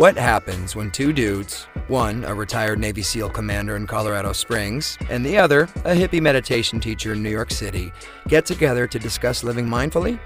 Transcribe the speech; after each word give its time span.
What 0.00 0.16
happens 0.16 0.74
when 0.74 0.90
two 0.90 1.12
dudes, 1.12 1.64
one 1.88 2.24
a 2.24 2.34
retired 2.34 2.78
Navy 2.78 3.02
SEAL 3.02 3.28
commander 3.28 3.76
in 3.76 3.86
Colorado 3.86 4.32
Springs, 4.32 4.96
and 5.10 5.26
the 5.26 5.36
other 5.36 5.64
a 5.84 5.94
hippie 5.94 6.22
meditation 6.22 6.80
teacher 6.80 7.12
in 7.12 7.22
New 7.22 7.28
York 7.28 7.50
City, 7.50 7.92
get 8.26 8.46
together 8.46 8.86
to 8.86 8.98
discuss 8.98 9.44
living 9.44 9.66
mindfully? 9.66 10.18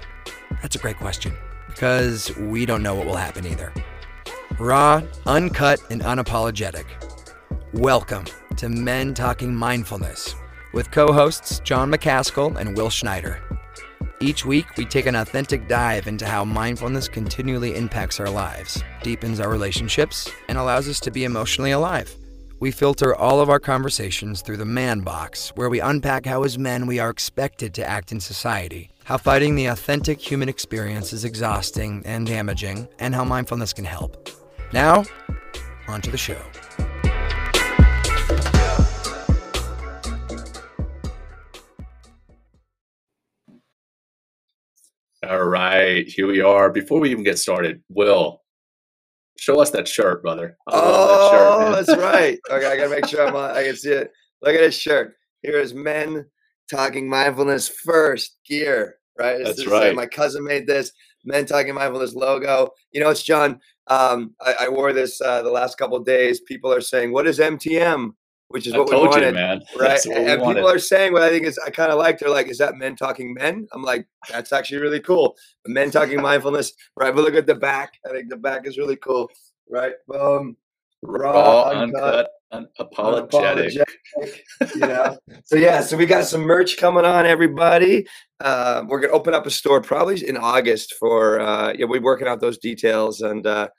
That's 0.61 0.77
a 0.77 0.79
great 0.79 0.95
question, 0.95 1.33
because 1.67 2.33
we 2.37 2.65
don't 2.65 2.83
know 2.83 2.95
what 2.95 3.05
will 3.05 3.17
happen 3.17 3.45
either. 3.45 3.73
Raw, 4.59 5.01
uncut, 5.25 5.81
and 5.89 6.01
unapologetic. 6.03 6.85
Welcome 7.73 8.23
to 8.55 8.69
Men 8.69 9.13
Talking 9.13 9.53
Mindfulness 9.53 10.35
with 10.71 10.89
co 10.91 11.11
hosts 11.11 11.59
John 11.65 11.91
McCaskill 11.91 12.55
and 12.55 12.77
Will 12.77 12.89
Schneider. 12.89 13.41
Each 14.21 14.45
week, 14.45 14.65
we 14.77 14.85
take 14.85 15.07
an 15.07 15.15
authentic 15.15 15.67
dive 15.67 16.07
into 16.07 16.25
how 16.25 16.45
mindfulness 16.45 17.09
continually 17.09 17.75
impacts 17.75 18.19
our 18.19 18.29
lives, 18.29 18.81
deepens 19.03 19.41
our 19.41 19.49
relationships, 19.49 20.31
and 20.47 20.57
allows 20.57 20.87
us 20.87 21.01
to 21.01 21.11
be 21.11 21.25
emotionally 21.25 21.71
alive. 21.71 22.15
We 22.61 22.71
filter 22.71 23.13
all 23.13 23.41
of 23.41 23.49
our 23.49 23.59
conversations 23.59 24.41
through 24.41 24.57
the 24.57 24.65
man 24.65 25.01
box, 25.01 25.49
where 25.55 25.69
we 25.69 25.81
unpack 25.81 26.25
how, 26.25 26.43
as 26.43 26.57
men, 26.57 26.87
we 26.87 26.97
are 26.97 27.09
expected 27.09 27.73
to 27.73 27.87
act 27.87 28.13
in 28.13 28.21
society, 28.21 28.89
how 29.03 29.17
fighting 29.17 29.55
the 29.55 29.65
authentic 29.65 30.21
human 30.21 30.47
experience 30.47 31.11
is 31.11 31.25
exhausting 31.25 32.01
and 32.05 32.25
damaging, 32.25 32.87
and 32.99 33.13
how 33.13 33.25
mindfulness 33.25 33.73
can 33.73 33.85
help. 33.85 34.29
Now, 34.71 35.03
on 35.89 36.01
to 36.01 36.09
the 36.09 36.17
show. 36.17 36.41
All 45.29 45.45
right, 45.45 46.07
here 46.07 46.27
we 46.27 46.41
are. 46.41 46.69
Before 46.71 46.99
we 46.99 47.09
even 47.09 47.23
get 47.23 47.39
started, 47.39 47.81
Will, 47.89 48.43
show 49.37 49.59
us 49.59 49.71
that 49.71 49.87
shirt, 49.87 50.21
brother. 50.21 50.55
I 50.67 50.71
oh, 50.75 51.07
that 51.07 51.31
shirt, 51.31 51.89
oh, 51.89 51.95
that's 51.95 52.01
right. 52.01 52.39
Okay, 52.51 52.67
I 52.67 52.77
gotta 52.77 52.89
make 52.89 53.07
sure 53.07 53.27
I'm 53.27 53.35
on, 53.35 53.51
I 53.51 53.63
can 53.63 53.75
see 53.75 53.91
it. 53.91 54.11
Look 54.43 54.53
at 54.53 54.59
this 54.59 54.77
shirt. 54.77 55.15
Here 55.41 55.59
is 55.59 55.73
men 55.73 56.25
talking 56.69 57.09
mindfulness 57.09 57.67
first 57.67 58.37
gear. 58.47 58.97
Right. 59.17 59.37
This 59.39 59.57
that's 59.57 59.67
right. 59.67 59.95
my 59.95 60.05
cousin 60.05 60.43
made 60.43 60.67
this 60.67 60.91
men 61.23 61.45
talking 61.45 61.73
mindfulness 61.73 62.13
logo. 62.13 62.69
You 62.91 63.01
know, 63.01 63.09
it's 63.09 63.23
John. 63.23 63.59
Um, 63.87 64.35
I, 64.41 64.55
I 64.61 64.69
wore 64.69 64.93
this 64.93 65.21
uh, 65.21 65.41
the 65.41 65.49
last 65.49 65.77
couple 65.77 65.97
days. 66.03 66.41
People 66.41 66.71
are 66.71 66.81
saying, 66.81 67.11
"What 67.11 67.25
is 67.25 67.39
MTM?" 67.39 68.11
Which 68.49 68.67
is 68.67 68.73
I 68.73 68.79
what 68.79 68.89
we 68.89 68.95
wanted, 68.95 69.27
you, 69.27 69.33
man. 69.33 69.61
right? 69.79 70.03
and 70.05 70.41
wanted. 70.41 70.55
people 70.55 70.69
are 70.69 70.79
saying 70.79 71.13
what 71.13 71.23
I 71.23 71.29
think 71.29 71.45
is 71.45 71.59
I 71.65 71.69
kind 71.69 71.91
of 71.91 71.97
like. 71.97 72.19
They're 72.19 72.29
like, 72.29 72.47
"Is 72.47 72.57
that 72.59 72.75
men 72.75 72.95
talking 72.95 73.33
men?" 73.33 73.67
I'm 73.73 73.83
like, 73.83 74.07
"That's 74.29 74.53
actually 74.53 74.79
really 74.79 74.99
cool." 74.99 75.35
men 75.67 75.91
talking 75.91 76.21
mindfulness, 76.21 76.73
right? 76.95 77.13
But 77.13 77.23
look 77.23 77.35
at 77.35 77.47
the 77.47 77.55
back. 77.55 77.93
I 78.05 78.11
think 78.11 78.29
the 78.29 78.37
back 78.37 78.67
is 78.67 78.77
really 78.77 78.97
cool, 78.97 79.29
right? 79.69 79.93
Boom, 80.07 80.57
raw, 81.01 81.31
raw 81.31 81.63
uncut, 81.69 82.29
uncut 82.51 82.71
unapologetic. 82.79 83.31
unapologetic 83.31 83.85
you 84.75 84.79
know. 84.79 85.17
so 85.45 85.55
yeah, 85.55 85.81
so 85.81 85.97
we 85.97 86.05
got 86.05 86.25
some 86.25 86.41
merch 86.41 86.77
coming 86.77 87.05
on, 87.05 87.25
everybody. 87.25 88.07
Uh, 88.39 88.83
we're 88.87 88.99
gonna 88.99 89.13
open 89.13 89.33
up 89.33 89.45
a 89.45 89.51
store 89.51 89.81
probably 89.81 90.27
in 90.27 90.37
August 90.37 90.93
for. 90.99 91.39
Uh, 91.39 91.73
yeah, 91.73 91.85
we're 91.85 92.01
working 92.01 92.27
out 92.27 92.39
those 92.39 92.57
details 92.57 93.21
and. 93.21 93.45
Uh, 93.45 93.69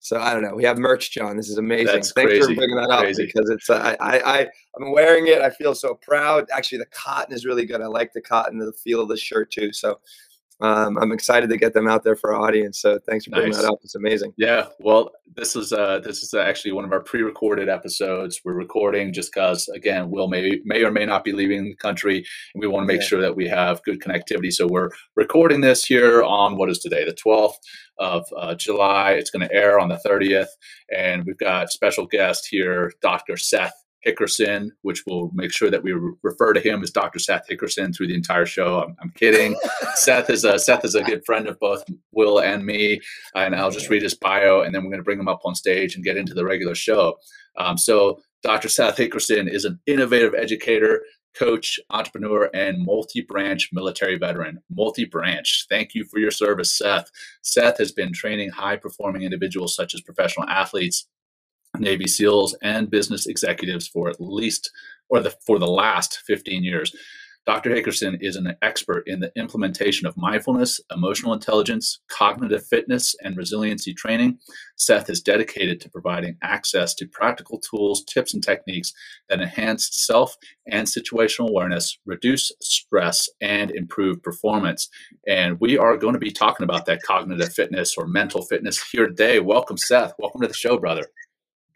so 0.00 0.20
I 0.20 0.32
don't 0.32 0.42
know. 0.42 0.54
We 0.54 0.64
have 0.64 0.78
merch, 0.78 1.10
John. 1.10 1.36
This 1.36 1.48
is 1.48 1.58
amazing. 1.58 1.86
That's 1.86 2.12
Thanks 2.12 2.30
crazy. 2.30 2.54
for 2.54 2.54
bringing 2.54 2.76
that 2.76 2.90
up 2.90 3.00
crazy. 3.00 3.26
because 3.26 3.50
it's 3.50 3.68
uh, 3.68 3.96
I 4.00 4.18
I 4.20 4.48
I'm 4.76 4.92
wearing 4.92 5.26
it. 5.26 5.40
I 5.40 5.50
feel 5.50 5.74
so 5.74 5.94
proud. 5.94 6.46
Actually, 6.52 6.78
the 6.78 6.86
cotton 6.86 7.34
is 7.34 7.44
really 7.44 7.66
good. 7.66 7.80
I 7.80 7.86
like 7.86 8.12
the 8.12 8.20
cotton, 8.20 8.58
the 8.58 8.72
feel 8.72 9.00
of 9.00 9.08
the 9.08 9.16
shirt 9.16 9.50
too. 9.50 9.72
So 9.72 9.98
um, 10.60 10.96
I'm 10.98 11.12
excited 11.12 11.50
to 11.50 11.56
get 11.58 11.74
them 11.74 11.86
out 11.86 12.02
there 12.02 12.16
for 12.16 12.34
our 12.34 12.40
audience. 12.40 12.80
So 12.80 12.98
thanks 13.06 13.26
for 13.26 13.32
bringing 13.32 13.50
nice. 13.50 13.60
that 13.60 13.70
up. 13.70 13.78
It's 13.82 13.94
amazing. 13.94 14.32
Yeah. 14.38 14.66
Well, 14.80 15.10
this 15.34 15.54
is 15.54 15.72
uh, 15.72 16.00
this 16.00 16.22
is 16.22 16.32
actually 16.32 16.72
one 16.72 16.84
of 16.84 16.92
our 16.92 17.00
pre-recorded 17.00 17.68
episodes. 17.68 18.40
We're 18.44 18.54
recording 18.54 19.12
just 19.12 19.32
because, 19.32 19.68
again, 19.68 20.10
Will 20.10 20.28
may 20.28 20.60
may 20.64 20.82
or 20.82 20.90
may 20.90 21.04
not 21.04 21.24
be 21.24 21.32
leaving 21.32 21.64
the 21.64 21.76
country, 21.76 22.24
and 22.54 22.60
we 22.60 22.66
want 22.66 22.84
to 22.84 22.92
make 22.92 23.02
yeah. 23.02 23.06
sure 23.06 23.20
that 23.20 23.36
we 23.36 23.46
have 23.48 23.82
good 23.82 24.00
connectivity. 24.00 24.50
So 24.50 24.66
we're 24.66 24.90
recording 25.14 25.60
this 25.60 25.84
here 25.84 26.22
on 26.22 26.56
what 26.56 26.70
is 26.70 26.78
today, 26.78 27.04
the 27.04 27.14
12th 27.14 27.56
of 27.98 28.24
uh, 28.36 28.54
July. 28.54 29.12
It's 29.12 29.30
going 29.30 29.46
to 29.46 29.54
air 29.54 29.78
on 29.78 29.88
the 29.88 30.00
30th, 30.06 30.48
and 30.94 31.24
we've 31.24 31.38
got 31.38 31.70
special 31.70 32.06
guest 32.06 32.48
here, 32.50 32.92
Dr. 33.02 33.36
Seth 33.36 33.74
Hickerson, 34.06 34.70
which 34.82 35.04
will 35.06 35.30
make 35.34 35.52
sure 35.52 35.70
that 35.70 35.82
we 35.82 35.92
re- 35.92 36.14
refer 36.22 36.52
to 36.52 36.60
him 36.60 36.82
as 36.82 36.90
Dr. 36.90 37.18
Seth 37.18 37.46
Hickerson 37.48 37.94
through 37.94 38.08
the 38.08 38.14
entire 38.14 38.46
show. 38.46 38.82
I'm, 38.82 38.96
I'm 39.02 39.10
kidding. 39.10 39.56
Seth 39.94 40.30
is 40.30 40.44
a 40.44 40.58
Seth 40.58 40.84
is 40.84 40.94
a 40.94 41.02
good 41.02 41.24
friend 41.24 41.46
of 41.46 41.58
both 41.58 41.84
Will 42.12 42.38
and 42.38 42.64
me, 42.64 43.00
and 43.34 43.54
I'll 43.54 43.70
just 43.70 43.90
read 43.90 44.02
his 44.02 44.14
bio, 44.14 44.60
and 44.60 44.74
then 44.74 44.82
we're 44.82 44.90
going 44.90 45.00
to 45.00 45.04
bring 45.04 45.20
him 45.20 45.28
up 45.28 45.40
on 45.44 45.54
stage 45.54 45.94
and 45.94 46.04
get 46.04 46.16
into 46.16 46.34
the 46.34 46.44
regular 46.44 46.74
show. 46.74 47.16
Um, 47.58 47.78
so, 47.78 48.20
Dr. 48.42 48.68
Seth 48.68 48.96
Hickerson 48.96 49.50
is 49.50 49.64
an 49.64 49.80
innovative 49.86 50.34
educator, 50.34 51.02
coach, 51.36 51.78
entrepreneur, 51.90 52.50
and 52.54 52.84
multi-branch 52.84 53.70
military 53.72 54.16
veteran. 54.18 54.58
Multi-branch. 54.70 55.66
Thank 55.68 55.94
you 55.94 56.04
for 56.04 56.18
your 56.18 56.30
service, 56.30 56.76
Seth. 56.76 57.10
Seth 57.42 57.78
has 57.78 57.92
been 57.92 58.12
training 58.12 58.50
high-performing 58.50 59.22
individuals 59.22 59.74
such 59.74 59.94
as 59.94 60.00
professional 60.00 60.48
athletes 60.48 61.08
Navy 61.80 62.06
SEALs 62.06 62.56
and 62.62 62.90
business 62.90 63.26
executives 63.26 63.86
for 63.88 64.08
at 64.08 64.20
least 64.20 64.70
or 65.08 65.20
the 65.20 65.30
for 65.46 65.58
the 65.58 65.68
last 65.68 66.20
15 66.26 66.64
years. 66.64 66.94
Dr. 67.46 67.70
Hickerson 67.70 68.18
is 68.20 68.34
an 68.34 68.56
expert 68.60 69.04
in 69.06 69.20
the 69.20 69.30
implementation 69.36 70.04
of 70.04 70.16
mindfulness, 70.16 70.80
emotional 70.90 71.32
intelligence, 71.32 72.00
cognitive 72.08 72.66
fitness, 72.66 73.14
and 73.22 73.36
resiliency 73.36 73.94
training. 73.94 74.38
Seth 74.74 75.08
is 75.08 75.20
dedicated 75.20 75.80
to 75.80 75.88
providing 75.88 76.36
access 76.42 76.92
to 76.94 77.06
practical 77.06 77.60
tools, 77.60 78.02
tips, 78.04 78.34
and 78.34 78.42
techniques 78.42 78.92
that 79.28 79.40
enhance 79.40 79.88
self 79.92 80.36
and 80.66 80.88
situational 80.88 81.50
awareness, 81.50 81.96
reduce 82.04 82.50
stress, 82.60 83.28
and 83.40 83.70
improve 83.70 84.20
performance. 84.24 84.88
And 85.28 85.60
we 85.60 85.78
are 85.78 85.96
going 85.96 86.14
to 86.14 86.18
be 86.18 86.32
talking 86.32 86.64
about 86.64 86.86
that 86.86 87.02
cognitive 87.02 87.52
fitness 87.52 87.94
or 87.96 88.08
mental 88.08 88.42
fitness 88.42 88.82
here 88.90 89.06
today. 89.06 89.38
Welcome, 89.38 89.78
Seth. 89.78 90.14
Welcome 90.18 90.40
to 90.40 90.48
the 90.48 90.54
show, 90.54 90.78
brother. 90.78 91.06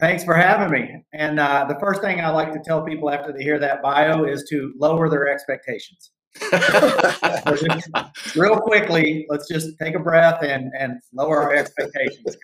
Thanks 0.01 0.25
for 0.25 0.35
having 0.35 0.71
me. 0.71 1.05
And 1.13 1.39
uh, 1.39 1.67
the 1.69 1.79
first 1.79 2.01
thing 2.01 2.21
I 2.21 2.31
like 2.31 2.53
to 2.53 2.61
tell 2.65 2.83
people 2.83 3.11
after 3.11 3.33
they 3.33 3.43
hear 3.43 3.59
that 3.59 3.83
bio 3.83 4.25
is 4.25 4.45
to 4.51 4.73
lower 4.79 5.11
their 5.11 5.29
expectations. 5.29 6.11
real 8.37 8.57
quickly, 8.57 9.27
let's 9.29 9.49
just 9.49 9.77
take 9.81 9.97
a 9.97 9.99
breath 9.99 10.41
and 10.45 10.71
and 10.79 11.01
lower 11.13 11.43
our 11.43 11.55
expectations. 11.55 12.37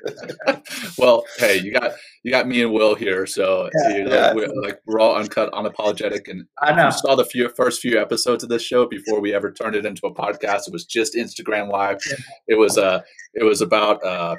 well, 0.99 1.25
hey, 1.39 1.59
you 1.59 1.73
got 1.73 1.93
you 2.25 2.33
got 2.33 2.49
me 2.49 2.63
and 2.63 2.73
Will 2.73 2.97
here, 2.97 3.27
so 3.27 3.71
yeah, 3.85 3.97
you 3.97 4.05
know, 4.05 4.11
yeah. 4.11 4.35
we're, 4.35 4.49
like 4.61 4.81
we're 4.87 4.99
all 4.99 5.15
uncut, 5.15 5.53
unapologetic, 5.53 6.29
and 6.29 6.47
I 6.61 6.75
know. 6.75 6.91
saw 6.91 7.15
the 7.15 7.25
few 7.25 7.49
first 7.51 7.81
few 7.81 8.01
episodes 8.01 8.43
of 8.43 8.51
this 8.51 8.63
show 8.63 8.87
before 8.87 9.21
we 9.21 9.33
ever 9.33 9.53
turned 9.53 9.77
it 9.77 9.87
into 9.87 10.05
a 10.07 10.13
podcast. 10.13 10.67
It 10.67 10.73
was 10.73 10.85
just 10.85 11.15
Instagram 11.15 11.71
live. 11.71 11.99
It 12.49 12.59
was 12.59 12.77
uh 12.79 13.03
it 13.35 13.45
was 13.45 13.61
about 13.61 14.05
uh 14.05 14.35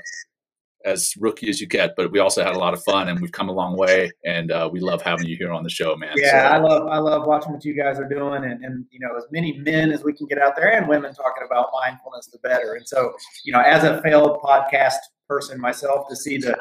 as 0.87 1.13
rookie 1.19 1.49
as 1.49 1.59
you 1.59 1.67
get, 1.67 1.93
but 1.97 2.11
we 2.11 2.19
also 2.19 2.43
had 2.43 2.55
a 2.55 2.57
lot 2.57 2.73
of 2.73 2.81
fun 2.83 3.09
and 3.09 3.19
we've 3.19 3.31
come 3.31 3.49
a 3.49 3.51
long 3.51 3.75
way 3.75 4.09
and 4.25 4.51
uh, 4.51 4.69
we 4.71 4.79
love 4.79 5.01
having 5.01 5.27
you 5.27 5.35
here 5.35 5.51
on 5.51 5.61
the 5.61 5.69
show, 5.69 5.95
man. 5.97 6.13
Yeah, 6.15 6.49
so, 6.49 6.55
I 6.55 6.57
love 6.57 6.87
I 6.87 6.97
love 6.97 7.27
watching 7.27 7.51
what 7.51 7.65
you 7.65 7.73
guys 7.73 7.99
are 7.99 8.07
doing 8.07 8.45
and, 8.45 8.63
and 8.63 8.85
you 8.89 8.99
know 8.99 9.15
as 9.17 9.25
many 9.29 9.57
men 9.57 9.91
as 9.91 10.03
we 10.03 10.13
can 10.13 10.27
get 10.27 10.39
out 10.39 10.55
there 10.55 10.71
and 10.71 10.87
women 10.87 11.13
talking 11.13 11.43
about 11.45 11.69
mindfulness, 11.73 12.27
the 12.27 12.39
better. 12.39 12.75
And 12.75 12.87
so 12.87 13.13
you 13.43 13.51
know, 13.51 13.59
as 13.59 13.83
a 13.83 14.01
failed 14.01 14.39
podcast 14.41 14.95
person 15.27 15.59
myself, 15.59 16.07
to 16.07 16.15
see 16.15 16.37
the 16.37 16.55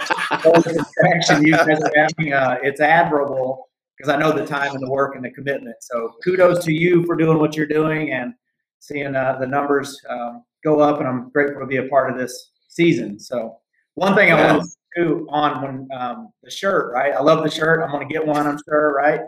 interaction 0.44 1.46
you 1.46 1.52
guys 1.52 1.80
are 1.80 1.92
having, 1.94 2.32
uh, 2.32 2.58
it's 2.62 2.80
admirable 2.80 3.68
because 3.96 4.12
I 4.12 4.18
know 4.18 4.32
the 4.32 4.44
time 4.44 4.72
and 4.72 4.84
the 4.84 4.90
work 4.90 5.14
and 5.14 5.24
the 5.24 5.30
commitment. 5.30 5.76
So 5.80 6.14
kudos 6.24 6.64
to 6.64 6.72
you 6.72 7.06
for 7.06 7.14
doing 7.14 7.38
what 7.38 7.56
you're 7.56 7.66
doing 7.66 8.10
and 8.10 8.34
seeing 8.80 9.14
uh, 9.14 9.36
the 9.38 9.46
numbers 9.46 10.00
um, 10.10 10.42
go 10.64 10.80
up. 10.80 10.98
And 10.98 11.06
I'm 11.06 11.30
grateful 11.30 11.60
to 11.60 11.66
be 11.66 11.76
a 11.76 11.84
part 11.84 12.10
of 12.10 12.18
this 12.18 12.50
season. 12.68 13.20
So. 13.20 13.58
One 13.96 14.14
thing 14.14 14.30
I 14.30 14.52
want 14.52 14.62
to 14.62 15.02
do 15.02 15.26
on 15.30 15.62
when 15.62 15.88
um, 15.98 16.28
the 16.42 16.50
shirt, 16.50 16.92
right? 16.92 17.14
I 17.14 17.20
love 17.20 17.42
the 17.42 17.50
shirt. 17.50 17.82
I'm 17.82 17.90
going 17.90 18.06
to 18.06 18.12
get 18.12 18.24
one, 18.24 18.46
I'm 18.46 18.58
sure, 18.68 18.94
right? 18.94 19.20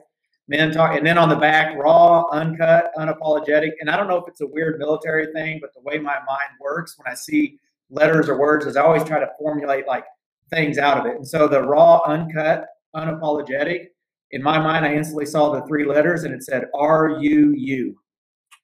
Men 0.46 0.72
talk, 0.72 0.96
and 0.96 1.06
then 1.06 1.18
on 1.18 1.28
the 1.28 1.36
back, 1.36 1.76
raw, 1.76 2.24
uncut, 2.30 2.92
unapologetic. 2.96 3.72
And 3.80 3.90
I 3.90 3.96
don't 3.96 4.08
know 4.08 4.16
if 4.16 4.28
it's 4.28 4.40
a 4.40 4.46
weird 4.46 4.78
military 4.78 5.32
thing, 5.32 5.58
but 5.60 5.74
the 5.74 5.80
way 5.80 5.98
my 5.98 6.14
mind 6.14 6.50
works 6.60 6.96
when 6.96 7.10
I 7.10 7.14
see 7.14 7.58
letters 7.90 8.28
or 8.28 8.38
words 8.38 8.66
is 8.66 8.76
I 8.76 8.82
always 8.82 9.04
try 9.04 9.18
to 9.20 9.30
formulate 9.38 9.86
like 9.86 10.04
things 10.50 10.78
out 10.78 10.98
of 10.98 11.06
it. 11.06 11.16
And 11.16 11.26
so 11.26 11.48
the 11.48 11.62
raw, 11.62 12.02
uncut, 12.06 12.66
unapologetic. 12.94 13.88
In 14.30 14.42
my 14.42 14.58
mind, 14.58 14.84
I 14.84 14.94
instantly 14.94 15.26
saw 15.26 15.50
the 15.50 15.66
three 15.66 15.86
letters, 15.86 16.24
and 16.24 16.34
it 16.34 16.42
said 16.42 16.66
R 16.74 17.18
U 17.20 17.54
U. 17.56 17.98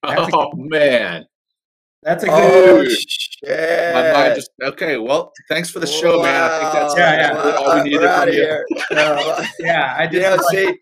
Oh 0.03 0.53
man, 0.55 1.25
that's 2.05 2.23
a 2.23 2.27
good. 2.27 2.87
Oh, 2.87 2.95
shit. 3.09 3.95
My 3.95 4.12
mind 4.12 4.35
just 4.37 4.51
okay. 4.62 4.99
Well, 4.99 5.33
thanks 5.49 5.71
for 5.71 5.81
the 5.81 5.87
show, 5.87 6.19
wow. 6.19 6.25
man. 6.25 6.43
I 6.43 6.61
think 6.61 6.73
that's 6.73 6.97
yeah, 6.97 7.33
yeah. 7.33 7.56
all 7.56 7.77
we 7.77 7.91
needed 7.91 8.11
from 8.11 8.29
here. 8.29 8.67
Uh, 8.91 9.47
yeah, 9.59 9.95
I 9.99 10.06
did. 10.06 10.23
Yeah, 10.23 10.37
see, 10.51 10.79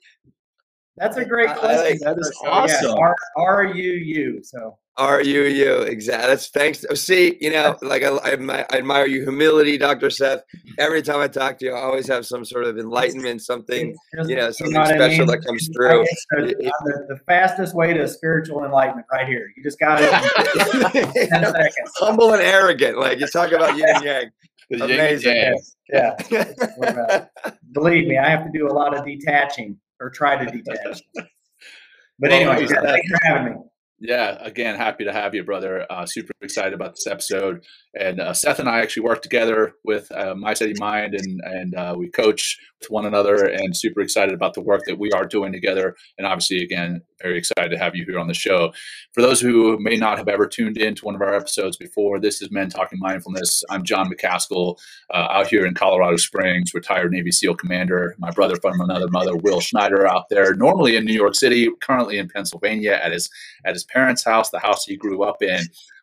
that's 0.96 1.16
a 1.16 1.24
great 1.24 1.50
question. 1.56 1.98
that 2.02 2.18
is 2.18 2.42
awesome. 2.44 2.98
R 3.36 3.64
U 3.64 3.92
U. 3.92 4.40
So 4.42 4.78
Are 4.98 5.22
you 5.22 5.44
you 5.44 5.74
exactly? 5.78 6.28
That's 6.28 6.48
thanks. 6.48 6.84
Oh, 6.90 6.94
see, 6.94 7.38
you 7.40 7.50
know, 7.50 7.78
like 7.82 8.02
I, 8.02 8.08
I, 8.08 8.32
admire, 8.32 8.66
I 8.70 8.76
admire 8.76 9.06
your 9.06 9.22
humility, 9.22 9.78
Doctor 9.78 10.10
Seth. 10.10 10.42
Every 10.78 11.00
time 11.00 11.20
I 11.20 11.28
talk 11.28 11.58
to 11.58 11.64
you, 11.64 11.72
I 11.72 11.80
always 11.80 12.06
have 12.08 12.26
some 12.26 12.44
sort 12.44 12.64
of 12.64 12.78
enlightenment, 12.78 13.40
something 13.40 13.96
you 14.26 14.36
know, 14.36 14.50
something 14.50 14.74
you 14.74 14.78
know 14.78 14.84
special 14.84 15.04
I 15.04 15.08
mean? 15.08 15.26
that 15.28 15.44
comes 15.46 15.70
through. 15.74 16.04
The, 16.30 16.54
the, 16.84 17.06
the, 17.08 17.20
fastest 17.26 17.74
way 17.74 17.94
to 17.94 18.06
spiritual 18.06 18.64
enlightenment, 18.64 19.06
right 19.10 19.26
here. 19.26 19.50
You 19.56 19.62
just 19.62 19.78
got 19.78 20.00
it. 20.02 20.10
ten 21.30 21.42
seconds. 21.42 21.92
Humble 21.96 22.34
and 22.34 22.42
arrogant, 22.42 22.98
like 22.98 23.18
you 23.18 23.26
talk 23.28 23.52
about 23.52 23.76
yin 23.78 23.88
and 23.88 24.04
yang. 24.04 24.30
Amazing. 24.72 25.54
Yeah. 25.90 26.16
yeah. 26.30 27.26
Believe 27.72 28.06
me, 28.06 28.18
I 28.18 28.28
have 28.28 28.44
to 28.44 28.50
do 28.52 28.68
a 28.68 28.72
lot 28.72 28.96
of 28.96 29.04
detaching 29.04 29.78
or 30.00 30.10
try 30.10 30.42
to 30.42 30.50
detach. 30.50 31.02
But 31.14 32.30
well, 32.30 32.32
anyway, 32.32 32.66
thanks 32.66 33.08
for 33.10 33.18
having 33.22 33.54
me. 33.54 33.58
Yeah, 34.04 34.36
again, 34.40 34.74
happy 34.76 35.04
to 35.04 35.12
have 35.12 35.32
you, 35.32 35.44
brother. 35.44 35.86
Uh, 35.88 36.04
super 36.06 36.32
excited 36.40 36.72
about 36.72 36.96
this 36.96 37.06
episode. 37.06 37.64
And 37.94 38.18
uh, 38.20 38.34
Seth 38.34 38.58
and 38.58 38.68
I 38.68 38.80
actually 38.80 39.04
work 39.04 39.22
together 39.22 39.74
with 39.84 40.10
uh, 40.10 40.34
My 40.34 40.54
Steady 40.54 40.74
Mind, 40.76 41.14
and 41.14 41.40
and 41.44 41.74
uh, 41.76 41.94
we 41.96 42.10
coach 42.10 42.58
with 42.80 42.90
one 42.90 43.06
another, 43.06 43.44
and 43.44 43.76
super 43.76 44.00
excited 44.00 44.34
about 44.34 44.54
the 44.54 44.60
work 44.60 44.82
that 44.86 44.98
we 44.98 45.12
are 45.12 45.24
doing 45.24 45.52
together. 45.52 45.94
And 46.18 46.26
obviously, 46.26 46.64
again, 46.64 47.02
very 47.22 47.38
excited 47.38 47.70
to 47.70 47.78
have 47.78 47.94
you 47.94 48.04
here 48.04 48.18
on 48.18 48.26
the 48.26 48.34
show. 48.34 48.72
For 49.12 49.22
those 49.22 49.40
who 49.40 49.78
may 49.78 49.96
not 49.96 50.18
have 50.18 50.28
ever 50.28 50.46
tuned 50.46 50.76
in 50.76 50.94
to 50.96 51.04
one 51.04 51.14
of 51.14 51.20
our 51.20 51.34
episodes 51.34 51.76
before, 51.76 52.18
this 52.18 52.42
is 52.42 52.50
Men 52.50 52.68
Talking 52.68 52.98
Mindfulness. 53.00 53.62
I'm 53.70 53.84
John 53.84 54.10
McCaskill, 54.10 54.78
uh, 55.12 55.28
out 55.30 55.46
here 55.46 55.64
in 55.64 55.74
Colorado 55.74 56.16
Springs, 56.16 56.74
retired 56.74 57.12
Navy 57.12 57.30
SEAL 57.30 57.56
commander. 57.56 58.14
My 58.18 58.30
brother 58.30 58.56
from 58.56 58.80
another 58.80 59.08
mother, 59.08 59.36
Will 59.36 59.60
Schneider, 59.60 60.06
out 60.06 60.28
there, 60.30 60.54
normally 60.54 60.96
in 60.96 61.04
New 61.04 61.14
York 61.14 61.34
City, 61.34 61.68
currently 61.80 62.18
in 62.18 62.28
Pennsylvania 62.28 62.98
at 63.02 63.12
his 63.12 63.30
at 63.64 63.74
his 63.74 63.84
parents' 63.84 64.24
house, 64.24 64.50
the 64.50 64.58
house 64.58 64.84
he 64.84 64.96
grew 64.96 65.22
up 65.22 65.42
in. 65.42 65.60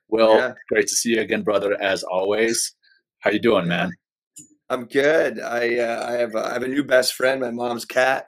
Will, 0.08 0.36
yeah. 0.36 0.54
great 0.70 0.88
to 0.88 0.96
see 0.96 1.16
you 1.16 1.22
again, 1.22 1.44
brother, 1.44 1.80
as 1.82 2.04
always. 2.04 2.74
How 3.20 3.32
you 3.32 3.40
doing, 3.40 3.68
man? 3.68 3.92
I'm 4.70 4.86
good. 4.86 5.40
I 5.40 5.78
uh, 5.78 6.10
I 6.10 6.12
have 6.14 6.36
a, 6.36 6.46
I 6.46 6.54
have 6.54 6.64
a 6.64 6.68
new 6.68 6.84
best 6.84 7.14
friend, 7.14 7.42
my 7.42 7.52
mom's 7.52 7.86
cat. 7.86 8.28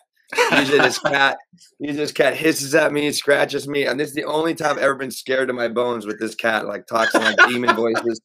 Usually 0.51 0.79
this 0.79 0.99
cat, 0.99 1.37
usually 1.79 1.97
this 1.97 2.11
cat 2.11 2.35
hisses 2.35 2.73
at 2.75 2.93
me, 2.93 3.11
scratches 3.11 3.67
me, 3.67 3.85
and 3.85 3.99
this 3.99 4.09
is 4.09 4.15
the 4.15 4.23
only 4.23 4.55
time 4.55 4.77
I've 4.77 4.83
ever 4.83 4.95
been 4.95 5.11
scared 5.11 5.47
to 5.47 5.53
my 5.53 5.67
bones 5.67 6.05
with 6.05 6.19
this 6.19 6.35
cat, 6.35 6.67
like 6.67 6.87
talks 6.87 7.13
in 7.15 7.21
like 7.21 7.37
demon 7.47 7.75
voices. 7.75 8.21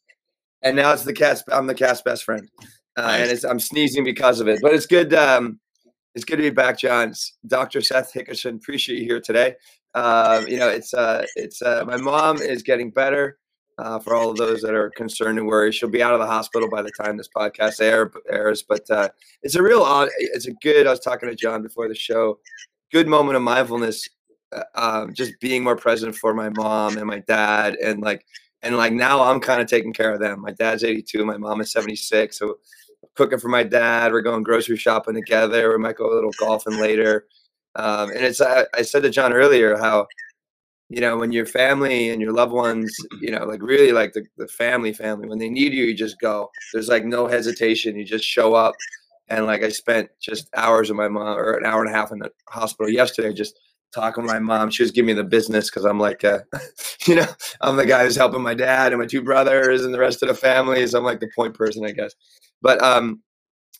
And 0.62 0.76
now 0.76 0.92
it's 0.92 1.04
the 1.04 1.12
cat's. 1.12 1.42
I'm 1.50 1.66
the 1.66 1.74
cat's 1.74 2.02
best 2.02 2.24
friend, 2.24 2.48
uh, 2.96 3.02
nice. 3.02 3.20
and 3.20 3.30
it's 3.30 3.44
I'm 3.44 3.60
sneezing 3.60 4.04
because 4.04 4.40
of 4.40 4.48
it. 4.48 4.60
But 4.62 4.74
it's 4.74 4.86
good. 4.86 5.14
Um, 5.14 5.60
it's 6.14 6.24
good 6.24 6.36
to 6.36 6.42
be 6.42 6.50
back, 6.50 6.78
John. 6.78 7.12
Dr. 7.46 7.82
Seth 7.82 8.12
Hickerson. 8.12 8.56
Appreciate 8.56 8.98
you 8.98 9.04
here 9.04 9.20
today. 9.20 9.54
Uh, 9.94 10.44
you 10.48 10.58
know, 10.58 10.68
it's 10.68 10.94
uh, 10.94 11.24
it's 11.36 11.62
uh, 11.62 11.84
my 11.86 11.96
mom 11.96 12.38
is 12.38 12.62
getting 12.62 12.90
better 12.90 13.38
uh, 13.78 13.98
for 13.98 14.14
all 14.14 14.30
of 14.30 14.36
those 14.36 14.62
that 14.62 14.74
are 14.74 14.90
concerned 14.90 15.38
and 15.38 15.46
worried. 15.46 15.74
She'll 15.74 15.88
be 15.88 16.02
out 16.02 16.14
of 16.14 16.20
the 16.20 16.26
hospital 16.26 16.68
by 16.68 16.82
the 16.82 16.90
time 16.90 17.16
this 17.16 17.28
podcast 17.28 17.80
air, 17.80 18.10
airs. 18.30 18.62
But 18.62 18.90
uh, 18.90 19.08
it's 19.42 19.54
a 19.54 19.62
real, 19.62 19.84
it's 20.18 20.46
a 20.46 20.52
good. 20.62 20.86
I 20.86 20.90
was 20.90 21.00
talking 21.00 21.28
to 21.28 21.34
John 21.34 21.62
before 21.62 21.88
the 21.88 21.94
show. 21.94 22.38
Good 22.92 23.08
moment 23.08 23.36
of 23.36 23.42
mindfulness, 23.42 24.08
uh, 24.52 24.62
um, 24.74 25.14
just 25.14 25.38
being 25.40 25.62
more 25.62 25.76
present 25.76 26.14
for 26.14 26.32
my 26.32 26.48
mom 26.50 26.96
and 26.96 27.06
my 27.06 27.18
dad, 27.20 27.76
and 27.76 28.00
like, 28.00 28.24
and 28.62 28.76
like 28.76 28.92
now 28.92 29.22
I'm 29.22 29.40
kind 29.40 29.60
of 29.60 29.66
taking 29.66 29.92
care 29.92 30.12
of 30.12 30.20
them. 30.20 30.40
My 30.40 30.52
dad's 30.52 30.84
82, 30.84 31.24
my 31.24 31.36
mom 31.36 31.60
is 31.60 31.72
76, 31.72 32.38
so 32.38 32.58
cooking 33.14 33.38
for 33.38 33.48
my 33.48 33.64
dad. 33.64 34.12
We're 34.12 34.22
going 34.22 34.42
grocery 34.42 34.76
shopping 34.76 35.14
together. 35.14 35.70
We 35.70 35.78
might 35.78 35.96
go 35.96 36.12
a 36.12 36.14
little 36.14 36.32
golfing 36.38 36.78
later. 36.78 37.26
Um, 37.74 38.10
and 38.10 38.24
it's 38.24 38.40
I, 38.40 38.64
I 38.72 38.82
said 38.82 39.02
to 39.02 39.10
John 39.10 39.32
earlier 39.32 39.76
how 39.76 40.06
you 40.88 41.00
know 41.00 41.16
when 41.16 41.32
your 41.32 41.46
family 41.46 42.10
and 42.10 42.22
your 42.22 42.32
loved 42.32 42.52
ones 42.52 42.94
you 43.20 43.30
know 43.30 43.44
like 43.44 43.60
really 43.60 43.92
like 43.92 44.12
the, 44.12 44.24
the 44.36 44.46
family 44.46 44.92
family 44.92 45.28
when 45.28 45.38
they 45.38 45.48
need 45.48 45.72
you 45.72 45.84
you 45.84 45.94
just 45.94 46.20
go. 46.20 46.50
There's 46.72 46.88
like 46.88 47.04
no 47.04 47.26
hesitation. 47.26 47.96
You 47.96 48.04
just 48.04 48.24
show 48.24 48.54
up. 48.54 48.74
And 49.28 49.46
like 49.46 49.64
i 49.64 49.68
spent 49.70 50.08
just 50.20 50.48
hours 50.54 50.88
with 50.88 50.96
my 50.96 51.08
mom 51.08 51.36
or 51.36 51.54
an 51.54 51.66
hour 51.66 51.84
and 51.84 51.92
a 51.92 51.96
half 51.96 52.12
in 52.12 52.20
the 52.20 52.30
hospital 52.48 52.88
yesterday 52.88 53.32
just 53.32 53.58
talking 53.92 54.22
with 54.22 54.32
my 54.32 54.38
mom. 54.38 54.70
She 54.70 54.82
was 54.82 54.92
giving 54.92 55.08
me 55.08 55.12
the 55.14 55.24
business 55.24 55.68
because 55.68 55.84
i'm 55.84 55.98
like 55.98 56.22
uh, 56.22 56.40
you 57.06 57.16
know 57.16 57.26
i'm 57.60 57.76
the 57.76 57.86
guy 57.86 58.04
who's 58.04 58.16
helping 58.16 58.42
my 58.42 58.54
dad 58.54 58.92
and 58.92 59.00
my 59.00 59.06
two 59.06 59.22
brothers 59.22 59.84
and 59.84 59.92
the 59.92 59.98
rest 59.98 60.22
of 60.22 60.28
the 60.28 60.34
family. 60.34 60.86
So 60.86 60.98
i'm 60.98 61.04
like 61.04 61.20
the 61.20 61.30
point 61.34 61.54
person 61.54 61.84
i 61.84 61.90
guess. 61.90 62.14
But 62.62 62.80
um 62.82 63.20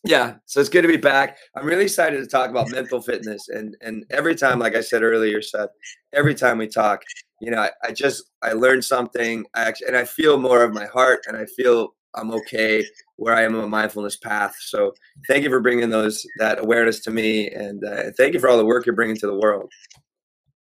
yeah, 0.04 0.34
so 0.46 0.60
it's 0.60 0.68
good 0.68 0.82
to 0.82 0.88
be 0.88 0.96
back. 0.96 1.36
I'm 1.56 1.66
really 1.66 1.84
excited 1.84 2.18
to 2.18 2.26
talk 2.26 2.50
about 2.50 2.70
mental 2.70 3.00
fitness, 3.00 3.48
and 3.48 3.76
and 3.80 4.04
every 4.10 4.34
time, 4.34 4.58
like 4.58 4.76
I 4.76 4.80
said 4.80 5.02
earlier, 5.02 5.42
Seth, 5.42 5.70
every 6.12 6.34
time 6.34 6.58
we 6.58 6.68
talk, 6.68 7.02
you 7.40 7.50
know, 7.50 7.62
I, 7.62 7.70
I 7.82 7.92
just 7.92 8.24
I 8.42 8.52
learned 8.52 8.84
something. 8.84 9.44
I 9.54 9.62
actually, 9.62 9.88
and 9.88 9.96
I 9.96 10.04
feel 10.04 10.38
more 10.38 10.62
of 10.62 10.72
my 10.72 10.86
heart, 10.86 11.20
and 11.26 11.36
I 11.36 11.46
feel 11.46 11.94
I'm 12.14 12.30
okay 12.32 12.84
where 13.16 13.34
I 13.34 13.42
am 13.42 13.56
on 13.56 13.64
a 13.64 13.68
mindfulness 13.68 14.16
path. 14.16 14.54
So 14.60 14.92
thank 15.28 15.44
you 15.44 15.50
for 15.50 15.60
bringing 15.60 15.90
those 15.90 16.24
that 16.38 16.60
awareness 16.60 17.00
to 17.00 17.10
me, 17.10 17.48
and 17.50 17.84
uh, 17.84 18.10
thank 18.16 18.34
you 18.34 18.40
for 18.40 18.48
all 18.48 18.58
the 18.58 18.66
work 18.66 18.86
you're 18.86 18.94
bringing 18.94 19.16
to 19.16 19.26
the 19.26 19.38
world. 19.38 19.70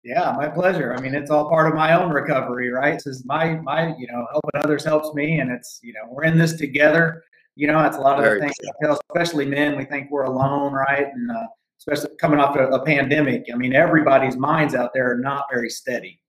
Yeah, 0.04 0.32
my 0.36 0.48
pleasure. 0.48 0.94
I 0.94 1.00
mean, 1.00 1.14
it's 1.14 1.30
all 1.30 1.48
part 1.48 1.68
of 1.68 1.74
my 1.74 1.92
own 2.00 2.10
recovery, 2.10 2.70
right? 2.70 3.00
Is 3.04 3.24
my 3.24 3.56
my 3.56 3.94
you 3.98 4.06
know 4.06 4.26
helping 4.32 4.62
others 4.62 4.84
helps 4.84 5.14
me, 5.14 5.40
and 5.40 5.50
it's 5.50 5.80
you 5.82 5.92
know 5.92 6.10
we're 6.10 6.24
in 6.24 6.38
this 6.38 6.54
together 6.54 7.22
you 7.58 7.66
know, 7.66 7.84
it's 7.84 7.96
a 7.96 8.00
lot 8.00 8.20
of 8.20 8.24
the 8.24 8.38
things 8.38 8.54
I 8.62 8.70
tell, 8.86 9.00
especially 9.10 9.44
men. 9.44 9.76
We 9.76 9.84
think 9.84 10.12
we're 10.12 10.22
alone, 10.22 10.72
right? 10.72 11.08
And 11.12 11.28
uh, 11.28 11.46
especially 11.80 12.16
coming 12.16 12.38
off 12.38 12.54
a, 12.54 12.68
a, 12.68 12.84
pandemic. 12.84 13.46
I 13.52 13.56
mean, 13.56 13.74
everybody's 13.74 14.36
minds 14.36 14.76
out 14.76 14.92
there 14.94 15.10
are 15.10 15.18
not 15.18 15.46
very 15.52 15.68
steady. 15.68 16.20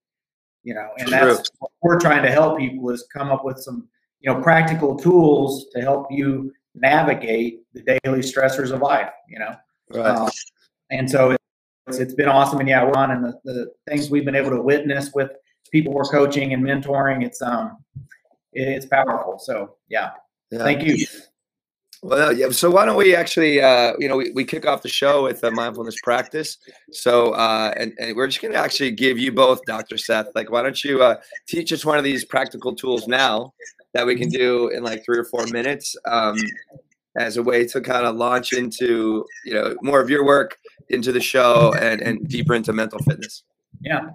You 0.63 0.73
know, 0.73 0.89
and 0.97 1.07
True. 1.07 1.19
that's 1.19 1.51
what 1.59 1.71
we're 1.83 1.99
trying 1.99 2.23
to 2.23 2.31
help 2.31 2.57
people 2.57 2.89
is 2.89 3.07
come 3.13 3.29
up 3.29 3.45
with 3.45 3.59
some, 3.59 3.87
you 4.21 4.33
know, 4.33 4.41
practical 4.41 4.97
tools 4.97 5.67
to 5.75 5.81
help 5.81 6.07
you 6.09 6.51
navigate 6.73 7.59
the 7.73 7.83
daily 7.83 8.21
stressors 8.21 8.71
of 8.71 8.81
life. 8.81 9.11
You 9.27 9.37
know, 9.37 9.55
right. 9.91 10.07
Um, 10.07 10.31
and 10.89 11.07
so 11.07 11.37
it's, 11.87 11.99
it's 11.99 12.15
been 12.15 12.27
awesome. 12.27 12.59
And 12.59 12.67
yeah, 12.67 12.83
we're 12.83 12.97
on 12.97 13.11
and 13.11 13.23
the, 13.23 13.39
the 13.43 13.71
things 13.87 14.09
we've 14.09 14.25
been 14.25 14.35
able 14.35 14.49
to 14.49 14.61
witness 14.63 15.11
with 15.13 15.29
people 15.71 15.93
we're 15.93 16.05
coaching 16.05 16.53
and 16.53 16.63
mentoring. 16.63 17.23
It's 17.23 17.39
um, 17.43 17.77
it's 18.51 18.87
powerful. 18.87 19.37
So 19.37 19.75
yeah. 19.89 20.09
Yeah. 20.51 20.63
Thank 20.63 20.83
you. 20.83 21.05
Well, 22.01 22.31
yeah. 22.31 22.49
So 22.51 22.71
why 22.71 22.85
don't 22.85 22.95
we 22.95 23.13
actually, 23.13 23.61
uh, 23.61 23.93
you 23.99 24.07
know, 24.07 24.15
we, 24.15 24.31
we 24.31 24.45
kick 24.45 24.65
off 24.65 24.81
the 24.81 24.89
show 24.89 25.23
with 25.23 25.43
a 25.43 25.51
mindfulness 25.51 25.97
practice. 26.01 26.57
So, 26.91 27.31
uh, 27.31 27.73
and, 27.75 27.93
and 27.99 28.15
we're 28.15 28.27
just 28.27 28.41
going 28.41 28.53
to 28.53 28.59
actually 28.59 28.91
give 28.91 29.19
you 29.19 29.33
both, 29.33 29.59
Dr. 29.65 29.97
Seth, 29.97 30.27
like, 30.33 30.49
why 30.49 30.61
don't 30.61 30.81
you 30.83 31.03
uh, 31.03 31.15
teach 31.47 31.73
us 31.73 31.83
one 31.83 31.97
of 31.97 32.05
these 32.05 32.23
practical 32.23 32.73
tools 32.73 33.07
now 33.07 33.53
that 33.93 34.05
we 34.05 34.15
can 34.15 34.29
do 34.29 34.69
in 34.69 34.81
like 34.81 35.03
three 35.03 35.17
or 35.17 35.25
four 35.25 35.45
minutes 35.47 35.95
um, 36.05 36.37
as 37.17 37.35
a 37.35 37.43
way 37.43 37.67
to 37.67 37.81
kind 37.81 38.05
of 38.05 38.15
launch 38.15 38.53
into, 38.53 39.25
you 39.45 39.53
know, 39.53 39.75
more 39.81 39.99
of 39.99 40.09
your 40.09 40.25
work 40.25 40.57
into 40.87 41.11
the 41.11 41.19
show 41.19 41.73
and, 41.79 42.01
and 42.01 42.29
deeper 42.29 42.55
into 42.55 42.71
mental 42.71 42.99
fitness. 42.99 43.43
Yeah. 43.81 44.11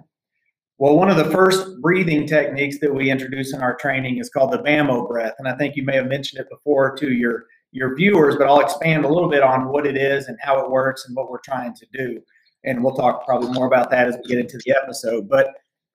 Well, 0.77 0.97
one 0.97 1.09
of 1.09 1.15
the 1.15 1.31
first 1.31 1.79
breathing 1.81 2.27
techniques 2.27 2.79
that 2.79 2.93
we 2.93 3.09
introduce 3.09 3.53
in 3.53 3.61
our 3.61 3.75
training 3.77 4.17
is 4.17 4.29
called 4.29 4.51
the 4.51 4.57
BAMO 4.57 5.07
breath. 5.07 5.33
And 5.39 5.47
I 5.47 5.55
think 5.55 5.77
you 5.77 5.83
may 5.83 5.95
have 5.95 6.07
mentioned 6.07 6.41
it 6.41 6.49
before 6.49 6.95
to 6.97 7.13
your, 7.13 7.45
your 7.71 7.95
viewers, 7.95 8.35
but 8.35 8.47
I'll 8.47 8.59
expand 8.59 9.05
a 9.05 9.07
little 9.07 9.29
bit 9.29 9.41
on 9.41 9.69
what 9.69 9.87
it 9.87 9.95
is 9.95 10.27
and 10.27 10.37
how 10.41 10.59
it 10.59 10.69
works 10.69 11.05
and 11.07 11.15
what 11.15 11.29
we're 11.29 11.39
trying 11.39 11.73
to 11.75 11.85
do. 11.93 12.21
And 12.65 12.83
we'll 12.83 12.95
talk 12.95 13.25
probably 13.25 13.51
more 13.53 13.67
about 13.67 13.89
that 13.91 14.07
as 14.07 14.17
we 14.17 14.23
get 14.23 14.39
into 14.39 14.59
the 14.65 14.75
episode. 14.83 15.29
But 15.29 15.51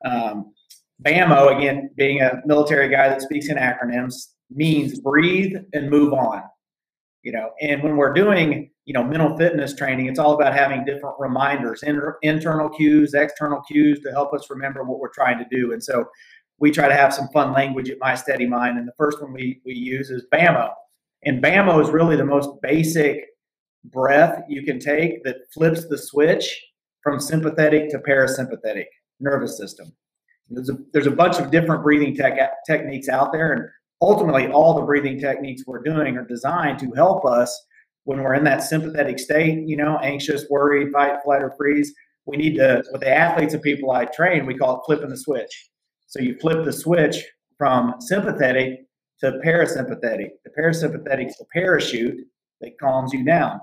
um, 0.06 0.54
BAMO, 1.02 1.58
again, 1.58 1.90
being 1.96 2.22
a 2.22 2.40
military 2.46 2.88
guy 2.88 3.10
that 3.10 3.20
speaks 3.20 3.48
in 3.48 3.58
acronyms, 3.58 4.28
means 4.50 4.98
breathe 5.00 5.56
and 5.74 5.90
move 5.90 6.14
on. 6.14 6.42
You 7.22 7.32
know, 7.32 7.50
and 7.60 7.82
when 7.82 7.98
we're 7.98 8.14
doing 8.14 8.70
you 8.90 8.94
know 8.94 9.04
mental 9.04 9.36
fitness 9.36 9.72
training 9.72 10.06
it's 10.06 10.18
all 10.18 10.34
about 10.34 10.52
having 10.52 10.84
different 10.84 11.14
reminders 11.20 11.84
inter- 11.84 12.18
internal 12.22 12.68
cues 12.68 13.14
external 13.14 13.60
cues 13.60 14.00
to 14.00 14.10
help 14.10 14.34
us 14.34 14.50
remember 14.50 14.82
what 14.82 14.98
we're 14.98 15.14
trying 15.14 15.38
to 15.38 15.46
do. 15.48 15.72
And 15.72 15.80
so 15.80 16.06
we 16.58 16.72
try 16.72 16.88
to 16.88 16.94
have 16.96 17.14
some 17.14 17.28
fun 17.28 17.52
language 17.52 17.88
at 17.88 18.00
my 18.00 18.16
steady 18.16 18.46
mind 18.46 18.78
and 18.78 18.88
the 18.88 18.92
first 18.98 19.22
one 19.22 19.32
we, 19.32 19.60
we 19.64 19.74
use 19.74 20.10
is 20.10 20.24
bamo 20.34 20.70
and 21.24 21.40
bamo 21.40 21.80
is 21.80 21.88
really 21.90 22.16
the 22.16 22.24
most 22.24 22.50
basic 22.62 23.26
breath 23.84 24.42
you 24.48 24.64
can 24.64 24.80
take 24.80 25.22
that 25.22 25.36
flips 25.54 25.86
the 25.86 25.96
switch 25.96 26.60
from 27.04 27.20
sympathetic 27.20 27.90
to 27.90 27.98
parasympathetic 28.00 28.86
nervous 29.20 29.56
system. 29.56 29.92
There's 30.48 30.68
a, 30.68 30.78
there's 30.92 31.06
a 31.06 31.12
bunch 31.12 31.38
of 31.38 31.52
different 31.52 31.84
breathing 31.84 32.16
tech, 32.16 32.36
techniques 32.66 33.08
out 33.08 33.32
there 33.32 33.52
and 33.52 33.68
ultimately 34.02 34.48
all 34.48 34.74
the 34.74 34.82
breathing 34.82 35.20
techniques 35.20 35.62
we're 35.64 35.80
doing 35.80 36.16
are 36.16 36.26
designed 36.26 36.80
to 36.80 36.90
help 36.90 37.24
us 37.24 37.56
when 38.04 38.22
we're 38.22 38.34
in 38.34 38.44
that 38.44 38.62
sympathetic 38.62 39.18
state, 39.18 39.66
you 39.66 39.76
know, 39.76 39.98
anxious, 39.98 40.46
worried, 40.50 40.92
fight, 40.92 41.18
flight, 41.24 41.42
or 41.42 41.54
freeze, 41.56 41.92
we 42.26 42.36
need 42.36 42.56
to, 42.56 42.82
with 42.92 43.00
the 43.02 43.10
athletes 43.10 43.54
and 43.54 43.62
people 43.62 43.90
I 43.90 44.04
train, 44.06 44.46
we 44.46 44.56
call 44.56 44.76
it 44.76 44.82
flipping 44.86 45.10
the 45.10 45.16
switch. 45.16 45.70
So 46.06 46.20
you 46.20 46.36
flip 46.40 46.64
the 46.64 46.72
switch 46.72 47.24
from 47.58 47.94
sympathetic 48.00 48.80
to 49.20 49.32
parasympathetic. 49.44 50.28
The 50.44 50.50
parasympathetic 50.58 51.28
is 51.28 51.36
the 51.36 51.46
parachute 51.52 52.18
that 52.60 52.78
calms 52.80 53.12
you 53.12 53.24
down. 53.24 53.60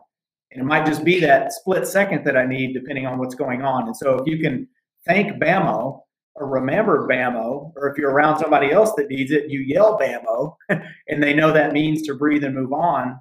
And 0.52 0.62
it 0.62 0.66
might 0.66 0.86
just 0.86 1.04
be 1.04 1.20
that 1.20 1.52
split 1.52 1.88
second 1.88 2.26
that 2.26 2.38
I 2.38 2.46
need 2.46 2.74
depending 2.74 3.06
on 3.06 3.18
what's 3.18 3.36
going 3.36 3.64
on. 3.64 3.88
And 3.88 3.98
so 3.98 4.16
if 4.16 4.28
you 4.28 4.40
can 4.40 4.68
thank 5.06 5.42
BAMO 5.42 6.00
or 6.36 6.48
remember 6.48 7.08
BAMO, 7.08 7.74
or 7.76 7.90
if 7.90 7.98
you're 7.98 8.12
around 8.12 8.38
somebody 8.40 8.72
else 8.72 8.94
that 8.96 9.10
needs 9.10 9.32
it, 9.32 9.50
you 9.50 9.60
yell 9.62 10.00
BAMO, 10.00 10.56
and 11.08 11.22
they 11.22 11.34
know 11.34 11.52
that 11.52 11.74
means 11.74 12.04
to 12.04 12.14
breathe 12.14 12.44
and 12.44 12.56
move 12.56 12.72
on. 12.72 13.20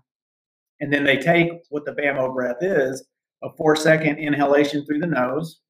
And 0.80 0.92
then 0.92 1.04
they 1.04 1.16
take 1.16 1.50
what 1.70 1.84
the 1.84 1.92
BAMO 1.92 2.34
breath 2.34 2.58
is 2.60 3.04
a 3.42 3.48
four 3.56 3.76
second 3.76 4.18
inhalation 4.18 4.84
through 4.84 5.00
the 5.00 5.06
nose 5.06 5.60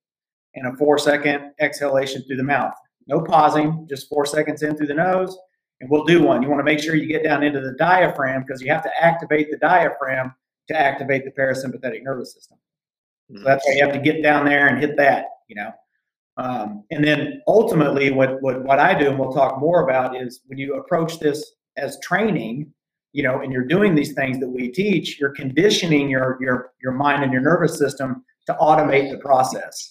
and 0.54 0.66
a 0.66 0.76
four 0.76 0.98
second 0.98 1.52
exhalation 1.60 2.22
through 2.22 2.36
the 2.36 2.42
mouth. 2.42 2.74
No 3.06 3.20
pausing, 3.20 3.86
just 3.88 4.08
four 4.08 4.26
seconds 4.26 4.62
in 4.62 4.76
through 4.76 4.88
the 4.88 4.94
nose. 4.94 5.36
And 5.80 5.90
we'll 5.90 6.04
do 6.04 6.22
one. 6.22 6.42
You 6.42 6.48
want 6.48 6.60
to 6.60 6.64
make 6.64 6.80
sure 6.80 6.94
you 6.94 7.06
get 7.06 7.22
down 7.22 7.42
into 7.42 7.60
the 7.60 7.72
diaphragm 7.72 8.42
because 8.42 8.62
you 8.62 8.72
have 8.72 8.82
to 8.82 8.90
activate 8.98 9.50
the 9.50 9.58
diaphragm 9.58 10.34
to 10.68 10.78
activate 10.78 11.24
the 11.24 11.30
parasympathetic 11.30 12.02
nervous 12.02 12.32
system. 12.32 12.58
So 13.34 13.42
that's 13.42 13.66
why 13.66 13.74
you 13.74 13.84
have 13.84 13.92
to 13.92 14.00
get 14.00 14.22
down 14.22 14.44
there 14.46 14.68
and 14.68 14.78
hit 14.78 14.96
that, 14.96 15.26
you 15.48 15.56
know. 15.56 15.72
Um, 16.38 16.84
and 16.90 17.04
then 17.04 17.42
ultimately, 17.46 18.10
what, 18.10 18.40
what 18.40 18.62
what 18.62 18.78
I 18.78 18.96
do, 18.96 19.08
and 19.08 19.18
we'll 19.18 19.32
talk 19.32 19.58
more 19.58 19.82
about, 19.82 20.20
is 20.20 20.40
when 20.46 20.58
you 20.58 20.74
approach 20.74 21.18
this 21.18 21.54
as 21.76 21.98
training, 22.00 22.72
you 23.16 23.22
know, 23.22 23.40
and 23.40 23.50
you're 23.50 23.64
doing 23.64 23.94
these 23.94 24.12
things 24.12 24.38
that 24.40 24.48
we 24.48 24.68
teach, 24.68 25.18
you're 25.18 25.30
conditioning 25.30 26.10
your 26.10 26.36
your 26.38 26.72
your 26.82 26.92
mind 26.92 27.24
and 27.24 27.32
your 27.32 27.40
nervous 27.40 27.78
system 27.78 28.22
to 28.44 28.52
automate 28.60 29.10
the 29.10 29.16
process. 29.16 29.90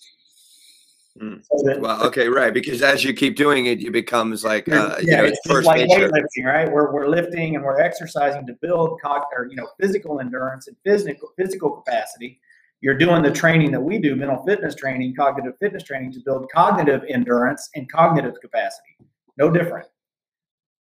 Mm. 1.19 1.41
So 1.43 1.63
that, 1.65 1.81
well, 1.81 2.03
okay, 2.03 2.27
right. 2.29 2.53
Because 2.53 2.83
as 2.83 3.03
you 3.03 3.15
keep 3.15 3.35
doing 3.35 3.65
it, 3.65 3.81
it 3.81 3.91
becomes 3.91 4.43
like 4.43 4.69
uh, 4.69 4.97
yeah, 4.99 4.99
you 4.99 5.17
know, 5.17 5.23
it's 5.23 5.39
first 5.47 5.65
like 5.65 5.87
nature. 5.87 6.07
weightlifting, 6.07 6.45
right? 6.45 6.71
We're 6.71 6.93
we're 6.93 7.07
lifting 7.07 7.55
and 7.55 7.65
we're 7.65 7.81
exercising 7.81 8.45
to 8.45 8.53
build 8.61 8.99
or 9.03 9.47
you 9.49 9.55
know 9.55 9.67
physical 9.81 10.19
endurance 10.19 10.67
and 10.67 10.77
physical 10.85 11.29
physical 11.35 11.71
capacity. 11.71 12.39
You're 12.81 12.97
doing 12.97 13.23
the 13.23 13.31
training 13.31 13.71
that 13.71 13.81
we 13.81 13.97
do, 13.97 14.15
mental 14.15 14.45
fitness 14.45 14.75
training, 14.75 15.15
cognitive 15.15 15.53
fitness 15.59 15.81
training, 15.81 16.11
to 16.11 16.19
build 16.19 16.45
cognitive 16.53 17.01
endurance 17.09 17.69
and 17.73 17.91
cognitive 17.91 18.35
capacity. 18.39 18.97
No 19.35 19.49
different. 19.49 19.87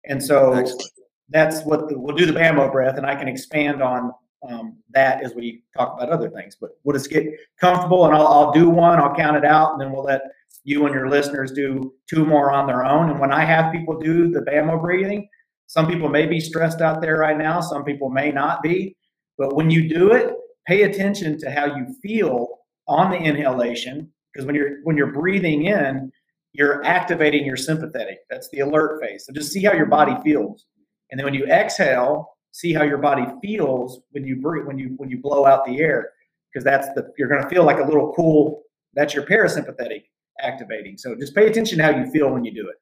And 0.04 0.22
so 0.22 0.52
Excellent. 0.52 0.90
That's 1.31 1.62
what 1.62 1.88
the, 1.88 1.99
we'll 1.99 2.16
do 2.16 2.26
the 2.26 2.33
BAMO 2.33 2.71
breath, 2.71 2.97
and 2.97 3.07
I 3.07 3.14
can 3.14 3.28
expand 3.28 3.83
on 3.83 4.12
um, 4.49 4.76
that 4.90 5.23
as 5.23 5.35
we 5.35 5.62
talk 5.76 5.95
about 5.97 6.11
other 6.11 6.28
things. 6.31 6.57
But 6.61 6.71
we'll 6.85 6.97
just 6.97 7.11
get 7.11 7.26
comfortable, 7.59 8.07
and 8.07 8.14
I'll, 8.14 8.26
I'll 8.26 8.52
do 8.52 8.69
one, 8.69 8.99
I'll 8.99 9.14
count 9.14 9.37
it 9.37 9.45
out, 9.45 9.73
and 9.73 9.81
then 9.81 9.90
we'll 9.90 10.04
let 10.04 10.23
you 10.64 10.87
and 10.87 10.95
your 10.95 11.09
listeners 11.09 11.52
do 11.52 11.95
two 12.09 12.25
more 12.25 12.50
on 12.50 12.66
their 12.66 12.85
own. 12.85 13.11
And 13.11 13.21
when 13.21 13.33
I 13.33 13.45
have 13.45 13.73
people 13.73 13.99
do 13.99 14.31
the 14.31 14.40
BAMO 14.40 14.81
breathing, 14.81 15.28
some 15.66 15.87
people 15.87 16.09
may 16.09 16.26
be 16.26 16.40
stressed 16.40 16.81
out 16.81 17.00
there 17.00 17.19
right 17.19 17.37
now, 17.37 17.61
some 17.61 17.85
people 17.85 18.11
may 18.11 18.31
not 18.31 18.62
be. 18.62 18.97
But 19.37 19.57
when 19.57 19.71
you 19.71 19.88
do 19.88 20.12
it, 20.12 20.35
pay 20.66 20.83
attention 20.83 21.38
to 21.40 21.50
how 21.50 21.66
you 21.66 21.95
feel 22.02 22.61
on 22.87 23.11
the 23.11 23.16
inhalation, 23.16 24.12
because 24.33 24.47
when 24.47 24.54
you're 24.54 24.83
when 24.83 24.97
you're 24.97 25.12
breathing 25.12 25.66
in, 25.66 26.12
you're 26.52 26.85
activating 26.85 27.45
your 27.45 27.57
sympathetic. 27.57 28.19
That's 28.31 28.49
the 28.50 28.61
alert 28.61 29.00
phase. 29.02 29.25
So 29.26 29.33
just 29.33 29.52
see 29.52 29.64
how 29.64 29.73
your 29.73 29.87
body 29.87 30.14
feels. 30.23 30.66
And 31.14 31.18
then 31.21 31.26
when 31.26 31.35
you 31.35 31.47
exhale, 31.47 32.37
see 32.50 32.73
how 32.73 32.83
your 32.83 32.99
body 32.99 33.25
feels 33.40 34.00
when 34.11 34.25
you 34.25 34.35
breathe 34.35 34.66
when 34.66 34.76
you 34.76 34.94
when 34.97 35.09
you 35.09 35.16
blow 35.16 35.47
out 35.47 35.64
the 35.64 35.78
air 35.78 36.11
because 36.52 36.64
that's 36.64 36.88
the 36.94 37.09
you're 37.16 37.28
going 37.28 37.40
to 37.40 37.49
feel 37.49 37.62
like 37.62 37.78
a 37.78 37.85
little 37.85 38.12
cool 38.14 38.62
that's 38.94 39.14
your 39.14 39.25
parasympathetic 39.25 40.06
activating. 40.40 40.99
So 40.99 41.14
just 41.14 41.33
pay 41.33 41.47
attention 41.47 41.78
to 41.78 41.85
how 41.85 41.90
you 41.90 42.11
feel 42.11 42.30
when 42.30 42.44
you 42.44 42.52
do 42.52 42.68
it. 42.68 42.75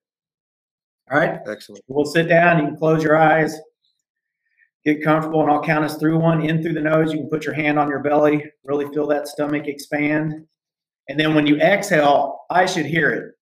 All 1.10 1.18
right? 1.18 1.40
Excellent. 1.46 1.84
we'll 1.88 2.06
sit 2.06 2.26
down 2.26 2.56
you 2.58 2.68
can 2.68 2.76
close 2.78 3.04
your 3.04 3.18
eyes 3.18 3.60
get 4.82 5.04
comfortable 5.04 5.42
and 5.42 5.50
i'll 5.50 5.62
count 5.62 5.84
us 5.84 5.98
through 5.98 6.18
one 6.18 6.40
in 6.40 6.62
through 6.62 6.72
the 6.72 6.80
nose 6.80 7.12
you 7.12 7.18
can 7.18 7.28
put 7.28 7.44
your 7.44 7.52
hand 7.52 7.78
on 7.78 7.86
your 7.86 7.98
belly 7.98 8.50
really 8.64 8.90
feel 8.94 9.06
that 9.06 9.28
stomach 9.28 9.66
expand. 9.66 10.46
And 11.10 11.20
then 11.20 11.34
when 11.34 11.46
you 11.46 11.58
exhale 11.58 12.46
i 12.48 12.64
should 12.64 12.86
hear 12.86 13.10
it. 13.10 13.34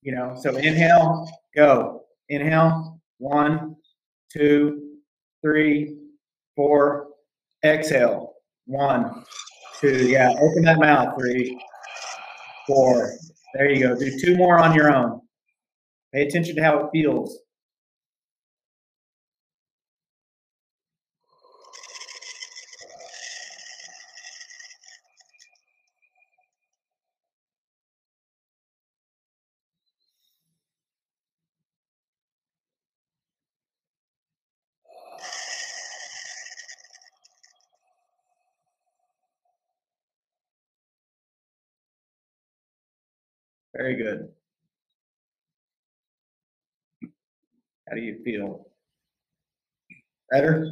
You 0.00 0.14
know 0.14 0.38
so 0.40 0.56
inhale 0.56 1.28
go. 1.54 2.04
Inhale 2.30 2.98
one 3.18 3.76
two 4.32 4.90
three, 5.42 5.96
four, 6.56 7.08
exhale. 7.64 8.34
One, 8.66 9.24
two, 9.80 10.08
yeah, 10.08 10.30
open 10.30 10.62
that 10.64 10.78
mouth. 10.78 11.18
Three, 11.18 11.60
four. 12.66 13.12
There 13.54 13.70
you 13.70 13.80
go. 13.80 13.98
Do 13.98 14.18
two 14.20 14.36
more 14.36 14.58
on 14.58 14.74
your 14.74 14.94
own. 14.94 15.20
Pay 16.12 16.22
attention 16.26 16.56
to 16.56 16.62
how 16.62 16.78
it 16.78 16.90
feels. 16.92 17.38
Very 43.80 43.96
good. 43.96 44.28
How 47.88 47.96
do 47.96 48.02
you 48.02 48.20
feel? 48.22 48.66
Better? 50.30 50.70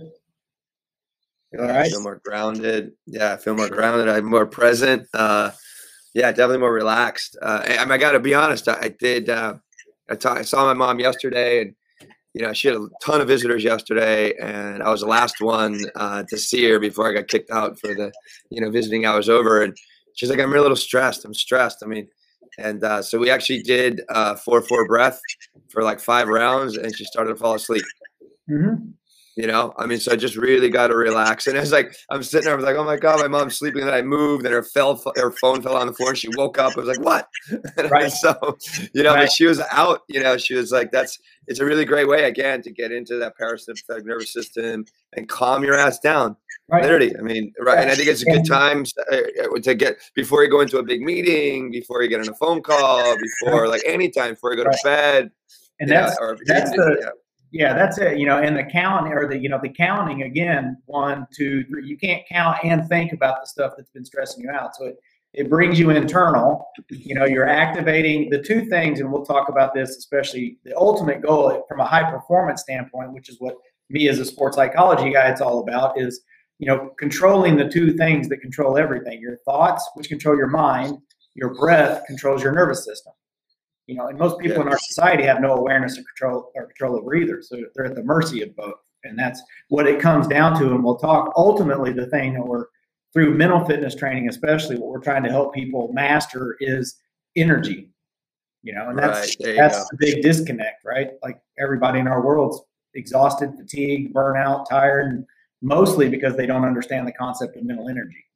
Feel 1.51 1.63
all 1.63 1.71
I 1.71 1.89
feel 1.89 2.03
more 2.03 2.21
grounded. 2.23 2.93
Yeah, 3.07 3.33
I 3.33 3.37
feel 3.39 3.55
more 3.55 3.71
grounded. 3.71 4.11
I'm 4.11 4.27
more 4.27 4.45
present. 4.45 5.09
Uh, 5.15 5.53
yeah, 6.13 6.31
definitely 6.33 6.59
more 6.59 6.73
relaxed. 6.75 7.39
Uh, 7.41 7.63
and 7.67 7.91
I 7.91 7.97
got 7.97 8.13
to 8.13 8.21
be 8.21 8.35
honest. 8.35 8.69
I, 8.69 8.79
I 8.79 8.89
did. 8.89 9.31
Uh, 9.31 9.55
I, 10.11 10.15
ta- 10.15 10.35
I 10.35 10.43
saw 10.43 10.67
my 10.67 10.75
mom 10.75 11.01
yesterday, 11.01 11.63
and 11.63 11.75
you 12.35 12.43
know 12.43 12.53
she 12.53 12.69
had 12.69 12.77
a 12.77 12.89
ton 13.03 13.23
of 13.23 13.29
visitors 13.29 13.65
yesterday, 13.65 14.35
and 14.35 14.83
I 14.83 14.91
was 14.91 15.01
the 15.01 15.07
last 15.07 15.41
one 15.41 15.81
uh, 15.97 16.25
to 16.29 16.37
see 16.37 16.69
her 16.69 16.79
before 16.79 17.09
I 17.09 17.15
got 17.15 17.29
kicked 17.29 17.51
out 17.51 17.81
for 17.81 17.95
the 17.95 18.13
you 18.51 18.61
know 18.61 18.71
visiting 18.71 19.07
hours 19.07 19.31
over. 19.31 19.63
And 19.63 19.75
she's 20.13 20.29
like, 20.29 20.41
"I'm 20.41 20.53
a 20.53 20.61
little 20.61 20.77
stressed. 20.77 21.25
I'm 21.25 21.33
stressed." 21.33 21.79
I 21.83 21.87
mean, 21.87 22.07
and 22.59 22.83
uh, 22.85 23.03
so 23.03 23.19
we 23.19 23.31
actually 23.31 23.63
did 23.63 24.03
uh, 24.09 24.35
four 24.37 24.63
four 24.63 24.87
breath 24.87 25.21
for 25.71 25.83
like 25.83 26.01
five 26.01 26.29
rounds, 26.29 26.77
and 26.77 26.95
she 26.97 27.05
started 27.05 27.31
to 27.31 27.37
fall 27.37 27.55
asleep. 27.55 27.85
Mhm. 28.51 28.93
You 29.41 29.47
know, 29.47 29.73
I 29.79 29.87
mean, 29.87 30.01
so 30.01 30.11
I 30.11 30.17
just 30.17 30.35
really 30.35 30.69
got 30.69 30.89
to 30.89 30.97
relax. 30.97 31.47
And 31.47 31.57
it's 31.57 31.71
like 31.71 31.95
I'm 32.11 32.25
sitting 32.25 32.47
there, 32.47 32.55
I 32.55 32.57
was 32.57 32.65
like, 32.65 32.75
"Oh 32.75 32.83
my 32.83 32.97
god, 32.97 33.21
my 33.21 33.29
mom's 33.29 33.57
sleeping." 33.57 33.83
And 33.83 33.89
then 33.89 33.95
I 33.97 34.03
moved, 34.03 34.45
and 34.45 34.53
her 34.53 34.65
fell, 34.65 35.01
her 35.15 35.31
phone 35.31 35.63
fell 35.63 35.77
on 35.77 35.87
the 35.87 35.93
floor. 35.93 36.09
And 36.11 36.19
she 36.19 36.29
woke 36.37 36.59
up. 36.59 36.73
I 36.77 36.81
was 36.81 36.89
like, 36.89 37.01
"What?" 37.01 37.29
And 37.79 37.89
Right. 37.89 38.11
so, 38.11 38.35
you 38.95 39.05
know, 39.05 39.15
Right. 39.15 39.27
but 39.27 39.33
she 39.33 39.47
was 39.47 39.61
out. 39.71 40.01
You 40.09 40.21
know, 40.25 40.39
she 40.39 40.55
was 40.57 40.73
like, 40.73 40.91
"That's 40.91 41.21
it's 41.47 41.61
a 41.61 41.65
really 41.65 41.85
great 41.85 42.09
way 42.09 42.25
again 42.25 42.63
to 42.63 42.73
get 42.73 42.91
into 42.91 43.17
that 43.21 43.35
parasympathetic 43.41 44.05
nervous 44.05 44.33
system 44.33 44.85
and 45.13 45.29
calm 45.29 45.63
your 45.63 45.77
ass 45.77 46.01
down." 46.01 46.35
Right. 46.69 46.83
Literally, 46.83 47.17
I 47.17 47.21
mean, 47.23 47.53
right. 47.61 47.79
And 47.79 47.91
I 47.93 47.95
think 47.95 48.09
it's 48.09 48.23
a 48.23 48.31
good 48.33 48.45
time 48.45 48.85
uh, 49.13 49.59
to 49.63 49.75
get 49.77 49.99
before 50.17 50.43
you 50.43 50.51
go 50.51 50.63
into 50.63 50.79
a 50.79 50.83
big 50.83 51.01
meeting, 51.01 51.71
before 51.71 52.03
you 52.03 52.09
get 52.09 52.19
on 52.21 52.29
a 52.29 52.35
phone 52.35 52.61
call, 52.61 53.17
before 53.17 53.69
like 53.69 53.83
anytime 53.87 54.31
before 54.35 54.51
you 54.51 54.57
go 54.57 54.65
to 54.65 54.71
Right. 54.71 54.83
bed. 54.85 55.31
And 55.79 55.89
that's 55.89 56.19
or- 56.19 56.37
that's 56.45 56.71
the 56.73 56.99
yeah. 57.03 57.09
Yeah, 57.51 57.73
that's 57.75 57.99
it. 57.99 58.19
You 58.19 58.27
know, 58.27 58.39
and 58.39 58.57
the 58.57 58.65
counting 58.65 59.13
or 59.13 59.27
the 59.27 59.39
you 59.39 59.49
know 59.49 59.59
the 59.63 59.71
counting 59.71 60.23
again, 60.23 60.77
one, 60.87 61.27
two, 61.35 61.65
three. 61.65 61.87
You 61.87 61.97
can't 61.97 62.23
count 62.29 62.59
and 62.63 62.87
think 62.89 63.13
about 63.13 63.41
the 63.41 63.47
stuff 63.47 63.73
that's 63.77 63.91
been 63.91 64.05
stressing 64.05 64.45
you 64.45 64.51
out. 64.51 64.77
So 64.77 64.87
it 64.87 64.97
it 65.33 65.49
brings 65.49 65.79
you 65.79 65.91
internal. 65.91 66.67
You 66.91 67.15
know, 67.15 67.25
you're 67.25 67.49
activating 67.49 68.29
the 68.31 68.43
two 68.43 68.67
things, 68.67 69.01
and 69.01 69.11
we'll 69.11 69.25
talk 69.25 69.49
about 69.49 69.75
this, 69.75 69.97
especially 69.97 70.59
the 70.65 70.77
ultimate 70.77 71.23
goal 71.23 71.65
from 71.69 71.81
a 71.81 71.87
high 71.87 72.11
performance 72.11 72.63
standpoint, 72.63 73.13
which 73.13 73.29
is 73.29 73.37
what 73.39 73.55
me 73.89 74.09
as 74.09 74.19
a 74.19 74.25
sports 74.25 74.57
psychology 74.57 75.11
guy, 75.13 75.31
it's 75.31 75.41
all 75.41 75.61
about 75.61 75.99
is 75.99 76.21
you 76.59 76.67
know 76.67 76.91
controlling 76.99 77.57
the 77.57 77.69
two 77.69 77.95
things 77.95 78.29
that 78.29 78.39
control 78.39 78.77
everything: 78.77 79.21
your 79.23 79.39
thoughts, 79.39 79.89
which 79.95 80.09
control 80.09 80.37
your 80.37 80.49
mind, 80.49 80.99
your 81.35 81.55
breath 81.55 82.05
controls 82.07 82.43
your 82.43 82.53
nervous 82.53 82.85
system 82.85 83.15
you 83.89 83.95
know, 83.95 84.07
and 84.07 84.19
most 84.19 84.39
people 84.39 84.61
in 84.61 84.69
our 84.69 84.79
society 84.79 85.25
have 85.25 85.41
no 85.41 85.55
awareness 85.55 85.99
or 85.99 86.03
control 86.03 86.53
or 86.55 86.67
control 86.67 86.97
over 86.97 87.15
either. 87.15 87.43
So 87.43 87.57
they're 87.75 87.87
at 87.87 87.95
the 87.95 88.05
mercy 88.05 88.43
of 88.43 88.55
both. 88.55 88.75
And 89.03 89.19
that's 89.19 89.41
what 89.71 89.87
it 89.87 89.99
comes 89.99 90.29
down 90.29 90.59
to. 90.61 90.75
And 90.75 90.85
we'll 90.85 90.99
talk 90.99 91.33
ultimately 91.37 91.93
the 91.93 92.07
thing 92.07 92.35
that 92.35 92.47
we're 92.47 92.67
through 93.15 93.35
mental 93.35 93.65
fitness 93.65 93.95
training, 93.95 94.29
especially 94.29 94.77
what 94.77 94.91
we're 94.91 95.01
trying 95.01 95.23
to 95.23 95.31
help 95.31 95.55
people 95.55 95.91
master 95.95 96.57
is 96.61 96.97
energy. 97.35 97.89
You 98.63 98.75
know, 98.75 98.91
and 98.91 98.99
that's 98.99 99.37
Right, 99.43 99.57
that's 99.57 99.89
the 99.89 99.97
big 99.99 100.23
disconnect, 100.23 100.85
right? 100.85 101.13
Like 101.23 101.41
everybody 101.59 101.99
in 101.99 102.09
our 102.09 102.23
world's 102.23 102.61
exhausted, 102.95 103.55
fatigued, 103.57 104.15
burnout, 104.15 104.69
tired, 104.69 105.07
and 105.13 105.25
mostly 105.63 106.11
because 106.11 106.37
they 106.37 106.45
don't 106.45 106.65
understand 106.65 107.07
the 107.07 107.13
concept 107.13 107.57
of 107.57 107.65
mental 107.65 107.89
energy. 107.89 108.28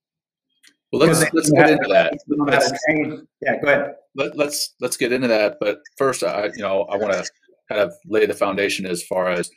Well, 0.92 1.06
let's 1.08 1.32
let's 1.32 1.50
get 1.50 1.70
into 1.70 1.88
that. 1.88 2.12
they 2.12 2.36
don't 2.36 2.46
know 2.46 2.52
how 2.52 2.58
to 2.58 2.68
Let's- 2.68 3.22
Yeah, 3.40 3.60
go 3.60 3.68
ahead. 3.68 3.94
Let, 4.14 4.36
let's 4.36 4.74
let's 4.80 4.96
get 4.98 5.10
into 5.12 5.28
that. 5.28 5.56
But 5.60 5.80
first, 5.96 6.22
I 6.22 6.46
you 6.54 6.62
know 6.62 6.82
I 6.82 6.96
want 6.96 7.12
to 7.14 7.30
kind 7.68 7.80
of 7.80 7.92
lay 8.06 8.26
the 8.26 8.34
foundation 8.34 8.84
as 8.84 9.02
far 9.02 9.30
as 9.30 9.48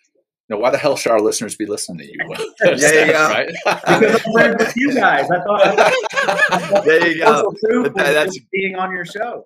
you 0.48 0.56
know 0.56 0.58
why 0.60 0.70
the 0.70 0.78
hell 0.78 0.96
should 0.96 1.12
our 1.12 1.20
listeners 1.20 1.56
be 1.56 1.66
listening 1.66 1.98
to 2.00 2.06
you? 2.06 2.48
There 2.80 3.06
you 3.08 3.12
go. 3.12 3.28
right? 3.30 3.48
Because 3.66 4.22
I'm 4.26 4.32
friends 4.32 4.56
with 4.60 4.74
you 4.78 4.94
guys. 4.94 5.30
I 5.30 5.40
thought, 5.44 5.68
I 5.68 6.60
thought 6.60 6.86
There 6.86 7.08
you 7.08 7.20
go. 7.20 7.54
That- 7.84 7.94
that's- 7.96 8.38
being 8.52 8.76
on 8.76 8.92
your 8.92 9.06
show. 9.06 9.46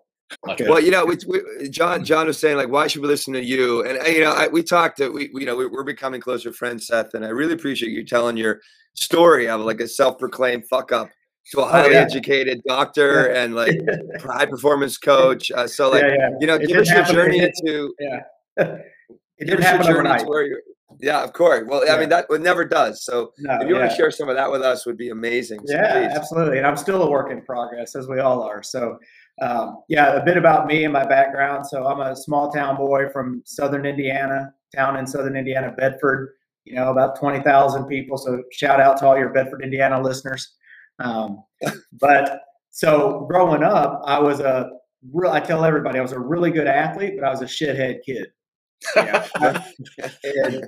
Well, 0.59 0.79
you 0.79 0.91
know, 0.91 1.05
we, 1.05 1.17
we, 1.27 1.69
John 1.69 2.05
John 2.05 2.27
was 2.27 2.37
saying 2.37 2.55
like, 2.55 2.69
why 2.69 2.85
should 2.85 3.01
we 3.01 3.07
listen 3.07 3.33
to 3.33 3.43
you? 3.43 3.83
And 3.83 3.97
you 4.13 4.19
know, 4.21 4.31
I, 4.31 4.47
we 4.47 4.61
talked. 4.61 4.97
To, 4.97 5.09
we, 5.09 5.31
we 5.33 5.39
you 5.41 5.47
know 5.47 5.55
we, 5.55 5.65
are 5.65 5.83
becoming 5.83 6.21
closer 6.21 6.53
friends, 6.53 6.85
Seth, 6.85 7.15
and 7.15 7.25
I 7.25 7.29
really 7.29 7.53
appreciate 7.53 7.91
you 7.91 8.05
telling 8.05 8.37
your 8.37 8.61
story 8.93 9.49
of 9.49 9.61
like 9.61 9.79
a 9.79 9.87
self-proclaimed 9.87 10.65
fuck 10.69 10.91
up 10.91 11.09
to 11.51 11.61
a 11.61 11.65
highly 11.65 11.89
oh, 11.89 11.91
yeah. 11.91 11.99
educated 11.99 12.61
doctor 12.67 13.31
yeah. 13.31 13.41
and 13.43 13.55
like 13.55 13.79
high 14.21 14.45
performance 14.45 14.97
coach. 14.97 15.51
Uh, 15.51 15.67
so 15.67 15.89
like, 15.89 16.03
yeah, 16.03 16.29
you 16.39 16.47
know, 16.47 16.55
it 16.55 16.67
give 16.67 16.77
us 16.77 16.89
your 16.89 17.03
journey 17.03 17.51
to 17.65 17.93
yeah. 17.99 18.19
It 19.39 19.45
didn't 19.45 19.63
happen 19.63 19.87
overnight. 19.87 20.25
Yeah, 20.99 21.23
of 21.23 21.31
course. 21.31 21.63
Well. 21.65 21.89
I 21.89 21.97
mean 21.97 22.09
that 22.09 22.25
it 22.29 22.41
never 22.41 22.65
does. 22.65 23.05
So 23.05 23.31
no, 23.37 23.57
if 23.61 23.69
you 23.69 23.75
want 23.75 23.89
to 23.89 23.95
share 23.95 24.11
some 24.11 24.27
of 24.27 24.35
that 24.35 24.51
with 24.51 24.61
us, 24.61 24.85
would 24.85 24.97
be 24.97 25.09
amazing. 25.09 25.61
So 25.65 25.73
yeah, 25.73 26.07
please. 26.07 26.17
absolutely. 26.17 26.57
And 26.57 26.67
I'm 26.67 26.75
still 26.75 27.03
a 27.03 27.09
work 27.09 27.31
in 27.31 27.41
progress, 27.41 27.95
as 27.95 28.07
we 28.07 28.19
all 28.19 28.41
are. 28.41 28.61
So 28.61 28.99
um, 29.41 29.83
yeah, 29.87 30.15
a 30.15 30.25
bit 30.25 30.35
about 30.35 30.67
me 30.67 30.83
and 30.83 30.91
my 30.91 31.05
background. 31.05 31.65
So 31.65 31.87
I'm 31.87 32.01
a 32.01 32.15
small 32.15 32.51
town 32.51 32.75
boy 32.75 33.07
from 33.09 33.41
Southern 33.45 33.85
Indiana, 33.85 34.53
town 34.75 34.97
in 34.97 35.07
Southern 35.07 35.37
Indiana, 35.37 35.73
Bedford. 35.77 36.33
You 36.65 36.75
know, 36.75 36.91
about 36.91 37.17
twenty 37.17 37.41
thousand 37.41 37.85
people. 37.85 38.17
So 38.17 38.43
shout 38.51 38.81
out 38.81 38.97
to 38.97 39.07
all 39.07 39.17
your 39.17 39.29
Bedford, 39.29 39.63
Indiana 39.63 40.01
listeners. 40.01 40.55
Um, 40.99 41.43
but 41.99 42.41
so 42.71 43.25
growing 43.29 43.63
up, 43.63 44.01
I 44.05 44.19
was 44.19 44.39
a 44.39 44.69
real. 45.11 45.31
I 45.31 45.39
tell 45.39 45.65
everybody 45.65 45.99
I 45.99 46.01
was 46.01 46.11
a 46.11 46.19
really 46.19 46.51
good 46.51 46.67
athlete, 46.67 47.15
but 47.19 47.25
I 47.25 47.29
was 47.29 47.41
a 47.41 47.45
shithead 47.45 48.03
kid. 48.05 48.27
Yeah. 48.95 49.27
and 50.23 50.65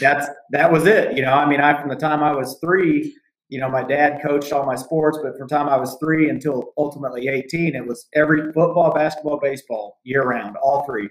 that's 0.00 0.28
that 0.50 0.72
was 0.72 0.86
it. 0.86 1.16
You 1.16 1.22
know, 1.22 1.32
I 1.32 1.48
mean, 1.48 1.60
I 1.60 1.78
from 1.80 1.90
the 1.90 1.96
time 1.96 2.22
I 2.22 2.32
was 2.32 2.58
three, 2.60 3.14
you 3.48 3.60
know, 3.60 3.68
my 3.68 3.82
dad 3.82 4.20
coached 4.22 4.52
all 4.52 4.64
my 4.64 4.74
sports, 4.74 5.18
but 5.22 5.36
from 5.36 5.48
time 5.48 5.68
I 5.68 5.76
was 5.76 5.96
three 6.00 6.30
until 6.30 6.72
ultimately 6.78 7.28
18, 7.28 7.74
it 7.74 7.86
was 7.86 8.06
every 8.14 8.52
football, 8.52 8.94
basketball, 8.94 9.38
baseball 9.38 10.00
year 10.04 10.22
round, 10.22 10.56
all 10.56 10.84
three. 10.86 11.08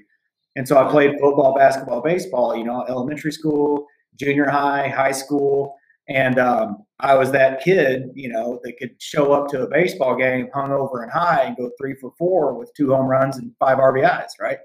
And 0.55 0.67
so 0.67 0.77
I 0.77 0.89
played 0.89 1.11
football, 1.19 1.55
basketball, 1.55 2.01
baseball, 2.01 2.57
you 2.57 2.63
know, 2.63 2.83
elementary 2.89 3.31
school, 3.31 3.85
junior 4.19 4.49
high, 4.49 4.89
high 4.89 5.11
school. 5.11 5.75
And 6.13 6.39
um, 6.39 6.83
I 6.99 7.15
was 7.15 7.31
that 7.31 7.63
kid, 7.63 8.09
you 8.15 8.29
know, 8.29 8.59
that 8.63 8.77
could 8.77 9.01
show 9.01 9.31
up 9.31 9.47
to 9.49 9.61
a 9.61 9.67
baseball 9.67 10.15
game 10.15 10.49
hungover 10.53 11.03
and 11.03 11.11
high 11.11 11.43
and 11.43 11.55
go 11.55 11.71
three 11.79 11.95
for 12.01 12.11
four 12.17 12.53
with 12.53 12.71
two 12.75 12.93
home 12.93 13.07
runs 13.07 13.37
and 13.37 13.51
five 13.59 13.77
RBIs, 13.77 14.31
right? 14.39 14.57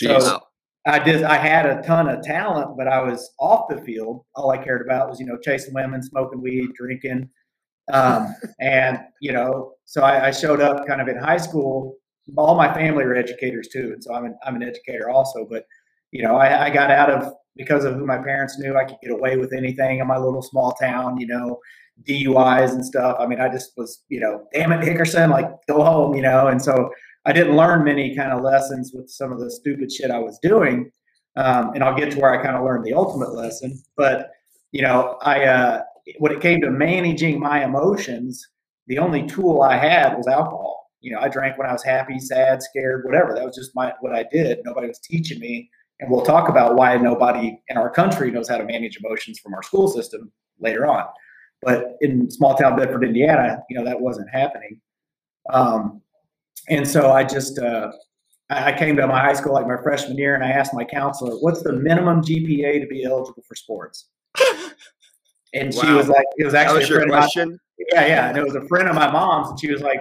Jeez. 0.00 0.20
So 0.20 0.40
I 0.86 0.98
did. 0.98 1.22
I 1.22 1.36
had 1.36 1.66
a 1.66 1.80
ton 1.82 2.08
of 2.08 2.22
talent, 2.22 2.76
but 2.76 2.88
I 2.88 3.02
was 3.02 3.32
off 3.38 3.68
the 3.68 3.80
field. 3.82 4.24
All 4.34 4.50
I 4.50 4.58
cared 4.58 4.82
about 4.82 5.08
was, 5.08 5.18
you 5.18 5.26
know, 5.26 5.38
chasing 5.38 5.72
women, 5.72 6.02
smoking 6.02 6.42
weed, 6.42 6.74
drinking, 6.74 7.30
um, 7.92 8.34
and 8.60 8.98
you 9.20 9.32
know. 9.32 9.74
So 9.84 10.02
I, 10.02 10.28
I, 10.28 10.30
showed 10.30 10.60
up 10.60 10.86
kind 10.86 11.00
of 11.00 11.08
in 11.08 11.16
high 11.16 11.36
school. 11.36 11.96
All 12.36 12.54
my 12.54 12.72
family 12.72 13.04
are 13.04 13.14
educators 13.14 13.68
too, 13.68 13.92
and 13.92 14.02
so 14.02 14.14
I'm 14.14 14.24
an, 14.24 14.36
I'm 14.44 14.56
an 14.56 14.62
educator 14.62 15.08
also. 15.08 15.46
But 15.48 15.64
you 16.10 16.22
know, 16.22 16.36
I, 16.36 16.66
I 16.66 16.70
got 16.70 16.90
out 16.90 17.10
of 17.10 17.32
because 17.56 17.84
of 17.84 17.94
who 17.94 18.06
my 18.06 18.18
parents 18.18 18.58
knew. 18.58 18.76
I 18.76 18.84
could 18.84 18.96
get 19.02 19.12
away 19.12 19.36
with 19.36 19.52
anything 19.52 19.98
in 19.98 20.06
my 20.06 20.18
little 20.18 20.42
small 20.42 20.72
town. 20.72 21.18
You 21.18 21.26
know, 21.26 21.58
DUIs 22.08 22.72
and 22.72 22.84
stuff. 22.84 23.16
I 23.18 23.26
mean, 23.26 23.40
I 23.40 23.48
just 23.48 23.72
was, 23.76 24.02
you 24.08 24.20
know, 24.20 24.46
damn 24.52 24.72
it, 24.72 24.80
Hickerson, 24.80 25.30
like 25.30 25.50
go 25.68 25.82
home, 25.84 26.14
you 26.14 26.22
know. 26.22 26.48
And 26.48 26.60
so 26.60 26.90
I 27.24 27.32
didn't 27.32 27.56
learn 27.56 27.84
many 27.84 28.16
kind 28.16 28.32
of 28.32 28.42
lessons 28.42 28.92
with 28.94 29.08
some 29.08 29.32
of 29.32 29.38
the 29.38 29.50
stupid 29.50 29.92
shit 29.92 30.10
I 30.10 30.18
was 30.18 30.38
doing. 30.42 30.90
Um, 31.36 31.72
and 31.74 31.82
I'll 31.82 31.96
get 31.96 32.10
to 32.12 32.20
where 32.20 32.38
I 32.38 32.42
kind 32.42 32.56
of 32.56 32.64
learned 32.64 32.84
the 32.84 32.94
ultimate 32.94 33.34
lesson. 33.34 33.80
But 33.96 34.30
you 34.72 34.82
know, 34.82 35.18
I 35.22 35.44
uh, 35.44 35.82
when 36.18 36.32
it 36.32 36.40
came 36.40 36.60
to 36.62 36.70
managing 36.70 37.38
my 37.38 37.64
emotions, 37.64 38.46
the 38.86 38.98
only 38.98 39.26
tool 39.26 39.62
I 39.62 39.76
had 39.76 40.16
was 40.16 40.26
alcohol. 40.26 40.90
You 41.00 41.12
know, 41.12 41.20
I 41.20 41.28
drank 41.28 41.58
when 41.58 41.68
I 41.68 41.72
was 41.72 41.82
happy, 41.82 42.18
sad, 42.18 42.62
scared, 42.62 43.04
whatever. 43.04 43.34
That 43.34 43.44
was 43.44 43.56
just 43.56 43.74
my 43.74 43.92
what 44.00 44.14
I 44.14 44.24
did. 44.30 44.58
Nobody 44.64 44.88
was 44.88 44.98
teaching 44.98 45.38
me. 45.38 45.70
And 46.02 46.10
we'll 46.10 46.24
talk 46.24 46.48
about 46.48 46.74
why 46.74 46.96
nobody 46.96 47.62
in 47.68 47.76
our 47.76 47.88
country 47.88 48.32
knows 48.32 48.48
how 48.48 48.58
to 48.58 48.64
manage 48.64 48.98
emotions 48.98 49.38
from 49.38 49.54
our 49.54 49.62
school 49.62 49.86
system 49.86 50.32
later 50.58 50.84
on. 50.84 51.04
But 51.62 51.96
in 52.00 52.28
small 52.28 52.56
town 52.56 52.76
Bedford, 52.76 53.04
Indiana, 53.04 53.62
you 53.70 53.78
know, 53.78 53.84
that 53.84 54.00
wasn't 54.00 54.28
happening. 54.28 54.80
Um, 55.50 56.02
and 56.68 56.86
so 56.86 57.12
I 57.12 57.22
just 57.22 57.56
uh, 57.60 57.92
I 58.50 58.72
came 58.72 58.96
to 58.96 59.06
my 59.06 59.20
high 59.20 59.32
school 59.32 59.52
like 59.52 59.68
my 59.68 59.80
freshman 59.80 60.18
year, 60.18 60.34
and 60.34 60.42
I 60.42 60.50
asked 60.50 60.74
my 60.74 60.84
counselor, 60.84 61.36
"What's 61.36 61.62
the 61.62 61.72
minimum 61.72 62.20
GPA 62.20 62.80
to 62.80 62.86
be 62.88 63.04
eligible 63.04 63.44
for 63.46 63.54
sports?" 63.54 64.08
And 65.54 65.70
wow. 65.74 65.82
she 65.82 65.92
was 65.92 66.08
like, 66.08 66.24
"It 66.38 66.44
was 66.46 66.54
actually 66.54 66.78
was 66.78 66.90
a 66.90 66.94
friend 66.94 67.10
question. 67.10 67.42
Of 67.42 67.50
my, 67.50 67.56
yeah, 67.92 68.06
yeah, 68.06 68.28
and 68.30 68.38
it 68.38 68.42
was 68.42 68.54
a 68.54 68.64
friend 68.68 68.88
of 68.88 68.94
my 68.94 69.12
mom's, 69.12 69.50
and 69.50 69.60
she 69.60 69.70
was 69.70 69.82
like, 69.82 70.00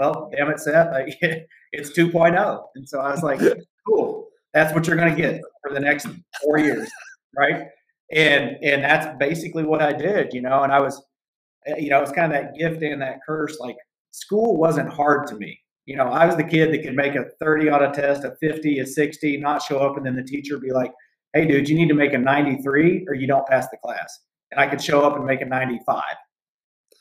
"Well, 0.00 0.32
damn 0.36 0.50
it, 0.50 0.58
Seth, 0.58 0.90
like, 0.90 1.16
it's 1.72 1.96
2.0." 1.96 2.64
And 2.74 2.88
so 2.88 2.98
I 2.98 3.12
was 3.12 3.22
like, 3.22 3.38
"Cool, 3.86 4.29
that's 4.54 4.74
what 4.74 4.86
you're 4.86 4.96
going 4.96 5.14
to 5.14 5.20
get 5.20 5.40
for 5.62 5.72
the 5.72 5.80
next 5.80 6.08
four 6.42 6.58
years, 6.58 6.88
right?" 7.36 7.66
And 8.12 8.56
and 8.62 8.82
that's 8.82 9.16
basically 9.18 9.64
what 9.64 9.82
I 9.82 9.92
did, 9.92 10.32
you 10.32 10.42
know. 10.42 10.62
And 10.62 10.72
I 10.72 10.80
was, 10.80 11.02
eh, 11.66 11.76
you 11.78 11.90
know, 11.90 12.00
it's 12.02 12.12
kind 12.12 12.32
of 12.32 12.40
that 12.40 12.54
gift 12.54 12.82
and 12.82 13.02
that 13.02 13.20
curse. 13.26 13.58
Like 13.60 13.76
school 14.10 14.56
wasn't 14.56 14.88
hard 14.88 15.26
to 15.28 15.36
me 15.36 15.60
you 15.90 15.96
know, 15.96 16.04
I 16.04 16.24
was 16.24 16.36
the 16.36 16.44
kid 16.44 16.72
that 16.72 16.84
could 16.84 16.94
make 16.94 17.16
a 17.16 17.24
30 17.40 17.68
on 17.68 17.82
a 17.82 17.92
test, 17.92 18.22
a 18.22 18.36
50, 18.36 18.78
a 18.78 18.86
60, 18.86 19.38
not 19.38 19.60
show 19.60 19.78
up, 19.78 19.96
and 19.96 20.06
then 20.06 20.14
the 20.14 20.22
teacher 20.22 20.56
be 20.56 20.72
like, 20.72 20.92
hey, 21.32 21.46
dude, 21.46 21.68
you 21.68 21.74
need 21.74 21.88
to 21.88 21.94
make 21.94 22.12
a 22.12 22.18
93 22.18 23.06
or 23.08 23.14
you 23.14 23.26
don't 23.26 23.44
pass 23.48 23.68
the 23.70 23.76
class. 23.78 24.20
And 24.52 24.60
I 24.60 24.68
could 24.68 24.80
show 24.80 25.02
up 25.02 25.16
and 25.16 25.24
make 25.24 25.40
a 25.40 25.46
95, 25.46 26.02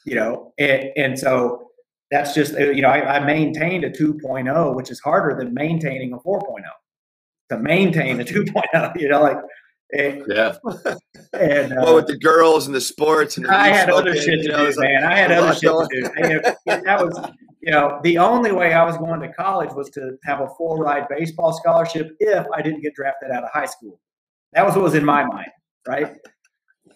you 0.06 0.16
know, 0.16 0.54
and, 0.58 0.90
and 0.98 1.20
so 1.20 1.70
that's 2.10 2.34
just, 2.34 2.56
uh, 2.56 2.72
you 2.72 2.82
know, 2.82 2.90
I, 2.90 3.18
I 3.18 3.20
maintained 3.20 3.84
a 3.84 3.92
2.0, 3.92 4.76
which 4.76 4.90
is 4.90 5.00
harder 5.00 5.38
than 5.38 5.54
maintaining 5.54 6.14
a 6.14 6.18
4.0. 6.18 6.42
To 7.50 7.58
maintain 7.58 8.20
a 8.20 8.24
2.0, 8.24 9.02
you 9.02 9.10
know, 9.10 9.22
like, 9.22 9.38
and, 9.92 10.24
yeah. 10.28 10.56
And 11.34 11.74
uh, 11.74 11.82
well, 11.84 11.96
with 11.96 12.08
the 12.08 12.18
girls 12.18 12.68
and 12.68 12.76
the 12.76 12.82
sports 12.82 13.38
and 13.38 13.46
the 13.46 13.52
I 13.52 13.70
had 13.70 13.90
other 13.90 14.16
shit 14.16 14.42
to 14.44 14.48
do, 14.48 14.74
man. 14.82 15.04
I 15.04 15.18
had 15.18 15.32
other 15.32 15.54
shit 15.54 15.72
to 15.72 16.28
do. 16.28 16.42
that 16.66 17.04
was 17.04 17.32
you 17.62 17.72
know, 17.72 18.00
the 18.04 18.18
only 18.18 18.52
way 18.52 18.74
I 18.74 18.84
was 18.86 18.98
going 18.98 19.20
to 19.22 19.34
college 19.34 19.72
was 19.74 19.90
to 19.92 20.18
have 20.24 20.40
a 20.40 20.48
full 20.58 20.78
ride 20.78 21.08
baseball 21.10 21.54
scholarship 21.54 22.16
if 22.20 22.46
I 22.54 22.62
didn't 22.62 22.82
get 22.82 22.96
drafted 22.96 23.32
out 23.32 23.44
of 23.44 23.50
high 23.52 23.66
school. 23.66 24.00
That 24.54 24.66
was 24.66 24.76
what 24.76 24.84
was 24.84 24.96
in 24.96 25.06
my 25.06 25.26
mind, 25.26 25.52
right? 25.88 26.16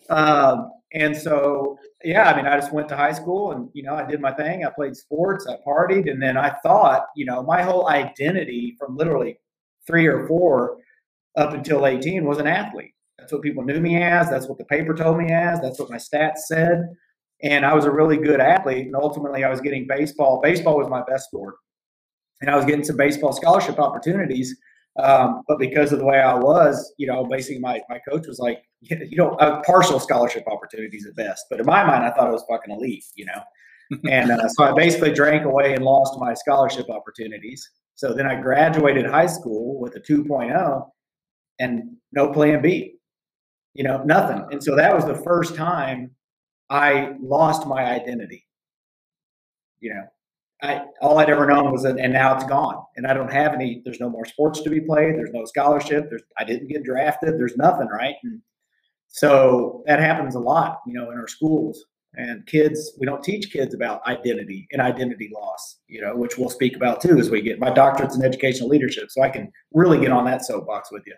Um, 0.09 0.71
and 0.93 1.15
so, 1.15 1.77
yeah, 2.03 2.31
I 2.31 2.35
mean, 2.35 2.45
I 2.45 2.57
just 2.57 2.71
went 2.71 2.87
to 2.89 2.95
high 2.95 3.11
school 3.11 3.51
and, 3.51 3.69
you 3.73 3.83
know, 3.83 3.95
I 3.95 4.05
did 4.05 4.21
my 4.21 4.31
thing. 4.31 4.65
I 4.65 4.69
played 4.69 4.95
sports, 4.95 5.47
I 5.47 5.57
partied, 5.67 6.09
and 6.09 6.21
then 6.21 6.37
I 6.37 6.51
thought, 6.63 7.05
you 7.15 7.25
know, 7.25 7.43
my 7.43 7.61
whole 7.61 7.89
identity 7.89 8.75
from 8.79 8.95
literally 8.95 9.37
three 9.87 10.07
or 10.07 10.27
four 10.27 10.77
up 11.35 11.53
until 11.53 11.85
18 11.85 12.25
was 12.25 12.37
an 12.37 12.47
athlete. 12.47 12.93
That's 13.17 13.31
what 13.31 13.41
people 13.41 13.63
knew 13.63 13.79
me 13.79 14.01
as. 14.01 14.29
That's 14.29 14.47
what 14.47 14.57
the 14.57 14.65
paper 14.65 14.93
told 14.93 15.17
me 15.17 15.31
as. 15.31 15.61
That's 15.61 15.79
what 15.79 15.89
my 15.89 15.97
stats 15.97 16.39
said 16.45 16.95
and 17.43 17.65
I 17.65 17.73
was 17.73 17.85
a 17.85 17.91
really 17.91 18.17
good 18.17 18.39
athlete. 18.39 18.87
And 18.87 18.95
ultimately, 18.95 19.43
I 19.43 19.49
was 19.49 19.61
getting 19.61 19.85
baseball. 19.85 20.39
Baseball 20.41 20.77
was 20.77 20.89
my 20.89 21.03
best 21.03 21.25
sport, 21.25 21.55
and 22.41 22.49
I 22.49 22.55
was 22.55 22.65
getting 22.65 22.85
some 22.85 22.97
baseball 22.97 23.33
scholarship 23.33 23.77
opportunities. 23.79 24.57
Um, 25.01 25.41
but 25.47 25.59
because 25.59 25.91
of 25.91 25.99
the 25.99 26.05
way 26.05 26.19
I 26.19 26.35
was, 26.35 26.93
you 26.97 27.07
know, 27.07 27.25
basically 27.25 27.59
my, 27.59 27.81
my 27.89 27.99
coach 28.07 28.27
was 28.27 28.37
like, 28.37 28.63
you 28.81 29.17
know, 29.17 29.31
uh, 29.35 29.61
partial 29.63 29.99
scholarship 29.99 30.43
opportunities 30.47 31.07
at 31.07 31.15
best. 31.15 31.45
But 31.49 31.59
in 31.59 31.65
my 31.65 31.83
mind, 31.83 32.03
I 32.03 32.11
thought 32.11 32.27
it 32.27 32.31
was 32.31 32.45
fucking 32.47 32.73
elite, 32.73 33.05
you 33.15 33.25
know. 33.25 33.41
and 34.09 34.31
uh, 34.31 34.47
so 34.49 34.63
I 34.63 34.71
basically 34.71 35.11
drank 35.11 35.45
away 35.45 35.73
and 35.73 35.83
lost 35.83 36.19
my 36.19 36.33
scholarship 36.33 36.89
opportunities. 36.89 37.67
So 37.95 38.13
then 38.13 38.27
I 38.27 38.35
graduated 38.35 39.05
high 39.05 39.27
school 39.27 39.79
with 39.79 39.95
a 39.95 39.99
2.0 39.99 40.89
and 41.59 41.95
no 42.11 42.31
plan 42.31 42.61
B, 42.61 42.95
you 43.73 43.83
know, 43.83 44.03
nothing. 44.03 44.45
And 44.51 44.63
so 44.63 44.75
that 44.75 44.93
was 44.93 45.05
the 45.05 45.15
first 45.15 45.55
time 45.55 46.11
I 46.69 47.13
lost 47.21 47.67
my 47.67 47.83
identity. 47.85 48.47
You 49.79 49.93
know, 49.93 50.03
I 50.61 50.85
all 51.01 51.19
I'd 51.19 51.29
ever 51.29 51.45
known 51.45 51.71
was 51.71 51.83
that, 51.83 51.99
and 51.99 52.13
now 52.13 52.35
it's 52.35 52.45
gone, 52.45 52.83
and 52.95 53.05
I 53.05 53.13
don't 53.13 53.31
have 53.31 53.53
any. 53.53 53.81
There's 53.83 53.99
no 53.99 54.09
more 54.09 54.25
sports 54.25 54.61
to 54.61 54.69
be 54.69 54.79
played. 54.79 55.15
There's 55.15 55.33
no 55.33 55.45
scholarship. 55.45 56.09
There's 56.09 56.23
I 56.37 56.45
didn't 56.45 56.69
get 56.69 56.83
drafted. 56.83 57.37
There's 57.37 57.57
nothing, 57.57 57.87
right? 57.87 58.15
And 58.23 58.41
so 59.09 59.83
that 59.85 59.99
happens 59.99 60.35
a 60.35 60.39
lot, 60.39 60.79
you 60.87 60.93
know, 60.93 61.11
in 61.11 61.17
our 61.17 61.27
schools 61.27 61.85
and 62.15 62.45
kids. 62.45 62.93
We 62.99 63.05
don't 63.05 63.23
teach 63.23 63.51
kids 63.51 63.73
about 63.73 64.05
identity 64.07 64.67
and 64.71 64.81
identity 64.81 65.31
loss, 65.33 65.79
you 65.87 66.01
know, 66.01 66.15
which 66.15 66.37
we'll 66.37 66.49
speak 66.49 66.75
about 66.75 67.01
too 67.01 67.17
as 67.17 67.29
we 67.29 67.41
get 67.41 67.59
my 67.59 67.71
doctorates 67.71 68.15
in 68.15 68.23
educational 68.23 68.69
leadership, 68.69 69.09
so 69.09 69.21
I 69.21 69.29
can 69.29 69.51
really 69.73 69.99
get 69.99 70.11
on 70.11 70.25
that 70.25 70.45
soapbox 70.45 70.91
with 70.91 71.03
you. 71.07 71.15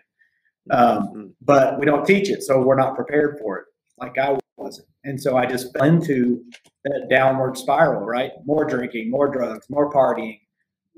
Um, 0.70 0.98
mm-hmm. 0.98 1.26
but 1.42 1.78
we 1.78 1.86
don't 1.86 2.04
teach 2.04 2.28
it, 2.28 2.42
so 2.42 2.60
we're 2.60 2.76
not 2.76 2.96
prepared 2.96 3.38
for 3.38 3.58
it 3.58 3.64
like 3.98 4.18
I 4.18 4.36
wasn't. 4.56 4.88
And 5.04 5.20
so 5.20 5.36
I 5.36 5.46
just 5.46 5.72
fell 5.72 5.86
into 5.86 6.42
that 6.84 7.06
downward 7.08 7.56
spiral, 7.56 8.04
right? 8.04 8.32
More 8.44 8.64
drinking, 8.64 9.10
more 9.10 9.28
drugs, 9.28 9.66
more 9.70 9.92
partying, 9.92 10.40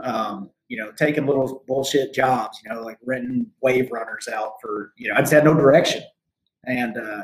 um, 0.00 0.50
you 0.68 0.76
know, 0.78 0.92
taking 0.92 1.26
little 1.26 1.64
bullshit 1.66 2.14
jobs, 2.14 2.58
you 2.64 2.72
know, 2.72 2.82
like 2.82 2.98
renting 3.04 3.46
wave 3.62 3.90
runners 3.90 4.28
out 4.28 4.52
for, 4.62 4.92
you 4.96 5.08
know, 5.08 5.14
I 5.14 5.20
just 5.20 5.32
had 5.32 5.44
no 5.44 5.54
direction. 5.54 6.02
And 6.64 6.96
uh, 6.96 7.22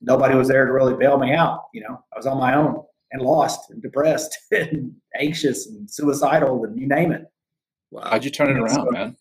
nobody 0.00 0.34
was 0.34 0.48
there 0.48 0.66
to 0.66 0.72
really 0.72 0.94
bail 0.94 1.18
me 1.18 1.32
out. 1.32 1.64
You 1.74 1.82
know, 1.82 2.02
I 2.12 2.16
was 2.16 2.26
on 2.26 2.38
my 2.38 2.54
own 2.54 2.82
and 3.12 3.22
lost 3.22 3.70
and 3.70 3.80
depressed 3.82 4.36
and 4.50 4.92
anxious 5.18 5.66
and 5.66 5.90
suicidal 5.90 6.64
and 6.64 6.78
you 6.78 6.86
name 6.86 7.12
it. 7.12 7.24
Wow. 7.90 8.08
How'd 8.10 8.24
you 8.24 8.30
turn 8.30 8.50
it 8.50 8.58
around, 8.58 8.70
so- 8.74 8.90
man? 8.90 9.16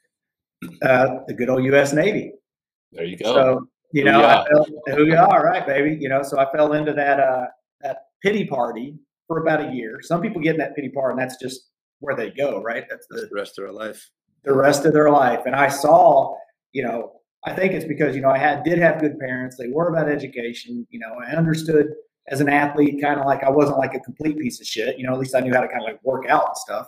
Uh, 0.82 1.20
the 1.28 1.34
good 1.34 1.50
old 1.50 1.64
U.S. 1.66 1.94
Navy. 1.94 2.32
There 2.92 3.04
you 3.06 3.18
go. 3.18 3.34
So 3.34 3.68
you 3.92 4.04
know, 4.04 4.20
Booyah. 4.22 4.44
I 4.44 4.48
fell, 4.48 4.96
who 4.98 5.06
you 5.06 5.16
are, 5.16 5.44
right, 5.46 5.66
baby? 5.66 5.98
You 6.00 6.10
know, 6.10 6.24
so 6.24 6.40
I 6.40 6.52
fell 6.52 6.74
into 6.74 6.92
that 6.94 7.20
uh, 7.20 7.46
that 7.82 7.98
pity 8.24 8.46
party 8.46 8.98
for 9.28 9.40
about 9.40 9.62
a 9.70 9.72
year. 9.74 10.00
Some 10.02 10.22
people 10.22 10.42
get 10.42 10.56
in 10.56 10.60
that 10.60 10.76
pity 10.76 10.90
party, 10.90 11.12
and 11.12 11.20
that's 11.20 11.38
just 11.42 11.70
where 12.00 12.16
they 12.16 12.32
go, 12.32 12.62
right? 12.62 12.86
That's 12.90 13.06
That's 13.10 13.24
the 13.24 13.28
the 13.28 13.36
rest 13.36 13.60
of 13.60 13.66
their 13.66 13.74
life. 13.74 14.10
the 14.44 14.54
rest 14.54 14.86
of 14.86 14.94
their 14.94 15.10
life. 15.12 15.42
And 15.46 15.56
I 15.56 15.68
saw, 15.68 16.36
you 16.72 16.84
know, 16.84 17.14
I 17.46 17.54
think 17.54 17.74
it's 17.74 17.86
because 17.86 18.16
you 18.16 18.22
know 18.22 18.30
I 18.30 18.38
had 18.38 18.64
did 18.64 18.80
have 18.80 19.00
good 19.00 19.20
parents. 19.20 19.56
They 19.58 19.70
were 19.70 19.90
about 19.90 20.10
education. 20.10 20.88
You 20.90 21.00
know, 21.00 21.16
I 21.26 21.32
understood 21.36 21.88
as 22.28 22.42
an 22.42 22.50
athlete, 22.50 23.02
kind 23.02 23.20
of 23.20 23.26
like 23.26 23.44
I 23.44 23.50
wasn't 23.50 23.78
like 23.78 23.94
a 23.94 24.00
complete 24.00 24.38
piece 24.38 24.60
of 24.60 24.66
shit. 24.66 24.98
You 24.98 25.06
know, 25.06 25.14
at 25.14 25.20
least 25.20 25.36
I 25.36 25.42
knew 25.42 25.54
how 25.54 25.62
to 25.62 25.68
kind 25.68 25.82
of 25.82 25.86
like 25.86 26.04
work 26.04 26.26
out 26.28 26.48
and 26.48 26.58
stuff. 26.58 26.88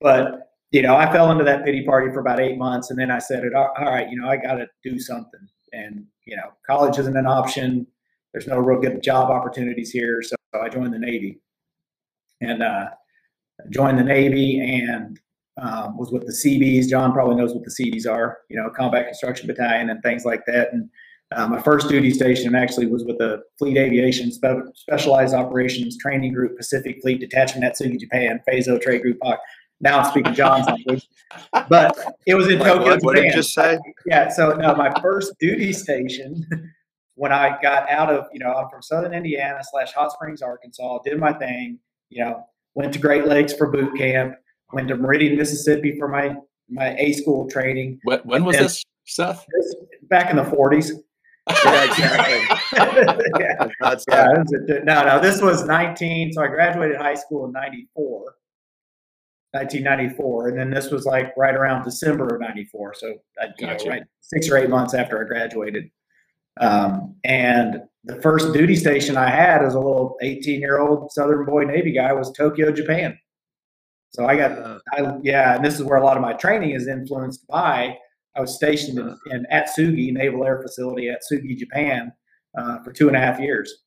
But 0.00 0.50
you 0.70 0.82
know, 0.82 0.96
I 0.96 1.10
fell 1.10 1.30
into 1.30 1.44
that 1.44 1.64
pity 1.64 1.84
party 1.84 2.12
for 2.12 2.20
about 2.20 2.40
eight 2.40 2.58
months, 2.58 2.90
and 2.90 2.98
then 2.98 3.10
I 3.10 3.18
said, 3.18 3.42
"All 3.54 3.72
right, 3.78 4.08
you 4.10 4.20
know, 4.20 4.28
I 4.28 4.36
got 4.36 4.54
to 4.54 4.66
do 4.84 4.98
something." 4.98 5.40
And 5.72 6.04
you 6.26 6.36
know, 6.36 6.50
college 6.66 6.98
isn't 6.98 7.16
an 7.16 7.26
option. 7.26 7.86
There's 8.32 8.46
no 8.46 8.58
real 8.58 8.80
good 8.80 9.02
job 9.02 9.30
opportunities 9.30 9.90
here, 9.90 10.22
so 10.22 10.36
I 10.60 10.68
joined 10.68 10.92
the 10.92 10.98
Navy, 10.98 11.40
and 12.42 12.62
uh, 12.62 12.90
joined 13.70 13.98
the 13.98 14.04
Navy 14.04 14.60
and 14.60 15.18
um, 15.60 15.96
was 15.96 16.10
with 16.12 16.26
the 16.26 16.32
Seabees. 16.32 16.88
John 16.88 17.12
probably 17.12 17.36
knows 17.36 17.54
what 17.54 17.64
the 17.64 17.70
Seabees 17.70 18.06
are, 18.06 18.38
you 18.48 18.56
know, 18.56 18.68
Combat 18.70 19.06
Construction 19.06 19.46
Battalion 19.46 19.90
and 19.90 20.02
things 20.02 20.24
like 20.24 20.44
that. 20.46 20.72
And 20.72 20.90
uh, 21.32 21.48
my 21.48 21.60
first 21.60 21.88
duty 21.88 22.12
station 22.12 22.54
actually 22.54 22.86
was 22.86 23.04
with 23.04 23.18
the 23.18 23.42
Fleet 23.58 23.76
Aviation 23.76 24.30
Spe- 24.30 24.74
Specialized 24.74 25.34
Operations 25.34 25.96
Training 25.98 26.34
Group, 26.34 26.56
Pacific 26.56 27.00
Fleet 27.02 27.20
Detachment 27.20 27.64
at 27.64 27.74
Atsugi, 27.74 27.98
Japan, 27.98 28.40
Phaso 28.48 28.80
Trade 28.80 29.02
Group. 29.02 29.18
Now 29.80 30.00
I'm 30.00 30.10
speaking 30.10 30.34
John's 30.34 30.66
language, 30.68 31.08
but 31.68 31.98
it 32.26 32.34
was 32.34 32.48
in 32.48 32.60
Wait, 32.60 32.68
Tokyo, 32.68 32.84
what, 32.84 33.02
what 33.02 33.16
did 33.16 33.24
you 33.24 33.32
just 33.32 33.52
say? 33.52 33.78
Yeah. 34.06 34.28
So 34.28 34.52
no, 34.52 34.74
my 34.74 34.92
first 35.00 35.34
duty 35.40 35.72
station 35.72 36.46
when 37.16 37.32
I 37.32 37.58
got 37.60 37.90
out 37.90 38.10
of, 38.10 38.26
you 38.32 38.38
know, 38.38 38.52
I'm 38.52 38.68
from 38.68 38.82
Southern 38.82 39.12
Indiana 39.12 39.60
slash 39.62 39.92
Hot 39.92 40.12
Springs, 40.12 40.42
Arkansas, 40.42 41.00
did 41.04 41.18
my 41.18 41.32
thing, 41.32 41.78
you 42.08 42.24
know, 42.24 42.44
went 42.74 42.92
to 42.92 42.98
Great 42.98 43.26
Lakes 43.26 43.52
for 43.52 43.66
boot 43.66 43.96
camp, 43.96 44.36
went 44.72 44.88
to 44.88 44.96
Meridian, 44.96 45.36
Mississippi 45.36 45.96
for 45.98 46.08
my, 46.08 46.34
my 46.68 46.94
A 46.98 47.12
school 47.12 47.48
training. 47.48 48.00
When, 48.04 48.20
when 48.20 48.44
was 48.44 48.56
And- 48.56 48.66
this, 48.66 48.84
Seth? 49.06 49.46
This- 49.52 49.76
Back 50.08 50.30
in 50.30 50.36
the 50.36 50.44
forties. 50.44 50.92
Yeah, 51.64 51.84
exactly. 51.84 52.56
yeah. 53.40 53.68
That's 53.80 54.04
Yeah, 54.08 54.28
was 54.38 54.52
a- 54.68 54.84
no, 54.84 55.04
no, 55.04 55.20
this 55.20 55.40
was 55.42 55.64
19. 55.64 56.32
So 56.32 56.42
I 56.42 56.46
graduated 56.48 56.96
high 56.96 57.14
school 57.14 57.44
in 57.46 57.52
94, 57.52 58.36
1994. 59.52 60.48
And 60.48 60.58
then 60.58 60.70
this 60.70 60.90
was 60.90 61.04
like 61.06 61.32
right 61.36 61.54
around 61.54 61.82
December 61.84 62.34
of 62.36 62.40
94. 62.40 62.94
So, 62.94 63.14
I, 63.40 63.46
you 63.58 63.66
Gotcha. 63.66 63.84
know, 63.86 63.90
right 63.92 64.02
six 64.20 64.48
or 64.48 64.56
eight 64.58 64.70
months 64.70 64.94
after 64.94 65.20
I 65.24 65.26
graduated. 65.26 65.90
Um, 66.60 67.16
and 67.24 67.82
the 68.04 68.20
first 68.22 68.52
duty 68.52 68.76
station 68.76 69.16
I 69.16 69.28
had 69.28 69.64
as 69.64 69.74
a 69.74 69.80
little 69.80 70.16
18 70.22 70.60
year 70.60 70.78
old 70.78 71.10
Southern 71.12 71.44
boy 71.44 71.64
Navy 71.64 71.92
guy 71.92 72.12
was 72.12 72.30
Tokyo, 72.32 72.70
Japan. 72.72 73.18
So 74.10 74.26
I 74.26 74.36
got 74.36 74.52
Uh, 74.52 74.78
I, 74.92 75.18
yeah, 75.22 75.56
and 75.56 75.64
this 75.64 75.74
is 75.74 75.82
where 75.82 75.98
a 75.98 76.04
lot 76.04 76.16
of 76.16 76.22
my 76.22 76.32
training 76.32 76.70
is 76.70 76.86
influenced 76.88 77.46
by. 77.46 77.96
I 78.34 78.40
was 78.40 78.54
stationed 78.54 78.98
in, 78.98 79.16
in 79.30 79.46
Atsugi 79.52 80.12
Naval 80.12 80.44
Air 80.44 80.60
Facility, 80.62 81.08
at 81.08 81.20
Atsugi, 81.22 81.56
Japan, 81.56 82.12
uh, 82.58 82.82
for 82.82 82.92
two 82.92 83.08
and 83.08 83.16
a 83.16 83.20
half 83.20 83.40
years. 83.40 83.82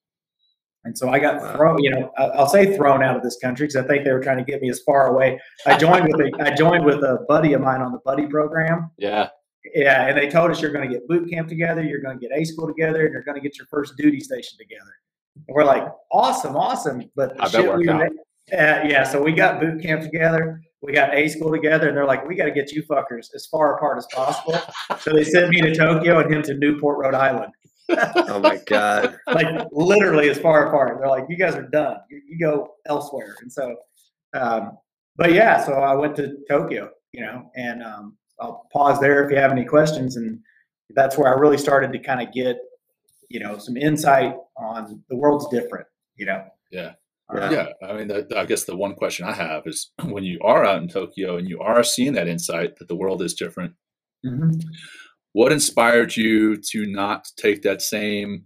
And 0.85 0.97
so 0.97 1.09
I 1.09 1.19
got 1.19 1.55
thrown, 1.55 1.83
you 1.83 1.91
know, 1.91 2.11
I- 2.17 2.29
I'll 2.29 2.47
say 2.47 2.75
thrown 2.75 3.03
out 3.03 3.15
of 3.15 3.21
this 3.21 3.37
country 3.41 3.67
because 3.67 3.83
I 3.83 3.87
think 3.87 4.05
they 4.05 4.11
were 4.11 4.21
trying 4.21 4.37
to 4.37 4.43
get 4.43 4.61
me 4.61 4.69
as 4.69 4.79
far 4.81 5.07
away. 5.07 5.39
I 5.65 5.77
joined 5.77 6.05
with 6.11 6.21
a, 6.21 6.31
I 6.41 6.55
joined 6.55 6.85
with 6.85 7.03
a 7.03 7.25
buddy 7.27 7.53
of 7.53 7.61
mine 7.61 7.81
on 7.81 7.91
the 7.91 7.99
buddy 8.05 8.25
program. 8.27 8.89
Yeah. 8.97 9.29
Yeah, 9.75 10.07
and 10.07 10.17
they 10.17 10.29
told 10.29 10.51
us 10.51 10.61
you're 10.61 10.71
going 10.71 10.87
to 10.89 10.93
get 10.93 11.05
boot 11.07 11.29
camp 11.29 11.49
together, 11.49 11.83
you're 11.83 12.01
going 12.01 12.17
to 12.17 12.27
get 12.27 12.35
A 12.35 12.45
school 12.45 12.65
together, 12.65 13.03
and 13.05 13.11
you're 13.13 13.23
going 13.23 13.35
to 13.35 13.41
get 13.41 13.57
your 13.57 13.67
first 13.67 13.97
duty 13.97 14.19
station 14.21 14.57
together. 14.57 14.93
And 15.35 15.53
we're 15.53 15.65
like, 15.65 15.85
awesome, 16.11 16.55
awesome. 16.55 17.03
But 17.15 17.35
the 17.35 17.43
shit 17.61 17.69
we 17.77 17.85
out. 18.03 18.11
Ma- 18.51 18.57
uh, 18.57 18.83
yeah, 18.87 19.03
so 19.03 19.21
we 19.21 19.31
got 19.31 19.59
boot 19.59 19.81
camp 19.81 20.01
together, 20.01 20.61
we 20.81 20.93
got 20.93 21.13
A 21.13 21.27
school 21.27 21.51
together, 21.51 21.87
and 21.89 21.97
they're 21.97 22.05
like, 22.05 22.27
we 22.27 22.35
got 22.35 22.45
to 22.45 22.51
get 22.51 22.71
you 22.71 22.83
fuckers 22.83 23.27
as 23.35 23.45
far 23.47 23.75
apart 23.75 23.97
as 23.97 24.07
possible. 24.13 24.59
so 24.99 25.11
they 25.13 25.23
sent 25.23 25.49
me 25.49 25.61
to 25.61 25.75
Tokyo 25.75 26.19
and 26.19 26.33
him 26.33 26.41
to 26.43 26.53
Newport, 26.55 26.99
Rhode 26.99 27.15
Island. 27.15 27.51
oh 27.89 28.39
my 28.39 28.59
God. 28.67 29.17
like 29.27 29.47
literally 29.71 30.29
as 30.29 30.37
far 30.39 30.67
apart. 30.67 30.97
They're 30.99 31.09
like, 31.09 31.25
you 31.27 31.37
guys 31.37 31.55
are 31.55 31.67
done. 31.67 31.97
You, 32.09 32.21
you 32.29 32.39
go 32.39 32.73
elsewhere. 32.85 33.35
And 33.41 33.51
so, 33.51 33.75
um, 34.33 34.77
but 35.17 35.33
yeah, 35.33 35.63
so 35.65 35.73
I 35.73 35.95
went 35.95 36.15
to 36.17 36.37
Tokyo, 36.47 36.91
you 37.11 37.21
know, 37.21 37.49
and 37.55 37.83
um, 37.83 38.17
I'll 38.39 38.67
pause 38.71 38.99
there 38.99 39.25
if 39.25 39.31
you 39.31 39.37
have 39.37 39.51
any 39.51 39.65
questions. 39.65 40.15
And 40.15 40.39
that's 40.91 41.17
where 41.17 41.33
I 41.33 41.37
really 41.37 41.57
started 41.57 41.91
to 41.93 41.99
kind 41.99 42.25
of 42.25 42.33
get, 42.33 42.57
you 43.27 43.39
know, 43.39 43.57
some 43.57 43.75
insight 43.75 44.35
on 44.55 45.03
the 45.09 45.15
world's 45.15 45.47
different, 45.49 45.87
you 46.15 46.25
know. 46.25 46.45
Yeah. 46.71 46.93
Yeah. 47.35 47.51
Yeah. 47.51 47.87
I 47.87 47.93
mean, 47.93 48.07
the, 48.07 48.27
I 48.35 48.45
guess 48.45 48.63
the 48.63 48.75
one 48.75 48.95
question 48.95 49.25
I 49.25 49.33
have 49.33 49.63
is 49.67 49.91
when 50.05 50.23
you 50.23 50.39
are 50.43 50.65
out 50.65 50.81
in 50.81 50.87
Tokyo 50.87 51.37
and 51.37 51.47
you 51.47 51.59
are 51.59 51.83
seeing 51.83 52.13
that 52.13 52.27
insight 52.27 52.75
that 52.77 52.87
the 52.87 52.95
world 52.95 53.21
is 53.21 53.33
different, 53.33 53.73
Mhm. 54.25 54.61
what 55.33 55.51
inspired 55.51 56.15
you 56.17 56.57
to 56.71 56.85
not 56.87 57.27
take 57.37 57.61
that 57.61 57.81
same 57.81 58.45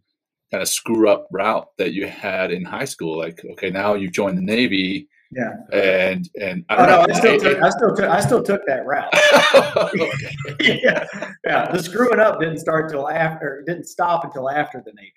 kind 0.52 0.62
of 0.62 0.68
screw 0.68 1.10
up 1.10 1.28
route 1.32 1.68
that 1.78 1.94
you 1.94 2.06
had 2.08 2.52
in 2.52 2.64
high 2.66 2.86
school? 2.86 3.18
Like, 3.18 3.42
okay, 3.54 3.70
now 3.72 3.94
you've 3.96 4.12
joined 4.12 4.38
the 4.38 4.42
Navy 4.44 5.08
Yeah. 5.32 5.54
and, 5.72 6.30
and 6.40 6.64
I 6.70 6.76
Oh, 6.76 6.86
don't 6.86 6.88
no, 6.90 7.06
know. 7.06 7.14
I 7.14 7.18
still, 7.18 7.40
took, 7.40 7.62
I 7.64 7.70
still 7.70 7.96
took, 7.96 8.06
I 8.10 8.20
still 8.20 8.44
took 8.44 8.62
that 8.68 8.86
route. 8.86 9.10
yeah, 10.60 11.08
yeah. 11.46 11.72
The 11.72 11.82
screwing 11.82 12.20
up 12.20 12.40
didn't 12.40 12.60
start 12.60 12.92
till 12.92 13.10
after, 13.10 13.60
it 13.62 13.66
didn't 13.66 13.86
stop 13.86 14.26
until 14.26 14.50
after 14.50 14.82
the 14.86 14.92
Navy. 14.94 15.12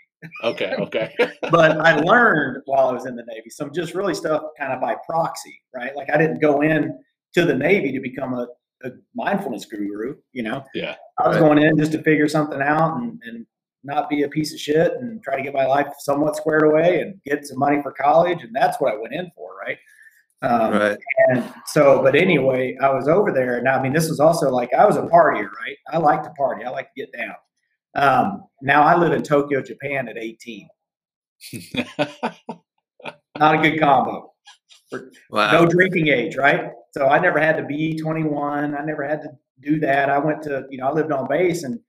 Okay. 0.44 0.74
Okay. 0.78 1.14
but 1.50 1.78
I 1.80 1.96
learned 2.00 2.62
while 2.66 2.88
I 2.88 2.92
was 2.92 3.06
in 3.06 3.16
the 3.16 3.24
Navy 3.26 3.50
some 3.50 3.72
just 3.72 3.94
really 3.94 4.14
stuff 4.14 4.42
kind 4.58 4.72
of 4.72 4.80
by 4.80 4.96
proxy, 5.06 5.60
right? 5.74 5.94
Like 5.96 6.10
I 6.12 6.16
didn't 6.18 6.40
go 6.40 6.62
in 6.62 6.98
to 7.34 7.44
the 7.44 7.54
Navy 7.54 7.92
to 7.92 8.00
become 8.00 8.34
a, 8.34 8.46
a 8.84 8.90
mindfulness 9.14 9.64
guru, 9.66 10.16
you 10.32 10.42
know. 10.42 10.64
Yeah. 10.74 10.96
I 11.18 11.28
was 11.28 11.36
Right. 11.36 11.42
going 11.46 11.58
in 11.62 11.76
just 11.78 11.92
to 11.92 12.02
figure 12.02 12.28
something 12.28 12.60
out 12.62 12.96
and, 12.98 13.20
and 13.26 13.46
not 13.84 14.08
be 14.10 14.22
a 14.22 14.28
piece 14.28 14.52
of 14.52 14.58
shit 14.60 14.92
and 14.94 15.22
try 15.22 15.36
to 15.36 15.42
get 15.42 15.54
my 15.54 15.64
life 15.66 15.86
somewhat 16.00 16.36
squared 16.36 16.64
away 16.64 17.00
and 17.00 17.20
get 17.24 17.46
some 17.46 17.58
money 17.58 17.80
for 17.82 17.92
college. 17.92 18.42
And 18.42 18.54
that's 18.54 18.80
what 18.80 18.92
I 18.92 18.96
went 18.96 19.14
in 19.14 19.30
for, 19.36 19.56
right? 19.60 19.78
Um, 20.42 20.72
Right. 20.74 20.98
and 21.28 21.52
so, 21.66 22.02
but 22.02 22.14
anyway, 22.14 22.76
I 22.82 22.90
was 22.92 23.08
over 23.08 23.32
there. 23.32 23.62
Now, 23.62 23.78
I 23.78 23.82
mean, 23.82 23.92
this 23.92 24.08
was 24.08 24.20
also 24.20 24.50
like 24.50 24.72
I 24.74 24.84
was 24.84 24.96
a 24.96 25.02
partier, 25.02 25.48
right? 25.50 25.76
I 25.90 25.98
like 25.98 26.22
to 26.24 26.30
party. 26.30 26.64
I 26.64 26.70
like 26.70 26.92
to 26.94 27.00
get 27.00 27.12
down. 27.16 27.34
Um, 27.96 28.44
now 28.62 28.82
I 28.82 28.96
live 28.96 29.12
in 29.12 29.22
Tokyo, 29.22 29.62
Japan 29.62 30.08
at 30.08 30.18
18. 30.18 30.68
Not 33.38 33.54
a 33.54 33.58
good 33.58 33.80
combo. 33.80 34.32
Wow. 35.30 35.52
No 35.52 35.66
drinking 35.66 36.08
age, 36.08 36.36
right? 36.36 36.70
So 36.92 37.06
I 37.06 37.18
never 37.18 37.40
had 37.40 37.56
to 37.56 37.64
be 37.64 37.96
21. 37.98 38.74
I 38.74 38.84
never 38.84 39.06
had 39.06 39.22
to 39.22 39.30
do 39.60 39.80
that. 39.80 40.08
I 40.10 40.18
went 40.18 40.42
to, 40.42 40.64
you 40.70 40.78
know, 40.78 40.88
I 40.88 40.92
lived 40.92 41.10
on 41.10 41.26
base 41.28 41.64
and 41.64 41.80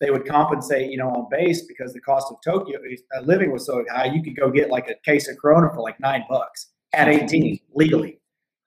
they 0.00 0.10
would 0.10 0.26
compensate, 0.26 0.90
you 0.90 0.96
know, 0.96 1.10
on 1.10 1.28
base 1.30 1.62
because 1.66 1.92
the 1.92 2.00
cost 2.00 2.26
of 2.30 2.38
Tokyo 2.44 2.78
uh, 3.16 3.20
living 3.20 3.52
was 3.52 3.66
so 3.66 3.84
high. 3.90 4.06
You 4.06 4.22
could 4.22 4.36
go 4.36 4.50
get 4.50 4.70
like 4.70 4.88
a 4.88 4.94
case 5.04 5.28
of 5.28 5.36
Corona 5.38 5.68
for 5.74 5.82
like 5.82 6.00
nine 6.00 6.24
bucks 6.28 6.68
at 6.94 7.08
18 7.08 7.58
legally. 7.74 8.18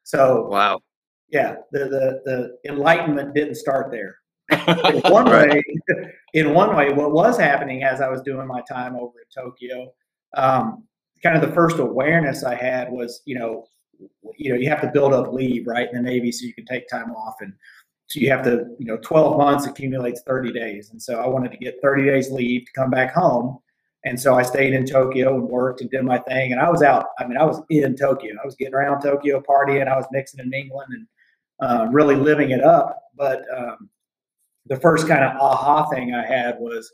So 0.03 0.47
Wow. 0.47 0.81
yeah, 1.29 1.55
the 1.71 1.85
the 1.85 2.21
the 2.25 2.69
enlightenment 2.71 3.33
didn't 3.33 3.55
start 3.55 3.91
there. 3.91 4.17
In 4.51 5.01
one 5.11 5.25
way, 5.25 5.63
in 6.33 6.53
one 6.53 6.75
way, 6.75 6.91
what 6.91 7.11
was 7.11 7.37
happening 7.37 7.83
as 7.83 8.01
I 8.01 8.09
was 8.09 8.21
doing 8.21 8.47
my 8.47 8.61
time 8.61 8.95
over 8.95 9.13
in 9.19 9.43
Tokyo, 9.43 9.93
um, 10.35 10.83
kind 11.21 11.35
of 11.35 11.41
the 11.41 11.55
first 11.55 11.79
awareness 11.79 12.43
I 12.43 12.55
had 12.55 12.91
was, 12.91 13.21
you 13.25 13.39
know, 13.39 13.67
you 14.37 14.51
know, 14.51 14.59
you 14.59 14.69
have 14.69 14.81
to 14.81 14.91
build 14.91 15.13
up 15.13 15.31
leave 15.31 15.65
right 15.65 15.87
in 15.89 15.95
the 15.95 16.01
Navy 16.01 16.31
so 16.31 16.45
you 16.45 16.53
can 16.53 16.65
take 16.65 16.89
time 16.89 17.11
off, 17.11 17.35
and 17.39 17.53
so 18.07 18.19
you 18.19 18.29
have 18.29 18.43
to, 18.43 18.65
you 18.79 18.85
know, 18.85 18.97
12 18.97 19.37
months 19.37 19.65
accumulates 19.65 20.21
30 20.27 20.51
days, 20.51 20.89
and 20.91 21.01
so 21.01 21.19
I 21.19 21.27
wanted 21.27 21.51
to 21.51 21.57
get 21.57 21.81
30 21.81 22.05
days 22.05 22.29
leave 22.31 22.65
to 22.65 22.71
come 22.73 22.89
back 22.89 23.13
home. 23.13 23.59
And 24.05 24.19
so 24.19 24.35
I 24.35 24.43
stayed 24.43 24.73
in 24.73 24.85
Tokyo 24.85 25.35
and 25.35 25.47
worked 25.47 25.79
and 25.79 25.89
did 25.89 26.03
my 26.03 26.17
thing. 26.19 26.51
And 26.51 26.59
I 26.59 26.69
was 26.69 26.83
out. 26.83 27.07
I 27.19 27.25
mean, 27.25 27.37
I 27.37 27.45
was 27.45 27.61
in 27.69 27.95
Tokyo. 27.95 28.33
I 28.41 28.45
was 28.45 28.55
getting 28.55 28.73
around 28.73 29.01
Tokyo, 29.01 29.41
partying. 29.41 29.87
I 29.87 29.95
was 29.95 30.05
mixing 30.11 30.41
and 30.41 30.49
mingling 30.49 30.87
and 30.89 31.07
uh, 31.61 31.85
really 31.89 32.15
living 32.15 32.51
it 32.51 32.61
up. 32.61 33.01
But 33.15 33.43
um, 33.55 33.89
the 34.67 34.77
first 34.77 35.07
kind 35.07 35.23
of 35.23 35.35
aha 35.39 35.89
thing 35.89 36.13
I 36.13 36.25
had 36.25 36.57
was 36.59 36.91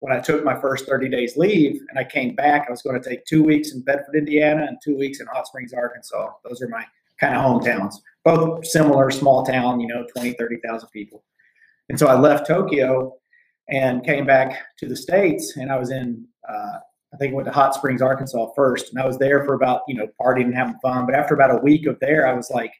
when 0.00 0.12
I 0.12 0.20
took 0.20 0.44
my 0.44 0.60
first 0.60 0.86
30 0.86 1.08
days 1.08 1.36
leave 1.36 1.80
and 1.88 1.98
I 1.98 2.04
came 2.04 2.34
back, 2.34 2.64
I 2.66 2.72
was 2.72 2.82
going 2.82 3.00
to 3.00 3.08
take 3.08 3.24
two 3.24 3.44
weeks 3.44 3.72
in 3.72 3.82
Bedford, 3.82 4.16
Indiana 4.16 4.66
and 4.66 4.76
two 4.82 4.96
weeks 4.96 5.20
in 5.20 5.26
Hot 5.28 5.46
Springs, 5.46 5.72
Arkansas. 5.72 6.28
Those 6.44 6.60
are 6.60 6.68
my 6.68 6.84
kind 7.20 7.36
of 7.36 7.42
hometowns, 7.42 7.94
both 8.24 8.66
similar, 8.66 9.12
small 9.12 9.44
town, 9.44 9.78
you 9.78 9.86
know, 9.86 10.04
20, 10.16 10.32
30,000 10.32 10.88
people. 10.88 11.22
And 11.88 11.96
so 11.98 12.08
I 12.08 12.18
left 12.18 12.48
Tokyo 12.48 13.14
and 13.68 14.04
came 14.04 14.26
back 14.26 14.60
to 14.78 14.88
the 14.88 14.96
States 14.96 15.56
and 15.56 15.70
I 15.70 15.78
was 15.78 15.92
in, 15.92 16.26
uh, 16.48 16.78
I 17.14 17.16
think 17.18 17.32
I 17.32 17.36
went 17.36 17.46
to 17.46 17.52
Hot 17.52 17.74
Springs, 17.74 18.02
Arkansas 18.02 18.48
first. 18.56 18.90
And 18.90 19.00
I 19.00 19.06
was 19.06 19.18
there 19.18 19.44
for 19.44 19.54
about, 19.54 19.82
you 19.86 19.94
know, 19.94 20.08
partying 20.20 20.46
and 20.46 20.54
having 20.54 20.78
fun. 20.82 21.06
But 21.06 21.14
after 21.14 21.34
about 21.34 21.54
a 21.54 21.62
week 21.62 21.86
of 21.86 21.98
there, 22.00 22.26
I 22.26 22.32
was 22.32 22.50
like, 22.50 22.72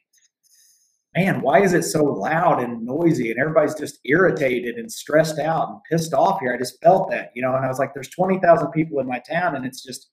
man, 1.15 1.41
why 1.41 1.61
is 1.61 1.73
it 1.73 1.83
so 1.83 2.03
loud 2.03 2.61
and 2.61 2.83
noisy 2.85 3.29
and 3.29 3.39
everybody's 3.39 3.75
just 3.75 3.99
irritated 4.05 4.75
and 4.75 4.91
stressed 4.91 5.39
out 5.39 5.69
and 5.69 5.79
pissed 5.89 6.13
off 6.13 6.39
here? 6.39 6.53
I 6.53 6.57
just 6.57 6.81
felt 6.81 7.11
that, 7.11 7.31
you 7.35 7.41
know, 7.41 7.55
and 7.55 7.63
I 7.63 7.67
was 7.67 7.79
like, 7.79 7.93
there's 7.93 8.09
20,000 8.09 8.71
people 8.71 8.99
in 8.99 9.07
my 9.07 9.19
town 9.19 9.55
and 9.55 9.65
it's 9.65 9.83
just 9.83 10.09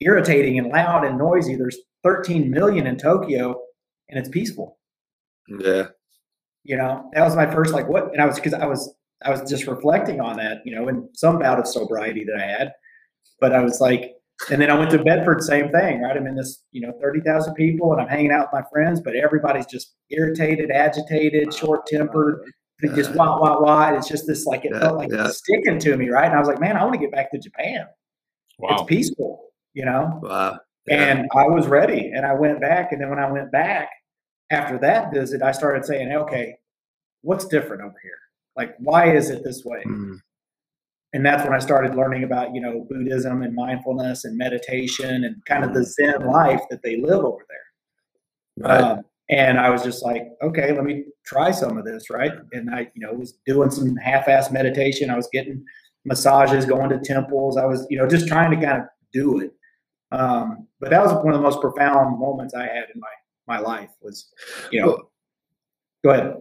irritating 0.00 0.58
and 0.58 0.68
loud 0.68 1.04
and 1.04 1.18
noisy. 1.18 1.56
There's 1.56 1.78
13 2.04 2.50
million 2.50 2.86
in 2.86 2.96
Tokyo 2.96 3.60
and 4.08 4.18
it's 4.18 4.28
peaceful. 4.28 4.78
Yeah. 5.48 5.88
You 6.62 6.76
know, 6.76 7.10
that 7.12 7.24
was 7.24 7.36
my 7.36 7.50
first 7.50 7.72
like 7.72 7.88
what 7.88 8.12
and 8.12 8.20
I 8.20 8.26
was 8.26 8.36
because 8.36 8.54
I 8.54 8.66
was 8.66 8.92
I 9.24 9.30
was 9.30 9.48
just 9.48 9.66
reflecting 9.66 10.20
on 10.20 10.36
that, 10.36 10.62
you 10.64 10.74
know, 10.74 10.88
in 10.88 11.08
some 11.14 11.38
bout 11.38 11.58
of 11.58 11.66
sobriety 11.66 12.24
that 12.24 12.36
I 12.36 12.44
had. 12.44 12.72
But 13.40 13.52
I 13.52 13.62
was 13.62 13.80
like, 13.80 14.15
and 14.50 14.60
then 14.60 14.70
I 14.70 14.78
went 14.78 14.90
to 14.90 15.02
Bedford, 15.02 15.42
same 15.42 15.70
thing, 15.70 16.02
right? 16.02 16.16
I'm 16.16 16.26
in 16.26 16.36
this, 16.36 16.62
you 16.70 16.86
know, 16.86 16.92
30,000 17.00 17.54
people 17.54 17.92
and 17.92 18.00
I'm 18.00 18.08
hanging 18.08 18.32
out 18.32 18.48
with 18.52 18.60
my 18.60 18.68
friends, 18.70 19.00
but 19.00 19.16
everybody's 19.16 19.66
just 19.66 19.94
irritated, 20.10 20.70
agitated, 20.70 21.52
short 21.54 21.86
tempered, 21.86 22.42
just 22.94 23.14
wah, 23.14 23.40
wah, 23.40 23.60
wah. 23.60 23.94
It's 23.96 24.08
just 24.08 24.26
this, 24.26 24.44
like, 24.44 24.64
it 24.64 24.72
Yeah, 24.72 24.80
felt 24.80 24.98
like 24.98 25.10
yeah. 25.10 25.26
it's 25.26 25.38
sticking 25.38 25.78
to 25.78 25.96
me, 25.96 26.10
right? 26.10 26.26
And 26.26 26.34
I 26.34 26.38
was 26.38 26.48
like, 26.48 26.60
man, 26.60 26.76
I 26.76 26.82
want 26.82 26.94
to 26.94 27.00
get 27.00 27.12
back 27.12 27.30
to 27.32 27.38
Japan. 27.38 27.86
It's 28.58 28.82
peaceful, 28.84 29.40
you 29.72 29.84
know? 29.84 30.20
Wow. 30.22 30.58
Yeah. 30.86 31.02
And 31.02 31.28
I 31.34 31.48
was 31.48 31.66
ready 31.66 32.12
and 32.14 32.24
I 32.24 32.34
went 32.34 32.60
back. 32.60 32.92
And 32.92 33.00
then 33.00 33.10
when 33.10 33.18
I 33.18 33.30
went 33.30 33.50
back 33.50 33.88
after 34.50 34.78
that 34.78 35.12
visit, 35.12 35.42
I 35.42 35.52
started 35.52 35.84
saying, 35.84 36.12
okay, 36.12 36.54
what's 37.22 37.46
different 37.46 37.82
over 37.82 37.96
here? 38.02 38.18
Like, 38.54 38.74
why 38.78 39.12
is 39.14 39.30
it 39.30 39.42
this 39.42 39.64
way? 39.64 39.82
Mm. 39.84 40.18
And 41.16 41.24
that's 41.24 41.42
when 41.44 41.54
I 41.54 41.58
started 41.58 41.94
learning 41.94 42.24
about 42.24 42.54
you 42.54 42.60
know 42.60 42.86
Buddhism 42.90 43.40
and 43.40 43.54
mindfulness 43.54 44.26
and 44.26 44.36
meditation 44.36 45.24
and 45.24 45.42
kind 45.46 45.64
of 45.64 45.72
the 45.72 45.82
Zen 45.82 46.26
life 46.26 46.60
that 46.68 46.82
they 46.82 47.00
live 47.00 47.24
over 47.24 47.42
there. 47.48 48.68
Right. 48.68 48.82
Um, 48.82 49.00
and 49.30 49.58
I 49.58 49.70
was 49.70 49.82
just 49.82 50.04
like, 50.04 50.28
okay, 50.42 50.72
let 50.72 50.84
me 50.84 51.04
try 51.24 51.52
some 51.52 51.78
of 51.78 51.86
this, 51.86 52.10
right? 52.10 52.32
And 52.52 52.68
I, 52.72 52.90
you 52.94 53.04
know, 53.04 53.14
was 53.14 53.38
doing 53.46 53.70
some 53.70 53.96
half-ass 53.96 54.52
meditation. 54.52 55.08
I 55.08 55.16
was 55.16 55.28
getting 55.32 55.64
massages, 56.04 56.66
going 56.66 56.90
to 56.90 57.00
temples. 57.00 57.56
I 57.56 57.64
was, 57.64 57.86
you 57.88 57.96
know, 57.96 58.06
just 58.06 58.28
trying 58.28 58.50
to 58.50 58.64
kind 58.64 58.82
of 58.82 58.88
do 59.12 59.40
it. 59.40 59.52
Um, 60.12 60.68
but 60.80 60.90
that 60.90 61.02
was 61.02 61.14
one 61.14 61.28
of 61.32 61.40
the 61.40 61.42
most 61.42 61.62
profound 61.62 62.20
moments 62.20 62.52
I 62.52 62.64
had 62.64 62.84
in 62.94 63.00
my 63.00 63.08
my 63.48 63.58
life. 63.58 63.88
Was, 64.02 64.30
you 64.70 64.82
know, 64.82 64.86
Well- 64.88 65.12
go 66.04 66.10
ahead. 66.10 66.36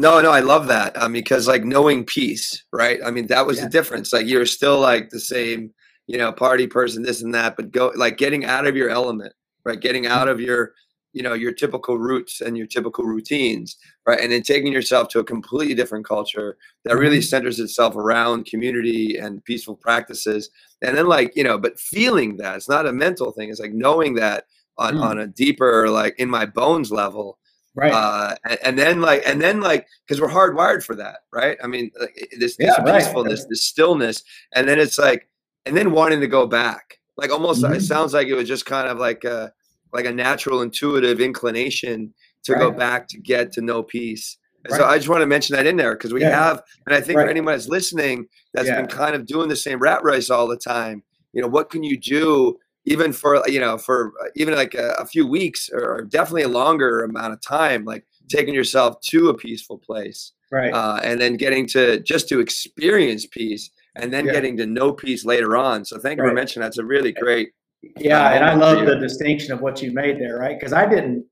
No, 0.00 0.20
no, 0.20 0.30
I 0.30 0.40
love 0.40 0.66
that. 0.68 1.00
Um, 1.00 1.12
because 1.12 1.46
like 1.46 1.64
knowing 1.64 2.04
peace, 2.04 2.64
right? 2.72 2.98
I 3.04 3.10
mean, 3.10 3.26
that 3.26 3.46
was 3.46 3.58
Yeah. 3.58 3.64
the 3.64 3.70
difference. 3.70 4.12
Like 4.12 4.26
you're 4.26 4.46
still 4.46 4.78
like 4.80 5.10
the 5.10 5.20
same, 5.20 5.72
you 6.06 6.16
know, 6.18 6.32
party 6.32 6.66
person, 6.66 7.02
this 7.02 7.22
and 7.22 7.34
that, 7.34 7.56
but 7.56 7.70
go 7.70 7.92
like 7.94 8.16
getting 8.16 8.44
out 8.44 8.66
of 8.66 8.76
your 8.76 8.88
element, 8.88 9.34
right? 9.64 9.78
Getting 9.78 10.06
out 10.06 10.26
of 10.28 10.40
your, 10.40 10.72
you 11.12 11.22
know, 11.22 11.34
your 11.34 11.52
typical 11.52 11.98
roots 11.98 12.40
and 12.40 12.56
your 12.56 12.66
typical 12.66 13.04
routines, 13.04 13.76
right? 14.06 14.20
And 14.20 14.32
then 14.32 14.42
taking 14.42 14.72
yourself 14.72 15.08
to 15.08 15.18
a 15.18 15.24
completely 15.24 15.74
different 15.74 16.06
culture 16.06 16.56
that 16.84 16.96
really 16.96 17.20
centers 17.20 17.58
itself 17.60 17.94
around 17.96 18.46
community 18.46 19.16
and 19.18 19.44
peaceful 19.44 19.76
practices. 19.76 20.48
And 20.82 20.96
then 20.96 21.06
like, 21.08 21.36
you 21.36 21.44
know, 21.44 21.58
but 21.58 21.78
feeling 21.78 22.36
that 22.38 22.56
it's 22.56 22.68
not 22.68 22.86
a 22.86 22.92
mental 22.92 23.32
thing. 23.32 23.50
It's 23.50 23.60
like 23.60 23.74
knowing 23.74 24.14
that 24.14 24.46
on, 24.78 24.94
Mm. 24.94 25.02
on 25.02 25.18
a 25.18 25.26
deeper, 25.26 25.90
like 25.90 26.14
in 26.18 26.30
my 26.30 26.46
bones 26.46 26.90
level, 26.90 27.38
Right. 27.76 27.92
uh, 27.92 28.34
and, 28.44 28.58
and 28.64 28.78
then 28.78 29.00
like 29.00 29.22
and 29.26 29.40
then 29.40 29.60
like 29.60 29.86
because 30.06 30.20
we're 30.20 30.28
hardwired 30.28 30.82
for 30.82 30.96
that 30.96 31.18
right 31.32 31.56
i 31.62 31.66
mean 31.68 31.90
like, 32.00 32.14
this, 32.38 32.56
this 32.56 32.66
Yeah, 32.76 32.82
right. 32.82 33.00
peacefulness 33.02 33.44
this 33.48 33.64
stillness 33.64 34.22
and 34.54 34.68
then 34.68 34.78
it's 34.80 34.98
like 34.98 35.28
and 35.66 35.76
then 35.76 35.92
wanting 35.92 36.20
to 36.20 36.26
go 36.26 36.46
back 36.48 36.98
like 37.16 37.30
almost 37.30 37.62
Mhm. 37.62 37.76
it 37.76 37.82
sounds 37.82 38.12
like 38.12 38.26
it 38.26 38.34
was 38.34 38.48
just 38.48 38.66
kind 38.66 38.88
of 38.88 38.98
like 38.98 39.22
a 39.24 39.52
like 39.92 40.04
a 40.04 40.12
natural 40.12 40.62
intuitive 40.62 41.20
inclination 41.20 42.12
to 42.44 42.54
go 42.56 42.70
back 42.72 43.06
to 43.08 43.18
get 43.20 43.52
to 43.52 43.60
know 43.60 43.82
peace 43.84 44.36
and 44.64 44.74
so 44.74 44.84
i 44.84 44.96
just 44.96 45.08
want 45.08 45.20
to 45.22 45.26
mention 45.26 45.54
that 45.54 45.66
in 45.66 45.76
there 45.76 45.94
because 45.94 46.12
we 46.12 46.22
Yeah. 46.22 46.30
have 46.30 46.62
and 46.86 46.94
i 46.94 47.00
think 47.00 47.18
for 47.20 47.28
anyone 47.28 47.52
that's 47.54 47.68
listening 47.68 48.26
that's 48.52 48.66
Yeah. 48.66 48.80
been 48.80 48.88
kind 48.88 49.14
of 49.14 49.26
doing 49.26 49.48
the 49.48 49.56
same 49.56 49.78
rat 49.78 50.02
race 50.02 50.28
all 50.28 50.48
the 50.48 50.56
time 50.56 51.02
you 51.32 51.40
know 51.40 51.48
what 51.48 51.70
can 51.70 51.84
you 51.84 51.96
do 51.96 52.58
even 52.84 53.12
for 53.12 53.42
you 53.46 53.60
know 53.60 53.78
for 53.78 54.12
uh, 54.22 54.28
even 54.36 54.54
like 54.54 54.74
a, 54.74 54.94
a 54.98 55.06
few 55.06 55.26
weeks 55.26 55.68
or 55.72 56.02
definitely 56.02 56.42
a 56.42 56.48
longer 56.48 57.02
amount 57.04 57.32
of 57.32 57.40
time 57.40 57.84
like 57.84 58.04
taking 58.28 58.54
yourself 58.54 59.00
to 59.00 59.28
a 59.28 59.34
peaceful 59.34 59.78
place 59.78 60.32
right. 60.50 60.72
uh, 60.72 61.00
and 61.02 61.20
then 61.20 61.36
getting 61.36 61.66
to 61.66 62.00
just 62.00 62.28
to 62.28 62.40
experience 62.40 63.26
peace 63.26 63.70
and 63.96 64.12
then 64.12 64.26
Yeah. 64.26 64.32
getting 64.32 64.56
to 64.58 64.66
know 64.66 64.92
peace 64.92 65.24
later 65.24 65.56
on 65.56 65.84
so 65.84 65.98
thank 65.98 66.18
you 66.18 66.24
for 66.24 66.32
mentioning 66.32 66.64
that's 66.64 66.78
a 66.78 66.84
really 66.84 67.12
great 67.12 67.50
Yeah, 67.96 68.34
and 68.34 68.44
I 68.44 68.54
love 68.54 68.84
the 68.84 68.96
distinction 68.96 69.54
of 69.54 69.62
what 69.62 69.80
you 69.82 69.90
made 69.92 70.20
there, 70.20 70.36
right? 70.38 70.58
Because 70.58 70.74
I 70.74 70.84
didn't 70.86 71.24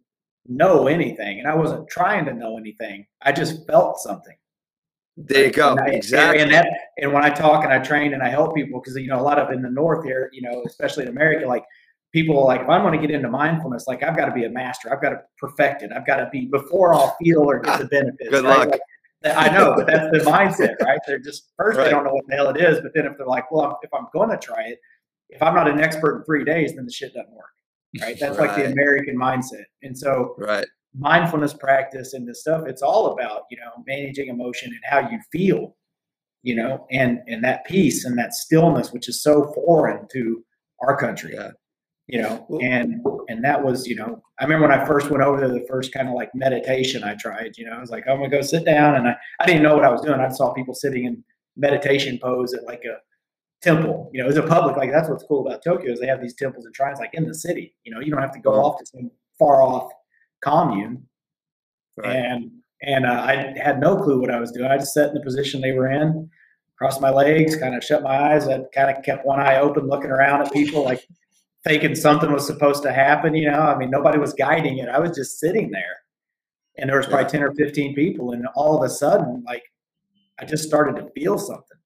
know 0.46 0.86
anything, 0.86 1.38
and 1.40 1.46
I 1.46 1.54
wasn't 1.54 1.88
trying 1.90 2.24
to 2.24 2.32
know 2.32 2.56
anything. 2.56 3.04
I 3.20 3.32
just 3.32 3.66
felt 3.66 3.98
something. 3.98 4.37
There 5.26 5.46
you 5.46 5.50
go 5.52 5.72
And 5.72 5.80
I- 5.80 5.88
exactly 5.88 6.40
And 6.40 6.52
that, 6.52 6.68
and 6.98 7.12
when 7.12 7.24
I 7.24 7.30
talk 7.30 7.64
and 7.64 7.72
I 7.72 7.78
train 7.80 8.14
and 8.14 8.22
I 8.22 8.28
help 8.28 8.54
people, 8.54 8.80
because 8.80 8.96
you 8.96 9.08
know 9.08 9.20
a 9.20 9.22
lot 9.22 9.38
of 9.38 9.50
in 9.50 9.62
the 9.62 9.70
north 9.70 10.04
here, 10.04 10.30
you 10.32 10.42
know, 10.42 10.62
especially 10.66 11.04
in 11.04 11.08
America, 11.10 11.46
like 11.46 11.64
people 12.12 12.38
are 12.38 12.44
like 12.46 12.60
if 12.62 12.68
I'm 12.68 12.82
going 12.82 12.98
to 12.98 13.04
get 13.06 13.14
into 13.14 13.28
mindfulness, 13.28 13.86
like 13.88 14.02
I've 14.02 14.16
got 14.16 14.26
to 14.26 14.32
be 14.32 14.44
a 14.44 14.50
master. 14.50 14.92
I've 14.92 15.02
got 15.02 15.10
to 15.10 15.20
perfect 15.38 15.82
it. 15.82 15.90
I've 15.92 16.06
got 16.06 16.16
to 16.16 16.28
be 16.30 16.46
before 16.46 16.94
I'll 16.94 17.16
feel 17.22 17.40
or 17.40 17.58
get 17.60 17.78
the 17.80 17.84
benefits. 17.96 18.30
Good 18.30 18.44
right? 18.44 18.58
luck. 18.68 18.68
Like, 18.70 18.80
I 19.36 19.48
know, 19.48 19.74
but 19.76 19.88
that's 19.88 20.06
the 20.12 20.30
mindset, 20.30 20.78
right? 20.80 21.00
They're 21.06 21.18
just 21.18 21.50
first 21.56 21.76
Right. 21.76 21.86
they 21.86 21.90
don't 21.90 22.04
know 22.04 22.12
what 22.14 22.24
the 22.28 22.36
hell 22.36 22.50
it 22.50 22.56
is, 22.56 22.80
but 22.80 22.92
then 22.94 23.04
if 23.04 23.16
they're 23.18 23.26
like, 23.26 23.50
well, 23.50 23.76
if 23.82 23.92
I'm 23.92 24.06
going 24.12 24.30
to 24.30 24.36
try 24.38 24.62
it, 24.68 24.78
if 25.28 25.42
I'm 25.42 25.54
not 25.56 25.68
an 25.68 25.80
expert 25.80 26.18
in 26.18 26.24
three 26.24 26.44
days, 26.44 26.76
then 26.76 26.84
the 26.86 26.92
shit 26.92 27.12
doesn't 27.14 27.32
work, 27.34 27.50
right? 28.00 28.16
That's 28.20 28.38
like 28.38 28.54
the 28.54 28.70
American 28.70 29.18
mindset, 29.18 29.64
and 29.82 29.98
so 29.98 30.34
right 30.38 30.66
mindfulness 30.96 31.52
practice 31.52 32.14
and 32.14 32.26
this 32.26 32.40
stuff 32.40 32.66
it's 32.66 32.82
all 32.82 33.12
about 33.12 33.42
you 33.50 33.56
know 33.56 33.70
managing 33.86 34.28
emotion 34.28 34.70
and 34.70 34.80
how 34.84 35.08
you 35.10 35.18
feel 35.30 35.76
you 36.42 36.54
know 36.54 36.86
and 36.90 37.20
and 37.26 37.44
that 37.44 37.64
peace 37.66 38.04
and 38.04 38.18
that 38.18 38.32
stillness 38.34 38.92
which 38.92 39.08
is 39.08 39.22
so 39.22 39.52
foreign 39.54 40.06
to 40.12 40.42
our 40.80 40.96
country 40.96 41.34
Yeah. 41.34 41.50
you 42.06 42.22
know 42.22 42.46
and 42.62 43.04
and 43.28 43.44
that 43.44 43.62
was 43.62 43.86
you 43.86 43.96
know 43.96 44.22
i 44.40 44.44
remember 44.44 44.66
when 44.66 44.78
i 44.78 44.84
first 44.84 45.10
went 45.10 45.22
over 45.22 45.38
there 45.38 45.48
the 45.50 45.66
first 45.68 45.92
kind 45.92 46.08
of 46.08 46.14
like 46.14 46.34
meditation 46.34 47.04
i 47.04 47.14
tried 47.14 47.58
you 47.58 47.66
know 47.66 47.72
i 47.72 47.80
was 47.80 47.90
like 47.90 48.04
i'm 48.08 48.16
gonna 48.16 48.30
go 48.30 48.40
sit 48.40 48.64
down 48.64 48.96
and 48.96 49.08
i, 49.08 49.16
I 49.40 49.46
didn't 49.46 49.62
know 49.62 49.76
what 49.76 49.84
i 49.84 49.90
was 49.90 50.00
doing 50.00 50.20
i 50.20 50.28
saw 50.28 50.54
people 50.54 50.74
sitting 50.74 51.04
in 51.04 51.22
meditation 51.56 52.18
pose 52.22 52.54
at 52.54 52.64
like 52.64 52.84
a 52.84 52.96
temple 53.60 54.08
you 54.14 54.22
know 54.22 54.28
it's 54.28 54.38
a 54.38 54.42
public 54.42 54.76
like 54.76 54.90
that's 54.90 55.08
what's 55.08 55.24
cool 55.24 55.46
about 55.46 55.62
tokyo 55.62 55.92
is 55.92 56.00
they 56.00 56.06
have 56.06 56.22
these 56.22 56.34
temples 56.34 56.64
and 56.64 56.74
shrines 56.74 57.00
like 57.00 57.12
in 57.12 57.26
the 57.26 57.34
city 57.34 57.74
you 57.84 57.92
know 57.92 58.00
you 58.00 58.10
don't 58.10 58.22
have 58.22 58.32
to 58.32 58.38
go 58.38 58.52
uh-huh. 58.52 58.62
off 58.62 58.78
to 58.78 58.86
some 58.86 59.10
far 59.38 59.60
off 59.60 59.90
commune 60.42 61.02
right 61.96 62.16
and 62.16 62.50
and 62.82 63.06
uh, 63.06 63.10
I 63.26 63.54
had 63.60 63.80
no 63.80 63.96
clue 63.96 64.20
what 64.20 64.30
I 64.30 64.38
was 64.38 64.52
doing. 64.52 64.70
I 64.70 64.78
just 64.78 64.94
sat 64.94 65.08
in 65.08 65.14
the 65.14 65.20
position 65.20 65.60
they 65.60 65.72
were 65.72 65.90
in, 65.90 66.30
crossed 66.76 67.00
my 67.00 67.10
legs, 67.10 67.56
kind 67.56 67.74
of 67.74 67.82
shut 67.82 68.04
my 68.04 68.16
eyes. 68.34 68.46
I 68.46 68.60
kind 68.72 68.96
of 68.96 69.02
kept 69.02 69.26
one 69.26 69.40
eye 69.40 69.58
open, 69.58 69.88
looking 69.88 70.12
around 70.12 70.42
at 70.42 70.52
people, 70.52 70.84
like 70.84 71.04
thinking 71.64 71.96
something 71.96 72.30
was 72.30 72.46
supposed 72.46 72.84
to 72.84 72.92
happen. 72.92 73.34
You 73.34 73.50
know, 73.50 73.62
I 73.62 73.76
mean, 73.76 73.90
nobody 73.90 74.16
was 74.18 74.32
guiding 74.32 74.78
it. 74.78 74.88
I 74.88 75.00
was 75.00 75.10
just 75.16 75.40
sitting 75.40 75.72
there, 75.72 75.96
and 76.76 76.88
there 76.88 76.98
was 76.98 77.06
probably 77.08 77.28
ten 77.28 77.42
or 77.42 77.52
fifteen 77.54 77.96
people, 77.96 78.30
and 78.30 78.46
all 78.54 78.76
of 78.76 78.84
a 78.88 78.88
sudden, 78.94 79.42
like, 79.44 79.64
I 80.38 80.44
just 80.44 80.62
started 80.62 80.94
to 81.00 81.10
feel 81.20 81.36
something 81.36 81.78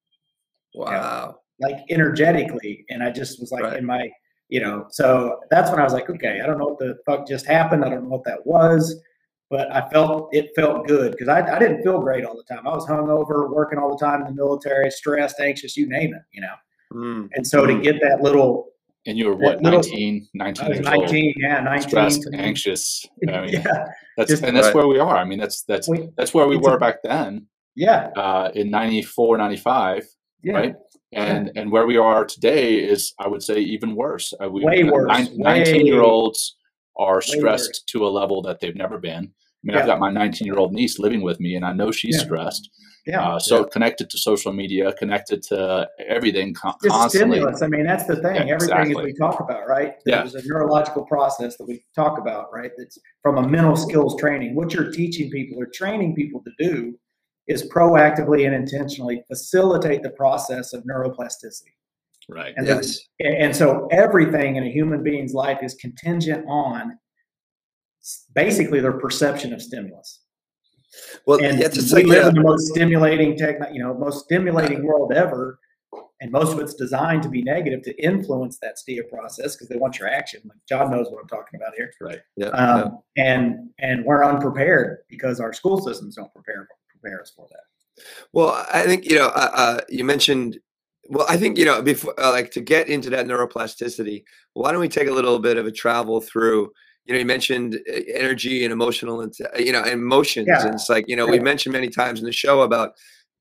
wow 0.74 1.36
like 1.60 1.76
energetically 1.90 2.84
and 2.90 3.02
i 3.02 3.10
just 3.10 3.40
was 3.40 3.52
like 3.52 3.62
Right. 3.62 3.76
in 3.78 3.84
my 3.84 4.10
you 4.54 4.60
know 4.60 4.86
so 4.90 5.38
that's 5.50 5.70
when 5.70 5.80
i 5.80 5.84
was 5.88 5.94
like 5.94 6.08
okay 6.10 6.40
i 6.42 6.46
don't 6.46 6.58
know 6.58 6.66
what 6.72 6.78
the 6.78 6.90
fuck 7.06 7.26
just 7.26 7.46
happened 7.46 7.82
i 7.84 7.88
don't 7.88 8.02
know 8.04 8.10
what 8.16 8.24
that 8.24 8.44
was 8.46 9.00
but 9.48 9.64
i 9.78 9.80
felt 9.90 10.28
it 10.38 10.50
felt 10.54 10.86
good 10.86 11.12
because 11.12 11.28
I, 11.28 11.38
I 11.56 11.58
didn't 11.58 11.82
feel 11.82 11.98
great 12.00 12.24
all 12.26 12.36
the 12.36 12.42
time 12.54 12.66
i 12.66 12.70
was 12.74 12.86
hungover 12.86 13.50
working 13.50 13.78
all 13.78 13.96
the 13.96 14.04
time 14.04 14.20
in 14.20 14.26
the 14.26 14.34
military 14.34 14.90
stressed 14.90 15.40
anxious 15.40 15.76
you 15.76 15.86
name 15.88 16.12
it 16.14 16.22
you 16.32 16.42
know 16.42 16.54
Mm. 16.94 17.30
and 17.34 17.46
so 17.46 17.64
to 17.64 17.80
get 17.80 17.96
that 18.02 18.20
little 18.20 18.66
And 19.06 19.16
you 19.16 19.24
were 19.28 19.34
what, 19.44 19.62
Little- 19.62 19.80
19, 19.80 20.28
19 20.34 20.64
i 20.64 20.68
was 20.68 20.76
years 20.76 20.86
old, 20.86 21.36
yeah 21.38 21.60
19 21.60 21.88
stressed, 21.88 22.22
to- 22.24 22.36
anxious. 22.36 23.06
I 23.26 23.40
mean, 23.40 23.48
yeah 23.54 23.84
that's, 24.18 24.28
just- 24.32 24.42
and 24.44 24.54
that's 24.54 24.66
Right. 24.66 24.74
where 24.76 24.86
we 24.86 24.98
are. 24.98 25.16
I 25.16 25.24
mean, 25.24 25.38
that's 25.38 25.62
that's 25.62 25.88
We- 25.88 26.10
that's 26.18 26.34
where 26.34 26.46
we 26.46 26.58
it's 26.58 26.66
a- 26.66 26.70
were 26.72 26.78
back 26.78 26.96
then 27.02 27.46
yeah 27.74 28.10
uh, 28.24 28.50
in 28.54 28.70
94, 28.70 29.38
95, 29.38 30.04
yeah 30.42 30.52
right? 30.52 30.74
And 31.12 31.50
and 31.56 31.70
where 31.70 31.86
we 31.86 31.96
are 31.96 32.24
today 32.24 32.76
is, 32.76 33.12
I 33.18 33.28
would 33.28 33.42
say, 33.42 33.58
even 33.60 33.94
worse. 33.94 34.32
Uh, 34.42 34.48
we, 34.48 34.64
Way 34.64 34.84
worse. 34.84 35.08
Way- 35.28 35.36
19 35.36 35.86
year 35.86 36.02
olds 36.02 36.56
are 36.98 37.16
worse. 37.16 37.26
stressed 37.32 37.84
to 37.88 38.06
a 38.06 38.08
level 38.08 38.42
that 38.42 38.60
they've 38.60 38.76
never 38.76 38.98
been. 38.98 39.24
I 39.24 39.62
mean, 39.64 39.74
Yeah. 39.76 39.80
I've 39.80 39.86
got 39.86 40.00
my 40.00 40.10
19 40.10 40.46
year 40.46 40.56
old 40.56 40.72
niece 40.72 40.98
living 40.98 41.22
with 41.22 41.38
me, 41.40 41.54
and 41.54 41.64
I 41.64 41.72
know 41.72 41.90
she's 41.90 42.16
Yeah. 42.18 42.24
stressed. 42.24 42.70
yeah 43.04 43.20
Uh, 43.34 43.38
so 43.38 43.58
Yeah. 43.58 43.64
connected 43.72 44.08
to 44.10 44.16
social 44.18 44.52
media, 44.52 44.92
connected 44.92 45.42
to 45.50 45.88
everything 46.08 46.54
con- 46.54 46.74
constantly. 46.86 47.38
stimulus. 47.38 47.60
I 47.60 47.66
mean, 47.66 47.84
that's 47.84 48.04
the 48.06 48.14
thing. 48.14 48.36
Yeah, 48.46 48.54
Everything 48.54 48.78
exactly. 48.78 49.04
we 49.06 49.12
talk 49.14 49.40
about, 49.40 49.66
right? 49.66 49.94
Yeah. 50.06 50.18
There's 50.22 50.36
a 50.36 50.46
neurological 50.48 51.04
process 51.06 51.56
that 51.56 51.66
we 51.66 51.84
talk 51.96 52.18
about, 52.18 52.52
right? 52.54 52.70
That's 52.78 52.98
from 53.20 53.38
a 53.38 53.48
mental 53.48 53.74
skills 53.74 54.14
training. 54.20 54.54
What 54.54 54.72
you're 54.72 54.92
teaching 54.92 55.30
people 55.30 55.60
or 55.60 55.66
training 55.66 56.14
people 56.14 56.44
to 56.44 56.52
do 56.64 56.96
is 57.48 57.68
proactively 57.68 58.46
and 58.46 58.54
intentionally 58.54 59.24
facilitate 59.28 60.02
the 60.02 60.10
process 60.10 60.72
of 60.72 60.84
neuroplasticity. 60.84 61.74
Right. 62.28 62.54
And, 62.56 62.66
yes 62.66 63.00
and 63.18 63.34
and 63.34 63.56
so 63.56 63.88
everything 63.90 64.56
in 64.56 64.62
a 64.64 64.70
human 64.70 65.02
being's 65.02 65.34
life 65.34 65.58
is 65.62 65.74
contingent 65.74 66.44
on 66.48 66.98
basically 68.34 68.80
their 68.80 68.92
perception 68.92 69.52
of 69.52 69.60
stimulus. 69.62 70.20
Well, 71.26 71.42
And 71.42 71.58
yeah, 71.58 71.68
we 71.74 71.82
like, 71.92 72.06
live 72.06 72.22
yeah. 72.22 72.28
in 72.28 72.34
the 72.34 72.42
most 72.42 72.68
stimulating 72.68 73.36
tech, 73.36 73.56
you 73.72 73.82
know, 73.82 73.94
most 73.94 74.24
stimulating 74.24 74.84
world 74.84 75.12
ever. 75.12 75.58
And 76.20 76.30
most 76.30 76.52
of 76.52 76.60
it's 76.60 76.74
designed 76.74 77.22
to 77.24 77.28
be 77.28 77.42
negative 77.42 77.82
to 77.82 78.02
influence 78.02 78.58
that 78.62 78.78
STIA 78.78 79.02
process 79.08 79.56
because 79.56 79.68
they 79.68 79.76
want 79.76 79.98
your 79.98 80.08
action. 80.08 80.40
Like 80.44 80.58
John 80.68 80.90
knows 80.90 81.08
what 81.10 81.20
I'm 81.20 81.28
talking 81.28 81.58
about 81.60 81.74
here. 81.76 81.90
Right. 82.00 82.20
yeah, 82.36 82.48
Um, 82.48 83.00
and 83.16 83.70
and 83.80 84.04
we're 84.04 84.24
unprepared 84.24 84.98
because 85.08 85.40
our 85.40 85.52
school 85.52 85.80
systems 85.80 86.14
don't 86.16 86.32
prepare 86.32 86.68
for 87.34 87.48
that. 87.50 88.04
Well, 88.32 88.66
I 88.72 88.84
think 88.84 89.04
you 89.04 89.16
know. 89.16 89.26
Uh, 89.28 89.50
uh, 89.52 89.80
you 89.88 90.04
mentioned. 90.04 90.58
Well, 91.08 91.26
I 91.28 91.36
think 91.36 91.58
you 91.58 91.64
know 91.64 91.82
before, 91.82 92.14
uh, 92.18 92.30
like 92.30 92.50
to 92.52 92.60
get 92.60 92.88
into 92.88 93.10
that 93.10 93.26
neuroplasticity. 93.26 94.24
Why 94.54 94.72
don't 94.72 94.80
we 94.80 94.88
take 94.88 95.08
a 95.08 95.12
little 95.12 95.38
bit 95.38 95.56
of 95.56 95.66
a 95.66 95.72
travel 95.72 96.20
through? 96.20 96.72
You 97.04 97.14
know, 97.14 97.18
you 97.18 97.26
mentioned 97.26 97.74
uh, 97.88 98.00
energy 98.14 98.64
and 98.64 98.72
emotional, 98.72 99.20
and 99.20 99.34
you 99.58 99.72
know, 99.72 99.82
emotions. 99.82 100.48
Yeah. 100.48 100.64
And 100.66 100.74
it's 100.74 100.88
like 100.88 101.08
you 101.08 101.16
know, 101.16 101.26
we 101.26 101.36
Yeah. 101.36 101.42
mentioned 101.42 101.72
many 101.72 101.88
times 101.88 102.20
in 102.20 102.26
the 102.26 102.32
show 102.32 102.62
about 102.62 102.94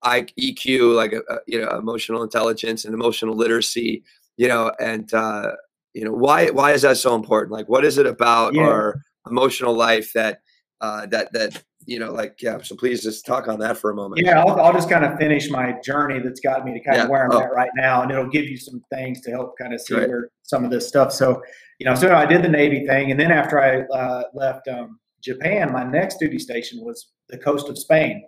EQ, 0.03 0.95
like 0.95 1.13
uh, 1.13 1.37
you 1.47 1.61
know, 1.61 1.69
emotional 1.77 2.23
intelligence 2.23 2.85
and 2.85 2.93
emotional 2.93 3.35
literacy. 3.35 4.03
You 4.37 4.47
know, 4.47 4.71
and 4.79 5.13
uh, 5.13 5.51
you 5.93 6.03
know, 6.03 6.13
why 6.13 6.49
why 6.49 6.71
is 6.73 6.81
that 6.81 6.97
so 6.97 7.15
important? 7.15 7.51
Like, 7.51 7.69
what 7.69 7.85
is 7.85 7.97
it 7.97 8.07
about 8.07 8.55
Yeah. 8.55 8.63
our 8.63 8.95
emotional 9.29 9.73
life 9.75 10.13
that 10.13 10.41
uh, 10.81 11.05
that 11.07 11.31
that 11.33 11.63
you 11.85 11.99
know, 11.99 12.11
like 12.11 12.41
yeah. 12.41 12.61
So 12.61 12.75
please 12.75 13.01
just 13.03 13.25
talk 13.25 13.47
on 13.47 13.59
that 13.59 13.77
for 13.77 13.89
a 13.91 13.95
moment. 13.95 14.21
Yeah, 14.25 14.41
I'll, 14.41 14.59
I'll 14.59 14.73
just 14.73 14.89
kind 14.89 15.03
of 15.05 15.17
finish 15.17 15.49
my 15.49 15.75
journey 15.83 16.19
that's 16.19 16.39
got 16.39 16.63
me 16.65 16.73
to 16.73 16.79
kind 16.79 16.97
Yeah. 16.97 17.03
of 17.05 17.09
where 17.09 17.23
I'm 17.25 17.31
Oh. 17.31 17.41
at 17.41 17.51
right 17.53 17.71
now, 17.75 18.01
and 18.03 18.11
it'll 18.11 18.29
give 18.29 18.45
you 18.45 18.57
some 18.57 18.81
things 18.91 19.21
to 19.21 19.31
help 19.31 19.57
kind 19.57 19.73
of 19.73 19.81
see 19.81 19.95
Right. 19.95 20.07
where 20.07 20.29
some 20.43 20.63
of 20.65 20.71
this 20.71 20.87
stuff. 20.87 21.11
So, 21.11 21.41
you 21.79 21.85
know, 21.85 21.95
so 21.95 22.13
I 22.13 22.25
did 22.25 22.43
the 22.43 22.49
Navy 22.49 22.85
thing, 22.85 23.11
and 23.11 23.19
then 23.19 23.31
after 23.31 23.59
I 23.61 23.81
uh, 23.95 24.23
left 24.33 24.67
um, 24.67 24.99
Japan, 25.23 25.71
my 25.71 25.83
next 25.83 26.17
duty 26.19 26.39
station 26.39 26.79
was 26.81 27.11
the 27.29 27.37
coast 27.37 27.69
of 27.69 27.77
Spain, 27.77 28.23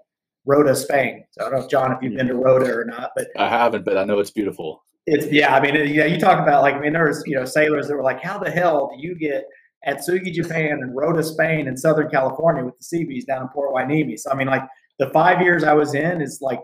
Rota, 0.46 0.76
Spain. 0.76 1.24
So 1.32 1.42
I 1.46 1.50
don't 1.50 1.60
know, 1.60 1.66
if, 1.66 1.70
John, 1.70 1.92
if 1.92 1.98
you've 2.02 2.16
been 2.16 2.28
to 2.28 2.36
Rota 2.36 2.74
or 2.74 2.86
not, 2.86 3.12
but 3.16 3.28
I 3.38 3.50
haven't, 3.50 3.84
but 3.86 3.98
I 3.98 4.04
know 4.06 4.20
it's 4.20 4.32
beautiful. 4.32 4.84
it's 5.06 5.26
yeah. 5.32 5.54
I 5.56 5.60
mean, 5.62 5.76
you 5.76 5.98
know, 5.98 6.06
you 6.06 6.20
talk 6.20 6.40
about 6.40 6.62
like, 6.62 6.76
I 6.76 6.80
mean, 6.80 6.94
there 6.94 7.08
was 7.08 7.24
you 7.28 7.36
know 7.36 7.46
sailors 7.46 7.88
that 7.88 7.96
were 7.96 8.04
like, 8.04 8.24
how 8.24 8.38
the 8.40 8.50
hell 8.50 8.90
do 8.96 9.06
you 9.06 9.16
get 9.16 9.44
Atsugi, 9.88 10.32
Japan, 10.34 10.80
and 10.82 10.96
Rota, 10.96 11.24
Spain, 11.24 11.68
and 11.68 11.78
Southern 11.78 12.10
California 12.10 12.64
with 12.64 12.78
the 12.78 12.84
Seabees 12.84 13.26
down 13.26 13.44
in 13.44 13.48
Port 13.50 13.74
Hueneme? 13.74 14.18
So 14.18 14.32
I 14.32 14.36
mean, 14.36 14.48
like 14.48 14.64
the 15.00 15.10
five 15.10 15.42
years 15.42 15.64
I 15.64 15.74
was 15.74 15.94
in 15.94 16.22
is 16.22 16.40
like 16.42 16.60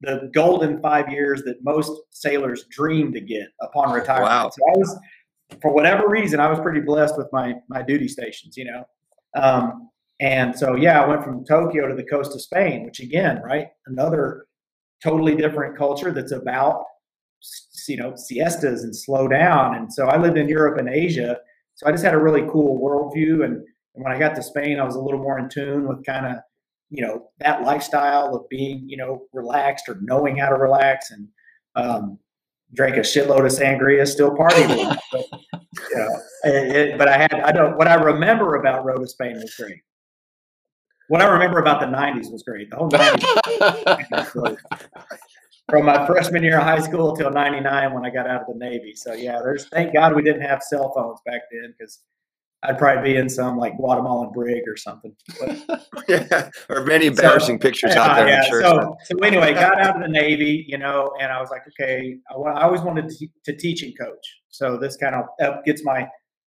the 0.00 0.30
golden 0.34 0.80
five 0.80 1.10
years 1.10 1.42
that 1.44 1.62
most 1.62 1.92
sailors 2.10 2.64
dream 2.70 3.12
to 3.12 3.20
get 3.20 3.48
upon 3.60 3.92
retirement. 3.92 4.30
Wow. 4.30 4.50
So 4.50 4.62
I 4.68 4.78
was, 4.78 4.98
for 5.60 5.72
whatever 5.72 6.08
reason, 6.08 6.40
I 6.40 6.48
was 6.48 6.58
pretty 6.60 6.80
blessed 6.80 7.16
with 7.16 7.28
my 7.32 7.54
my 7.68 7.82
duty 7.82 8.08
stations, 8.08 8.56
you 8.56 8.64
know. 8.64 8.84
Um, 9.34 9.90
and 10.20 10.56
so 10.56 10.76
yeah, 10.76 11.02
I 11.02 11.08
went 11.08 11.24
from 11.24 11.44
Tokyo 11.44 11.88
to 11.88 11.94
the 11.94 12.04
coast 12.04 12.34
of 12.34 12.42
Spain, 12.42 12.84
which 12.84 13.00
again, 13.00 13.40
right, 13.42 13.68
another 13.86 14.46
totally 15.02 15.34
different 15.34 15.76
culture 15.76 16.12
that's 16.12 16.32
about 16.32 16.84
you 17.88 17.96
know 17.96 18.14
siestas 18.16 18.84
and 18.84 18.94
slow 18.94 19.28
down. 19.28 19.74
And 19.74 19.92
so 19.92 20.06
I 20.06 20.16
lived 20.16 20.38
in 20.38 20.48
Europe 20.48 20.78
and 20.78 20.88
Asia, 20.88 21.38
so 21.74 21.86
I 21.86 21.90
just 21.92 22.04
had 22.04 22.14
a 22.14 22.18
really 22.18 22.42
cool 22.50 22.80
worldview. 22.80 23.44
And, 23.44 23.54
and 23.94 24.04
when 24.04 24.12
I 24.12 24.18
got 24.18 24.34
to 24.36 24.42
Spain, 24.42 24.78
I 24.80 24.84
was 24.84 24.94
a 24.96 25.00
little 25.00 25.20
more 25.20 25.38
in 25.38 25.48
tune 25.48 25.86
with 25.88 26.04
kind 26.04 26.26
of 26.26 26.36
you 26.90 27.02
know 27.06 27.30
that 27.40 27.62
lifestyle 27.62 28.34
of 28.36 28.48
being 28.50 28.84
you 28.88 28.96
know 28.98 29.22
relaxed 29.32 29.88
or 29.88 29.98
knowing 30.02 30.36
how 30.36 30.48
to 30.50 30.56
relax 30.56 31.10
and 31.10 31.26
um, 31.74 32.18
drank 32.74 32.96
a 32.96 33.00
shitload 33.00 33.46
of 33.46 33.52
sangria, 33.52 34.06
still 34.06 34.30
partying. 34.30 34.96
but, 35.10 35.24
you 35.90 35.96
know, 35.96 36.20
it, 36.44 36.76
it- 36.76 36.98
but 36.98 37.08
I 37.08 37.18
had 37.18 37.32
I 37.34 37.52
don't 37.52 37.76
what 37.78 37.88
I 37.88 37.94
remember 37.94 38.56
about 38.56 38.84
Rota 38.84 39.06
Spain 39.06 39.34
was 39.34 39.54
great. 39.54 39.80
What 41.08 41.20
I 41.20 41.26
remember 41.26 41.58
about 41.60 41.80
the 41.80 41.86
'90s 41.86 42.30
was 42.30 42.42
great. 42.42 42.70
The 42.70 42.76
whole 42.76 42.88
'90s 42.90 44.14
was 44.14 44.30
great. 44.32 44.58
from 45.68 45.86
my 45.86 46.06
freshman 46.06 46.42
year 46.42 46.58
of 46.58 46.64
high 46.64 46.80
school 46.80 47.16
till 47.16 47.30
'99 47.30 47.92
when 47.94 48.04
I 48.04 48.10
got 48.10 48.26
out 48.26 48.42
of 48.42 48.46
the 48.48 48.54
Navy. 48.54 48.94
So 48.94 49.12
yeah, 49.14 49.40
there's 49.42 49.68
thank 49.68 49.92
God 49.92 50.14
we 50.14 50.22
didn't 50.22 50.42
have 50.42 50.62
cell 50.62 50.92
phones 50.94 51.20
back 51.24 51.42
then 51.50 51.74
because 51.78 52.00
I'd 52.64 52.78
probably 52.78 53.12
be 53.12 53.16
in 53.18 53.28
some 53.28 53.58
like 53.58 53.76
Guatemalan 53.76 54.30
brig 54.32 54.62
or 54.68 54.76
something. 54.76 55.14
But, 55.40 55.82
yeah, 56.08 56.48
or 56.68 56.84
many 56.84 57.06
embarrassing 57.06 57.58
pictures 57.58 57.92
out 57.96 58.14
there. 58.16 58.42
Sure. 58.44 58.60
So, 58.62 58.96
so 59.04 59.18
anyway, 59.18 59.52
got 59.52 59.80
out 59.80 59.96
of 59.96 60.02
the 60.02 60.08
Navy, 60.08 60.64
you 60.68 60.78
know, 60.78 61.12
and 61.20 61.32
I 61.32 61.40
was 61.40 61.50
like, 61.50 61.62
okay, 61.68 62.18
I, 62.30 62.34
I 62.34 62.62
always 62.62 62.80
wanted 62.82 63.08
to, 63.08 63.26
to 63.46 63.56
teach 63.56 63.82
and 63.82 63.98
coach. 63.98 64.40
So 64.48 64.76
this 64.76 64.96
kind 64.96 65.16
of 65.16 65.64
gets 65.64 65.84
my 65.84 66.08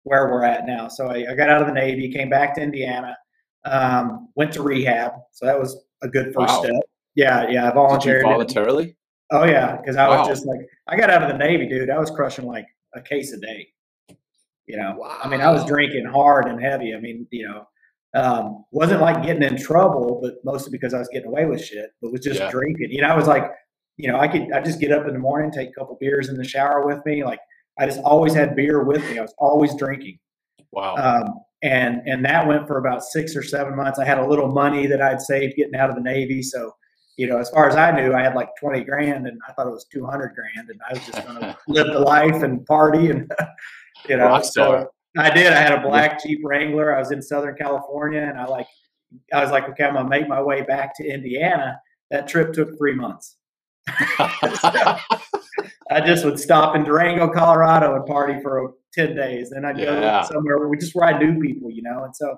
where 0.02 0.30
we're 0.30 0.44
at 0.44 0.66
now. 0.66 0.88
So 0.88 1.08
I, 1.08 1.24
I 1.30 1.34
got 1.34 1.48
out 1.48 1.62
of 1.62 1.68
the 1.68 1.72
Navy, 1.72 2.12
came 2.12 2.28
back 2.28 2.54
to 2.56 2.60
Indiana, 2.60 3.16
um, 3.64 4.28
went 4.34 4.52
to 4.52 4.62
rehab. 4.62 5.12
So 5.32 5.46
that 5.46 5.58
was 5.58 5.84
a 6.02 6.08
good 6.08 6.34
first 6.34 6.54
Wow. 6.54 6.62
step. 6.64 6.82
Yeah, 7.14 7.48
yeah, 7.48 7.68
I 7.70 7.72
volunteered. 7.74 8.22
voluntarily? 8.22 8.96
Oh 9.30 9.44
yeah, 9.44 9.76
because 9.76 9.96
I 9.96 10.08
Wow. 10.08 10.18
was 10.20 10.28
just 10.28 10.46
like, 10.46 10.60
I 10.88 10.96
got 10.96 11.10
out 11.10 11.22
of 11.22 11.28
the 11.28 11.38
Navy, 11.38 11.66
dude. 11.68 11.90
I 11.90 11.98
was 11.98 12.10
crushing 12.10 12.46
like 12.46 12.66
a 12.94 13.00
case 13.00 13.32
a 13.32 13.38
day. 13.38 13.68
You 14.66 14.76
know, 14.78 14.94
wow. 14.96 15.18
I 15.22 15.28
mean, 15.28 15.40
I 15.40 15.50
was 15.50 15.64
drinking 15.64 16.06
hard 16.06 16.46
and 16.46 16.60
heavy. 16.60 16.94
I 16.94 17.00
mean, 17.00 17.26
you 17.30 17.46
know, 17.48 17.66
um, 18.14 18.64
wasn't 18.70 19.00
like 19.00 19.22
getting 19.24 19.42
in 19.42 19.56
trouble, 19.56 20.20
but 20.22 20.34
mostly 20.44 20.70
because 20.70 20.94
I 20.94 20.98
was 20.98 21.08
getting 21.12 21.28
away 21.28 21.44
with 21.46 21.62
shit. 21.62 21.90
But 22.00 22.12
was 22.12 22.20
just 22.22 22.40
Yeah. 22.40 22.50
drinking. 22.50 22.90
You 22.90 23.02
know, 23.02 23.08
I 23.08 23.16
was 23.16 23.26
like, 23.26 23.44
you 23.96 24.10
know, 24.10 24.18
I 24.18 24.26
could 24.28 24.50
I 24.52 24.60
just 24.62 24.80
get 24.80 24.90
up 24.92 25.06
in 25.06 25.12
the 25.12 25.18
morning, 25.18 25.50
take 25.50 25.68
a 25.70 25.72
couple 25.72 25.96
beers 26.00 26.28
in 26.28 26.36
the 26.36 26.44
shower 26.44 26.86
with 26.86 27.04
me. 27.04 27.24
Like 27.24 27.40
I 27.78 27.86
just 27.86 28.00
always 28.00 28.34
had 28.34 28.56
beer 28.56 28.82
with 28.84 29.08
me. 29.10 29.18
I 29.18 29.22
was 29.22 29.34
always 29.38 29.74
drinking. 29.74 30.18
Wow. 30.72 30.96
Um, 30.96 31.34
and 31.62 32.02
and 32.06 32.24
that 32.24 32.46
went 32.46 32.66
for 32.66 32.78
about 32.78 33.02
six 33.04 33.36
or 33.36 33.42
seven 33.42 33.74
months. 33.76 33.98
I 33.98 34.04
had 34.04 34.18
a 34.18 34.26
little 34.26 34.48
money 34.52 34.86
that 34.86 35.00
I'd 35.02 35.20
saved 35.20 35.56
getting 35.56 35.74
out 35.76 35.90
of 35.90 35.96
the 35.96 36.02
Navy, 36.02 36.42
so 36.42 36.74
you 37.16 37.26
know, 37.28 37.38
as 37.38 37.48
far 37.50 37.68
as 37.68 37.76
I 37.76 37.90
knew, 37.92 38.12
I 38.12 38.22
had 38.22 38.34
like 38.34 38.50
twenty 38.58 38.82
grand, 38.82 39.26
and 39.26 39.38
I 39.48 39.52
thought 39.52 39.66
it 39.66 39.72
was 39.72 39.84
two 39.84 40.04
hundred 40.04 40.34
grand, 40.34 40.68
and 40.70 40.80
I 40.88 40.94
was 40.94 41.06
just 41.06 41.26
going 41.26 41.40
to 41.40 41.56
live 41.68 41.86
the 41.88 42.00
life 42.00 42.42
and 42.42 42.64
party, 42.66 43.10
and 43.10 43.30
you 44.08 44.16
know, 44.16 44.40
so 44.42 44.88
I 45.16 45.30
did. 45.30 45.52
I 45.52 45.60
had 45.60 45.72
a 45.72 45.80
black 45.80 46.22
Jeep 46.22 46.40
Wrangler. 46.42 46.94
I 46.94 46.98
was 46.98 47.12
in 47.12 47.22
Southern 47.22 47.54
California, 47.56 48.20
and 48.20 48.38
I 48.38 48.46
like, 48.46 48.66
I 49.32 49.42
was 49.42 49.50
like, 49.52 49.68
okay, 49.70 49.84
I'm 49.84 49.94
gonna 49.94 50.08
make 50.08 50.28
my 50.28 50.42
way 50.42 50.62
back 50.62 50.96
to 50.96 51.06
Indiana. 51.08 51.80
That 52.10 52.26
trip 52.28 52.52
took 52.52 52.76
three 52.78 52.94
months. 52.94 53.36
I 55.90 56.00
just 56.04 56.24
would 56.24 56.38
stop 56.38 56.74
in 56.76 56.84
Durango, 56.84 57.28
Colorado, 57.28 57.94
and 57.94 58.06
party 58.06 58.40
for 58.42 58.74
ten 58.92 59.14
days. 59.14 59.50
Then 59.50 59.64
I'd 59.64 59.78
Yeah. 59.78 60.22
go 60.22 60.34
somewhere 60.34 60.58
where 60.58 60.68
we 60.68 60.76
just 60.78 60.94
where 60.94 61.06
I 61.06 61.18
knew 61.18 61.40
people, 61.40 61.70
you 61.70 61.82
know. 61.82 62.04
And 62.04 62.14
so 62.16 62.36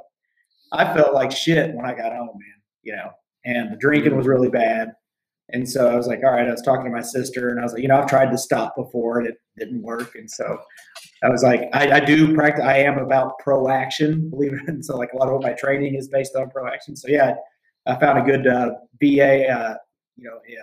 I 0.72 0.92
felt 0.94 1.14
like 1.14 1.30
shit 1.32 1.74
when 1.74 1.86
I 1.86 1.94
got 1.94 2.12
home, 2.12 2.28
man. 2.34 2.62
You 2.82 2.96
know, 2.96 3.10
and 3.46 3.72
the 3.72 3.76
drinking 3.76 4.16
was 4.16 4.26
really 4.26 4.50
bad. 4.50 4.92
And 5.50 5.68
so 5.68 5.88
I 5.88 5.94
was 5.94 6.08
like, 6.08 6.20
all 6.24 6.32
right. 6.32 6.48
I 6.48 6.50
was 6.50 6.62
talking 6.62 6.84
to 6.84 6.90
my 6.90 7.00
sister, 7.00 7.50
and 7.50 7.60
I 7.60 7.62
was 7.62 7.72
like, 7.72 7.82
you 7.82 7.88
know, 7.88 7.96
I've 7.96 8.08
tried 8.08 8.32
to 8.32 8.38
stop 8.38 8.74
before, 8.76 9.20
and 9.20 9.28
it 9.28 9.36
didn't 9.56 9.82
work. 9.82 10.16
And 10.16 10.28
so 10.28 10.58
I 11.22 11.28
was 11.28 11.44
like, 11.44 11.68
I, 11.72 11.92
I 11.92 12.00
do 12.00 12.34
practice. 12.34 12.64
I 12.64 12.78
am 12.78 12.98
about 12.98 13.38
proaction, 13.38 14.28
believe 14.28 14.52
it. 14.52 14.60
And 14.66 14.84
so 14.84 14.96
like 14.96 15.12
a 15.12 15.16
lot 15.16 15.28
of 15.28 15.42
my 15.42 15.52
training 15.52 15.94
is 15.94 16.08
based 16.08 16.34
on 16.34 16.50
proaction. 16.50 16.96
So 16.96 17.08
yeah, 17.08 17.34
I 17.86 17.94
found 17.96 18.18
a 18.18 18.22
good 18.22 18.46
uh, 18.46 18.70
VA, 19.00 19.48
uh, 19.48 19.76
you 20.16 20.24
know, 20.24 20.40
yeah, 20.48 20.58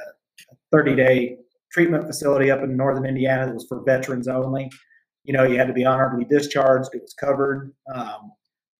30 0.72 0.96
day 0.96 1.38
treatment 1.72 2.06
facility 2.06 2.52
up 2.52 2.62
in 2.62 2.76
northern 2.76 3.06
Indiana 3.06 3.46
that 3.46 3.54
was 3.54 3.66
for 3.68 3.84
veterans 3.84 4.28
only. 4.28 4.70
You 5.24 5.34
know, 5.34 5.44
you 5.44 5.58
had 5.58 5.68
to 5.68 5.74
be 5.74 5.86
honorably 5.86 6.26
discharged. 6.26 6.90
It 6.94 7.02
was 7.02 7.14
covered. 7.14 7.74
Um, 7.94 8.34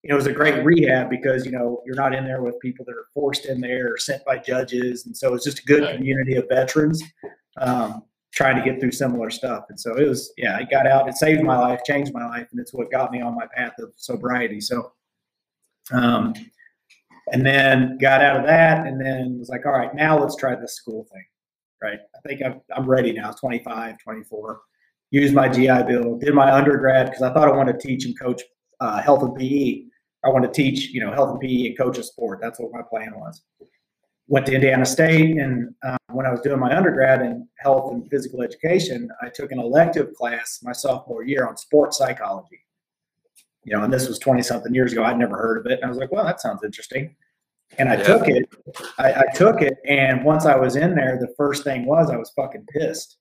it 0.04 0.14
was 0.14 0.28
a 0.28 0.34
great 0.34 0.64
rehab 0.66 1.10
because 1.10 1.46
you 1.46 1.52
know 1.52 1.82
you're 1.86 1.96
not 1.96 2.14
in 2.14 2.26
there 2.26 2.42
with 2.42 2.60
people 2.60 2.86
that 2.86 2.94
are 2.94 3.08
forced 3.14 3.46
in 3.46 3.62
there 3.62 3.94
or 3.94 3.98
sent 3.98 4.24
by 4.26 4.38
judges, 4.38 5.06
and 5.06 5.16
so 5.16 5.34
it's 5.34 5.46
just 5.46 5.60
a 5.60 5.64
good 5.66 5.84
Right. 5.84 5.96
community 5.96 6.36
of 6.36 6.46
veterans 6.50 7.02
um, 7.58 8.04
trying 8.34 8.56
to 8.56 8.64
get 8.70 8.80
through 8.80 8.92
similar 8.92 9.30
stuff. 9.30 9.66
And 9.70 9.80
so 9.80 9.96
it 9.96 10.08
was, 10.08 10.34
yeah, 10.38 10.58
I 10.58 10.64
got 10.64 10.88
out. 10.88 11.08
It 11.08 11.16
saved 11.16 11.44
my 11.44 11.58
life, 11.58 11.82
changed 11.86 12.14
my 12.14 12.26
life, 12.26 12.48
and 12.52 12.60
it's 12.60 12.74
what 12.74 12.92
got 12.92 13.12
me 13.12 13.22
on 13.22 13.36
my 13.36 13.46
path 13.56 13.74
of 13.80 13.94
sobriety. 13.96 14.60
So, 14.60 14.92
um, 15.92 16.34
and 17.32 17.46
then 17.46 17.98
got 18.00 18.22
out 18.22 18.38
of 18.38 18.46
that, 18.48 18.88
and 18.88 19.00
then 19.00 19.38
was 19.40 19.50
like, 19.50 19.66
all 19.66 19.72
right, 19.72 19.94
now 19.94 20.20
let's 20.20 20.36
try 20.36 20.56
this 20.56 20.76
school 20.76 21.06
thing 21.12 21.24
right? 21.84 22.00
I 22.16 22.28
think 22.28 22.42
I'm, 22.44 22.62
I'm 22.76 22.90
ready 22.90 23.12
now, 23.12 23.32
25, 23.32 23.98
24. 24.00 24.62
Used 25.12 25.34
my 25.36 25.48
GI 25.48 25.84
Bill, 25.84 26.18
did 26.18 26.34
my 26.34 26.52
undergrad 26.52 27.08
because 27.08 27.22
I 27.22 27.32
thought 27.34 27.48
I 27.48 27.52
wanted 27.52 27.80
to 27.80 27.88
teach 27.88 28.06
and 28.06 28.18
coach 28.20 28.42
uh, 28.80 29.00
health 29.02 29.22
and 29.22 29.36
PE. 29.36 29.84
I 30.24 30.30
want 30.30 30.46
to 30.46 30.52
teach, 30.52 30.90
you 30.90 31.02
know, 31.02 31.12
health 31.12 31.32
and 31.32 31.40
PE 31.40 31.68
and 31.68 31.78
coach 31.78 31.98
a 31.98 32.04
sport. 32.04 32.40
That's 32.42 32.60
what 32.60 32.72
my 32.72 32.82
plan 32.82 33.14
was. 33.16 33.42
Went 34.28 34.46
to 34.46 34.54
Indiana 34.56 34.86
State, 34.86 35.36
and 35.38 35.76
uh, 35.86 35.98
when 36.12 36.26
I 36.26 36.32
was 36.32 36.40
doing 36.42 36.60
my 36.60 36.76
undergrad 36.76 37.22
in 37.22 37.48
health 37.58 37.92
and 37.92 38.10
physical 38.10 38.42
education, 38.42 39.10
I 39.22 39.28
took 39.30 39.52
an 39.52 39.60
elective 39.60 40.14
class 40.14 40.60
my 40.64 40.72
sophomore 40.72 41.24
year 41.24 41.46
on 41.46 41.58
sports 41.58 41.98
psychology. 41.98 42.60
You 43.66 43.76
know, 43.78 43.84
and 43.84 43.92
this 43.94 44.08
was 44.08 44.20
20 44.20 44.42
something 44.42 44.74
years 44.74 44.92
ago. 44.94 45.04
I'd 45.04 45.18
never 45.18 45.38
heard 45.38 45.58
of 45.58 45.72
it. 45.72 45.80
And 45.80 45.86
I 45.86 45.90
was 45.90 45.98
like, 45.98 46.12
well, 46.12 46.26
that 46.26 46.42
sounds 46.42 46.64
interesting. 46.64 47.16
And 47.78 47.90
I 47.90 47.96
Yeah. 47.96 48.04
took 48.04 48.28
it. 48.28 48.50
I, 48.98 49.14
I 49.14 49.26
took 49.36 49.62
it. 49.62 49.76
And 49.88 50.24
once 50.24 50.46
I 50.46 50.56
was 50.58 50.76
in 50.76 50.96
there, 50.96 51.18
the 51.20 51.34
first 51.38 51.64
thing 51.64 51.86
was 51.86 52.10
I 52.10 52.18
was 52.18 52.32
fucking 52.36 52.66
pissed. 52.74 53.18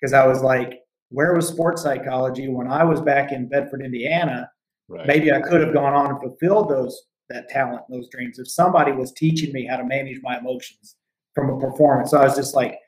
Because 0.00 0.12
I 0.12 0.26
was 0.26 0.40
like, 0.42 0.80
where 1.10 1.34
was 1.34 1.48
sports 1.48 1.82
psychology 1.82 2.48
when 2.48 2.68
I 2.68 2.84
was 2.84 3.00
back 3.00 3.32
in 3.32 3.48
Bedford, 3.48 3.82
Indiana, 3.82 4.50
Right. 4.88 5.06
maybe 5.06 5.32
I 5.32 5.40
could 5.40 5.62
have 5.62 5.72
gone 5.72 5.94
on 5.94 6.10
and 6.10 6.20
fulfilled 6.20 6.68
those 6.68 7.04
that 7.30 7.48
talent, 7.48 7.82
those 7.88 8.08
dreams. 8.10 8.38
If 8.38 8.48
somebody 8.48 8.92
was 8.92 9.12
teaching 9.12 9.52
me 9.52 9.66
how 9.66 9.76
to 9.76 9.84
manage 9.84 10.20
my 10.22 10.38
emotions 10.38 10.96
from 11.34 11.50
a 11.50 11.58
performance, 11.58 12.10
so 12.10 12.18
I 12.18 12.24
was 12.24 12.36
just 12.36 12.54
like, 12.54 12.78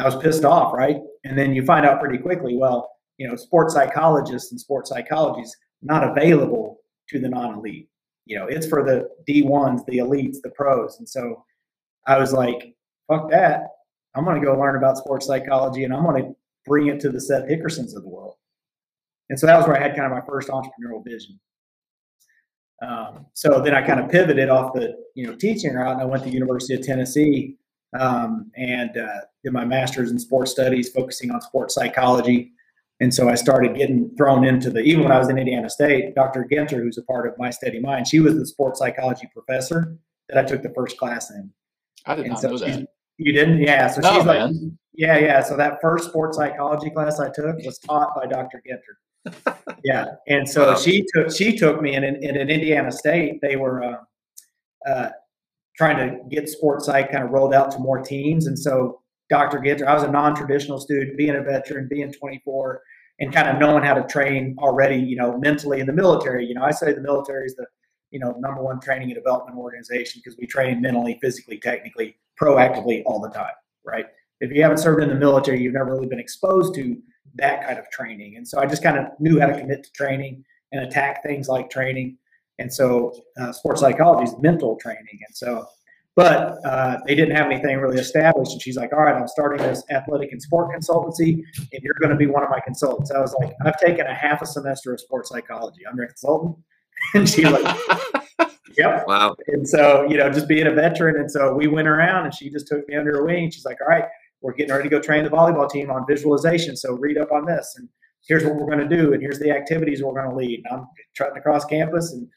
I 0.00 0.04
was 0.04 0.16
pissed 0.16 0.44
off, 0.44 0.72
right? 0.72 0.96
And 1.24 1.38
then 1.38 1.54
you 1.54 1.64
find 1.64 1.86
out 1.86 2.00
pretty 2.00 2.18
quickly, 2.18 2.56
well, 2.56 2.90
you 3.18 3.28
know, 3.28 3.36
sports 3.36 3.74
psychologists 3.74 4.50
and 4.52 4.60
sports 4.60 4.90
psychology 4.90 5.42
is 5.42 5.56
not 5.82 6.08
available 6.08 6.78
to 7.10 7.18
the 7.18 7.28
non-elite. 7.28 7.88
You 8.26 8.38
know, 8.38 8.46
it's 8.46 8.66
for 8.66 8.84
the 8.84 9.08
D1s, 9.28 9.84
the 9.86 9.98
elites, 9.98 10.38
the 10.42 10.50
pros. 10.50 10.98
And 10.98 11.08
so 11.08 11.44
I 12.06 12.18
was 12.18 12.32
like, 12.32 12.74
fuck 13.08 13.30
that. 13.30 13.68
I'm 14.14 14.24
going 14.24 14.40
to 14.40 14.46
go 14.46 14.58
learn 14.58 14.76
about 14.76 14.98
sports 14.98 15.26
psychology 15.26 15.84
and 15.84 15.94
I'm 15.94 16.04
going 16.04 16.22
to 16.22 16.36
bring 16.66 16.88
it 16.88 17.00
to 17.00 17.10
the 17.10 17.20
Seth 17.20 17.48
Hickersons 17.48 17.96
of 17.96 18.02
the 18.02 18.08
world. 18.08 18.34
And 19.30 19.38
so 19.38 19.46
that 19.46 19.56
was 19.56 19.66
where 19.66 19.76
I 19.76 19.82
had 19.82 19.94
kind 19.94 20.06
of 20.06 20.12
my 20.12 20.24
first 20.26 20.48
entrepreneurial 20.48 21.04
vision. 21.04 21.38
Um, 22.80 23.26
so 23.34 23.60
then 23.60 23.74
I 23.74 23.82
kind 23.82 24.00
of 24.00 24.10
pivoted 24.10 24.48
off 24.48 24.72
the 24.72 24.96
you 25.14 25.26
know 25.26 25.34
teaching 25.34 25.74
route, 25.74 25.94
and 25.94 26.02
I 26.02 26.04
went 26.04 26.22
to 26.22 26.28
the 26.28 26.34
University 26.34 26.74
of 26.74 26.82
Tennessee 26.82 27.56
um, 27.98 28.50
and 28.56 28.96
uh, 28.96 29.20
did 29.42 29.52
my 29.52 29.64
master's 29.64 30.10
in 30.10 30.18
sports 30.18 30.50
studies, 30.50 30.90
focusing 30.90 31.30
on 31.30 31.40
sports 31.40 31.74
psychology. 31.74 32.52
And 33.00 33.14
so 33.14 33.28
I 33.28 33.36
started 33.36 33.76
getting 33.76 34.14
thrown 34.16 34.44
into 34.44 34.70
the 34.70 34.80
even 34.80 35.04
when 35.04 35.12
I 35.12 35.18
was 35.18 35.28
in 35.28 35.38
Indiana 35.38 35.70
State, 35.70 36.14
Dr. 36.14 36.46
Ginter, 36.50 36.82
who's 36.82 36.98
a 36.98 37.02
part 37.02 37.28
of 37.28 37.38
my 37.38 37.50
steady 37.50 37.80
mind, 37.80 38.08
she 38.08 38.20
was 38.20 38.34
the 38.34 38.46
sports 38.46 38.80
psychology 38.80 39.28
professor 39.32 39.96
that 40.28 40.38
I 40.38 40.42
took 40.46 40.62
the 40.62 40.72
first 40.74 40.98
class 40.98 41.30
in. 41.30 41.52
I 42.06 42.14
did 42.16 42.24
And 42.24 42.32
not 42.32 42.40
so 42.40 42.50
know 42.50 42.58
that. 42.58 42.86
You 43.18 43.32
didn't? 43.32 43.58
Yeah. 43.58 43.88
So 43.88 44.00
No, 44.00 44.14
she's 44.14 44.24
like, 44.24 44.52
yeah, 44.94 45.16
yeah. 45.18 45.42
So 45.42 45.56
that 45.56 45.78
first 45.80 46.08
sports 46.08 46.36
psychology 46.36 46.90
class 46.90 47.20
I 47.20 47.30
took 47.30 47.56
was 47.64 47.78
taught 47.78 48.14
by 48.16 48.26
Dr. 48.26 48.62
Ginter. 48.68 48.96
Yeah. 49.84 50.06
And 50.26 50.48
so 50.48 50.68
Wow. 50.68 50.76
she 50.76 51.04
took 51.14 51.34
she 51.34 51.56
took 51.56 51.80
me 51.82 51.94
and 51.94 52.04
in, 52.04 52.16
in, 52.16 52.36
in 52.36 52.50
Indiana 52.50 52.90
State, 52.92 53.40
they 53.40 53.56
were 53.56 53.82
uh, 53.82 53.96
uh, 54.88 55.10
trying 55.76 55.96
to 55.96 56.18
get 56.28 56.48
sports 56.48 56.86
psych 56.86 57.10
kind 57.12 57.24
of 57.24 57.30
rolled 57.30 57.54
out 57.54 57.70
to 57.72 57.78
more 57.78 58.00
teams. 58.00 58.46
And 58.46 58.58
so 58.58 59.00
Dr. 59.30 59.58
Ginter, 59.58 59.86
I 59.86 59.94
was 59.94 60.02
a 60.02 60.10
non-traditional 60.10 60.80
student, 60.80 61.16
being 61.16 61.36
a 61.36 61.42
veteran, 61.42 61.86
being 61.88 62.12
24, 62.12 62.80
and 63.20 63.32
kind 63.32 63.48
of 63.48 63.58
knowing 63.58 63.84
how 63.84 63.94
to 63.94 64.02
train 64.06 64.56
already, 64.58 64.96
you 64.96 65.16
know, 65.16 65.36
mentally 65.38 65.80
in 65.80 65.86
the 65.86 65.92
military. 65.92 66.46
You 66.46 66.54
know, 66.54 66.62
I 66.62 66.70
say 66.70 66.92
the 66.92 67.00
military 67.00 67.46
is 67.46 67.54
the 67.56 67.66
you 68.10 68.18
know 68.18 68.32
number 68.38 68.62
one 68.62 68.80
training 68.80 69.10
and 69.10 69.14
development 69.16 69.58
organization 69.58 70.22
because 70.24 70.38
we 70.38 70.46
train 70.46 70.80
mentally, 70.80 71.18
physically, 71.20 71.58
technically, 71.58 72.16
proactively 72.40 73.02
all 73.04 73.20
the 73.20 73.30
time, 73.30 73.52
right? 73.84 74.06
If 74.40 74.52
you 74.52 74.62
haven't 74.62 74.78
served 74.78 75.02
in 75.02 75.08
the 75.08 75.14
military, 75.16 75.60
you've 75.60 75.74
never 75.74 75.92
really 75.92 76.06
been 76.06 76.20
exposed 76.20 76.74
to 76.76 76.96
that 77.36 77.66
kind 77.66 77.78
of 77.78 77.88
training. 77.90 78.36
And 78.36 78.46
so 78.46 78.60
I 78.60 78.66
just 78.66 78.82
kind 78.82 78.98
of 78.98 79.06
knew 79.18 79.40
how 79.40 79.46
to 79.46 79.58
commit 79.58 79.84
to 79.84 79.92
training 79.92 80.44
and 80.72 80.84
attack 80.84 81.22
things 81.22 81.48
like 81.48 81.70
training. 81.70 82.16
And 82.58 82.72
so 82.72 83.12
uh, 83.40 83.52
sports 83.52 83.80
psychology 83.80 84.30
is 84.30 84.38
mental 84.40 84.76
training. 84.76 85.20
And 85.26 85.36
so, 85.36 85.66
but 86.16 86.58
uh, 86.64 86.98
they 87.06 87.14
didn't 87.14 87.36
have 87.36 87.46
anything 87.46 87.78
really 87.78 87.98
established. 87.98 88.52
And 88.52 88.60
she's 88.60 88.76
like, 88.76 88.92
all 88.92 89.00
right, 89.00 89.14
I'm 89.14 89.28
starting 89.28 89.64
this 89.64 89.84
athletic 89.90 90.32
and 90.32 90.42
sport 90.42 90.74
consultancy, 90.74 91.44
and 91.72 91.82
you're 91.82 91.94
going 92.00 92.10
to 92.10 92.16
be 92.16 92.26
one 92.26 92.42
of 92.42 92.50
my 92.50 92.58
consultants. 92.58 93.12
I 93.12 93.20
was 93.20 93.34
like, 93.40 93.54
I've 93.64 93.78
taken 93.78 94.06
a 94.06 94.14
half 94.14 94.42
a 94.42 94.46
semester 94.46 94.92
of 94.92 95.00
sports 95.00 95.28
psychology. 95.28 95.86
I'm 95.88 95.96
your 95.96 96.06
consultant. 96.06 96.56
And 97.14 97.28
she's 97.28 97.44
like, 97.44 97.78
yep. 98.76 99.06
Wow. 99.06 99.36
And 99.46 99.66
so, 99.68 100.04
you 100.08 100.16
know, 100.16 100.30
just 100.30 100.48
being 100.48 100.66
a 100.66 100.72
veteran. 100.72 101.14
And 101.14 101.30
so 101.30 101.54
we 101.54 101.68
went 101.68 101.86
around 101.86 102.24
and 102.24 102.34
she 102.34 102.50
just 102.50 102.66
took 102.66 102.88
me 102.88 102.96
under 102.96 103.12
her 103.12 103.24
wing. 103.24 103.52
She's 103.52 103.64
like, 103.64 103.78
all 103.80 103.86
right, 103.86 104.04
we're 104.40 104.52
getting 104.54 104.72
ready 104.72 104.88
to 104.88 104.94
go 104.94 105.00
train 105.00 105.24
the 105.24 105.30
volleyball 105.30 105.68
team 105.68 105.90
on 105.90 106.06
visualization. 106.08 106.76
So 106.76 106.92
read 106.92 107.18
up 107.18 107.32
on 107.32 107.44
this. 107.44 107.74
And 107.76 107.88
here's 108.26 108.44
what 108.44 108.54
we're 108.54 108.66
going 108.66 108.88
to 108.88 108.96
do. 108.96 109.12
And 109.12 109.22
here's 109.22 109.38
the 109.38 109.50
activities 109.50 110.02
we're 110.02 110.12
going 110.12 110.30
to 110.30 110.36
lead. 110.36 110.62
And 110.64 110.80
I'm 110.80 110.86
trotting 111.14 111.38
across 111.38 111.64
campus 111.64 112.12
and 112.12 112.28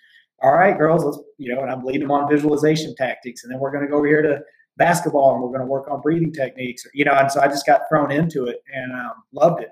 all 0.44 0.54
right, 0.54 0.78
girls, 0.78 1.06
let's, 1.06 1.20
you 1.38 1.54
know, 1.54 1.62
and 1.62 1.70
I'm 1.70 1.84
leading 1.84 2.02
them 2.02 2.12
on 2.12 2.30
visualization 2.30 2.96
tactics. 2.96 3.44
And 3.44 3.54
then 3.54 3.60
we're 3.60 3.72
going 3.72 3.86
to 3.86 3.90
go 3.90 3.98
over 3.98 4.08
here 4.08 4.24
to 4.24 4.40
basketball 4.78 5.34
and 5.34 5.44
we're 5.44 5.50
going 5.50 5.60
to 5.60 5.66
work 5.66 5.90
on 5.90 6.02
breathing 6.02 6.34
techniques, 6.34 6.84
you 6.94 7.06
know, 7.06 7.14
and 7.14 7.32
so 7.32 7.42
I 7.42 7.48
just 7.48 7.66
got 7.66 7.82
thrown 7.90 8.12
into 8.12 8.46
it 8.46 8.64
and 8.74 8.92
um, 8.92 9.12
loved 9.34 9.62
it. 9.62 9.70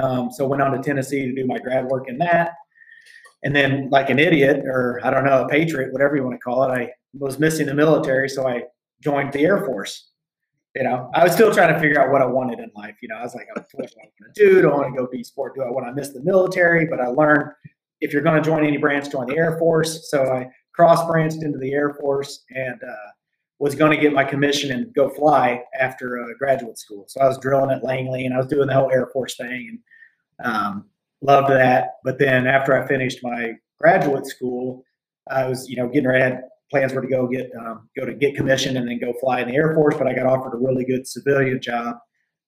Um, 0.00 0.30
so 0.30 0.46
went 0.46 0.62
on 0.62 0.72
to 0.72 0.78
Tennessee 0.78 1.26
to 1.26 1.34
do 1.34 1.46
my 1.46 1.58
grad 1.58 1.86
work 1.86 2.08
in 2.08 2.18
that. 2.18 2.52
And 3.44 3.54
then, 3.54 3.88
like 3.90 4.10
an 4.10 4.18
idiot, 4.18 4.64
or 4.66 5.00
I 5.04 5.10
don't 5.10 5.24
know, 5.24 5.44
a 5.44 5.48
patriot, 5.48 5.92
whatever 5.92 6.16
you 6.16 6.24
want 6.24 6.34
to 6.34 6.40
call 6.40 6.64
it, 6.64 6.74
I 6.74 6.90
was 7.14 7.38
missing 7.38 7.66
the 7.66 7.74
military, 7.74 8.28
so 8.28 8.48
I 8.48 8.64
joined 9.00 9.32
the 9.32 9.44
Air 9.44 9.64
Force. 9.64 10.10
You 10.78 10.84
know, 10.84 11.10
I 11.12 11.24
was 11.24 11.32
still 11.32 11.52
trying 11.52 11.74
to 11.74 11.80
figure 11.80 12.00
out 12.00 12.12
what 12.12 12.22
I 12.22 12.26
wanted 12.26 12.60
in 12.60 12.70
life. 12.76 12.94
You 13.02 13.08
know, 13.08 13.16
I 13.16 13.24
was 13.24 13.34
like, 13.34 13.48
I 13.56 13.58
want 13.74 13.90
to 13.90 14.30
do? 14.32 14.62
Do 14.62 14.70
I 14.70 14.76
want 14.76 14.94
to 14.94 14.96
go 14.96 15.08
be 15.10 15.24
sport? 15.24 15.56
Do 15.56 15.62
I 15.62 15.70
want 15.70 15.88
to 15.88 15.92
miss 15.92 16.10
the 16.10 16.22
military? 16.22 16.86
But 16.86 17.00
I 17.00 17.08
learned 17.08 17.50
if 18.00 18.12
you're 18.12 18.22
going 18.22 18.40
to 18.40 18.48
join 18.48 18.64
any 18.64 18.76
branch, 18.76 19.10
join 19.10 19.26
the 19.26 19.36
Air 19.36 19.58
Force. 19.58 20.08
So 20.08 20.22
I 20.30 20.48
cross 20.72 21.04
branched 21.04 21.42
into 21.42 21.58
the 21.58 21.72
Air 21.72 21.94
Force 21.94 22.44
and 22.54 22.80
uh, 22.80 23.10
was 23.58 23.74
going 23.74 23.90
to 23.90 24.00
get 24.00 24.12
my 24.12 24.22
commission 24.22 24.70
and 24.70 24.94
go 24.94 25.08
fly 25.08 25.64
after 25.80 26.22
uh, 26.22 26.26
graduate 26.38 26.78
school. 26.78 27.06
So 27.08 27.22
I 27.22 27.26
was 27.26 27.38
drilling 27.38 27.72
at 27.72 27.82
Langley 27.82 28.24
and 28.24 28.32
I 28.32 28.38
was 28.38 28.46
doing 28.46 28.68
the 28.68 28.74
whole 28.74 28.92
Air 28.92 29.08
Force 29.12 29.36
thing 29.36 29.80
and 30.38 30.48
um, 30.48 30.84
loved 31.22 31.50
that. 31.50 31.94
But 32.04 32.20
then 32.20 32.46
after 32.46 32.80
I 32.80 32.86
finished 32.86 33.18
my 33.24 33.54
graduate 33.80 34.26
school, 34.26 34.84
I 35.28 35.48
was 35.48 35.68
you 35.68 35.76
know 35.76 35.88
getting 35.88 36.08
ready. 36.08 36.36
Plans 36.70 36.92
were 36.92 37.02
to 37.02 37.08
go 37.08 37.26
get 37.26 37.50
um, 37.58 37.88
go 37.96 38.04
to 38.04 38.14
get 38.14 38.36
commissioned 38.36 38.76
and 38.76 38.88
then 38.88 38.98
go 38.98 39.12
fly 39.20 39.40
in 39.40 39.48
the 39.48 39.54
Air 39.54 39.74
Force. 39.74 39.96
But 39.96 40.06
I 40.06 40.14
got 40.14 40.26
offered 40.26 40.54
a 40.54 40.58
really 40.58 40.84
good 40.84 41.06
civilian 41.06 41.60
job 41.60 41.96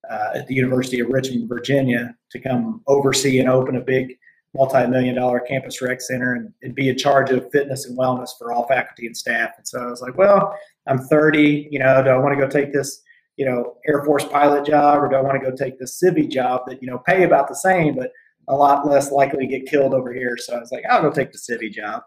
uh, 0.09 0.29
at 0.35 0.47
the 0.47 0.55
University 0.55 0.99
of 0.99 1.09
Richmond, 1.09 1.49
Virginia, 1.49 2.15
to 2.31 2.39
come 2.39 2.81
oversee 2.87 3.39
and 3.39 3.49
open 3.49 3.75
a 3.75 3.81
big 3.81 4.17
multi-million 4.53 5.15
dollar 5.15 5.39
campus 5.39 5.81
rec 5.81 6.01
center 6.01 6.33
and, 6.33 6.53
and 6.61 6.75
be 6.75 6.89
in 6.89 6.97
charge 6.97 7.29
of 7.29 7.49
fitness 7.51 7.85
and 7.85 7.97
wellness 7.97 8.31
for 8.37 8.51
all 8.51 8.67
faculty 8.67 9.05
and 9.07 9.15
staff. 9.15 9.51
And 9.57 9.65
so 9.65 9.79
I 9.79 9.85
was 9.85 10.01
like, 10.01 10.17
well, 10.17 10.53
I'm 10.87 10.99
30. 10.99 11.69
You 11.71 11.79
know, 11.79 12.03
do 12.03 12.09
I 12.09 12.17
want 12.17 12.37
to 12.37 12.41
go 12.41 12.49
take 12.49 12.73
this? 12.73 13.01
You 13.37 13.45
know, 13.45 13.77
Air 13.87 14.03
Force 14.03 14.25
pilot 14.25 14.65
job, 14.65 15.01
or 15.01 15.09
do 15.09 15.15
I 15.15 15.21
want 15.21 15.41
to 15.41 15.49
go 15.49 15.55
take 15.55 15.79
this 15.79 16.01
civvy 16.03 16.29
job 16.29 16.63
that 16.67 16.81
you 16.81 16.89
know 16.89 16.99
pay 16.99 17.23
about 17.23 17.47
the 17.47 17.55
same, 17.55 17.95
but 17.95 18.11
a 18.49 18.55
lot 18.55 18.85
less 18.85 19.11
likely 19.11 19.47
to 19.47 19.47
get 19.47 19.69
killed 19.69 19.93
over 19.93 20.13
here? 20.13 20.35
So 20.37 20.55
I 20.55 20.59
was 20.59 20.71
like, 20.71 20.83
I'll 20.89 21.01
go 21.01 21.11
take 21.11 21.31
the 21.31 21.39
civvy 21.39 21.71
job. 21.71 22.03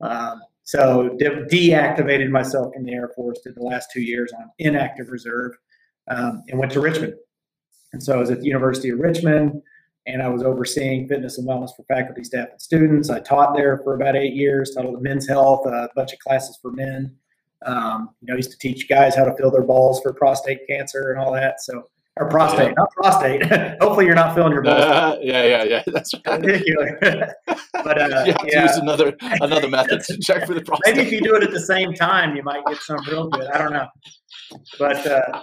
Um, 0.00 0.40
so 0.64 1.10
de- 1.18 1.44
deactivated 1.46 2.30
myself 2.30 2.74
from 2.74 2.84
the 2.84 2.92
Air 2.92 3.10
Force. 3.14 3.40
Did 3.44 3.54
the 3.54 3.62
last 3.62 3.90
two 3.92 4.02
years 4.02 4.32
on 4.36 4.50
inactive 4.58 5.10
reserve, 5.10 5.52
um, 6.08 6.42
and 6.48 6.58
went 6.58 6.72
to 6.72 6.80
Richmond. 6.80 7.14
And 7.92 8.02
so 8.02 8.14
I 8.14 8.16
was 8.16 8.30
at 8.30 8.40
the 8.40 8.46
University 8.46 8.88
of 8.88 8.98
Richmond, 8.98 9.62
and 10.06 10.22
I 10.22 10.28
was 10.28 10.42
overseeing 10.42 11.06
fitness 11.08 11.38
and 11.38 11.46
wellness 11.48 11.70
for 11.76 11.84
faculty, 11.84 12.24
staff, 12.24 12.48
and 12.50 12.60
students. 12.60 13.08
I 13.08 13.20
taught 13.20 13.54
there 13.54 13.78
for 13.84 13.94
about 13.94 14.16
eight 14.16 14.34
years. 14.34 14.72
Taught 14.72 15.00
men's 15.00 15.28
health, 15.28 15.66
a 15.66 15.88
bunch 15.94 16.12
of 16.12 16.18
classes 16.18 16.58
for 16.60 16.72
men. 16.72 17.14
Um, 17.64 18.10
you 18.20 18.26
know, 18.26 18.34
I 18.34 18.36
used 18.36 18.50
to 18.50 18.58
teach 18.58 18.88
guys 18.88 19.14
how 19.14 19.24
to 19.24 19.34
fill 19.36 19.50
their 19.50 19.62
balls 19.62 20.00
for 20.02 20.12
prostate 20.12 20.66
cancer 20.68 21.12
and 21.12 21.20
all 21.20 21.32
that. 21.32 21.62
So, 21.62 21.84
or 22.16 22.28
prostate, 22.28 22.68
Yeah. 22.68 22.74
not 22.76 22.90
prostate. 22.92 23.42
Hopefully, 23.80 24.06
you're 24.06 24.14
not 24.14 24.34
filling 24.34 24.52
your 24.52 24.62
balls. 24.68 24.82
Uh, 24.82 25.16
yeah, 25.20 25.44
yeah, 25.44 25.64
yeah. 25.64 25.82
That's 25.92 26.14
right. 26.26 26.40
Ridiculous. 26.40 26.92
but 27.72 28.00
uh, 28.00 28.22
you 28.26 28.32
have 28.32 28.38
to 28.38 28.48
yeah. 28.50 28.62
use 28.62 28.76
another 28.76 29.16
another 29.20 29.68
method 29.68 30.02
to 30.04 30.18
check 30.18 30.46
for 30.46 30.54
the 30.54 30.62
prostate. 30.62 30.96
Maybe 30.96 31.06
if 31.06 31.12
you 31.12 31.20
do 31.22 31.34
it 31.36 31.42
at 31.42 31.50
the 31.50 31.60
same 31.60 31.92
time, 31.94 32.36
you 32.36 32.42
might 32.42 32.64
get 32.66 32.78
some 32.82 32.98
real 33.08 33.28
good. 33.28 33.46
I 33.48 33.58
don't 33.58 33.72
know. 33.72 33.88
But 34.78 35.06
uh, 35.06 35.42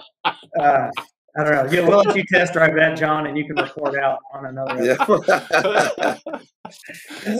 uh, 0.60 0.90
I 1.36 1.44
don't 1.44 1.54
know. 1.54 1.72
Yeah, 1.72 1.88
we'll 1.88 2.02
let 2.02 2.14
you 2.14 2.24
test 2.24 2.52
drive 2.52 2.74
that, 2.76 2.98
John, 2.98 3.26
and 3.26 3.38
you 3.38 3.46
can 3.46 3.56
report 3.56 3.96
out 3.96 4.18
on 4.34 4.46
another. 4.46 4.92
episode. 4.92 5.24
Yeah. 5.26 6.18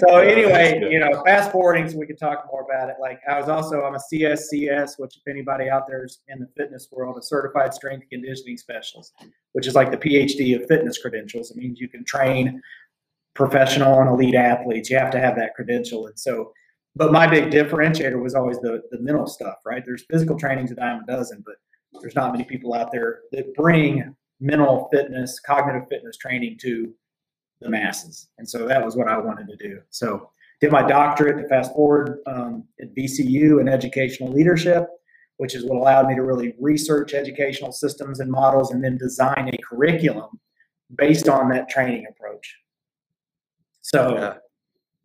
So 0.00 0.18
anyway, 0.18 0.78
you 0.90 0.98
know, 1.00 1.22
fast 1.24 1.52
forwarding, 1.52 1.88
so 1.88 1.96
we 1.96 2.06
can 2.06 2.16
talk 2.16 2.46
more 2.52 2.62
about 2.62 2.90
it. 2.90 2.96
Like 3.00 3.20
I 3.26 3.40
was 3.40 3.48
also, 3.48 3.82
I'm 3.82 3.94
a 3.94 3.98
CSCS, 4.12 4.98
which 4.98 5.16
if 5.16 5.22
anybody 5.26 5.70
out 5.70 5.86
there 5.86 6.04
is 6.04 6.20
in 6.28 6.38
the 6.40 6.48
fitness 6.56 6.88
world, 6.92 7.16
a 7.16 7.22
certified 7.22 7.72
strength 7.72 8.06
conditioning 8.10 8.58
specialist, 8.58 9.14
which 9.52 9.66
is 9.66 9.74
like 9.74 9.90
the 9.90 9.96
PhD 9.96 10.54
of 10.60 10.66
fitness 10.68 10.98
credentials. 10.98 11.50
It 11.50 11.56
means 11.56 11.80
you 11.80 11.88
can 11.88 12.04
train 12.04 12.60
professional 13.34 14.00
and 14.00 14.10
elite 14.10 14.34
athletes. 14.34 14.90
You 14.90 14.98
have 14.98 15.10
to 15.12 15.18
have 15.20 15.36
that 15.36 15.54
credential. 15.54 16.06
And 16.06 16.18
so, 16.18 16.52
but 16.94 17.10
my 17.12 17.26
big 17.26 17.50
differentiator 17.50 18.20
was 18.20 18.34
always 18.34 18.58
the 18.58 18.82
the 18.90 18.98
mental 19.00 19.26
stuff, 19.26 19.56
right? 19.64 19.82
There's 19.84 20.04
physical 20.10 20.38
training's 20.38 20.72
a 20.72 20.74
dime 20.74 21.04
a 21.04 21.06
dozen, 21.06 21.42
but 21.46 21.54
there's 22.00 22.14
not 22.14 22.32
many 22.32 22.44
people 22.44 22.74
out 22.74 22.90
there 22.92 23.20
that 23.32 23.54
bring 23.54 24.14
mental 24.40 24.88
fitness, 24.92 25.38
cognitive 25.40 25.88
fitness 25.88 26.16
training 26.16 26.58
to 26.58 26.92
the 27.60 27.68
masses. 27.70 28.28
And 28.38 28.48
so 28.48 28.66
that 28.66 28.84
was 28.84 28.96
what 28.96 29.08
I 29.08 29.18
wanted 29.18 29.46
to 29.48 29.56
do. 29.56 29.80
So 29.90 30.30
did 30.60 30.72
my 30.72 30.82
doctorate 30.86 31.40
to 31.42 31.48
fast 31.48 31.72
forward 31.72 32.18
um, 32.26 32.64
at 32.80 32.94
VCU 32.94 33.60
in 33.60 33.68
educational 33.68 34.32
leadership, 34.32 34.86
which 35.36 35.54
is 35.54 35.64
what 35.64 35.76
allowed 35.76 36.08
me 36.08 36.14
to 36.16 36.22
really 36.22 36.54
research 36.60 37.14
educational 37.14 37.72
systems 37.72 38.20
and 38.20 38.30
models 38.30 38.72
and 38.72 38.82
then 38.82 38.96
design 38.96 39.50
a 39.52 39.56
curriculum 39.58 40.40
based 40.96 41.28
on 41.28 41.48
that 41.50 41.68
training 41.68 42.06
approach. 42.10 42.56
So 43.80 44.14
Yeah. 44.16 44.34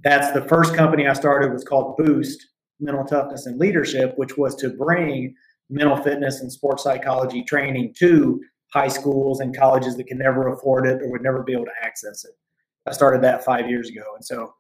that's 0.04 0.32
the 0.32 0.42
first 0.48 0.76
company 0.76 1.08
I 1.08 1.14
started 1.14 1.52
was 1.52 1.64
called 1.64 1.98
Boost 1.98 2.48
Mental 2.80 3.06
Toughness 3.06 3.46
and 3.46 3.58
Leadership, 3.60 4.14
which 4.18 4.38
was 4.38 4.56
to 4.58 4.70
bring 4.70 5.36
mental 5.70 5.98
fitness 5.98 6.42
and 6.42 6.52
sports 6.52 6.84
psychology 6.84 7.44
training 7.44 7.94
to 8.00 8.42
high 8.74 8.88
schools 8.88 9.40
and 9.40 9.58
colleges 9.58 9.96
that 9.98 10.08
can 10.08 10.18
never 10.18 10.50
afford 10.50 10.88
it 10.88 11.02
or 11.02 11.12
would 11.12 11.22
never 11.22 11.44
be 11.44 11.54
able 11.54 11.66
to 11.66 11.72
access 11.84 12.26
it. 12.26 12.32
I 12.88 12.94
started 12.94 13.22
that 13.24 13.44
five 13.44 13.70
years 13.70 13.90
ago, 13.90 14.04
and 14.16 14.24
so 14.24 14.54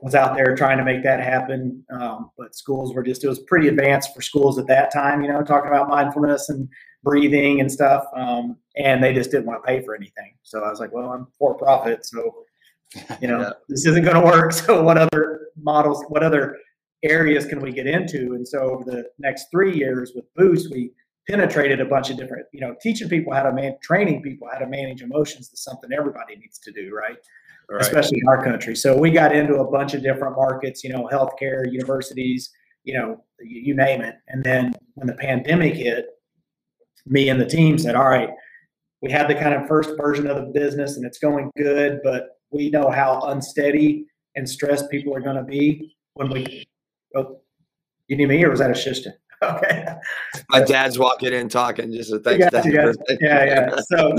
was 0.00 0.14
out 0.14 0.34
there 0.34 0.54
trying 0.54 0.78
to 0.78 0.84
make 0.84 1.02
that 1.02 1.20
happen. 1.20 1.84
Um, 1.90 2.30
but 2.36 2.54
schools 2.54 2.94
were 2.94 3.02
just, 3.02 3.24
it 3.24 3.28
was 3.28 3.40
pretty 3.40 3.68
advanced 3.68 4.14
for 4.14 4.22
schools 4.22 4.58
at 4.58 4.66
that 4.68 4.92
time, 4.92 5.22
you 5.22 5.28
know, 5.28 5.42
talking 5.42 5.68
about 5.68 5.88
mindfulness 5.88 6.48
and 6.48 6.68
breathing 7.02 7.60
and 7.60 7.70
stuff. 7.70 8.04
Um, 8.14 8.56
and 8.76 9.02
they 9.02 9.12
just 9.12 9.30
didn't 9.30 9.46
want 9.46 9.62
to 9.62 9.66
pay 9.66 9.82
for 9.82 9.94
anything. 9.94 10.34
So 10.42 10.62
I 10.62 10.70
was 10.70 10.80
like, 10.80 10.92
well, 10.92 11.10
I'm 11.10 11.26
for 11.38 11.54
profit. 11.54 12.06
So, 12.06 12.44
you 13.20 13.28
know, 13.28 13.40
yeah. 13.40 13.50
this 13.68 13.86
isn't 13.86 14.04
going 14.04 14.16
to 14.16 14.24
work. 14.24 14.52
So 14.68 14.82
what 14.82 14.98
other 14.98 15.48
models, 15.56 16.04
what 16.08 16.22
other 16.22 16.56
areas 17.02 17.46
can 17.46 17.60
we 17.60 17.72
get 17.72 17.86
into? 17.86 18.34
And 18.34 18.46
so 18.46 18.58
over 18.58 18.84
the 18.84 19.04
next 19.18 19.46
three 19.50 19.76
years 19.76 20.12
with 20.14 20.24
Boost, 20.36 20.70
we 20.72 20.92
penetrated 21.28 21.80
a 21.80 21.84
bunch 21.84 22.10
of 22.10 22.16
different, 22.16 22.46
you 22.52 22.60
know, 22.60 22.74
teaching 22.80 23.08
people 23.08 23.32
how 23.34 23.42
to 23.42 23.52
man, 23.52 23.76
training 23.82 24.22
people 24.22 24.48
how 24.50 24.58
to 24.58 24.66
manage 24.66 25.02
emotions 25.02 25.50
is 25.52 25.62
something 25.62 25.90
everybody 25.92 26.36
needs 26.36 26.58
to 26.58 26.72
do, 26.72 26.90
right? 26.94 27.16
right? 27.70 27.80
Especially 27.82 28.18
in 28.20 28.28
our 28.28 28.42
country. 28.42 28.74
So 28.74 28.96
we 28.96 29.10
got 29.10 29.34
into 29.34 29.56
a 29.56 29.70
bunch 29.70 29.94
of 29.94 30.02
different 30.02 30.36
markets, 30.36 30.82
you 30.82 30.90
know, 30.90 31.08
healthcare, 31.12 31.70
universities, 31.70 32.50
you 32.84 32.94
know, 32.94 33.22
you, 33.40 33.60
you 33.66 33.74
name 33.74 34.00
it. 34.00 34.16
And 34.28 34.42
then 34.42 34.72
when 34.94 35.06
the 35.06 35.14
pandemic 35.14 35.74
hit, 35.74 36.06
me 37.06 37.28
and 37.28 37.40
the 37.40 37.46
team 37.46 37.78
said, 37.78 37.94
all 37.94 38.08
right, 38.08 38.30
we 39.02 39.10
had 39.10 39.28
the 39.28 39.34
kind 39.34 39.54
of 39.54 39.68
first 39.68 39.90
version 40.00 40.26
of 40.26 40.36
the 40.36 40.50
business 40.52 40.96
and 40.96 41.06
it's 41.06 41.18
going 41.18 41.50
good, 41.56 42.00
but 42.02 42.38
we 42.50 42.70
know 42.70 42.90
how 42.90 43.20
unsteady 43.26 44.06
and 44.34 44.48
stressed 44.48 44.90
people 44.90 45.14
are 45.14 45.20
going 45.20 45.36
to 45.36 45.44
be 45.44 45.94
when 46.14 46.30
we. 46.30 46.67
Oh, 47.14 47.40
you 48.08 48.16
need 48.16 48.28
me, 48.28 48.44
or 48.44 48.50
was 48.50 48.60
that 48.60 48.70
a 48.70 48.74
shister? 48.74 49.14
Okay. 49.40 49.86
My 50.50 50.62
dad's 50.62 50.98
walking 50.98 51.32
in 51.32 51.48
talking. 51.48 51.92
Just 51.92 52.12
a 52.12 52.18
thanks, 52.18 52.50
Dad. 52.50 52.64
Yeah, 53.20 53.44
yeah. 53.44 53.76
So, 53.88 54.12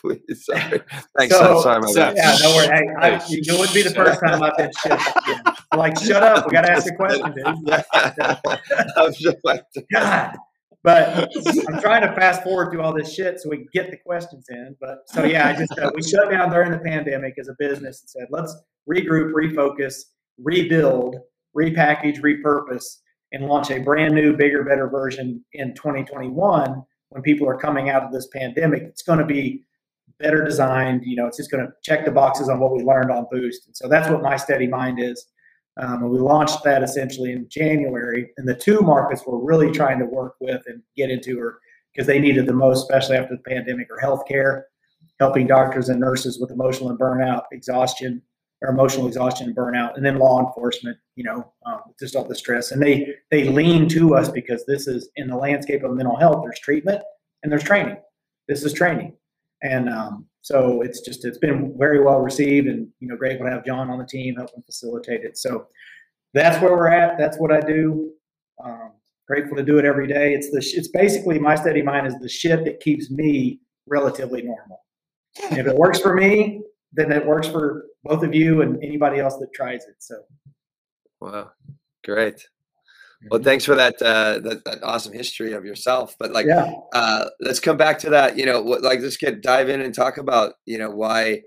please, 0.00 0.44
sorry. 0.44 0.80
Thanks, 1.16 1.36
so, 1.36 1.60
sorry, 1.62 1.80
my 1.80 1.86
so, 1.86 2.12
Yeah, 2.16 2.36
no 2.42 2.56
worries. 2.56 2.68
Hey, 2.68 2.88
I, 2.98 3.22
it 3.28 3.52
wouldn't 3.52 3.72
be 3.72 3.82
the 3.82 3.94
first 3.94 4.18
time 4.18 4.42
I've 4.42 4.56
been 4.56 4.72
shit. 4.82 4.98
Like, 5.76 5.96
shut 6.00 6.24
up. 6.24 6.46
We 6.46 6.52
got 6.52 6.62
to 6.62 6.72
ask 6.72 6.90
a 6.90 6.96
question, 6.96 7.32
dude. 7.32 7.46
I'm 8.96 9.12
just 9.12 9.36
like, 9.44 9.62
God. 9.92 10.36
But 10.84 11.30
I'm 11.68 11.80
trying 11.80 12.02
to 12.02 12.12
fast 12.14 12.42
forward 12.42 12.70
through 12.70 12.82
all 12.82 12.92
this 12.92 13.12
shit 13.12 13.40
so 13.40 13.48
we 13.48 13.56
can 13.56 13.68
get 13.72 13.90
the 13.90 13.96
questions 13.96 14.46
in. 14.50 14.76
But 14.80 14.98
so 15.06 15.24
yeah, 15.24 15.48
I 15.48 15.56
just 15.56 15.78
uh, 15.78 15.90
we 15.94 16.02
shut 16.02 16.30
down 16.30 16.50
during 16.50 16.72
the 16.72 16.78
pandemic 16.78 17.34
as 17.38 17.48
a 17.48 17.54
business 17.58 18.02
and 18.02 18.10
said 18.10 18.26
let's 18.30 18.54
regroup, 18.86 19.32
refocus, 19.32 20.02
rebuild, 20.36 21.16
repackage, 21.56 22.20
repurpose, 22.20 22.98
and 23.32 23.46
launch 23.46 23.70
a 23.70 23.80
brand 23.80 24.14
new, 24.14 24.36
bigger, 24.36 24.64
better 24.64 24.88
version 24.88 25.44
in 25.52 25.74
2021 25.74 26.82
when 27.10 27.22
people 27.22 27.48
are 27.48 27.58
coming 27.58 27.90
out 27.90 28.02
of 28.02 28.12
this 28.12 28.28
pandemic. 28.28 28.82
It's 28.82 29.02
going 29.02 29.18
to 29.18 29.24
be 29.24 29.64
better 30.18 30.44
designed. 30.44 31.02
You 31.04 31.16
know, 31.16 31.26
it's 31.26 31.36
just 31.36 31.50
going 31.50 31.66
to 31.66 31.72
check 31.82 32.04
the 32.04 32.10
boxes 32.10 32.48
on 32.48 32.60
what 32.60 32.72
we 32.72 32.82
learned 32.82 33.10
on 33.10 33.26
Boost. 33.30 33.66
And 33.66 33.76
so 33.76 33.88
that's 33.88 34.08
what 34.08 34.22
my 34.22 34.36
steady 34.36 34.66
mind 34.66 35.00
is. 35.00 35.26
Um, 35.76 36.04
and 36.04 36.10
we 36.10 36.18
launched 36.18 36.62
that 36.64 36.82
essentially 36.82 37.32
in 37.32 37.48
January. 37.48 38.30
And 38.36 38.48
the 38.48 38.54
two 38.54 38.80
markets 38.80 39.22
we're 39.26 39.38
really 39.38 39.72
trying 39.72 39.98
to 39.98 40.04
work 40.04 40.36
with 40.40 40.62
and 40.66 40.82
get 40.96 41.10
into 41.10 41.40
are 41.40 41.58
because 41.92 42.06
they 42.06 42.18
needed 42.18 42.46
the 42.46 42.52
most, 42.52 42.82
especially 42.82 43.16
after 43.16 43.36
the 43.36 43.42
pandemic, 43.42 43.88
are 43.90 44.00
healthcare, 44.00 44.62
helping 45.20 45.46
doctors 45.46 45.88
and 45.88 46.00
nurses 46.00 46.40
with 46.40 46.50
emotional 46.50 46.90
and 46.90 46.98
burnout, 46.98 47.42
exhaustion, 47.52 48.22
or 48.64 48.70
emotional 48.70 49.06
exhaustion 49.06 49.46
and 49.46 49.56
burnout, 49.56 49.96
and 49.96 50.04
then 50.04 50.18
law 50.18 50.44
enforcement. 50.44 50.96
You 51.16 51.24
know, 51.24 51.52
um, 51.66 51.80
just 51.98 52.16
all 52.16 52.24
the 52.24 52.34
stress. 52.34 52.72
And 52.72 52.82
they 52.82 53.14
they 53.30 53.44
lean 53.44 53.88
to 53.90 54.14
us 54.14 54.28
because 54.28 54.64
this 54.66 54.86
is 54.86 55.10
in 55.16 55.28
the 55.28 55.36
landscape 55.36 55.84
of 55.84 55.92
mental 55.92 56.16
health. 56.16 56.42
There's 56.42 56.58
treatment 56.58 57.02
and 57.42 57.52
there's 57.52 57.62
training. 57.62 57.96
This 58.48 58.64
is 58.64 58.72
training, 58.72 59.16
and 59.62 59.88
um, 59.88 60.26
so 60.42 60.82
it's 60.82 61.00
just 61.00 61.24
it's 61.24 61.38
been 61.38 61.74
very 61.78 62.02
well 62.02 62.20
received, 62.20 62.66
and 62.66 62.88
you 63.00 63.08
know, 63.08 63.16
grateful 63.16 63.46
to 63.46 63.52
have 63.52 63.64
John 63.64 63.90
on 63.90 63.98
the 63.98 64.06
team 64.06 64.36
helping 64.36 64.62
facilitate 64.62 65.24
it. 65.24 65.38
So 65.38 65.66
that's 66.32 66.60
where 66.60 66.72
we're 66.72 66.88
at. 66.88 67.16
That's 67.18 67.38
what 67.38 67.52
I 67.52 67.60
do. 67.60 68.10
Um, 68.62 68.92
grateful 69.26 69.56
to 69.56 69.62
do 69.62 69.78
it 69.78 69.84
every 69.84 70.06
day. 70.06 70.34
It's 70.34 70.50
the 70.50 70.58
it's 70.78 70.88
basically 70.88 71.38
my 71.38 71.54
steady 71.54 71.82
mind 71.82 72.06
is 72.06 72.18
the 72.18 72.28
shit 72.28 72.64
that 72.64 72.80
keeps 72.80 73.10
me 73.10 73.60
relatively 73.86 74.42
normal. 74.42 74.80
If 75.36 75.66
it 75.66 75.76
works 75.76 76.00
for 76.00 76.14
me, 76.14 76.62
then 76.92 77.10
it 77.10 77.26
works 77.26 77.48
for 77.48 77.86
both 78.04 78.22
of 78.22 78.34
you 78.34 78.62
and 78.62 78.82
anybody 78.84 79.18
else 79.18 79.36
that 79.38 79.52
tries 79.52 79.84
it. 79.86 79.96
So, 79.98 80.16
wow, 81.20 81.50
great. 82.04 82.46
Well, 83.30 83.42
thanks 83.42 83.64
for 83.64 83.74
that, 83.74 83.94
uh, 84.02 84.38
that, 84.40 84.64
that 84.66 84.82
awesome 84.82 85.14
history 85.14 85.54
of 85.54 85.64
yourself. 85.64 86.14
But 86.18 86.32
like, 86.32 86.46
yeah. 86.46 86.70
uh, 86.92 87.30
let's 87.40 87.60
come 87.60 87.78
back 87.78 87.98
to 88.00 88.10
that. 88.10 88.36
You 88.36 88.44
know, 88.44 88.60
what, 88.60 88.82
like 88.82 89.00
let's 89.00 89.16
get 89.16 89.42
dive 89.42 89.70
in 89.70 89.80
and 89.80 89.94
talk 89.94 90.18
about 90.18 90.54
you 90.66 90.78
know 90.78 90.90
why 90.90 91.40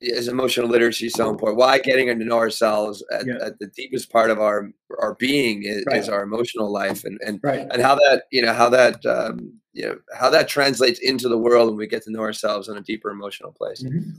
is 0.00 0.28
emotional 0.28 0.68
literacy 0.68 1.08
so 1.08 1.28
important? 1.28 1.58
Why 1.58 1.78
getting 1.78 2.06
to 2.06 2.24
know 2.24 2.38
ourselves 2.38 3.04
at, 3.12 3.26
yeah. 3.26 3.44
at, 3.44 3.58
the 3.58 3.66
deepest 3.68 4.12
part 4.12 4.30
of 4.30 4.38
our 4.38 4.70
our 5.00 5.14
being 5.14 5.64
is, 5.64 5.84
right. 5.88 5.98
is 5.98 6.08
our 6.08 6.22
emotional 6.22 6.70
life, 6.70 7.04
and 7.04 7.18
and 7.26 7.40
right. 7.42 7.66
and 7.70 7.82
how 7.82 7.96
that 7.96 8.24
you 8.30 8.42
know 8.42 8.52
how 8.52 8.68
that 8.68 9.04
um, 9.04 9.52
you 9.72 9.86
know 9.86 9.98
how 10.16 10.30
that 10.30 10.48
translates 10.48 11.00
into 11.00 11.28
the 11.28 11.38
world 11.38 11.70
when 11.70 11.78
we 11.78 11.88
get 11.88 12.02
to 12.04 12.12
know 12.12 12.20
ourselves 12.20 12.68
in 12.68 12.76
a 12.76 12.82
deeper 12.82 13.10
emotional 13.10 13.50
place. 13.50 13.82
Mm-hmm 13.82 14.10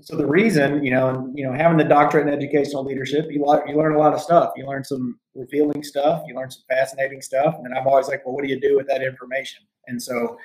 so 0.00 0.16
the 0.16 0.26
reason, 0.26 0.84
you 0.84 0.90
know, 0.90 1.08
and 1.08 1.36
you 1.36 1.44
know, 1.44 1.52
having 1.52 1.76
the 1.76 1.84
doctorate 1.84 2.28
in 2.28 2.32
educational 2.32 2.84
leadership, 2.84 3.26
you 3.30 3.44
learn, 3.44 3.68
you 3.68 3.76
learn 3.76 3.94
a 3.94 3.98
lot 3.98 4.14
of 4.14 4.20
stuff. 4.20 4.52
You 4.56 4.66
learn 4.66 4.84
some 4.84 5.18
revealing 5.34 5.82
stuff. 5.82 6.22
You 6.26 6.36
learn 6.36 6.50
some 6.50 6.62
fascinating 6.68 7.20
stuff. 7.20 7.56
And 7.64 7.76
I'm 7.76 7.86
always 7.86 8.08
like, 8.08 8.24
well, 8.24 8.34
what 8.34 8.44
do 8.44 8.50
you 8.50 8.60
do 8.60 8.76
with 8.76 8.86
that 8.88 9.02
information? 9.02 9.62
And 9.88 10.00
so 10.00 10.38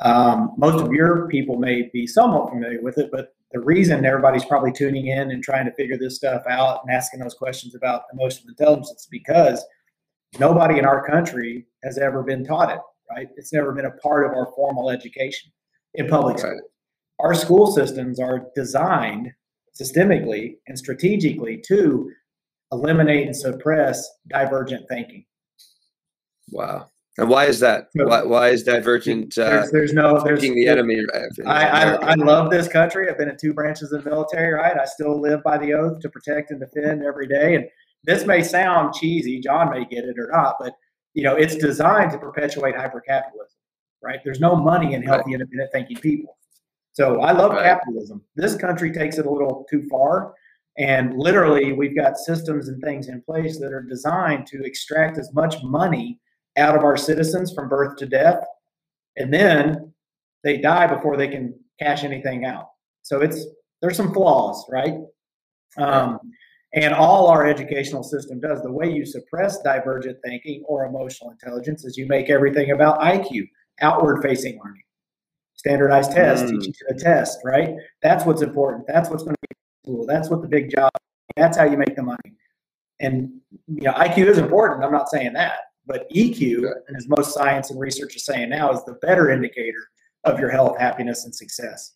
um, 0.00 0.52
most 0.56 0.84
of 0.84 0.92
your 0.92 1.28
people 1.28 1.58
may 1.58 1.90
be 1.92 2.06
somewhat 2.06 2.50
familiar 2.50 2.82
with 2.82 2.98
it, 2.98 3.10
but 3.12 3.34
the 3.52 3.60
reason 3.60 4.04
everybody's 4.04 4.44
probably 4.44 4.72
tuning 4.72 5.06
in 5.06 5.30
and 5.30 5.42
trying 5.42 5.64
to 5.64 5.72
figure 5.72 5.96
this 5.96 6.16
stuff 6.16 6.42
out 6.48 6.80
and 6.84 6.94
asking 6.94 7.20
those 7.20 7.34
questions 7.34 7.74
about 7.74 8.02
emotional 8.12 8.48
intelligence 8.50 8.90
is 8.90 9.08
because 9.10 9.64
nobody 10.38 10.78
in 10.78 10.84
our 10.84 11.06
country 11.06 11.66
has 11.84 11.98
ever 11.98 12.22
been 12.22 12.44
taught 12.44 12.70
it, 12.70 12.80
right? 13.10 13.28
It's 13.36 13.52
never 13.52 13.72
been 13.72 13.86
a 13.86 13.92
part 13.92 14.26
of 14.26 14.32
our 14.32 14.52
formal 14.54 14.90
education 14.90 15.50
in 15.94 16.08
public 16.08 16.38
school 16.38 16.60
our 17.20 17.34
school 17.34 17.66
systems 17.66 18.20
are 18.20 18.46
designed 18.54 19.32
systemically 19.80 20.56
and 20.66 20.78
strategically 20.78 21.62
to 21.66 22.10
eliminate 22.72 23.26
and 23.26 23.36
suppress 23.36 24.08
divergent 24.28 24.86
thinking. 24.88 25.24
Wow. 26.50 26.90
And 27.18 27.28
why 27.28 27.46
is 27.46 27.58
that? 27.60 27.88
Why, 27.94 28.22
why 28.22 28.48
is 28.50 28.62
divergent? 28.62 29.36
Uh, 29.36 29.50
there's, 29.50 29.70
there's 29.72 29.92
no 29.92 30.22
there's 30.22 30.40
the 30.40 30.68
enemy. 30.68 31.04
I, 31.44 31.66
I, 31.66 31.94
I 31.94 32.14
love 32.14 32.48
this 32.48 32.68
country. 32.68 33.10
I've 33.10 33.18
been 33.18 33.28
in 33.28 33.36
two 33.36 33.52
branches 33.52 33.90
of 33.90 34.04
the 34.04 34.10
military. 34.10 34.52
Right, 34.52 34.78
I 34.78 34.84
still 34.84 35.20
live 35.20 35.42
by 35.42 35.58
the 35.58 35.74
oath 35.74 35.98
to 36.00 36.08
protect 36.08 36.52
and 36.52 36.60
defend 36.60 37.02
every 37.02 37.26
day. 37.26 37.56
And 37.56 37.66
this 38.04 38.24
may 38.24 38.44
sound 38.44 38.94
cheesy. 38.94 39.40
John 39.40 39.70
may 39.70 39.84
get 39.84 40.04
it 40.04 40.16
or 40.16 40.30
not, 40.32 40.56
but 40.60 40.74
you 41.14 41.24
know 41.24 41.34
it's 41.34 41.56
designed 41.56 42.12
to 42.12 42.18
perpetuate 42.18 42.76
hypercapitalism. 42.76 43.56
Right? 44.00 44.20
There's 44.24 44.38
no 44.38 44.54
money 44.54 44.94
in 44.94 45.02
healthy, 45.02 45.32
right. 45.32 45.40
independent 45.40 45.72
thinking 45.72 45.96
people. 45.96 46.37
So 46.98 47.20
I 47.20 47.30
love 47.30 47.52
right. 47.52 47.62
capitalism. 47.62 48.24
This 48.34 48.56
country 48.56 48.90
takes 48.90 49.18
it 49.18 49.26
a 49.26 49.30
little 49.30 49.64
too 49.70 49.86
far. 49.88 50.34
And 50.78 51.16
literally, 51.16 51.72
we've 51.72 51.94
got 51.94 52.16
systems 52.16 52.66
and 52.66 52.82
things 52.82 53.06
in 53.06 53.22
place 53.22 53.60
that 53.60 53.72
are 53.72 53.82
designed 53.82 54.48
to 54.48 54.64
extract 54.64 55.16
as 55.16 55.32
much 55.32 55.62
money 55.62 56.18
out 56.56 56.74
of 56.74 56.82
our 56.82 56.96
citizens 56.96 57.52
from 57.54 57.68
birth 57.68 57.96
to 57.98 58.06
death. 58.06 58.42
And 59.16 59.32
then 59.32 59.94
they 60.42 60.58
die 60.58 60.88
before 60.88 61.16
they 61.16 61.28
can 61.28 61.54
cash 61.78 62.02
anything 62.02 62.44
out. 62.44 62.66
So 63.02 63.20
it's 63.20 63.46
there's 63.80 63.96
some 63.96 64.12
flaws, 64.12 64.66
right? 64.68 64.94
Um, 65.76 66.18
and 66.74 66.92
all 66.92 67.28
our 67.28 67.46
educational 67.46 68.02
system 68.02 68.40
does. 68.40 68.60
The 68.62 68.72
way 68.72 68.90
you 68.90 69.06
suppress 69.06 69.62
divergent 69.62 70.18
thinking 70.24 70.64
or 70.66 70.86
emotional 70.86 71.30
intelligence 71.30 71.84
is 71.84 71.96
you 71.96 72.08
make 72.08 72.28
everything 72.28 72.72
about 72.72 72.98
IQ, 72.98 73.48
outward 73.80 74.20
facing 74.20 74.58
learning 74.64 74.82
standardized 75.58 76.12
test, 76.12 76.46
mm. 76.46 76.50
teaching 76.50 76.72
to 76.72 76.84
the 76.88 76.94
test, 76.98 77.40
right? 77.44 77.74
That's 78.02 78.24
what's 78.24 78.42
important. 78.42 78.86
That's 78.86 79.10
what's 79.10 79.24
going 79.24 79.34
to 79.34 79.48
be 79.48 79.56
cool. 79.86 80.06
That's 80.06 80.30
what 80.30 80.40
the 80.40 80.48
big 80.48 80.70
job. 80.74 80.90
That's 81.36 81.58
how 81.58 81.64
you 81.64 81.76
make 81.76 81.94
the 81.94 82.02
money. 82.02 82.34
And 83.00 83.30
you 83.66 83.82
know, 83.82 83.92
IQ 83.92 84.26
is 84.26 84.38
important. 84.38 84.84
I'm 84.84 84.92
not 84.92 85.08
saying 85.08 85.34
that, 85.34 85.58
but 85.86 86.10
EQ, 86.10 86.72
and 86.86 86.96
as 86.96 87.06
most 87.08 87.34
science 87.34 87.70
and 87.70 87.78
research 87.78 88.16
is 88.16 88.24
saying 88.24 88.48
now, 88.50 88.72
is 88.72 88.84
the 88.84 88.94
better 88.94 89.30
indicator 89.30 89.88
of 90.24 90.40
your 90.40 90.50
health, 90.50 90.78
happiness, 90.78 91.24
and 91.24 91.34
success. 91.34 91.94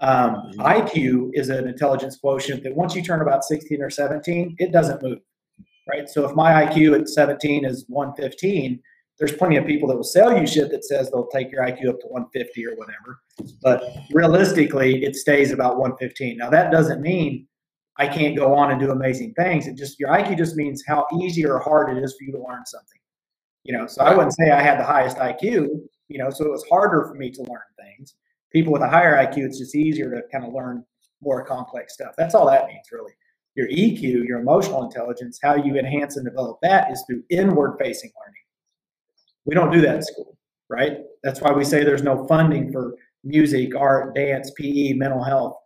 Um, 0.00 0.52
mm-hmm. 0.56 0.60
IQ 0.60 1.30
is 1.34 1.48
an 1.48 1.66
intelligence 1.66 2.16
quotient 2.16 2.62
that 2.62 2.74
once 2.74 2.94
you 2.94 3.02
turn 3.02 3.20
about 3.20 3.44
16 3.44 3.82
or 3.82 3.90
17, 3.90 4.56
it 4.58 4.72
doesn't 4.72 5.02
move, 5.02 5.18
right? 5.88 6.08
So 6.08 6.28
if 6.28 6.34
my 6.36 6.64
IQ 6.66 7.00
at 7.00 7.08
17 7.08 7.64
is 7.64 7.84
115, 7.88 8.80
there's 9.18 9.32
plenty 9.32 9.56
of 9.56 9.66
people 9.66 9.88
that 9.88 9.96
will 9.96 10.04
sell 10.04 10.38
you 10.38 10.46
shit 10.46 10.70
that 10.70 10.84
says 10.84 11.10
they'll 11.10 11.26
take 11.26 11.50
your 11.50 11.62
IQ 11.62 11.88
up 11.88 12.00
to 12.00 12.06
150 12.06 12.66
or 12.66 12.76
whatever. 12.76 13.20
But 13.62 13.82
realistically, 14.12 15.04
it 15.04 15.16
stays 15.16 15.52
about 15.52 15.78
115. 15.78 16.36
Now 16.36 16.50
that 16.50 16.70
doesn't 16.70 17.00
mean 17.00 17.46
I 17.96 18.06
can't 18.06 18.36
go 18.36 18.54
on 18.54 18.70
and 18.70 18.80
do 18.80 18.92
amazing 18.92 19.34
things. 19.34 19.66
It 19.66 19.76
just 19.76 19.98
your 19.98 20.10
IQ 20.10 20.38
just 20.38 20.56
means 20.56 20.84
how 20.86 21.06
easy 21.20 21.44
or 21.44 21.58
hard 21.58 21.96
it 21.96 22.02
is 22.02 22.14
for 22.16 22.24
you 22.24 22.32
to 22.32 22.38
learn 22.38 22.64
something. 22.64 23.00
You 23.64 23.76
know, 23.76 23.86
so 23.86 24.02
I 24.02 24.14
wouldn't 24.14 24.34
say 24.34 24.50
I 24.50 24.62
had 24.62 24.78
the 24.78 24.84
highest 24.84 25.18
IQ, 25.18 25.68
you 26.08 26.18
know, 26.18 26.30
so 26.30 26.44
it 26.44 26.50
was 26.50 26.64
harder 26.70 27.06
for 27.06 27.14
me 27.14 27.30
to 27.32 27.42
learn 27.42 27.60
things. 27.76 28.14
People 28.52 28.72
with 28.72 28.82
a 28.82 28.88
higher 28.88 29.14
IQ, 29.16 29.38
it's 29.38 29.58
just 29.58 29.74
easier 29.74 30.10
to 30.10 30.22
kind 30.32 30.44
of 30.44 30.54
learn 30.54 30.84
more 31.20 31.44
complex 31.44 31.94
stuff. 31.94 32.14
That's 32.16 32.34
all 32.34 32.46
that 32.46 32.66
means, 32.66 32.86
really. 32.92 33.12
Your 33.56 33.68
EQ, 33.68 34.26
your 34.26 34.38
emotional 34.38 34.84
intelligence, 34.84 35.38
how 35.42 35.56
you 35.56 35.76
enhance 35.76 36.16
and 36.16 36.24
develop 36.24 36.58
that 36.62 36.90
is 36.92 37.04
through 37.06 37.24
inward 37.28 37.76
facing 37.78 38.10
learning. 38.24 38.37
We 39.48 39.54
don't 39.54 39.72
do 39.72 39.80
that 39.80 39.96
in 39.96 40.02
school, 40.02 40.36
right? 40.68 40.98
That's 41.22 41.40
why 41.40 41.52
we 41.52 41.64
say 41.64 41.82
there's 41.82 42.02
no 42.02 42.26
funding 42.26 42.70
for 42.70 42.94
music, 43.24 43.74
art, 43.74 44.14
dance, 44.14 44.50
PE, 44.50 44.92
mental 44.92 45.24
health. 45.24 45.56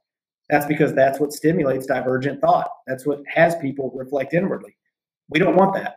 That's 0.48 0.66
because 0.66 0.94
that's 0.94 1.18
what 1.18 1.32
stimulates 1.32 1.86
divergent 1.86 2.40
thought. 2.40 2.70
That's 2.86 3.04
what 3.04 3.22
has 3.26 3.56
people 3.56 3.90
reflect 3.92 4.34
inwardly. 4.34 4.76
We 5.30 5.40
don't 5.40 5.56
want 5.56 5.74
that, 5.74 5.96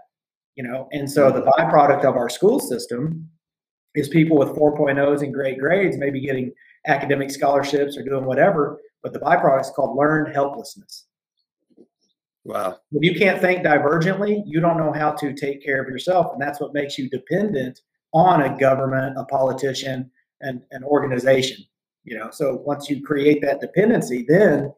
you 0.55 0.63
know. 0.63 0.89
And 0.93 1.09
so 1.09 1.31
the 1.31 1.43
byproduct 1.43 2.05
of 2.05 2.17
our 2.17 2.27
school 2.27 2.59
system 2.59 3.29
is 3.93 4.09
people 4.09 4.35
with 4.35 4.49
4.0s 4.49 5.21
and 5.21 5.31
great 5.31 5.59
grades 5.59 5.95
maybe 5.95 6.19
getting 6.19 6.51
academic 6.87 7.29
scholarships 7.29 7.97
or 7.97 8.03
doing 8.03 8.25
whatever, 8.25 8.79
but 9.03 9.13
the 9.13 9.19
byproduct 9.19 9.61
is 9.61 9.69
called 9.69 9.95
learned 9.95 10.33
helplessness. 10.33 11.05
Wow. 12.45 12.77
When 12.91 13.01
you 13.03 13.15
can't 13.15 13.41
think 13.41 13.65
divergently, 13.65 14.43
you 14.45 14.59
don't 14.61 14.77
know 14.77 14.93
how 14.93 15.11
to 15.13 15.33
take 15.33 15.63
care 15.63 15.81
of 15.81 15.89
yourself. 15.89 16.31
And 16.31 16.41
that's 16.41 16.61
what 16.61 16.73
makes 16.73 16.97
you 16.97 17.09
dependent 17.09 17.81
on 18.13 18.43
a 18.43 18.57
government, 18.57 19.17
a 19.17 19.25
politician, 19.25 20.11
and 20.41 20.61
an 20.71 20.83
organization. 20.83 21.65
You 22.03 22.19
know, 22.19 22.29
so 22.31 22.61
once 22.63 22.87
you 22.87 23.03
create 23.03 23.41
that 23.41 23.61
dependency, 23.61 24.25
then 24.29 24.71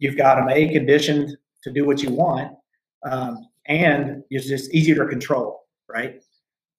you've 0.00 0.16
got 0.16 0.36
them 0.36 0.48
a 0.48 0.72
conditioned 0.72 1.36
to 1.62 1.72
do 1.72 1.84
what 1.84 2.02
you 2.02 2.10
want, 2.10 2.52
um, 3.08 3.46
and 3.66 4.24
it's 4.30 4.48
just 4.48 4.74
easier 4.74 4.96
to 4.96 5.06
control, 5.06 5.66
right? 5.88 6.20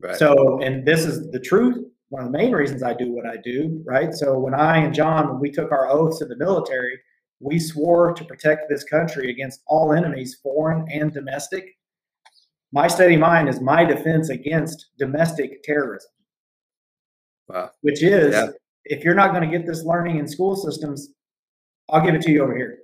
Right. 0.01 0.15
So, 0.15 0.59
and 0.61 0.85
this 0.85 1.05
is 1.05 1.31
the 1.31 1.39
truth. 1.39 1.77
One 2.09 2.25
of 2.25 2.31
the 2.31 2.37
main 2.37 2.51
reasons 2.51 2.83
I 2.83 2.93
do 2.93 3.11
what 3.11 3.25
I 3.25 3.37
do, 3.37 3.81
right? 3.85 4.13
So, 4.13 4.37
when 4.37 4.53
I 4.53 4.77
and 4.77 4.93
John, 4.93 5.29
when 5.29 5.39
we 5.39 5.49
took 5.49 5.71
our 5.71 5.89
oaths 5.89 6.21
in 6.21 6.27
the 6.27 6.37
military, 6.37 6.99
we 7.39 7.59
swore 7.59 8.13
to 8.13 8.25
protect 8.25 8.69
this 8.69 8.83
country 8.83 9.29
against 9.31 9.61
all 9.67 9.93
enemies, 9.93 10.39
foreign 10.43 10.85
and 10.91 11.13
domestic. 11.13 11.65
My 12.71 12.87
steady 12.87 13.17
mind 13.17 13.49
is 13.49 13.61
my 13.61 13.83
defense 13.83 14.29
against 14.29 14.87
domestic 14.97 15.63
terrorism. 15.63 16.11
Wow. 17.47 17.71
Which 17.81 18.03
is, 18.03 18.33
Yeah. 18.33 18.49
if 18.85 19.03
you're 19.03 19.15
not 19.15 19.31
going 19.33 19.49
to 19.49 19.57
get 19.57 19.65
this 19.65 19.83
learning 19.83 20.17
in 20.19 20.27
school 20.27 20.55
systems, 20.55 21.09
I'll 21.89 22.05
give 22.05 22.13
it 22.13 22.21
to 22.23 22.31
you 22.31 22.43
over 22.43 22.55
here, 22.55 22.79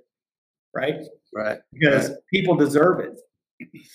right? 0.74 1.00
Right. 1.32 1.58
Because 1.72 2.12
people 2.32 2.56
deserve 2.56 3.00
it. 3.00 3.20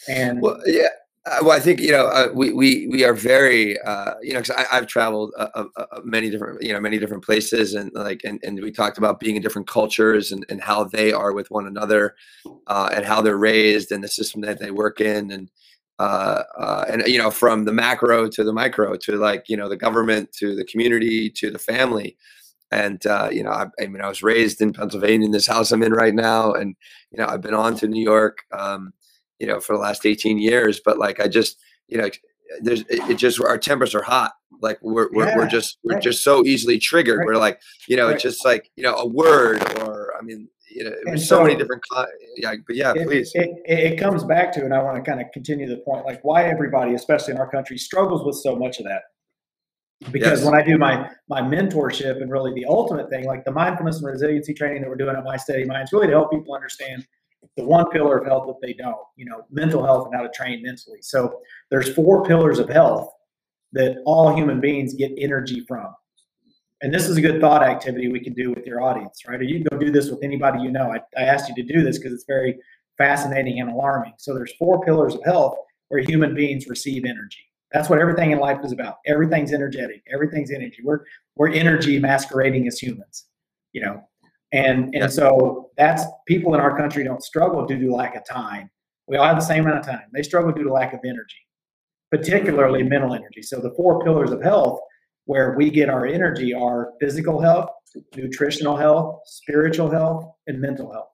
And 0.08 0.42
Well, 0.42 0.60
yeah. 0.66 0.88
Uh, 1.24 1.38
well, 1.44 1.52
I 1.52 1.60
think 1.60 1.80
you 1.80 1.92
know 1.92 2.08
uh, 2.08 2.30
we 2.34 2.52
we 2.52 2.88
we 2.88 3.04
are 3.04 3.14
very 3.14 3.80
uh, 3.82 4.16
you 4.24 4.34
know 4.34 4.42
because 4.42 4.66
I've 4.72 4.88
traveled 4.88 5.32
uh, 5.38 5.50
uh, 5.54 5.66
uh, 5.78 5.86
many 6.04 6.32
different 6.32 6.64
you 6.64 6.74
know 6.74 6.80
many 6.80 6.98
different 6.98 7.24
places 7.24 7.76
and 7.76 7.92
like 7.94 8.22
and, 8.24 8.40
and 8.44 8.60
we 8.60 8.72
talked 8.72 8.98
about 8.98 9.20
being 9.20 9.36
in 9.36 9.42
different 9.44 9.68
cultures 9.68 10.32
and, 10.32 10.44
and 10.50 10.60
how 10.62 10.84
they 10.86 11.12
are 11.14 11.32
with 11.32 11.52
one 11.52 11.68
another 11.68 12.16
and 12.68 13.06
how 13.06 13.22
they're 13.22 13.38
raised 13.38 13.92
and 13.92 14.04
the 14.04 14.08
system 14.08 14.42
that 14.42 14.60
they 14.60 14.72
work 14.72 15.00
in 15.00 15.30
and 15.30 15.52
and 16.00 17.04
you 17.06 17.20
know 17.20 17.30
from 17.30 17.66
the 17.66 17.74
macro 17.74 18.28
to 18.28 18.44
the 18.44 18.54
micro 18.54 18.96
to 18.96 19.16
like 19.18 19.46
you 19.48 19.56
know 19.56 19.70
the 19.70 19.78
government 19.78 20.32
to 20.34 20.56
the 20.56 20.66
community 20.66 21.30
to 21.30 21.52
the 21.52 21.60
family 21.60 22.18
and 22.72 23.06
uh, 23.06 23.30
you 23.32 23.44
know 23.44 23.52
I, 23.52 23.68
I 23.80 23.86
mean 23.88 24.02
I 24.02 24.08
was 24.10 24.24
raised 24.24 24.60
in 24.60 24.74
Pennsylvania 24.74 25.26
in 25.26 25.32
this 25.32 25.46
house 25.48 25.72
I'm 25.72 25.84
in 25.84 25.94
right 25.94 26.16
now 26.16 26.54
and 26.54 26.76
you 27.12 27.20
know 27.20 27.28
I've 27.28 27.42
been 27.42 27.54
on 27.54 27.76
to 27.78 27.88
New 27.88 28.04
York. 28.04 28.40
Um, 28.52 28.94
you 29.42 29.48
know, 29.48 29.60
for 29.60 29.76
the 29.76 29.82
last 29.82 30.06
18 30.06 30.38
years. 30.38 30.80
But 30.80 31.00
like, 31.00 31.20
I 31.20 31.28
just, 31.28 31.58
you 31.88 31.98
know, 31.98 32.10
there's, 32.62 32.84
it, 32.90 33.16
just, 33.16 33.42
our 33.42 33.58
tempers 33.58 33.96
are 33.96 34.04
hot. 34.04 34.34
Like 34.62 34.78
we're, 34.84 35.10
we're, 35.12 35.36
we're 35.36 35.48
just, 35.48 35.80
we're 35.84 35.96
right. 35.96 36.04
just 36.04 36.24
so 36.24 36.46
easily 36.46 36.78
triggered. 36.78 37.18
Right. 37.20 37.26
We're 37.26 37.38
like, 37.38 37.60
you 37.88 37.98
know, 37.98 38.06
Right. 38.06 38.14
it's 38.14 38.24
just 38.24 38.46
like, 38.46 38.70
you 38.76 38.84
know, 38.84 38.96
a 38.96 39.08
word 39.08 39.64
or, 39.80 40.14
I 40.18 40.22
mean, 40.22 40.48
you 40.70 40.84
know, 40.84 40.92
there's 41.06 41.28
so, 41.28 41.42
many 41.44 41.56
different, 41.56 41.84
yeah, 42.38 42.54
but 42.66 42.76
yeah, 42.76 42.94
it, 42.96 43.08
please. 43.08 43.32
It, 43.34 43.50
it, 43.66 44.00
comes 44.00 44.24
back 44.24 44.54
to, 44.54 44.64
and 44.64 44.74
I 44.74 44.82
want 44.82 45.04
to 45.04 45.10
kind 45.10 45.20
of 45.20 45.28
continue 45.34 45.68
the 45.68 45.78
point, 45.78 46.06
like 46.06 46.22
why 46.22 46.44
everybody, 46.44 46.94
especially 46.94 47.34
in 47.34 47.40
our 47.40 47.50
country, 47.50 47.78
struggles 47.78 48.24
with 48.24 48.36
so 48.36 48.56
much 48.56 48.78
of 48.80 48.86
that. 48.86 49.02
Because 50.12 50.40
Yes. 50.40 50.46
when 50.46 50.60
I 50.60 50.64
do 50.64 50.78
my 50.78 51.10
my 51.30 51.42
mentorship 51.42 52.22
and 52.22 52.32
really 52.32 52.54
the 52.54 52.66
ultimate 52.66 53.10
thing, 53.10 53.26
like 53.26 53.44
the 53.46 53.52
mindfulness 53.52 53.98
and 53.98 54.08
resiliency 54.08 54.54
training 54.54 54.82
that 54.82 54.90
we're 54.90 54.96
doing 54.96 55.16
at 55.16 55.24
My 55.24 55.38
Steady 55.38 55.66
Minds, 55.66 55.92
really 55.94 56.08
to 56.08 56.14
help 56.14 56.32
people 56.32 56.56
understand 56.56 57.06
the 57.58 57.64
one 57.64 57.90
pillar 57.90 58.18
of 58.18 58.26
health 58.26 58.48
that 58.48 58.66
they 58.66 58.74
don't, 58.74 58.98
you 59.16 59.26
know, 59.26 59.44
mental 59.52 59.84
health 59.84 60.08
and 60.08 60.16
how 60.16 60.22
to 60.22 60.30
train 60.30 60.62
mentally. 60.64 61.00
So 61.02 61.40
there's 61.70 61.94
four 61.94 62.24
pillars 62.26 62.60
of 62.60 62.70
health 62.70 63.12
that 63.74 63.98
all 64.06 64.36
human 64.36 64.60
beings 64.60 64.94
get 64.94 65.12
energy 65.18 65.64
from. 65.68 65.94
And 66.82 66.94
this 66.94 67.08
is 67.08 67.18
a 67.18 67.22
good 67.22 67.40
thought 67.40 67.62
activity 67.62 68.08
we 68.08 68.20
can 68.20 68.34
do 68.34 68.52
with 68.52 68.66
your 68.66 68.82
audience, 68.82 69.22
right? 69.28 69.40
Or 69.40 69.44
you 69.44 69.60
can 69.60 69.68
go 69.72 69.78
do 69.78 69.92
this 69.92 70.10
with 70.10 70.24
anybody 70.24 70.64
you 70.64 70.72
know. 70.72 70.92
I, 70.92 71.00
I 71.18 71.26
asked 71.26 71.48
you 71.48 71.56
to 71.56 71.74
do 71.74 71.84
this 71.84 71.98
because 71.98 72.14
it's 72.14 72.26
very 72.26 72.58
fascinating 72.98 73.60
and 73.60 73.70
alarming. 73.70 74.14
So 74.18 74.34
there's 74.34 74.54
four 74.56 74.84
pillars 74.84 75.16
of 75.16 75.24
health 75.24 75.56
where 75.90 76.02
human 76.02 76.34
beings 76.34 76.68
receive 76.68 77.06
energy. 77.06 77.46
That's 77.72 77.90
what 77.90 78.00
everything 78.00 78.32
in 78.32 78.40
life 78.40 78.60
is 78.64 78.72
about. 78.72 78.98
Everything's 79.06 79.54
energetic. 79.54 80.04
Everything's 80.12 80.52
energy. 80.52 80.78
We're 80.84 81.02
we're 81.36 81.50
energy 81.50 82.00
masquerading 82.00 82.68
as 82.68 82.80
humans, 82.80 83.26
you 83.74 83.82
know. 83.82 84.04
And 84.54 84.94
and 84.94 85.12
so 85.12 85.70
that's 85.78 86.04
people 86.28 86.54
in 86.54 86.60
our 86.60 86.78
country 86.78 87.04
don't 87.04 87.24
struggle 87.24 87.66
due 87.66 87.80
to 87.80 87.94
lack 87.94 88.16
of 88.16 88.26
time. 88.26 88.70
We 89.08 89.18
all 89.18 89.26
have 89.26 89.38
the 89.38 89.46
same 89.46 89.66
amount 89.66 89.80
of 89.80 89.86
time. 89.86 90.04
They 90.14 90.24
struggle 90.24 90.52
due 90.52 90.64
to 90.64 90.74
lack 90.74 90.94
of 90.94 91.00
energy, 91.06 91.48
particularly 92.12 92.84
mental 92.84 93.14
energy. 93.14 93.42
So 93.42 93.60
the 93.60 93.74
four 93.76 94.04
pillars 94.04 94.32
of 94.32 94.42
health 94.42 94.80
where 95.26 95.56
we 95.58 95.70
get 95.70 95.90
our 95.90 96.06
energy 96.06 96.54
are 96.54 96.94
physical 97.00 97.40
health, 97.40 97.70
nutritional 98.16 98.76
health, 98.76 99.22
spiritual 99.26 99.90
health, 99.90 100.26
and 100.48 100.60
mental 100.60 100.92
health. 100.92 101.10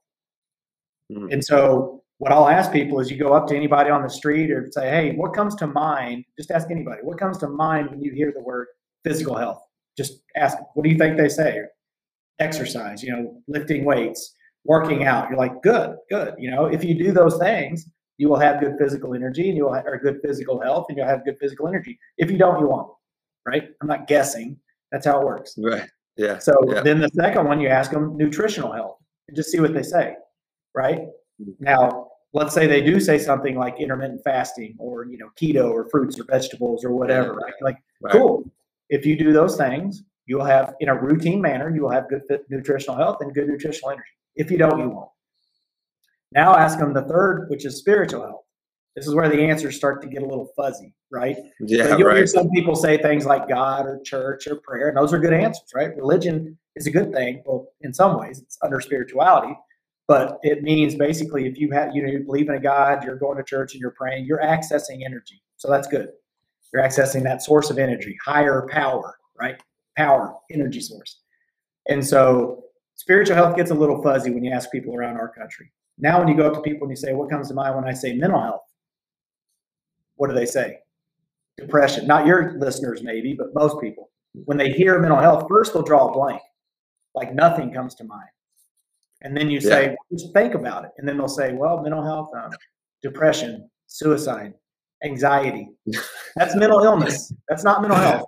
Mm. 1.12 1.34
And 1.34 1.44
so, 1.44 2.04
what 2.20 2.32
I'll 2.32 2.48
ask 2.48 2.72
people 2.72 3.00
is 3.00 3.12
you 3.12 3.18
go 3.18 3.34
up 3.34 3.48
to 3.48 3.56
anybody 3.56 3.92
on 3.92 4.02
the 4.02 4.10
street 4.10 4.50
or 4.50 4.68
say, 4.72 4.90
Hey, 4.90 5.16
what 5.16 5.36
comes 5.36 5.54
to 5.58 5.68
mind? 5.68 6.26
Just 6.38 6.50
ask 6.50 6.72
anybody, 6.72 7.02
what 7.04 7.20
comes 7.20 7.38
to 7.40 7.48
mind 7.48 7.92
when 7.92 8.02
you 8.02 8.12
hear 8.12 8.34
the 8.36 8.42
word 8.42 8.68
physical 9.04 9.36
health? 9.36 9.62
Just 9.96 10.24
ask, 10.36 10.58
what 10.74 10.84
do 10.84 10.90
you 10.90 10.98
think 10.98 11.18
they 11.18 11.30
say? 11.30 11.62
Exercise, 12.40 13.02
you 13.04 13.12
know, 13.12 13.42
lifting 13.48 13.84
weights, 13.84 14.36
working 14.64 15.06
out. 15.06 15.30
You're 15.30 15.38
like, 15.40 15.62
good, 15.64 15.96
good. 16.10 16.36
You 16.38 16.52
know, 16.52 16.66
if 16.66 16.84
you 16.84 16.94
do 16.98 17.12
those 17.12 17.38
things, 17.38 17.90
you 18.18 18.30
will 18.30 18.40
have 18.40 18.60
good 18.60 18.76
physical 18.80 19.14
energy 19.14 19.48
and 19.48 19.58
you 19.58 19.66
will 19.66 19.74
have 19.74 19.86
or 19.86 19.98
good 19.98 20.20
physical 20.24 20.60
health 20.62 20.86
and 20.90 20.98
you'll 20.98 21.08
have 21.08 21.24
good 21.26 21.38
physical 21.40 21.68
energy. 21.68 21.98
If 22.18 22.30
you 22.32 22.38
don't, 22.38 22.60
you 22.60 22.68
won't. 22.68 22.92
Right? 23.46 23.70
I'm 23.82 23.88
not 23.88 24.08
guessing. 24.08 24.58
That's 24.92 25.06
how 25.06 25.22
it 25.22 25.26
works. 25.26 25.56
Right. 25.58 25.90
Yeah. 26.16 26.38
So 26.40 26.54
Yeah. 26.68 26.82
then 26.82 27.00
the 27.00 27.10
second 27.10 27.46
one, 27.48 27.60
you 27.60 27.70
ask 27.70 27.92
them 27.92 28.18
nutritional 28.18 28.72
health 28.72 28.98
and 29.28 29.36
just 29.36 29.52
see 29.52 29.60
what 29.60 29.74
they 29.74 29.84
say, 29.84 30.16
right? 30.76 31.00
Mm-hmm. 31.42 31.52
Now, 31.64 32.08
let's 32.34 32.54
say 32.54 32.68
they 32.68 32.82
do 32.82 33.00
say 33.00 33.18
something 33.20 33.56
like 33.56 33.80
intermittent 33.80 34.22
fasting 34.24 34.76
or 34.80 35.06
you 35.06 35.18
know 35.18 35.30
keto 35.40 35.70
or 35.72 35.88
fruits 35.90 36.20
or 36.20 36.24
vegetables 36.26 36.84
or 36.84 36.92
whatever, 36.92 37.34
right? 37.34 37.54
Like, 37.62 37.78
Right. 38.02 38.12
cool. 38.12 38.44
If 38.90 39.06
you 39.06 39.18
do 39.18 39.32
those 39.34 39.58
things, 39.58 40.04
you 40.28 40.38
will 40.38 40.46
have 40.46 40.76
in 40.80 40.90
a 40.90 40.96
routine 40.96 41.42
manner, 41.42 41.74
you 41.74 41.82
will 41.82 41.92
have 41.92 42.08
good 42.10 42.22
nutritional 42.50 42.98
health 42.98 43.18
and 43.22 43.34
good 43.34 43.48
nutritional 43.48 43.92
energy. 43.92 44.12
If 44.36 44.52
you 44.52 44.58
don't, 44.58 44.80
you 44.80 44.90
won't. 44.90 45.10
Now 46.32 46.56
ask 46.56 46.78
them 46.78 46.94
the 46.94 47.04
third, 47.04 47.48
which 47.50 47.66
is 47.66 47.78
spiritual 47.78 48.22
health. 48.22 48.44
This 48.96 49.08
is 49.08 49.16
where 49.16 49.30
the 49.30 49.42
answers 49.42 49.76
start 49.76 50.02
to 50.02 50.08
get 50.08 50.24
a 50.24 50.26
little 50.26 50.52
fuzzy, 50.56 50.94
right? 51.12 51.38
Yeah. 51.60 51.84
So 51.84 51.98
you'll 51.98 52.16
hear 52.16 52.28
some 52.28 52.50
people 52.50 52.76
say 52.76 52.98
things 52.98 53.26
like 53.26 53.48
God 53.48 53.86
or 53.86 54.02
church 54.04 54.48
or 54.48 54.56
prayer, 54.58 54.90
and 54.90 54.98
those 54.98 55.14
are 55.14 55.20
good 55.20 55.34
answers, 55.34 55.70
right? 55.74 55.96
Religion 55.96 56.58
is 56.76 56.88
a 56.88 56.92
good 56.92 57.14
thing. 57.14 57.44
Well, 57.46 57.68
in 57.82 57.94
some 57.94 58.20
ways, 58.20 58.40
it's 58.40 58.58
under 58.64 58.82
spirituality, 58.82 59.56
but 60.08 60.40
it 60.42 60.64
means 60.64 60.96
basically 60.96 61.46
if 61.48 61.58
you 61.58 61.72
have, 61.72 61.96
you 61.96 62.02
know, 62.02 62.10
you 62.10 62.20
believe 62.20 62.50
in 62.50 62.56
a 62.56 62.60
God, 62.60 63.04
you're 63.04 63.18
going 63.18 63.38
to 63.38 63.44
church 63.44 63.74
and 63.74 63.82
you're 63.82 63.92
praying, 63.92 64.26
you're 64.26 64.42
accessing 64.42 65.06
energy. 65.06 65.42
So 65.58 65.70
that's 65.70 65.88
good. 65.88 66.10
You're 66.74 66.84
accessing 66.84 67.24
that 67.24 67.44
source 67.44 67.70
of 67.70 67.78
energy, 67.78 68.18
higher 68.26 68.68
power, 68.70 69.18
right? 69.40 69.62
Power, 69.98 70.36
energy 70.52 70.80
source. 70.80 71.22
And 71.90 72.06
so 72.06 72.64
spiritual 72.96 73.36
health 73.36 73.58
gets 73.58 73.72
a 73.72 73.76
little 73.76 74.02
fuzzy 74.02 74.30
when 74.32 74.44
you 74.44 74.52
ask 74.52 74.72
people 74.72 74.96
around 74.96 75.18
our 75.18 75.30
country. 75.30 75.72
Now, 75.98 76.20
when 76.20 76.28
you 76.28 76.38
go 76.38 76.48
up 76.48 76.54
to 76.54 76.62
people 76.62 76.88
and 76.88 76.92
you 76.92 76.96
say, 76.96 77.14
What 77.14 77.30
comes 77.30 77.48
to 77.48 77.54
mind 77.54 77.76
when 77.76 77.86
I 77.86 77.94
say 77.94 78.14
mental 78.14 78.42
health? 78.42 78.62
What 80.16 80.30
do 80.30 80.36
they 80.36 80.46
say? 80.46 80.80
Depression. 81.58 82.06
Not 82.06 82.28
your 82.28 82.58
listeners, 82.60 83.02
maybe, 83.02 83.34
but 83.34 83.54
most 83.54 83.82
people. 83.82 84.12
When 84.46 84.58
they 84.58 84.72
hear 84.72 85.00
mental 85.00 85.20
health, 85.20 85.46
first 85.50 85.74
they'll 85.74 85.82
draw 85.82 86.10
a 86.10 86.12
blank, 86.12 86.42
like 87.16 87.34
nothing 87.34 87.74
comes 87.74 87.96
to 87.96 88.04
mind. 88.04 88.30
And 89.22 89.36
then 89.36 89.50
you 89.50 89.60
say, 89.60 89.96
just 90.12 90.32
think 90.34 90.54
about 90.54 90.86
it. 90.86 90.92
And 90.98 91.08
then 91.08 91.18
they'll 91.18 91.28
say, 91.28 91.54
well, 91.54 91.82
mental 91.82 92.04
health, 92.04 92.30
um, 92.36 92.52
depression, 93.02 93.68
suicide, 93.88 94.54
anxiety. 95.04 95.70
That's 96.36 96.56
mental 96.56 96.84
illness. 96.84 97.34
That's 97.50 97.64
not 97.64 97.82
mental 97.82 98.00
health. 98.00 98.28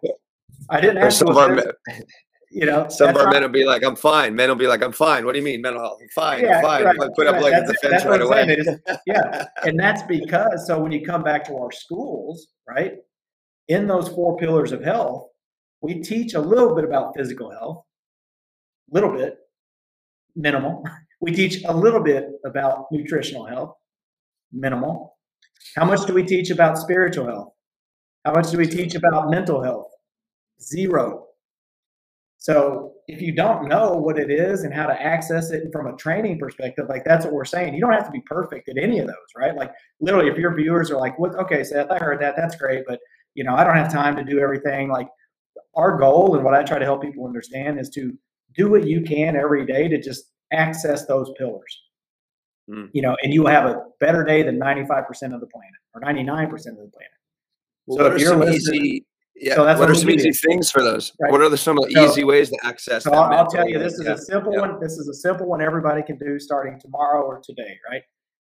I 0.70 0.82
didn't 0.82 0.98
ask 0.98 1.20
some 1.20 1.30
of 1.30 1.38
our, 1.38 1.56
men- 1.56 1.72
you 2.52 2.66
know. 2.66 2.88
some 2.90 3.10
of 3.10 3.18
our 3.18 3.32
men 3.32 3.42
will 3.42 3.50
be 3.50 3.66
like, 3.66 3.84
I'm 3.84 3.96
fine. 3.96 4.36
Men 4.36 4.50
will 4.50 4.56
be 4.56 4.68
like, 4.68 4.82
I'm 4.82 4.92
fine. 4.92 5.26
What 5.26 5.34
do 5.34 5.40
you 5.40 5.46
mean 5.46 5.62
mental 5.62 5.82
health? 5.82 6.00
I'm 6.02 6.10
fine. 6.10 6.44
Yeah, 6.44 6.58
I'm 6.58 6.64
fine. 6.64 6.84
right, 6.84 7.10
put 7.16 7.28
up 7.28 7.36
right. 7.36 7.44
like 7.44 7.54
a 7.54 7.68
defense 7.68 8.06
right 8.06 8.22
away. 8.22 8.46
They 8.46 8.96
yeah, 9.06 9.46
and 9.64 9.80
that's 9.80 10.04
because 10.04 10.68
so 10.68 10.80
when 10.80 10.92
you 10.92 11.06
come 11.06 11.24
back 11.24 11.46
to 11.46 11.56
our 11.58 11.72
schools, 11.72 12.48
right, 12.68 12.94
in 13.68 13.88
those 13.88 14.10
four 14.10 14.38
pillars 14.38 14.72
of 14.72 14.84
health, 14.84 15.28
we 15.82 16.02
teach 16.02 16.34
a 16.34 16.40
little 16.40 16.76
bit 16.76 16.84
about 16.84 17.16
physical 17.16 17.52
health, 17.52 17.84
little 18.92 19.12
bit, 19.12 19.38
minimal, 20.36 20.84
We 21.22 21.34
teach 21.34 21.64
a 21.66 21.76
little 21.76 22.02
bit 22.02 22.30
about 22.46 22.86
nutritional 22.92 23.46
health, 23.46 23.76
minimal. 24.54 25.18
How 25.76 25.84
much 25.84 26.06
do 26.08 26.14
we 26.14 26.24
teach 26.24 26.50
about 26.50 26.78
spiritual 26.78 27.26
health? 27.26 27.54
How 28.24 28.34
much 28.34 28.52
do 28.52 28.58
we 28.58 28.68
teach 28.68 28.96
about 28.96 29.30
mental 29.30 29.62
health? 29.62 29.89
Zero. 30.62 31.26
So 32.38 32.94
if 33.08 33.22
you 33.22 33.34
don't 33.34 33.68
know 33.68 33.96
what 33.96 34.18
it 34.18 34.32
is 34.32 34.64
and 34.64 34.74
how 34.74 34.86
to 34.86 35.02
access 35.02 35.52
it 35.52 35.72
from 35.74 35.88
a 35.88 35.98
training 35.98 36.40
perspective, 36.40 36.86
like 36.88 37.04
that's 37.04 37.26
what 37.26 37.34
we're 37.34 37.44
saying. 37.44 37.74
You 37.74 37.82
don't 37.82 37.92
have 37.92 38.06
to 38.06 38.12
be 38.12 38.22
perfect 38.22 38.70
at 38.70 38.78
any 38.78 39.00
of 39.00 39.08
those, 39.08 39.16
right? 39.36 39.56
Like 39.56 39.74
literally, 40.00 40.30
if 40.30 40.38
your 40.38 40.56
viewers 40.56 40.90
are 40.90 40.98
like, 40.98 41.20
"What? 41.20 41.36
Okay, 41.36 41.64
Seth, 41.64 41.92
I 41.92 41.98
heard 41.98 42.22
that. 42.22 42.36
That's 42.38 42.56
great, 42.56 42.86
but 42.88 43.00
you 43.36 43.44
know, 43.44 43.56
I 43.56 43.64
don't 43.66 43.76
have 43.76 43.92
time 43.92 44.16
to 44.16 44.24
do 44.24 44.40
everything." 44.40 44.90
Like 44.90 45.10
our 45.76 45.98
goal 45.98 46.36
and 46.36 46.46
what 46.46 46.54
I 46.54 46.64
try 46.64 46.80
to 46.80 46.86
help 46.86 47.02
people 47.02 47.26
understand 47.26 47.80
is 47.80 47.90
to 47.90 48.18
do 48.56 48.70
what 48.70 48.88
you 48.88 49.02
can 49.02 49.36
every 49.36 49.66
day 49.66 49.88
to 49.90 50.02
just 50.02 50.32
access 50.54 51.06
those 51.06 51.32
pillars. 51.38 51.82
Mm. 52.70 52.90
You 52.94 53.02
know, 53.02 53.18
and 53.22 53.34
you 53.34 53.44
will 53.44 53.50
have 53.50 53.66
a 53.66 53.84
better 54.00 54.24
day 54.24 54.44
than 54.44 54.60
95% 54.60 55.34
of 55.34 55.42
the 55.42 55.48
planet 55.48 55.80
or 55.94 56.02
99% 56.02 56.54
of 56.54 56.62
the 56.62 56.92
planet. 56.92 57.12
Well, 57.86 57.98
so 57.98 58.06
if 58.14 58.22
you're 58.22 58.50
easy, 58.50 59.06
yeah. 59.40 59.56
So 59.56 59.66
that's 59.66 59.80
what, 59.80 59.90
what 59.90 59.98
are 59.98 60.00
some 60.00 60.10
easy 60.10 60.32
things 60.32 60.72
for 60.72 60.84
those? 60.84 61.14
Right. 61.20 61.32
What 61.32 61.42
are 61.42 61.50
the, 61.50 61.58
some 61.58 61.78
of 61.78 61.86
the 61.86 61.94
so, 61.94 62.06
easy 62.06 62.24
ways 62.24 62.50
to 62.50 62.58
access? 62.64 63.04
So 63.04 63.12
I'll, 63.12 63.32
I'll 63.34 63.48
tell 63.48 63.68
you, 63.68 63.80
this 63.80 63.94
is 63.94 64.06
yeah. 64.06 64.14
a 64.14 64.18
simple 64.18 64.54
yeah. 64.54 64.62
one. 64.62 64.80
This 64.80 64.94
is 64.94 65.08
a 65.08 65.14
simple 65.14 65.48
one 65.48 65.62
everybody 65.62 66.04
can 66.04 66.18
do 66.18 66.40
starting 66.40 66.80
tomorrow 66.80 67.24
or 67.24 67.42
today, 67.44 67.78
right? 67.90 68.04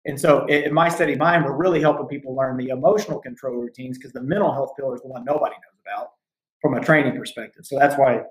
And 0.06 0.20
so 0.20 0.46
in 0.48 0.74
My 0.74 0.90
Steady 0.90 1.16
Mind, 1.16 1.46
we're 1.46 1.56
really 1.56 1.80
helping 1.80 2.08
people 2.08 2.36
learn 2.36 2.58
the 2.58 2.70
emotional 2.70 3.20
control 3.20 3.56
routines 3.58 3.98
because 3.98 4.14
the 4.14 4.22
mental 4.22 4.52
health 4.52 4.72
pillar 4.76 4.96
is 4.96 5.02
the 5.02 5.08
one 5.08 5.24
nobody 5.24 5.54
knows 5.54 5.80
about 5.86 6.10
from 6.62 6.74
a 6.76 6.82
training 6.82 7.18
perspective. 7.18 7.66
So 7.66 7.78
that's 7.78 7.98
why 7.98 8.22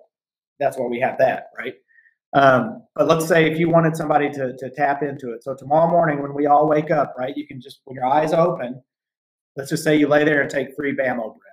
that's 0.59 0.77
why 0.77 0.87
we 0.87 1.01
have 1.01 1.17
that, 1.19 1.47
right? 1.57 1.75
Um, 2.33 2.83
but 2.95 3.09
let's 3.09 3.27
say 3.27 3.51
if 3.51 3.59
you 3.59 3.69
wanted 3.69 3.97
somebody 3.97 4.31
to, 4.31 4.57
to 4.57 4.71
tap 4.71 5.03
into 5.03 5.33
it. 5.33 5.43
So 5.43 5.55
tomorrow 5.55 5.91
morning 5.91 6.23
when 6.23 6.35
we 6.35 6.47
all 6.47 6.69
wake 6.69 6.91
up, 6.91 7.15
right, 7.19 7.37
you 7.37 7.47
can 7.47 7.61
just 7.61 7.81
when 7.85 7.95
your 7.95 8.07
eyes 8.07 8.33
open, 8.33 8.83
let's 9.57 9.71
just 9.71 9.85
say 9.85 9.97
you 9.97 10.07
lay 10.09 10.25
there 10.25 10.43
and 10.43 10.51
take 10.51 10.75
three 10.77 10.93
BAMO 10.93 11.17
breaths. 11.17 11.50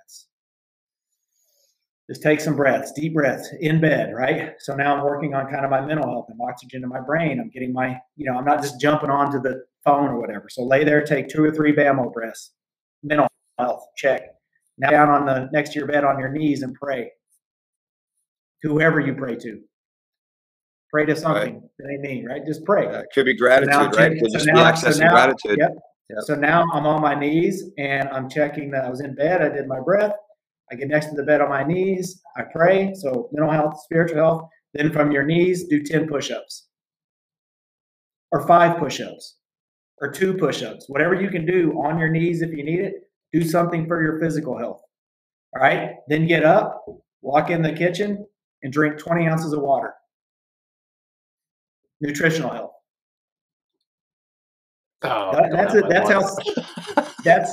Just 2.08 2.22
take 2.22 2.40
some 2.40 2.56
breaths, 2.56 2.92
deep 2.92 3.12
breaths 3.12 3.50
in 3.60 3.82
bed, 3.82 4.14
right? 4.14 4.54
So 4.60 4.74
now 4.74 4.96
I'm 4.96 5.04
working 5.04 5.34
on 5.34 5.50
kind 5.50 5.64
of 5.64 5.70
my 5.70 5.82
mental 5.82 6.08
health 6.08 6.26
and 6.30 6.40
oxygen 6.40 6.82
in 6.82 6.88
my 6.88 7.00
brain. 7.00 7.38
I'm 7.38 7.50
getting 7.50 7.70
my, 7.70 8.00
you 8.16 8.24
know, 8.30 8.38
I'm 8.38 8.46
not 8.46 8.62
just 8.62 8.80
jumping 8.80 9.10
onto 9.10 9.40
the 9.40 9.64
phone 9.84 10.08
or 10.08 10.18
whatever. 10.18 10.48
So 10.48 10.64
lay 10.64 10.84
there, 10.84 11.04
take 11.04 11.28
two 11.28 11.44
or 11.44 11.50
three 11.50 11.74
BAMO 11.74 12.12
breaths. 12.12 12.52
Mental 13.02 13.28
health, 13.58 13.84
check. 13.94 14.22
Now 14.78 14.90
down 14.90 15.08
on 15.10 15.26
the 15.26 15.50
next 15.52 15.72
to 15.72 15.80
your 15.80 15.88
bed 15.88 16.04
on 16.04 16.18
your 16.18 16.30
knees 16.30 16.62
and 16.62 16.74
pray. 16.74 17.10
To 18.62 18.70
whoever 18.70 19.00
you 19.00 19.14
pray 19.14 19.36
to. 19.36 19.60
Pray 20.90 21.04
to 21.04 21.14
something 21.14 21.54
right. 21.54 21.62
that 21.78 21.86
they 21.86 22.08
mean, 22.08 22.24
right? 22.24 22.40
Just 22.46 22.64
pray. 22.64 22.84
Yeah, 22.84 23.02
could 23.12 23.26
be 23.26 23.36
gratitude, 23.36 23.74
so 23.74 23.98
right? 23.98 24.18
Could 24.18 24.30
so 24.30 24.38
just 24.38 24.46
now, 24.46 24.54
be 24.54 24.60
accessing 24.60 24.92
so 24.94 25.04
now, 25.04 25.10
gratitude. 25.10 25.58
Yep. 25.58 25.76
yep. 26.08 26.18
So 26.22 26.34
now 26.34 26.64
I'm 26.72 26.86
on 26.86 27.02
my 27.02 27.14
knees 27.14 27.64
and 27.76 28.08
I'm 28.08 28.30
checking 28.30 28.70
that 28.70 28.86
I 28.86 28.88
was 28.88 29.00
in 29.00 29.14
bed. 29.14 29.42
I 29.42 29.50
did 29.50 29.68
my 29.68 29.80
breath. 29.80 30.14
I 30.70 30.76
get 30.76 30.88
next 30.88 31.06
to 31.06 31.14
the 31.14 31.22
bed 31.22 31.40
on 31.40 31.48
my 31.48 31.64
knees. 31.64 32.20
I 32.36 32.42
pray. 32.42 32.92
So 32.94 33.28
mental 33.32 33.52
health, 33.52 33.80
spiritual 33.82 34.18
health. 34.18 34.48
Then 34.74 34.92
from 34.92 35.10
your 35.10 35.24
knees, 35.24 35.66
do 35.68 35.82
10 35.82 36.08
push-ups 36.08 36.68
or 38.30 38.46
five 38.46 38.78
push-ups 38.78 39.36
or 40.00 40.10
two 40.10 40.34
push-ups. 40.34 40.86
Whatever 40.88 41.14
you 41.14 41.30
can 41.30 41.46
do 41.46 41.72
on 41.82 41.98
your 41.98 42.10
knees 42.10 42.42
if 42.42 42.50
you 42.52 42.64
need 42.64 42.80
it, 42.80 42.94
do 43.32 43.42
something 43.42 43.86
for 43.86 44.02
your 44.02 44.20
physical 44.20 44.58
health. 44.58 44.80
All 45.56 45.62
right. 45.62 45.96
Then 46.08 46.26
get 46.26 46.44
up, 46.44 46.84
walk 47.22 47.50
in 47.50 47.62
the 47.62 47.72
kitchen, 47.72 48.26
and 48.62 48.72
drink 48.72 48.98
20 48.98 49.26
ounces 49.26 49.52
of 49.52 49.60
water 49.60 49.94
nutritional 52.00 52.50
health. 52.50 52.72
Oh, 55.02 55.32
that, 55.32 55.52
that's 55.52 55.74
it. 55.74 55.84
That's 55.88 56.10
how. 56.10 57.04
That's 57.24 57.52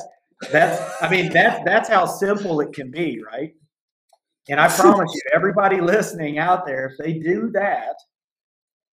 that's. 0.51 1.01
I 1.01 1.09
mean, 1.09 1.31
that's 1.31 1.63
that's 1.65 1.89
how 1.89 2.05
simple 2.05 2.61
it 2.61 2.73
can 2.73 2.91
be, 2.91 3.21
right? 3.23 3.53
And 4.47 4.59
I 4.59 4.67
promise 4.67 5.11
you, 5.13 5.21
everybody 5.33 5.81
listening 5.81 6.37
out 6.37 6.65
there, 6.65 6.87
if 6.87 6.97
they 6.97 7.13
do 7.13 7.49
that 7.53 7.95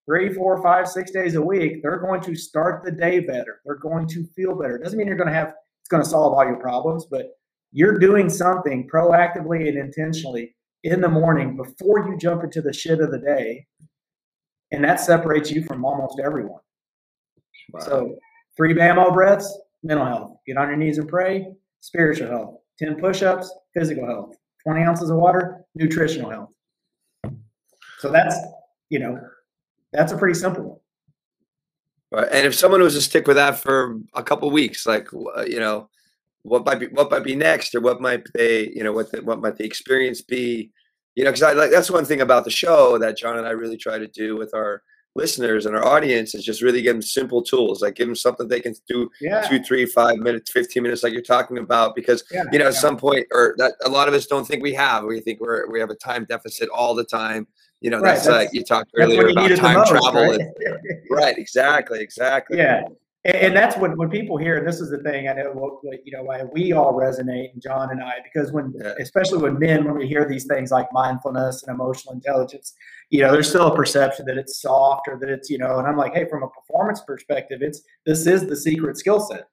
three, 0.07 0.33
four, 0.33 0.63
five, 0.63 0.89
six 0.89 1.11
days 1.11 1.35
a 1.35 1.43
week, 1.43 1.83
they're 1.83 1.99
going 1.99 2.23
to 2.23 2.35
start 2.35 2.83
the 2.83 2.91
day 2.91 3.21
better. 3.21 3.61
They're 3.65 3.77
going 3.77 4.09
to 4.09 4.25
feel 4.35 4.55
better. 4.55 4.77
It 4.77 4.83
doesn't 4.83 4.99
mean 4.99 5.07
you're 5.07 5.17
going 5.17 5.29
to 5.29 5.35
have 5.35 5.53
it's 5.81 5.89
going 5.89 6.03
to 6.03 6.09
solve 6.09 6.35
all 6.35 6.45
your 6.45 6.57
problems, 6.57 7.07
but 7.11 7.31
you're 7.73 7.99
doing 7.99 8.29
something 8.29 8.89
proactively 8.89 9.69
and 9.69 9.79
intentionally 9.79 10.55
in 10.85 11.01
the 11.01 11.09
morning 11.09 11.57
before 11.57 12.09
you 12.09 12.17
jump 12.17 12.45
into 12.45 12.61
the 12.61 12.73
shit 12.73 13.01
of 13.01 13.11
the 13.11 13.19
day 13.19 13.67
and 14.73 14.83
that 14.83 15.01
separates 15.01 15.51
you 15.51 15.63
from 15.63 15.85
almost 15.85 16.19
everyone. 16.19 16.61
Wow. 17.73 17.81
So 17.81 18.17
three 18.57 18.75
BAMO 18.75 19.13
breaths, 19.13 19.59
mental 19.83 20.07
health. 20.07 20.37
Get 20.47 20.57
on 20.57 20.69
your 20.69 20.77
knees 20.77 20.99
and 20.99 21.09
pray, 21.09 21.47
spiritual 21.81 22.29
health. 22.29 22.59
10 22.79 22.97
push-ups, 22.97 23.53
physical 23.75 24.07
health. 24.07 24.37
20 24.65 24.83
ounces 24.83 25.11
of 25.11 25.17
water, 25.17 25.65
nutritional 25.75 26.31
health. 26.31 26.55
So 27.99 28.11
that's, 28.11 28.37
you 28.91 28.99
know, 28.99 29.21
that's 29.93 30.13
a 30.13 30.17
pretty 30.17 30.39
simple 30.39 30.65
one. 30.65 30.79
Right. 32.11 32.29
And 32.31 32.47
if 32.47 32.55
someone 32.55 32.83
was 32.83 32.95
to 32.95 33.01
stick 33.01 33.27
with 33.27 33.37
that 33.37 33.59
for 33.59 33.99
a 34.15 34.23
couple 34.23 34.51
weeks, 34.51 34.87
like, 34.87 35.09
you 35.13 35.59
know, 35.59 35.89
what 36.43 36.65
might 36.65 36.81
be, 36.81 36.87
what 36.89 37.11
might 37.11 37.25
be 37.25 37.35
next 37.35 37.75
or 37.75 37.81
what 37.81 38.01
might 38.01 38.27
they, 38.35 38.71
you 38.75 38.85
know, 38.85 38.93
what, 38.93 39.11
the, 39.13 39.23
what 39.23 39.41
might 39.41 39.57
the 39.57 39.65
experience 39.65 40.21
be? 40.21 40.73
you 41.15 41.25
know 41.25 41.31
because 41.31 41.43
i 41.43 41.53
like 41.53 41.71
that's 41.71 41.91
one 41.91 42.05
thing 42.05 42.21
about 42.21 42.45
the 42.45 42.51
show 42.51 42.99
that 42.99 43.17
john 43.17 43.39
and 43.39 43.47
i 43.47 43.51
really 43.51 43.77
try 43.77 43.99
to 43.99 44.07
do 44.09 44.37
with 44.37 44.55
our 44.55 44.83
listeners 45.15 45.67
and 45.67 45.77
our 45.77 45.85
audience 45.85 46.35
is 46.35 46.45
just 46.45 46.63
really 46.63 46.81
give 46.81 46.95
them 46.95 47.03
simple 47.03 47.43
tools 47.43 47.83
like 47.83 47.95
give 47.95 48.07
them 48.07 48.17
something 48.17 48.49
they 48.49 48.61
can 48.61 48.75
do 48.89 49.11
yeah. 49.21 49.43
two 49.43 49.63
three 49.63 49.85
five 49.85 50.17
minutes 50.17 50.51
15 50.51 50.83
minutes 50.83 51.03
like 51.03 51.13
you're 51.13 51.23
talking 51.23 51.59
about 51.59 51.95
because 51.95 52.25
yeah, 52.31 52.45
you 52.51 52.59
know 52.59 52.69
at 52.69 52.75
some 52.75 52.97
point 52.97 53.27
or 53.33 53.55
that 53.59 53.75
a 53.85 53.89
lot 53.89 54.09
of 54.09 54.15
us 54.15 54.27
don't 54.27 54.47
think 54.47 54.63
we 54.63 54.73
have. 54.75 55.05
We 55.05 55.21
think 55.21 55.41
we're 55.41 55.71
we 55.71 55.81
have 55.81 55.91
a 55.91 55.95
time 55.95 56.25
deficit 56.29 56.69
all 56.71 56.95
the 56.95 57.05
time. 57.05 57.47
You 57.81 57.91
know 57.91 57.99
right, 57.99 58.15
that's, 58.15 58.27
uh, 58.27 58.33
that's 58.33 58.45
like 58.47 58.55
you 58.55 58.65
talked 58.65 58.93
earlier 58.97 59.29
about 59.29 59.57
time 59.57 59.79
most, 59.79 59.91
travel 59.91 60.13
right? 60.13 60.41
And, 60.41 60.55
right 61.11 61.37
exactly 61.37 62.01
exactly. 62.01 62.59
Yeah 62.59 62.83
and, 63.25 63.37
and, 63.37 63.57
that's 63.57 63.77
when, 63.77 63.97
when 63.97 64.11
people 64.11 64.37
hear, 64.37 64.57
and 64.57 64.67
this 64.67 64.81
is 64.81 64.91
the 64.91 64.99
thing 64.99 65.29
I 65.29 65.35
know, 65.35 65.81
you 66.05 66.13
know, 66.13 66.25
why 66.25 66.43
we 66.53 66.73
all 66.73 66.93
resonate, 66.93 67.53
and 67.53 67.63
John 67.63 67.91
and 67.91 68.03
I, 68.03 68.15
because 68.25 68.51
when, 68.51 68.75
yeah. 68.77 68.95
especially 68.99 69.39
when 69.39 69.61
men, 69.61 69.85
when 69.85 69.97
we 69.97 70.09
hear 70.09 70.29
these 70.29 70.45
things 70.47 70.73
like 70.73 70.89
mindfulness 70.93 71.63
and 71.63 71.73
emotional 71.73 72.15
intelligence, 72.15 72.75
you 73.11 73.21
know, 73.21 73.31
there's 73.31 73.49
still 73.49 73.69
a 73.69 73.77
perception 73.77 74.27
that 74.27 74.39
it's 74.39 74.61
soft 74.61 75.07
or 75.07 75.19
that 75.21 75.29
it's, 75.29 75.49
you 75.49 75.59
know, 75.59 75.79
and 75.79 75.87
I'm 75.87 75.97
like, 75.97 76.15
hey, 76.15 76.27
from 76.29 76.43
a 76.43 76.49
performance 76.49 77.01
perspective, 77.07 77.61
it's 77.63 77.83
this 78.07 78.27
is 78.27 78.49
the 78.49 78.57
secret 78.57 78.99
skill 78.99 79.21
set. 79.21 79.45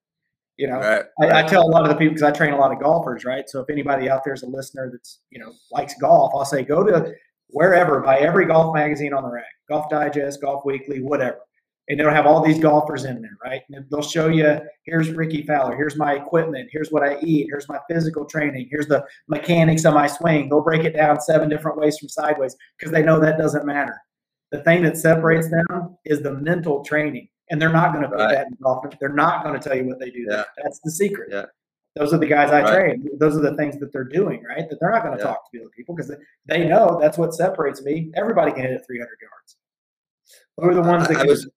You 0.58 0.68
know, 0.68 0.80
right. 0.80 1.06
I, 1.22 1.40
I, 1.40 1.44
tell 1.44 1.64
a 1.64 1.70
lot 1.70 1.84
of 1.84 1.90
the 1.90 1.96
people 1.96 2.16
because 2.16 2.24
I 2.24 2.32
train 2.32 2.52
a 2.52 2.58
lot 2.58 2.74
of 2.74 2.82
golfers, 2.82 3.24
right? 3.24 3.48
So 3.48 3.62
if 3.62 3.70
anybody 3.70 4.10
out 4.10 4.26
there 4.26 4.34
is 4.34 4.44
a 4.44 4.48
listener 4.48 4.90
that's 4.92 5.22
you 5.30 5.40
know 5.40 5.54
likes 5.72 5.94
golf, 6.02 6.34
I'll 6.36 6.44
say 6.44 6.64
go 6.64 6.84
to 6.84 7.14
wherever, 7.48 8.02
buy 8.02 8.18
every 8.18 8.46
golf 8.46 8.76
magazine 8.76 9.14
on 9.14 9.24
the 9.24 9.30
rack, 9.30 9.46
Golf 9.70 9.90
Digest, 9.90 10.42
Golf 10.42 10.66
Weekly, 10.66 11.02
whatever 11.02 11.40
and 11.90 12.00
they'll 12.00 12.12
have 12.12 12.28
all 12.28 12.42
these 12.42 12.60
golfers 12.60 13.06
in 13.06 13.22
there, 13.22 13.38
right? 13.44 13.62
And 13.72 13.84
they'll 13.90 14.02
show 14.02 14.28
you 14.30 14.60
here's 14.84 15.10
Rickie 15.10 15.42
Fowler, 15.42 15.76
here's 15.76 15.98
my 15.98 16.14
equipment, 16.14 16.70
here's 16.72 16.92
what 16.92 17.04
I 17.04 17.20
eat, 17.22 17.48
here's 17.50 17.68
my 17.68 17.80
physical 17.90 18.26
training, 18.26 18.68
here's 18.70 18.88
the 18.88 19.04
mechanics 19.28 19.86
of 19.86 19.96
my 19.96 20.08
swing. 20.08 20.50
They'll 20.50 20.62
break 20.62 20.84
it 20.86 20.96
down 20.96 21.20
seven 21.20 21.50
different 21.50 21.78
ways 21.78 21.98
from 21.98 22.10
sideways 22.10 22.56
because 22.78 22.92
they 22.92 23.02
know 23.02 23.20
that 23.20 23.40
doesn't 23.40 23.66
matter. 23.66 24.00
The 24.52 24.64
thing 24.64 24.84
that 24.84 24.98
separates 24.98 25.50
them 25.50 25.98
is 26.06 26.22
the 26.22 26.34
mental 26.34 26.84
training. 26.84 27.28
And 27.52 27.60
they're 27.60 27.74
not 27.74 27.92
going 27.92 28.04
to 28.04 28.10
put 28.10 28.20
right. 28.20 28.32
that 28.32 28.48
in 28.48 28.58
golf. 28.62 28.86
They're 29.00 29.10
not 29.10 29.44
going 29.44 29.60
to 29.60 29.68
tell 29.68 29.76
you 29.76 29.86
what 29.86 30.00
they 30.00 30.12
do. 30.12 30.26
Yeah. 30.30 30.44
That's 30.62 30.80
the 30.84 30.92
secret. 30.92 31.30
Yeah. 31.32 31.46
Those 31.96 32.14
are 32.14 32.20
the 32.20 32.28
guys 32.28 32.52
I 32.52 32.62
right. 32.62 32.74
train. 32.74 33.10
Those 33.18 33.36
are 33.36 33.42
the 33.42 33.56
things 33.56 33.80
that 33.80 33.92
they're 33.92 34.04
doing, 34.04 34.44
right? 34.44 34.70
That 34.70 34.80
they're 34.80 34.92
not 34.92 35.04
going 35.04 35.18
to 35.18 35.24
yeah. 35.24 35.32
talk 35.32 35.46
to 35.46 35.58
the 35.58 35.64
other 35.64 35.72
people 35.76 35.96
because 35.96 36.16
they 36.46 36.68
know 36.68 37.00
that's 37.02 37.18
what 37.18 37.34
separates 37.34 37.82
me. 37.82 38.12
Everybody 38.16 38.52
can 38.52 38.62
hit 38.62 38.72
it 38.72 38.84
300 38.86 39.10
yards. 39.22 39.58
Who 40.58 40.70
are 40.70 40.76
the 40.76 40.82
ones 40.82 41.08
that 41.08 41.18
I, 41.18 41.22
I 41.22 41.26
was, 41.26 41.50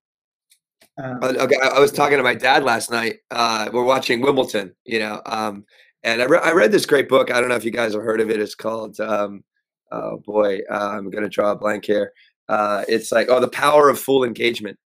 um, 0.99 1.19
okay, 1.23 1.57
I 1.63 1.79
was 1.79 1.93
talking 1.93 2.19
to 2.19 2.23
my 2.23 2.35
dad 2.35 2.65
last 2.65 2.91
night. 2.91 3.17
Uh, 3.31 3.71
we're 3.73 3.85
watching 3.85 4.21
Wimbledon, 4.21 4.75
you 4.85 4.99
know, 4.99 5.23
um, 5.27 5.65
and 6.03 6.21
I, 6.21 6.27
re- 6.27 6.41
I 6.43 6.53
read 6.53 6.73
this 6.73 6.87
great 6.87 7.09
book. 7.09 7.31
I 7.31 7.41
don't 7.41 7.49
know 7.49 7.57
if 7.57 7.65
you 7.65 7.71
guys 7.71 7.95
have 7.95 8.03
heard 8.03 8.21
of 8.21 8.31
it. 8.31 8.41
It's 8.41 8.55
called, 8.55 8.99
um, 9.01 9.43
oh 9.91 10.19
boy, 10.19 10.61
uh, 10.71 10.91
I'm 10.91 11.11
going 11.11 11.23
to 11.25 11.31
draw 11.31 11.53
a 11.53 11.57
blank 11.57 11.85
here. 11.85 12.13
Uh, 12.49 12.85
it's 12.89 13.13
like, 13.13 13.29
oh, 13.31 13.41
the 13.41 13.49
power 13.49 13.89
of 13.89 13.99
full 13.99 14.25
engagement. 14.25 14.79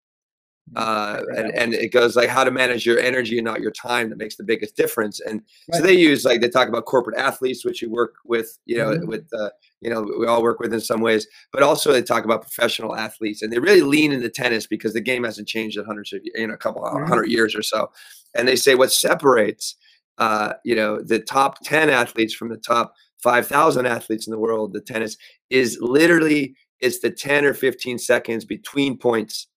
Uh, 0.75 1.21
and, 1.35 1.51
and 1.55 1.73
it 1.73 1.93
goes 1.93 2.15
like 2.15 2.29
how 2.29 2.43
to 2.43 2.51
manage 2.51 2.85
your 2.85 2.99
energy 2.99 3.37
and 3.37 3.45
not 3.45 3.61
your 3.61 3.71
time 3.71 4.09
that 4.09 4.17
makes 4.17 4.35
the 4.35 4.43
biggest 4.43 4.75
difference. 4.75 5.19
And 5.21 5.41
right. 5.71 5.77
so 5.77 5.83
they 5.83 5.93
use 5.93 6.25
like 6.25 6.41
they 6.41 6.49
talk 6.49 6.67
about 6.67 6.85
corporate 6.85 7.17
athletes, 7.17 7.63
which 7.63 7.81
you 7.81 7.89
work 7.89 8.15
with, 8.25 8.57
you 8.65 8.77
know, 8.77 8.89
mm-hmm. 8.89 9.07
with 9.07 9.27
uh, 9.33 9.49
you 9.81 9.89
know 9.89 10.05
we 10.19 10.27
all 10.27 10.43
work 10.43 10.59
with 10.59 10.73
in 10.73 10.81
some 10.81 11.01
ways, 11.01 11.25
but 11.53 11.63
also 11.63 11.91
they 11.91 12.01
talk 12.01 12.25
about 12.25 12.41
professional 12.41 12.95
athletes, 12.95 13.41
and 13.41 13.51
they 13.51 13.59
really 13.59 13.81
lean 13.81 14.11
into 14.11 14.29
tennis 14.29 14.67
because 14.67 14.93
the 14.93 15.01
game 15.01 15.23
hasn't 15.23 15.47
changed 15.47 15.77
in 15.77 15.85
hundreds 15.85 16.11
of 16.13 16.21
in 16.35 16.51
a 16.51 16.57
couple 16.57 16.81
mm-hmm. 16.81 17.05
hundred 17.05 17.29
years 17.29 17.55
or 17.55 17.63
so. 17.63 17.89
And 18.35 18.47
they 18.47 18.57
say 18.57 18.75
what 18.75 18.91
separates, 18.91 19.75
uh, 20.17 20.53
you 20.65 20.75
know, 20.75 21.01
the 21.01 21.19
top 21.19 21.59
ten 21.63 21.89
athletes 21.89 22.33
from 22.33 22.49
the 22.49 22.57
top 22.57 22.93
five 23.23 23.47
thousand 23.47 23.85
athletes 23.85 24.27
in 24.27 24.31
the 24.31 24.39
world, 24.39 24.73
the 24.73 24.81
tennis 24.81 25.15
is 25.49 25.77
literally 25.79 26.55
it's 26.81 26.99
the 26.99 27.09
ten 27.09 27.45
or 27.45 27.53
fifteen 27.53 27.97
seconds 27.97 28.43
between 28.43 28.97
points 28.97 29.47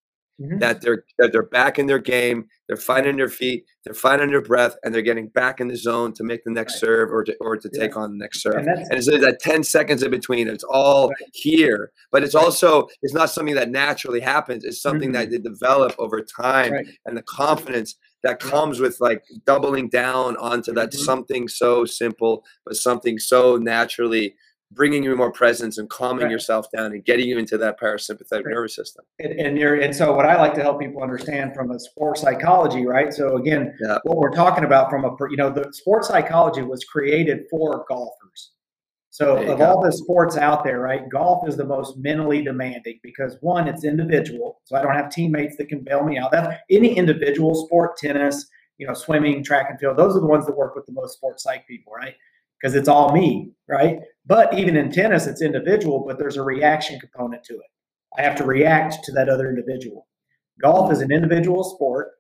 mm-hmm. 0.41 0.59
that 0.59 0.81
they're 0.81 1.05
that 1.19 1.33
they're 1.33 1.43
back 1.43 1.79
in 1.79 1.87
their 1.87 1.99
game, 1.99 2.47
they're 2.67 2.77
finding 2.77 3.17
their 3.17 3.29
feet, 3.29 3.65
they're 3.85 3.95
finding 3.95 4.31
their 4.31 4.43
breath, 4.43 4.77
and 4.83 4.95
they're 4.95 5.03
getting 5.03 5.29
back 5.29 5.61
in 5.61 5.69
the 5.69 5.77
zone 5.77 6.13
to 6.15 6.25
make 6.25 6.45
the 6.45 6.51
next 6.51 6.75
right. 6.75 6.81
serve 6.81 7.11
or 7.11 7.25
to 7.25 7.37
or 7.41 7.57
to 7.57 7.71
yeah. 7.73 7.81
take 7.81 7.97
on 7.97 8.11
the 8.11 8.19
next 8.19 8.43
serve. 8.43 8.57
And, 8.57 8.69
and 8.69 8.93
it's 8.93 9.07
that 9.07 9.39
ten 9.41 9.63
seconds 9.63 10.03
in 10.03 10.11
between. 10.11 10.49
It's 10.49 10.65
all 10.65 11.09
right. 11.09 11.31
here, 11.33 11.93
but 12.11 12.23
it's 12.25 12.35
right. 12.35 12.45
also 12.45 12.89
it's 13.03 13.15
not 13.15 13.31
something 13.31 13.55
that 13.55 13.71
naturally 13.71 14.21
happens. 14.21 14.65
It's 14.65 14.81
something 14.81 15.13
mm-hmm. 15.13 15.31
that 15.31 15.31
they 15.31 15.39
develop 15.39 15.95
over 15.99 16.21
time, 16.23 16.73
and 17.05 17.17
the 17.17 17.23
confidence 17.23 17.97
that 18.23 18.39
comes 18.39 18.81
with 18.81 18.99
like 19.01 19.23
doubling 19.47 19.89
down 19.89 20.37
onto 20.37 20.73
that 20.75 20.91
mm-hmm. 20.91 21.03
something 21.03 21.49
so 21.49 21.85
simple 21.85 22.45
but 22.65 22.77
something 22.77 23.19
so 23.19 23.57
naturally 23.57 24.35
bringing 24.73 25.03
you 25.03 25.15
more 25.17 25.33
presence 25.33 25.79
and 25.79 25.91
calming 25.91 26.25
right. 26.25 26.31
yourself 26.31 26.67
down 26.71 26.93
and 26.93 27.05
getting 27.05 27.29
you 27.29 27.39
into 27.39 27.59
that 27.59 27.79
parasympathetic 27.81 28.45
right. 28.45 28.55
nervous 28.55 28.77
system. 28.77 29.05
And, 29.19 29.33
and, 29.33 29.59
you're 29.59 29.81
and 29.81 29.95
so 29.95 30.15
what 30.15 30.27
I 30.27 30.37
like 30.37 30.55
to 30.55 30.63
help 30.63 30.81
people 30.81 31.03
understand 31.03 31.55
from 31.55 31.71
a 31.73 31.81
sports 31.81 32.21
psychology, 32.21 32.87
right? 32.87 33.13
So 33.13 33.37
again, 33.37 33.77
yeah. 33.81 33.99
what 34.05 34.17
we're 34.17 34.35
talking 34.35 34.65
about 34.65 34.91
from 34.91 35.05
a 35.05 35.11
you 35.29 35.37
know 35.37 35.51
the 35.51 35.73
sports 35.73 36.09
psychology 36.09 36.63
was 36.63 36.85
created 36.85 37.45
for 37.51 37.85
golfers. 37.89 38.53
So 39.13 39.37
of 39.39 39.59
go. 39.59 39.67
all 39.67 39.83
the 39.83 39.91
sports 39.91 40.37
out 40.37 40.63
there, 40.63 40.81
right, 40.81 41.03
golf 41.09 41.47
is 41.49 41.57
the 41.57 41.65
most 41.65 41.99
mentally 41.99 42.43
demanding 42.43 43.01
because 43.03 43.37
one, 43.41 43.67
it's 43.67 43.83
individual. 43.83 44.61
So 44.65 44.77
I 44.77 44.83
don't 44.83 44.95
have 44.95 45.11
teammates 45.11 45.57
that 45.57 45.69
can 45.69 45.83
bail 45.83 46.05
me 46.05 46.17
out. 46.17 46.31
That's 46.31 46.57
any 46.71 46.97
individual 46.97 47.67
sport, 47.67 47.97
tennis, 47.97 48.47
you 48.79 48.87
know, 48.87 48.95
swimming, 48.95 49.43
track 49.43 49.67
and 49.69 49.81
field. 49.81 49.97
Those 49.97 50.17
are 50.17 50.21
the 50.21 50.27
ones 50.27 50.47
that 50.47 50.57
work 50.57 50.77
with 50.77 50.87
the 50.87 50.93
most 50.93 51.15
sports 51.15 51.43
psych 51.43 51.67
people, 51.67 51.93
right? 51.93 52.15
Because 52.61 52.75
it's 52.75 52.89
all 52.89 53.13
me, 53.13 53.53
right? 53.69 53.99
But 54.27 54.53
even 54.59 54.77
in 54.77 54.93
tennis, 54.93 55.27
it's 55.27 55.43
individual, 55.43 56.05
but 56.07 56.19
there's 56.19 56.37
a 56.37 56.43
reaction 56.43 57.01
component 57.01 57.43
to 57.45 57.55
it. 57.55 57.71
I 58.19 58.23
have 58.23 58.37
to 58.37 58.45
react 58.45 59.03
to 59.05 59.13
that 59.13 59.29
other 59.29 59.49
individual. 59.49 60.07
Golf 60.61 60.93
is 60.93 61.01
an 61.01 61.11
individual 61.11 61.65
sport. 61.65 62.11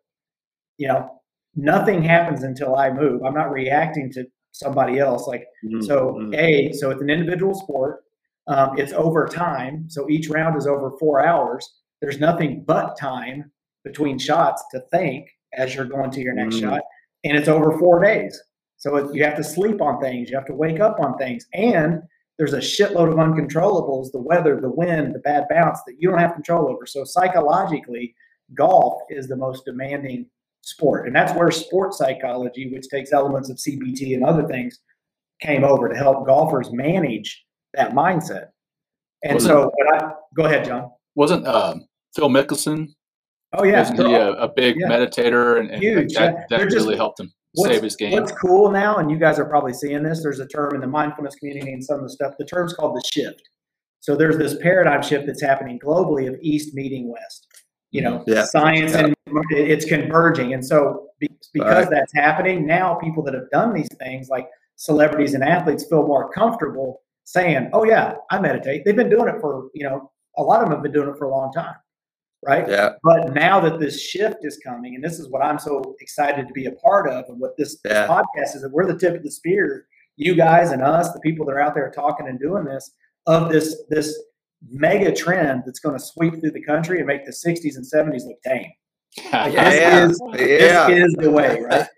You 0.78 0.88
know, 0.88 1.20
nothing 1.54 2.02
happens 2.02 2.42
until 2.42 2.76
I 2.76 2.90
move. 2.90 3.22
I'm 3.24 3.34
not 3.34 3.50
reacting 3.50 4.10
to 4.12 4.24
somebody 4.52 4.98
else. 4.98 5.26
Like 5.26 5.46
mm-hmm. 5.64 5.82
so, 5.82 6.16
mm-hmm. 6.18 6.34
a 6.34 6.72
so 6.72 6.90
it's 6.90 7.02
an 7.02 7.10
individual 7.10 7.54
sport. 7.54 8.02
Um, 8.46 8.78
it's 8.78 8.92
over 8.92 9.26
time, 9.26 9.84
so 9.88 10.08
each 10.08 10.28
round 10.28 10.56
is 10.56 10.66
over 10.66 10.92
four 10.98 11.24
hours. 11.24 11.68
There's 12.00 12.18
nothing 12.18 12.64
but 12.66 12.98
time 12.98 13.52
between 13.84 14.18
shots 14.18 14.64
to 14.72 14.80
think 14.90 15.28
as 15.52 15.74
you're 15.74 15.84
going 15.84 16.10
to 16.12 16.20
your 16.20 16.34
next 16.34 16.56
mm-hmm. 16.56 16.70
shot, 16.70 16.80
and 17.24 17.36
it's 17.36 17.48
over 17.48 17.78
four 17.78 18.02
days. 18.02 18.40
So 18.80 18.96
it, 18.96 19.14
you 19.14 19.22
have 19.24 19.36
to 19.36 19.44
sleep 19.44 19.80
on 19.82 20.00
things, 20.00 20.30
you 20.30 20.36
have 20.36 20.46
to 20.46 20.54
wake 20.54 20.80
up 20.80 20.98
on 21.00 21.16
things, 21.18 21.46
and 21.52 22.02
there's 22.38 22.54
a 22.54 22.58
shitload 22.58 23.10
of 23.12 23.18
uncontrollables: 23.18 24.10
the 24.10 24.20
weather, 24.20 24.58
the 24.58 24.70
wind, 24.70 25.14
the 25.14 25.18
bad 25.20 25.44
bounce 25.50 25.80
that 25.86 25.96
you 25.98 26.08
don't 26.08 26.18
have 26.18 26.32
control 26.32 26.66
over. 26.68 26.86
So 26.86 27.04
psychologically, 27.04 28.14
golf 28.54 29.02
is 29.10 29.28
the 29.28 29.36
most 29.36 29.66
demanding 29.66 30.26
sport. 30.62 31.06
And 31.06 31.14
that's 31.14 31.32
where 31.34 31.50
sports 31.50 31.98
psychology, 31.98 32.72
which 32.72 32.88
takes 32.88 33.12
elements 33.12 33.50
of 33.50 33.58
CBT 33.58 34.14
and 34.14 34.24
other 34.24 34.46
things, 34.48 34.78
came 35.42 35.62
over 35.62 35.88
to 35.88 35.94
help 35.94 36.26
golfers 36.26 36.72
manage 36.72 37.44
that 37.74 37.92
mindset. 37.92 38.48
And 39.22 39.34
wasn't, 39.34 39.52
so, 39.52 39.72
I, 39.92 40.12
go 40.34 40.44
ahead, 40.44 40.64
John. 40.64 40.90
Wasn't 41.14 41.46
um, 41.46 41.86
Phil 42.14 42.30
Mickelson? 42.30 42.88
Oh 43.52 43.64
yeah, 43.64 43.80
wasn't 43.80 44.08
he 44.08 44.14
a, 44.14 44.30
a 44.32 44.48
big 44.48 44.76
yeah. 44.78 44.88
meditator, 44.88 45.58
and, 45.60 45.70
and 45.70 45.82
Huge. 45.82 46.14
that, 46.14 46.48
that 46.48 46.62
just, 46.62 46.76
really 46.76 46.96
helped 46.96 47.20
him 47.20 47.30
save 47.56 47.82
his 47.82 47.96
game. 47.96 48.12
What's 48.12 48.32
cool 48.32 48.70
now, 48.70 48.96
and 48.96 49.10
you 49.10 49.18
guys 49.18 49.38
are 49.38 49.44
probably 49.44 49.72
seeing 49.72 50.02
this. 50.02 50.22
There's 50.22 50.40
a 50.40 50.46
term 50.46 50.74
in 50.74 50.80
the 50.80 50.86
mindfulness 50.86 51.34
community 51.36 51.72
and 51.72 51.84
some 51.84 51.96
of 51.96 52.02
the 52.02 52.10
stuff. 52.10 52.34
The 52.38 52.44
term's 52.44 52.72
called 52.72 52.96
the 52.96 53.02
shift. 53.12 53.48
So 54.00 54.16
there's 54.16 54.38
this 54.38 54.56
paradigm 54.62 55.02
shift 55.02 55.26
that's 55.26 55.42
happening 55.42 55.78
globally 55.78 56.28
of 56.28 56.36
East 56.40 56.74
meeting 56.74 57.10
West 57.10 57.46
you 57.90 58.00
know 58.00 58.22
yeah. 58.26 58.44
science 58.44 58.92
yeah. 58.92 59.06
and 59.06 59.16
it's 59.50 59.84
converging 59.84 60.54
and 60.54 60.64
so 60.64 61.08
because 61.20 61.86
right. 61.86 61.90
that's 61.90 62.12
happening 62.14 62.66
now 62.66 62.94
people 62.94 63.22
that 63.22 63.34
have 63.34 63.48
done 63.50 63.74
these 63.74 63.88
things 63.98 64.28
like 64.28 64.48
celebrities 64.76 65.34
and 65.34 65.44
athletes 65.44 65.84
feel 65.88 66.06
more 66.06 66.30
comfortable 66.30 67.02
saying 67.24 67.68
oh 67.72 67.84
yeah 67.84 68.14
i 68.30 68.40
meditate 68.40 68.84
they've 68.84 68.96
been 68.96 69.10
doing 69.10 69.28
it 69.28 69.40
for 69.40 69.68
you 69.74 69.84
know 69.84 70.10
a 70.36 70.42
lot 70.42 70.62
of 70.62 70.66
them 70.66 70.74
have 70.74 70.82
been 70.82 70.92
doing 70.92 71.08
it 71.08 71.16
for 71.18 71.26
a 71.26 71.30
long 71.30 71.52
time 71.52 71.74
right 72.42 72.68
yeah 72.68 72.90
but 73.02 73.32
now 73.34 73.60
that 73.60 73.78
this 73.78 74.00
shift 74.00 74.38
is 74.42 74.58
coming 74.64 74.94
and 74.94 75.04
this 75.04 75.18
is 75.18 75.28
what 75.28 75.42
i'm 75.42 75.58
so 75.58 75.94
excited 76.00 76.48
to 76.48 76.54
be 76.54 76.66
a 76.66 76.72
part 76.72 77.08
of 77.08 77.24
and 77.28 77.38
what 77.38 77.56
this, 77.56 77.78
yeah. 77.84 78.06
this 78.06 78.10
podcast 78.10 78.56
is 78.56 78.62
that 78.62 78.70
we're 78.72 78.86
the 78.86 78.98
tip 78.98 79.14
of 79.14 79.22
the 79.22 79.30
spear 79.30 79.86
you 80.16 80.34
guys 80.34 80.70
and 80.70 80.82
us 80.82 81.12
the 81.12 81.20
people 81.20 81.44
that 81.44 81.52
are 81.52 81.60
out 81.60 81.74
there 81.74 81.90
talking 81.90 82.28
and 82.28 82.40
doing 82.40 82.64
this 82.64 82.92
of 83.26 83.50
this 83.50 83.84
this 83.90 84.18
mega 84.68 85.14
trend 85.14 85.62
that's 85.64 85.80
going 85.80 85.98
to 85.98 86.04
sweep 86.04 86.40
through 86.40 86.50
the 86.50 86.62
country 86.62 86.98
and 86.98 87.06
make 87.06 87.24
the 87.24 87.32
60s 87.32 87.76
and 87.76 87.84
70s 87.84 88.26
look 88.26 88.40
tame. 88.42 88.70
yeah, 89.32 89.48
yeah. 89.48 90.06
Is, 90.06 90.20
yeah. 90.34 90.88
this 90.88 91.08
is 91.08 91.14
the 91.14 91.30
way, 91.30 91.60
right? 91.62 91.88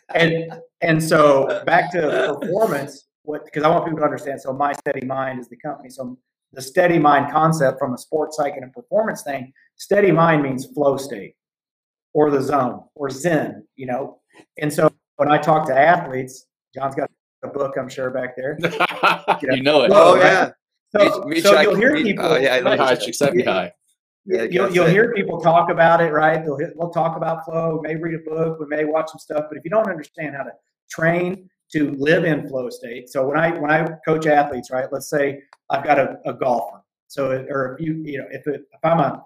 and 0.14 0.52
and 0.80 1.02
so 1.02 1.62
back 1.66 1.92
to 1.92 2.36
performance, 2.40 3.08
what 3.22 3.44
because 3.44 3.62
I 3.62 3.68
want 3.68 3.84
people 3.84 3.98
to 3.98 4.04
understand. 4.04 4.40
So 4.40 4.54
my 4.54 4.72
steady 4.72 5.04
mind 5.04 5.38
is 5.38 5.48
the 5.48 5.56
company. 5.56 5.90
So 5.90 6.16
the 6.52 6.62
steady 6.62 6.98
mind 6.98 7.30
concept 7.32 7.78
from 7.78 7.94
a 7.94 7.98
sports 7.98 8.36
psych 8.36 8.54
and 8.56 8.64
a 8.64 8.68
performance 8.68 9.22
thing, 9.22 9.52
steady 9.76 10.10
mind 10.10 10.42
means 10.42 10.66
flow 10.66 10.96
state 10.96 11.34
or 12.14 12.30
the 12.30 12.40
zone 12.40 12.82
or 12.94 13.10
zen, 13.10 13.66
you 13.76 13.86
know. 13.86 14.18
And 14.58 14.72
so 14.72 14.90
when 15.16 15.30
I 15.30 15.38
talk 15.38 15.66
to 15.68 15.78
athletes, 15.78 16.46
John's 16.74 16.94
got 16.94 17.10
a 17.44 17.48
book, 17.48 17.74
I'm 17.78 17.88
sure, 17.88 18.10
back 18.10 18.36
there. 18.36 18.58
You 19.42 19.48
know, 19.48 19.54
you 19.54 19.62
know 19.62 19.82
it. 19.82 19.90
Oh, 19.92 20.16
yeah. 20.16 20.52
So, 20.96 21.24
Reach, 21.24 21.42
so 21.42 21.60
you'll 21.60 21.74
hear 21.74 21.94
people. 21.94 22.24
Oh, 22.24 22.36
yeah, 22.36 22.58
right, 22.60 22.78
high, 22.78 22.94
set 22.94 23.34
me 23.34 23.42
high. 23.42 23.70
Yeah, 24.24 24.44
you'll, 24.44 24.72
you'll 24.72 24.86
hear 24.86 25.12
people 25.12 25.40
talk 25.40 25.70
about 25.70 26.00
it, 26.00 26.10
right? 26.12 26.42
They'll 26.42 26.56
hit, 26.56 26.70
we'll 26.74 26.90
talk 26.90 27.16
about 27.16 27.44
flow. 27.44 27.78
We 27.82 27.88
may 27.88 27.96
read 27.96 28.14
a 28.14 28.30
book, 28.30 28.58
we 28.58 28.66
may 28.66 28.84
watch 28.84 29.10
some 29.10 29.18
stuff, 29.18 29.44
but 29.48 29.58
if 29.58 29.64
you 29.64 29.70
don't 29.70 29.88
understand 29.88 30.34
how 30.34 30.44
to 30.44 30.52
train 30.90 31.48
to 31.72 31.92
live 31.92 32.24
in 32.24 32.48
flow 32.48 32.70
state, 32.70 33.08
so 33.08 33.26
when 33.26 33.38
I 33.38 33.50
when 33.58 33.70
I 33.70 33.86
coach 34.06 34.26
athletes, 34.26 34.70
right? 34.70 34.86
Let's 34.92 35.08
say 35.08 35.42
I've 35.70 35.84
got 35.84 35.98
a, 35.98 36.18
a 36.24 36.32
golfer, 36.32 36.82
so 37.08 37.30
or 37.50 37.74
if 37.74 37.86
you 37.86 37.94
you 38.04 38.18
know 38.18 38.26
if 38.30 38.46
it, 38.46 38.62
if 38.72 38.84
I'm 38.84 39.00
a 39.00 39.24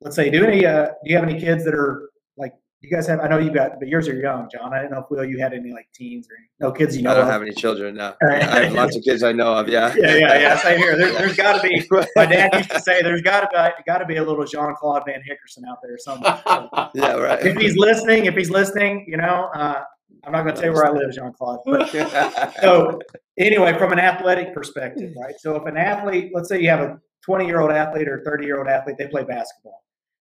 let's 0.00 0.16
say 0.16 0.30
do 0.30 0.44
any 0.44 0.66
uh, 0.66 0.86
do 0.86 1.10
you 1.10 1.16
have 1.16 1.28
any 1.28 1.38
kids 1.38 1.64
that 1.64 1.74
are 1.74 2.10
like 2.36 2.52
you 2.80 2.90
guys 2.90 3.06
have? 3.06 3.20
I 3.20 3.28
know 3.28 3.38
you've 3.38 3.54
got, 3.54 3.78
but 3.78 3.88
yours 3.88 4.08
are 4.08 4.14
young, 4.14 4.48
John. 4.52 4.72
I 4.72 4.78
didn't 4.78 4.92
know 4.92 5.00
if 5.00 5.10
Will 5.10 5.24
you 5.24 5.38
had 5.38 5.52
any 5.52 5.72
like 5.72 5.88
teens 5.94 6.28
or 6.28 6.36
no 6.60 6.72
kids. 6.72 6.96
You 6.96 7.02
know, 7.02 7.12
I 7.12 7.14
don't 7.14 7.24
of. 7.24 7.30
have 7.30 7.42
any 7.42 7.52
children. 7.52 7.96
No, 7.96 8.14
I 8.28 8.64
have 8.64 8.72
lots 8.72 8.96
of 8.96 9.02
kids 9.02 9.22
I 9.22 9.32
know 9.32 9.54
of. 9.54 9.68
Yeah, 9.68 9.94
yeah, 9.96 10.16
yeah, 10.16 10.38
yeah. 10.38 10.56
Same 10.58 10.78
here. 10.78 10.96
There, 10.96 11.26
has 11.26 11.36
got 11.36 11.60
to 11.60 11.68
be. 11.68 11.86
My 12.16 12.26
dad 12.26 12.54
used 12.54 12.70
to 12.70 12.80
say, 12.80 13.02
"There's 13.02 13.22
got 13.22 13.40
to 13.40 13.74
be, 13.76 13.82
got 13.90 13.98
to 13.98 14.06
be 14.06 14.16
a 14.16 14.24
little 14.24 14.44
Jean 14.44 14.74
Claude 14.76 15.04
Van 15.06 15.20
Hickerson 15.20 15.68
out 15.68 15.78
there 15.82 15.98
somewhere." 15.98 16.40
So, 16.46 16.68
yeah, 16.94 17.12
right. 17.12 17.44
If 17.44 17.56
he's 17.56 17.76
listening, 17.76 18.26
if 18.26 18.34
he's 18.34 18.50
listening, 18.50 19.06
you 19.08 19.16
know, 19.16 19.50
uh, 19.54 19.82
I'm 20.24 20.32
not 20.32 20.42
going 20.42 20.54
to 20.54 20.60
tell 20.60 20.70
you 20.70 20.74
where 20.74 20.86
I 20.86 20.90
live, 20.90 21.12
Jean 21.14 21.32
Claude. 21.32 21.60
so 22.60 22.98
anyway, 23.38 23.78
from 23.78 23.92
an 23.92 23.98
athletic 23.98 24.54
perspective, 24.54 25.12
right? 25.20 25.34
So 25.38 25.56
if 25.56 25.66
an 25.66 25.76
athlete, 25.76 26.32
let's 26.34 26.48
say 26.48 26.60
you 26.60 26.68
have 26.70 26.80
a 26.80 26.98
20 27.24 27.46
year 27.46 27.60
old 27.60 27.70
athlete 27.70 28.08
or 28.08 28.22
30 28.24 28.44
year 28.44 28.58
old 28.58 28.68
athlete, 28.68 28.96
they 28.98 29.08
play 29.08 29.24
basketball 29.24 29.82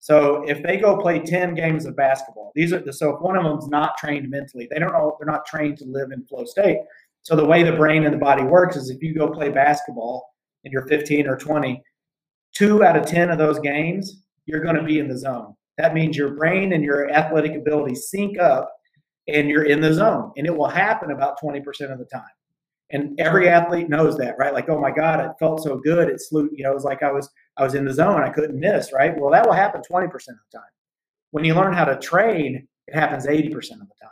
so 0.06 0.44
if 0.46 0.62
they 0.62 0.76
go 0.76 0.96
play 0.96 1.18
10 1.18 1.56
games 1.56 1.84
of 1.84 1.96
basketball, 1.96 2.52
these 2.54 2.72
are 2.72 2.78
the, 2.78 2.92
so 2.92 3.16
if 3.16 3.20
one 3.20 3.36
of 3.36 3.42
them's 3.42 3.66
not 3.66 3.96
trained 3.98 4.30
mentally, 4.30 4.68
they 4.70 4.78
don't 4.78 4.92
know, 4.92 5.16
they're 5.18 5.26
not 5.26 5.44
trained 5.46 5.78
to 5.78 5.84
live 5.84 6.12
in 6.12 6.24
flow 6.26 6.44
state. 6.44 6.78
So 7.22 7.34
the 7.34 7.44
way 7.44 7.64
the 7.64 7.72
brain 7.72 8.04
and 8.04 8.14
the 8.14 8.18
body 8.18 8.44
works 8.44 8.76
is 8.76 8.88
if 8.88 9.02
you 9.02 9.14
go 9.14 9.28
play 9.28 9.50
basketball 9.50 10.24
and 10.62 10.72
you're 10.72 10.86
15 10.86 11.26
or 11.26 11.36
20, 11.36 11.82
two 12.54 12.84
out 12.84 12.96
of 12.96 13.04
10 13.04 13.30
of 13.30 13.38
those 13.38 13.58
games, 13.58 14.22
you're 14.44 14.62
going 14.62 14.76
to 14.76 14.84
be 14.84 15.00
in 15.00 15.08
the 15.08 15.18
zone. 15.18 15.56
That 15.76 15.92
means 15.92 16.16
your 16.16 16.36
brain 16.36 16.72
and 16.72 16.84
your 16.84 17.10
athletic 17.10 17.56
ability 17.56 17.96
sync 17.96 18.38
up 18.38 18.72
and 19.28 19.48
you're 19.48 19.64
in 19.64 19.80
the 19.80 19.92
zone. 19.92 20.32
And 20.36 20.46
it 20.46 20.56
will 20.56 20.68
happen 20.68 21.10
about 21.10 21.40
20% 21.40 21.58
of 21.92 21.98
the 21.98 22.04
time. 22.06 22.22
And 22.90 23.18
every 23.18 23.48
athlete 23.48 23.88
knows 23.88 24.16
that, 24.18 24.36
right? 24.38 24.54
Like, 24.54 24.68
oh 24.68 24.80
my 24.80 24.92
God, 24.92 25.20
it 25.20 25.32
felt 25.40 25.62
so 25.62 25.76
good. 25.76 26.08
It 26.08 26.20
slew, 26.20 26.48
you 26.52 26.62
know, 26.62 26.70
it 26.70 26.74
was 26.74 26.84
like 26.84 27.02
I 27.02 27.10
was 27.10 27.28
I 27.56 27.64
was 27.64 27.74
in 27.74 27.84
the 27.84 27.92
zone. 27.92 28.22
I 28.22 28.28
couldn't 28.28 28.58
miss, 28.58 28.92
right? 28.92 29.18
Well, 29.18 29.32
that 29.32 29.44
will 29.44 29.54
happen 29.54 29.82
20% 29.82 30.04
of 30.04 30.10
the 30.26 30.58
time. 30.58 30.62
When 31.32 31.44
you 31.44 31.54
learn 31.54 31.72
how 31.72 31.84
to 31.84 31.98
train, 31.98 32.68
it 32.86 32.94
happens 32.94 33.26
80% 33.26 33.54
of 33.54 33.88
the 33.88 33.94
time 34.00 34.10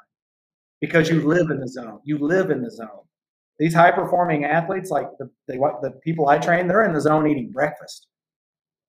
because 0.80 1.08
you 1.08 1.22
live 1.22 1.50
in 1.50 1.60
the 1.60 1.68
zone. 1.68 2.00
You 2.04 2.18
live 2.18 2.50
in 2.50 2.62
the 2.62 2.70
zone. 2.70 3.04
These 3.58 3.74
high 3.74 3.92
performing 3.92 4.44
athletes, 4.44 4.90
like 4.90 5.06
the, 5.18 5.30
they, 5.46 5.56
the 5.56 5.92
people 6.02 6.28
I 6.28 6.38
train, 6.38 6.66
they're 6.66 6.84
in 6.84 6.92
the 6.92 7.00
zone 7.00 7.28
eating 7.28 7.52
breakfast. 7.52 8.08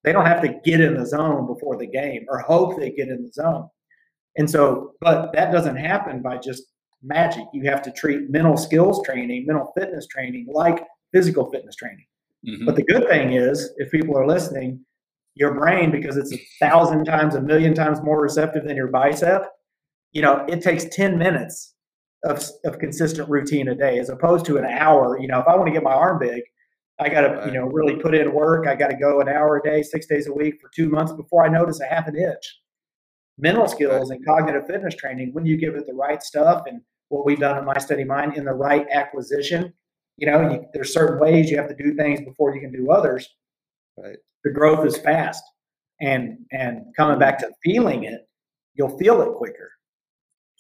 They 0.04 0.12
don't 0.12 0.26
have 0.26 0.42
to 0.42 0.60
get 0.64 0.82
in 0.82 0.96
the 0.96 1.06
zone 1.06 1.46
before 1.46 1.78
the 1.78 1.86
game 1.86 2.26
or 2.28 2.40
hope 2.40 2.78
they 2.78 2.92
get 2.92 3.10
in 3.10 3.24
the 3.24 3.32
zone. 3.32 3.70
And 4.38 4.50
so, 4.50 4.92
but 5.02 5.32
that 5.34 5.52
doesn't 5.52 5.78
happen 5.78 6.22
by 6.22 6.38
just 6.38 6.64
magic. 7.02 7.44
You 7.54 7.70
have 7.70 7.82
to 7.84 7.92
treat 7.92 8.30
mental 8.30 8.58
skills 8.58 9.02
training, 9.06 9.46
mental 9.46 9.72
fitness 9.78 10.08
training 10.08 10.48
like 10.50 10.84
physical 11.14 11.50
fitness 11.52 11.76
training. 11.76 12.06
Mm-hmm. 12.48 12.66
But 12.66 12.76
the 12.76 12.84
good 12.84 13.08
thing 13.08 13.34
is, 13.34 13.72
if 13.78 13.92
people 13.92 14.18
are 14.18 14.28
listening, 14.28 14.84
your 15.36 15.54
brain, 15.54 15.92
because 15.92 16.18
it's 16.18 16.34
a 16.34 16.42
thousand 16.60 17.06
times, 17.06 17.36
a 17.36 17.42
million 17.42 17.74
times 17.74 18.02
more 18.02 18.22
receptive 18.22 18.66
than 18.66 18.76
your 18.76 18.88
bicep, 18.88 19.50
you 20.12 20.22
know, 20.22 20.46
it 20.48 20.62
takes 20.62 20.86
10 20.86 21.18
minutes 21.18 21.74
of, 22.24 22.44
of 22.64 22.80
consistent 22.80 23.30
routine 23.30 23.68
a 23.68 23.76
day 23.76 24.00
as 24.00 24.10
opposed 24.10 24.46
to 24.46 24.58
an 24.58 24.66
hour. 24.66 25.20
You 25.20 25.28
know, 25.28 25.40
if 25.40 25.48
I 25.48 25.56
want 25.56 25.68
to 25.68 25.74
get 25.74 25.84
my 25.84 25.94
arm 25.94 26.20
big, 26.20 26.42
I 27.00 27.10
got 27.10 27.22
to, 27.22 27.28
Right. 27.36 27.48
you 27.48 27.54
know, 27.54 27.66
really 27.66 27.96
put 27.98 28.16
in 28.16 28.34
work. 28.34 28.68
I 28.68 28.76
got 28.76 28.88
to 28.90 28.96
go 28.96 29.20
an 29.20 29.28
hour 29.28 29.58
a 29.58 29.62
day, 29.62 29.84
six 29.84 30.06
days 30.06 30.28
a 30.28 30.34
week 30.34 30.56
for 30.62 30.70
two 30.74 30.90
months 30.90 31.12
before 31.12 31.46
I 31.46 31.50
notice 31.50 31.82
a 31.82 31.86
half 31.86 32.08
an 32.08 32.16
inch. 32.16 32.62
Mental 33.38 33.68
skills 33.68 34.12
and 34.12 34.26
cognitive 34.26 34.66
fitness 34.68 34.96
training, 34.96 35.34
when 35.34 35.46
you 35.46 35.58
give 35.58 35.76
it 35.76 35.86
the 35.86 35.94
right 35.94 36.24
stuff 36.24 36.64
and 36.68 36.82
what 37.10 37.26
we've 37.26 37.40
done 37.40 37.58
in 37.58 37.66
My 37.66 37.78
Steady 37.78 38.04
Mind 38.04 38.38
in 38.38 38.46
the 38.46 38.54
right 38.54 38.88
acquisition, 38.92 39.74
you 40.18 40.28
know, 40.28 40.50
you, 40.50 40.66
there's 40.74 40.94
certain 40.94 41.20
ways 41.20 41.50
you 41.50 41.58
have 41.58 41.68
to 41.68 41.76
do 41.76 41.94
things 41.96 42.22
before 42.22 42.56
you 42.56 42.62
can 42.62 42.72
do 42.72 42.92
others. 42.92 43.28
Right. 43.98 44.18
The 44.44 44.52
growth 44.52 44.86
is 44.86 44.98
fast, 44.98 45.44
and 46.00 46.38
and 46.52 46.86
coming 46.96 47.20
back 47.20 47.40
to 47.40 47.52
feeling 47.64 48.04
it, 48.04 48.22
you'll 48.76 48.98
feel 48.98 49.22
it 49.22 49.34
quicker. 49.36 49.72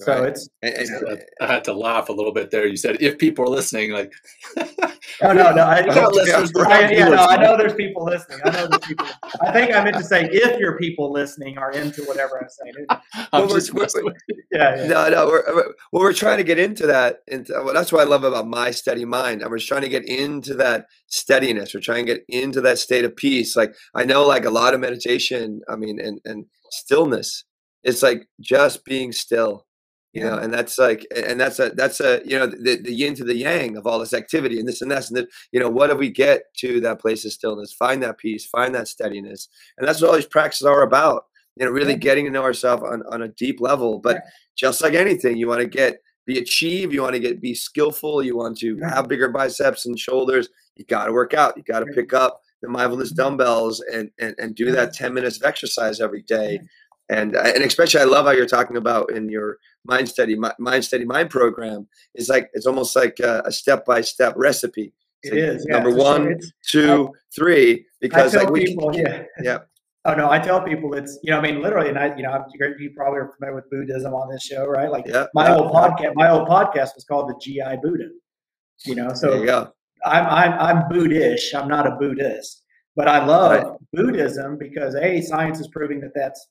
So 0.02 0.12
Right. 0.12 0.30
it's 0.30 0.50
And- 0.62 0.76
and- 0.76 1.24
I 1.40 1.48
had 1.48 1.64
to 1.66 1.74
laugh 1.74 2.10
a 2.10 2.12
little 2.12 2.34
bit 2.34 2.52
there. 2.52 2.68
You 2.68 2.76
said 2.76 2.98
if 3.02 3.18
people 3.18 3.46
are 3.46 3.50
listening, 3.50 3.92
like 3.92 4.12
oh 4.58 5.32
no 5.34 5.54
no 5.54 5.64
I, 5.64 5.82
We 5.82 5.88
got 5.88 6.08
Okay, 6.14 6.16
listeners, 6.18 6.52
I, 6.58 6.82
got 6.82 6.92
yeah, 6.94 7.08
no, 7.10 7.16
I 7.16 7.38
know 7.42 7.58
there's 7.58 7.76
people 7.76 8.04
listening. 8.04 8.40
I 8.44 8.50
know 8.50 8.68
there's 8.68 8.86
people. 8.86 9.08
I 9.42 9.52
think 9.54 9.74
I 9.74 9.84
meant 9.84 9.96
to 9.96 10.04
say 10.04 10.28
if 10.32 10.60
your 10.60 10.78
people 10.78 11.12
listening 11.12 11.58
are 11.58 11.72
into 11.72 12.04
whatever 12.04 12.38
I'm 12.42 12.50
saying. 12.50 12.86
I'm 12.90 13.00
Well, 13.32 13.48
we're- 13.48 13.62
we're- 13.74 13.82
messing 13.84 14.04
with 14.06 14.16
you. 14.28 14.36
Yeah, 14.52 14.76
yeah. 14.76 14.88
no, 14.88 15.10
no. 15.10 15.26
We're, 15.28 15.56
we're- 15.56 15.74
well, 15.92 16.04
we're 16.04 16.14
trying 16.14 16.38
to 16.38 16.44
get 16.44 16.60
into 16.60 16.88
that. 16.88 17.20
Into, 17.28 17.54
well, 17.64 17.74
that's 17.74 17.92
what 17.94 18.02
I 18.02 18.10
love 18.10 18.24
about 18.26 18.48
My 18.48 18.72
Steady 18.72 19.06
Mind. 19.06 19.44
I 19.44 19.48
was 19.48 19.66
trying 19.66 19.82
to 19.84 19.90
get 19.90 20.06
into 20.08 20.56
that 20.56 20.88
steadiness. 21.08 21.74
We're 21.74 21.80
trying 21.82 22.06
to 22.06 22.14
get 22.16 22.26
into 22.28 22.60
that 22.62 22.80
state 22.80 23.06
of 23.06 23.16
peace. 23.16 23.56
Like 23.56 23.74
I 23.94 24.04
know, 24.04 24.26
like 24.28 24.44
a 24.46 24.50
lot 24.50 24.74
of 24.74 24.82
meditation. 24.82 25.62
I 25.70 25.78
mean, 25.78 26.00
and 26.02 26.20
and 26.26 26.46
stillness. 26.70 27.46
It's 27.84 28.02
like 28.02 28.28
just 28.42 28.84
being 28.84 29.12
still, 29.12 29.65
you 30.16 30.24
know. 30.24 30.38
And 30.38 30.52
that's 30.54 30.80
like, 30.80 31.06
and 31.16 31.40
that's 31.40 31.60
a 31.60 31.70
that's 31.70 32.00
a 32.00 32.22
you 32.26 32.40
know 32.40 32.48
the, 32.48 32.78
the 32.82 32.94
yin 32.94 33.14
to 33.16 33.24
the 33.24 33.36
yang 33.36 33.76
of 33.78 33.86
all 33.86 34.00
this 34.00 34.14
activity 34.14 34.60
and 34.60 34.68
this 34.68 34.82
and 34.82 34.90
that 34.90 35.08
and 35.10 35.18
that. 35.18 35.28
You 35.52 35.60
know, 35.60 35.70
what 35.70 35.90
do 35.90 35.96
we 35.96 36.10
get 36.10 36.54
to 36.60 36.80
that 36.82 37.00
place 37.00 37.26
of 37.26 37.34
stillness? 37.34 37.74
Find 37.74 38.02
that 38.02 38.18
peace. 38.18 38.46
Find 38.46 38.74
that 38.74 38.88
steadiness. 38.88 39.50
And 39.78 39.88
that's 39.88 40.02
what 40.02 40.10
all 40.10 40.16
these 40.16 40.26
practices 40.26 40.66
are 40.66 40.82
about. 40.82 41.26
You 41.58 41.66
know, 41.66 41.72
really 41.72 41.94
Yeah. 41.94 42.00
getting 42.00 42.26
to 42.26 42.32
know 42.32 42.44
ourselves 42.44 42.84
on, 42.84 43.04
on 43.12 43.22
a 43.22 43.28
deep 43.28 43.60
level. 43.60 44.00
But 44.00 44.16
Yeah. 44.16 44.30
just 44.56 44.82
like 44.82 44.94
anything, 44.94 45.38
you 45.38 45.48
want 45.48 45.62
to 45.62 45.68
get 45.68 46.02
be 46.26 46.40
achieve, 46.40 46.92
you 46.92 47.04
want 47.04 47.14
to 47.14 47.20
get 47.20 47.40
be 47.40 47.54
skillful, 47.54 48.24
you 48.24 48.36
want 48.36 48.58
to 48.60 48.78
Yeah. 48.80 48.96
have 48.96 49.08
bigger 49.08 49.30
biceps 49.30 49.86
and 49.86 50.00
shoulders, 50.00 50.50
you 50.76 50.86
got 50.86 51.06
to 51.06 51.12
work 51.12 51.34
out. 51.34 51.56
You 51.58 51.64
got 51.64 51.82
to 51.82 51.86
pick 51.88 52.14
up 52.14 52.42
the 52.62 52.70
mindfulness 52.70 53.12
mm-hmm. 53.12 53.22
dumbbells 53.22 53.82
and 53.94 54.10
and, 54.20 54.34
and 54.40 54.56
do 54.56 54.72
that 54.72 54.94
10 54.94 55.14
minutes 55.14 55.38
of 55.38 55.44
exercise 55.44 56.00
every 56.02 56.24
day. 56.24 56.60
And 57.10 57.36
uh, 57.36 57.52
and 57.54 57.64
especially 57.64 58.02
I 58.02 58.06
love 58.06 58.26
how 58.26 58.32
you're 58.32 58.48
talking 58.48 58.78
about 58.78 59.12
in 59.12 59.30
your 59.30 59.58
mind 59.86 60.10
study 60.10 60.36
mind 60.58 60.84
study 60.84 61.06
mind 61.06 61.30
program 61.30 61.88
is 62.16 62.30
like 62.30 62.50
it's 62.54 62.66
almost 62.66 62.96
like 62.96 63.20
a, 63.20 63.44
a 63.46 63.52
step-by-step 63.52 64.34
recipe. 64.36 64.92
It's 65.22 65.32
It 65.32 65.40
like 65.40 65.58
is 65.58 65.66
number 65.66 65.92
sure. 65.92 66.00
one, 66.00 66.40
two, 66.68 67.12
three, 67.36 67.86
because 68.02 68.36
like 68.36 68.50
we 68.50 68.66
people, 68.66 68.96
yeah. 68.96 69.24
yeah. 69.42 69.60
Oh 70.06 70.14
no, 70.14 70.30
I 70.30 70.40
tell 70.40 70.62
people 70.62 70.94
it's 70.94 71.20
you 71.24 71.32
know 71.32 71.40
I 71.40 71.42
mean 71.42 71.62
literally, 71.62 71.90
and 71.90 71.98
I 71.98 72.16
you 72.16 72.24
know 72.24 72.46
you 72.80 72.92
probably 72.96 73.20
are 73.20 73.32
familiar 73.38 73.56
with 73.56 73.70
Buddhism 73.70 74.14
on 74.14 74.32
this 74.32 74.44
show, 74.44 74.66
right? 74.66 74.90
Like 74.90 75.06
yeah, 75.08 75.26
my 75.34 75.48
yeah, 75.48 75.58
old 75.58 75.72
podcast, 75.72 76.14
my 76.16 76.30
old 76.30 76.48
podcast 76.48 76.96
was 76.96 77.06
called 77.08 77.30
the 77.30 77.36
GI 77.40 77.78
Buddha. 77.82 78.10
You 78.86 78.96
know, 78.96 79.14
so 79.14 79.44
you. 79.44 79.52
I'm 80.06 80.26
I'm 80.26 80.54
I'm 80.60 80.90
Buddhist. 80.90 81.54
I'm 81.56 81.68
not 81.68 81.88
a 81.88 81.92
Buddhist, 81.92 82.64
but 82.96 83.08
I 83.08 83.26
love 83.26 83.78
Buddhism 83.94 84.58
because 84.58 84.96
a 84.96 85.22
science 85.22 85.60
is 85.60 85.68
proving 85.70 86.02
that 86.02 86.12
that's 86.14 86.48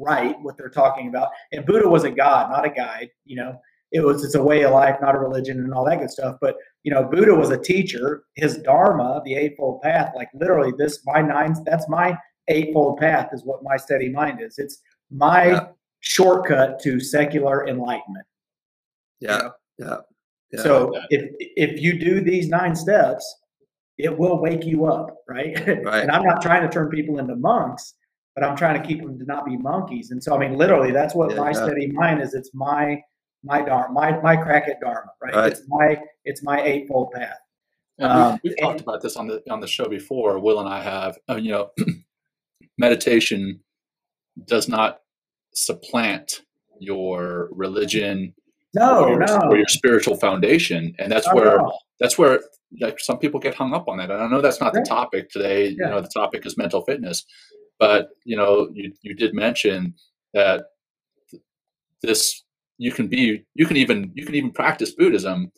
right 0.00 0.36
what 0.42 0.56
they're 0.56 0.68
talking 0.70 1.08
about. 1.08 1.28
And 1.52 1.64
Buddha 1.66 1.88
was 1.88 2.04
a 2.04 2.10
god, 2.10 2.50
not 2.50 2.64
a 2.66 2.70
guide. 2.70 3.10
You 3.24 3.36
know, 3.36 3.60
it 3.92 4.00
was 4.00 4.24
it's 4.24 4.34
a 4.34 4.42
way 4.42 4.62
of 4.64 4.72
life, 4.72 4.96
not 5.00 5.14
a 5.14 5.18
religion, 5.18 5.58
and 5.60 5.72
all 5.74 5.84
that 5.84 5.98
good 6.00 6.10
stuff. 6.10 6.36
But 6.40 6.56
you 6.82 6.92
know, 6.92 7.04
Buddha 7.04 7.34
was 7.34 7.50
a 7.50 7.58
teacher. 7.58 8.24
His 8.34 8.58
dharma, 8.58 9.20
the 9.24 9.34
eightfold 9.34 9.82
path, 9.82 10.12
like 10.16 10.28
literally 10.34 10.72
this 10.78 11.00
my 11.04 11.20
nine. 11.20 11.54
That's 11.64 11.88
my 11.88 12.16
eightfold 12.48 12.98
path 12.98 13.28
is 13.32 13.44
what 13.44 13.62
My 13.62 13.76
Steady 13.76 14.08
Mind 14.08 14.40
is. 14.40 14.58
It's 14.58 14.80
my 15.10 15.46
Yeah. 15.46 15.68
shortcut 16.00 16.80
to 16.80 16.98
secular 17.00 17.66
enlightenment. 17.68 18.26
Yeah, 19.20 19.50
yeah, 19.78 19.96
yeah. 20.52 20.62
So 20.62 20.92
Yeah. 20.94 21.04
if 21.10 21.30
if 21.56 21.80
you 21.80 21.98
do 21.98 22.20
these 22.20 22.48
nine 22.48 22.74
steps, 22.74 23.24
it 23.98 24.16
will 24.16 24.40
wake 24.40 24.64
you 24.64 24.86
up, 24.86 25.14
right? 25.28 25.54
Right. 25.84 26.02
and 26.02 26.10
I'm 26.10 26.22
not 26.24 26.40
trying 26.40 26.62
to 26.62 26.68
turn 26.72 26.88
people 26.88 27.18
into 27.18 27.36
monks, 27.36 27.94
but 28.34 28.44
I'm 28.44 28.56
trying 28.56 28.80
to 28.80 28.86
keep 28.86 29.00
them 29.02 29.18
to 29.18 29.24
not 29.24 29.44
be 29.44 29.56
monkeys. 29.56 30.10
And 30.10 30.22
so 30.22 30.34
I 30.34 30.38
mean, 30.38 30.56
literally, 30.56 30.92
that's 30.92 31.14
what 31.14 31.30
Yeah, 31.30 31.36
my 31.38 31.48
yeah. 31.50 31.64
steady 31.64 31.90
mind 31.92 32.22
is. 32.22 32.34
It's 32.34 32.50
my 32.54 33.00
my 33.42 33.62
dharma, 33.62 33.92
my 33.92 34.20
my 34.20 34.36
crack 34.36 34.68
at 34.68 34.80
dharma, 34.80 35.10
right? 35.22 35.34
Right. 35.34 35.52
It's 35.52 35.62
my 35.68 35.98
it's 36.24 36.42
my 36.42 36.60
eightfold 36.62 37.12
path. 37.12 37.38
Um, 38.00 38.40
we, 38.42 38.50
we've 38.50 38.58
and- 38.58 38.66
talked 38.66 38.80
about 38.80 39.02
this 39.02 39.16
on 39.16 39.26
the 39.26 39.42
on 39.50 39.60
the 39.60 39.66
show 39.66 39.88
before. 39.88 40.38
Will 40.38 40.60
and 40.60 40.68
I 40.68 40.82
have. 40.82 41.18
Uh, 41.28 41.36
you 41.36 41.50
know, 41.52 41.70
meditation 42.78 43.60
does 44.46 44.68
not 44.68 45.00
supplant 45.54 46.40
your 46.78 47.48
religion 47.52 48.34
No, 48.74 49.04
or, 49.04 49.10
your, 49.10 49.18
no, 49.20 49.38
or 49.50 49.56
your 49.56 49.68
spiritual 49.68 50.16
foundation, 50.16 50.94
and 50.98 51.10
that's 51.12 51.26
not 51.26 51.34
where 51.36 51.60
all. 51.60 51.78
that's 51.98 52.16
where 52.16 52.40
like 52.80 53.00
some 53.00 53.18
people 53.18 53.40
get 53.40 53.54
hung 53.54 53.74
up 53.74 53.88
on 53.88 53.98
that. 53.98 54.10
And 54.10 54.22
I 54.22 54.28
know 54.28 54.40
that's 54.40 54.60
not 54.60 54.72
the 54.72 54.82
topic 54.82 55.28
today. 55.30 55.64
Yeah. 55.68 55.86
You 55.86 55.90
know, 55.90 56.00
the 56.00 56.08
topic 56.08 56.46
is 56.46 56.56
mental 56.56 56.82
fitness, 56.82 57.24
but 57.80 58.10
you 58.24 58.36
know, 58.36 58.68
you 58.72 58.92
you 59.02 59.14
did 59.14 59.34
mention 59.34 59.94
that 60.34 60.64
this 62.02 62.44
you 62.78 62.92
can 62.92 63.08
be 63.08 63.44
you 63.54 63.66
can 63.66 63.76
even 63.76 64.12
you 64.14 64.24
can 64.24 64.34
even 64.34 64.52
practice 64.52 64.92
Buddhism 64.94 65.50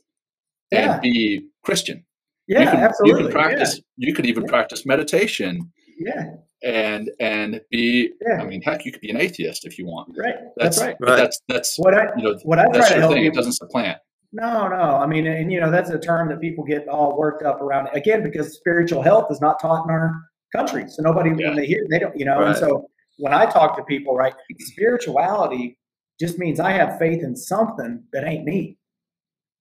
Yeah. 0.71 0.93
and 0.95 1.03
be 1.03 1.47
Christian. 1.65 2.05
yeah, 2.49 2.61
you 2.63 2.71
can, 2.71 2.81
absolutely. 2.81 3.23
You 3.23 3.29
can 3.29 3.33
practice. 3.33 3.81
You 3.97 4.15
could 4.15 4.27
even 4.27 4.45
Yeah. 4.45 4.49
practice 4.55 4.87
meditation 4.87 5.71
yeah, 5.99 6.25
and 6.63 7.11
and 7.21 7.61
be. 7.71 8.11
yeah, 8.27 8.41
I 8.43 8.45
mean, 8.47 8.63
heck, 8.63 8.85
you 8.85 8.91
could 8.93 9.01
be 9.03 9.11
an 9.11 9.19
atheist 9.19 9.65
if 9.67 9.79
you 9.79 9.85
want. 9.87 10.09
right. 10.17 10.37
That's, 10.57 10.81
right. 10.81 10.97
Right. 11.01 11.17
That's 11.17 11.41
that's 11.49 11.79
What 11.79 11.95
I 11.95 12.09
you 12.17 12.23
know 12.25 12.39
what 12.45 12.59
I 12.59 12.65
try 12.65 12.73
that's 12.73 12.89
to 12.89 12.95
your 12.95 13.01
help 13.03 13.13
thing. 13.15 13.25
It 13.27 13.35
doesn't 13.35 13.53
supplant. 13.53 13.99
No, 14.33 14.67
no. 14.67 14.77
I 15.05 15.07
mean, 15.07 15.27
and 15.27 15.53
you 15.53 15.61
know, 15.61 15.71
that's 15.71 15.91
a 15.91 15.99
term 15.99 16.29
that 16.31 16.41
people 16.41 16.65
get 16.65 16.89
all 16.89 17.19
worked 17.19 17.43
up 17.45 17.61
around. 17.61 17.89
Again, 17.93 18.23
because 18.23 18.55
spiritual 18.55 19.03
health 19.03 19.27
is 19.31 19.41
not 19.43 19.61
taught 19.61 19.85
in 19.85 19.91
our 19.91 20.15
country, 20.55 20.85
so 20.89 21.03
nobody 21.03 21.31
Yeah. 21.31 21.49
when 21.49 21.57
they 21.57 21.67
hear 21.67 21.85
they 21.91 21.99
don't, 21.99 22.17
you 22.17 22.25
know. 22.25 22.43
And 22.43 22.57
so 22.57 22.89
when 23.19 23.33
I 23.33 23.47
talk 23.47 23.77
to 23.77 23.85
people, 23.85 24.15
right, 24.17 24.35
spirituality 24.59 25.79
just 26.21 26.39
means 26.39 26.61
I 26.61 26.73
have 26.73 26.99
faith 26.99 27.23
in 27.23 27.35
something 27.37 28.03
that 28.13 28.25
ain't 28.25 28.45
me. 28.45 28.79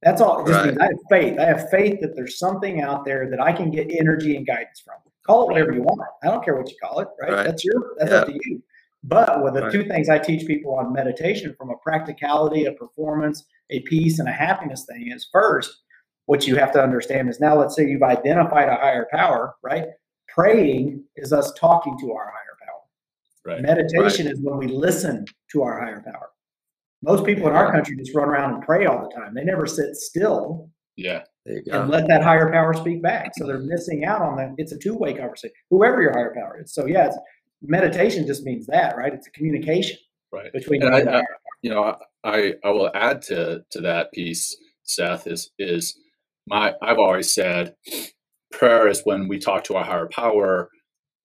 That's 0.04 0.20
all. 0.22 0.42
It 0.42 0.48
just 0.48 0.60
Right. 0.60 0.68
means 0.68 0.78
I 0.80 0.86
have 0.86 1.00
faith. 1.10 1.40
I 1.40 1.46
have 1.46 1.70
faith 1.70 2.02
that 2.02 2.16
there's 2.16 2.40
something 2.40 2.82
out 2.82 3.06
there 3.06 3.30
that 3.30 3.40
I 3.42 3.52
can 3.54 3.70
get 3.70 3.92
energy 3.92 4.36
and 4.36 4.46
guidance 4.46 4.80
from. 4.80 4.96
Call 5.26 5.44
it 5.44 5.48
whatever 5.54 5.72
you 5.72 5.84
want. 5.84 6.02
I 6.24 6.28
don't 6.28 6.44
care 6.44 6.56
what 6.56 6.70
you 6.70 6.76
call 6.84 7.00
it. 7.00 7.08
Right? 7.22 7.32
Right. 7.32 7.46
That's 7.46 7.64
your. 7.64 7.94
That's 8.00 8.12
up 8.12 8.28
to 8.28 8.34
you. 8.34 8.64
But 9.04 9.44
with 9.44 9.54
the 9.54 9.62
Right. 9.64 9.72
two 9.72 9.84
things 9.84 10.10
I 10.10 10.18
teach 10.20 10.46
people 10.48 10.76
on 10.76 10.92
meditation, 10.94 11.56
from 11.58 11.70
a 11.70 11.78
practicality, 11.78 12.66
a 12.66 12.72
performance, 12.74 13.46
a 13.70 13.80
peace, 13.82 14.20
and 14.20 14.28
a 14.28 14.32
happiness 14.32 14.86
thing, 14.86 15.12
is 15.12 15.30
first 15.32 15.72
what 16.26 16.48
you 16.48 16.56
have 16.56 16.72
to 16.72 16.82
understand 16.84 17.30
is 17.30 17.40
now. 17.40 17.56
Let's 17.56 17.76
say 17.76 17.88
you've 17.88 18.04
identified 18.04 18.70
a 18.70 18.76
higher 18.76 19.08
power. 19.12 19.56
Right? 19.64 19.86
Praying 20.34 21.04
is 21.16 21.34
us 21.34 21.52
talking 21.60 21.98
to 22.00 22.12
our 22.14 22.26
higher 22.26 22.58
power. 22.66 23.54
Right. 23.56 23.62
Meditation 23.62 24.28
is 24.28 24.40
when 24.42 24.58
we 24.58 24.68
listen 24.68 25.26
to 25.52 25.64
our 25.64 25.80
higher 25.80 26.02
power. 26.02 26.30
Most 27.04 27.26
people 27.26 27.48
in 27.48 27.54
our 27.56 27.72
country 27.72 27.96
just 27.98 28.16
run 28.16 28.30
around 28.30 28.54
and 28.54 28.64
pray 28.64 28.86
all 28.86 29.02
the 29.08 29.14
time. 29.14 29.34
They 29.34 29.44
never 29.44 29.66
sit 29.66 29.96
still 29.96 30.70
Yeah. 30.96 31.24
there 31.46 31.62
you 31.66 31.74
and 31.74 31.90
let 31.90 32.08
that 32.08 32.22
higher 32.22 32.52
power 32.52 32.74
speak 32.74 33.02
back. 33.02 33.32
So 33.36 33.48
they're 33.48 33.58
missing 33.60 34.06
out 34.06 34.22
on 34.22 34.38
that. 34.38 34.54
It's 34.58 34.72
a 34.72 34.78
two 34.78 34.96
way 34.96 35.14
conversation, 35.16 35.56
whoever 35.70 36.02
your 36.02 36.12
higher 36.14 36.34
power 36.36 36.62
is. 36.62 36.74
So, 36.74 36.86
yeah, 36.86 37.08
it's, 37.08 37.18
meditation 37.64 38.26
just 38.28 38.44
means 38.44 38.68
that, 38.68 38.96
right? 38.98 39.14
It's 39.14 39.28
a 39.28 39.32
communication 39.32 39.98
Right. 40.32 40.52
between 40.54 40.82
And 40.84 40.92
you 40.92 40.98
I, 40.98 41.00
and 41.02 41.10
I, 41.18 41.24
you 41.62 41.70
know, 41.72 41.98
I 42.24 42.54
I 42.64 42.70
will 42.70 42.90
add 42.94 43.22
to 43.24 43.64
to 43.72 43.82
that 43.82 44.12
piece, 44.14 44.56
Seth, 44.84 45.28
is 45.28 45.52
is 45.60 45.98
my 46.48 46.74
I've 46.82 47.00
always 47.00 47.34
said 47.34 47.76
prayer 48.52 48.88
is 48.88 49.02
when 49.04 49.28
we 49.28 49.40
talk 49.40 49.64
to 49.66 49.76
our 49.76 49.84
higher 49.84 50.08
power, 50.08 50.70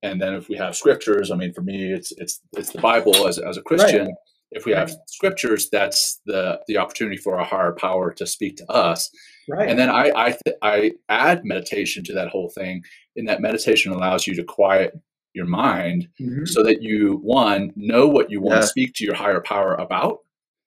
and 0.02 0.20
then 0.20 0.34
if 0.34 0.48
we 0.48 0.56
have 0.56 0.76
scriptures, 0.76 1.30
I 1.30 1.36
mean, 1.36 1.52
for 1.52 1.62
me, 1.62 1.92
it's 1.92 2.12
it's 2.18 2.40
it's 2.56 2.70
the 2.72 2.80
Bible 2.80 3.26
as 3.28 3.38
as 3.38 3.56
a 3.56 3.62
Christian. 3.62 4.14
If 4.52 4.64
we 4.64 4.72
have 4.72 4.94
scriptures, 5.08 5.68
that's 5.70 6.20
the 6.26 6.60
the 6.68 6.76
opportunity 6.78 7.16
for 7.16 7.38
our 7.38 7.44
higher 7.44 7.72
power 7.72 8.12
to 8.12 8.26
speak 8.26 8.56
to 8.58 8.70
us. 8.70 9.10
Right. 9.48 9.68
And 9.68 9.78
then 9.78 9.90
I 9.90 10.12
I, 10.14 10.30
th- 10.44 10.56
I 10.62 10.92
add 11.08 11.44
meditation 11.44 12.04
to 12.04 12.12
that 12.14 12.28
whole 12.28 12.50
thing, 12.50 12.82
in 13.16 13.24
that 13.26 13.40
meditation 13.40 13.92
allows 13.92 14.26
you 14.26 14.34
to 14.36 14.44
quiet 14.44 14.94
your 15.34 15.46
mind 15.46 16.08
Mhm. 16.20 16.48
so 16.48 16.62
that 16.62 16.80
you 16.82 17.18
one 17.22 17.72
know 17.76 18.06
what 18.06 18.30
you 18.30 18.40
want 18.40 18.56
Yeah. 18.56 18.60
to 18.62 18.66
speak 18.68 18.94
to 18.94 19.04
your 19.04 19.14
higher 19.14 19.40
power 19.42 19.74
about 19.74 20.20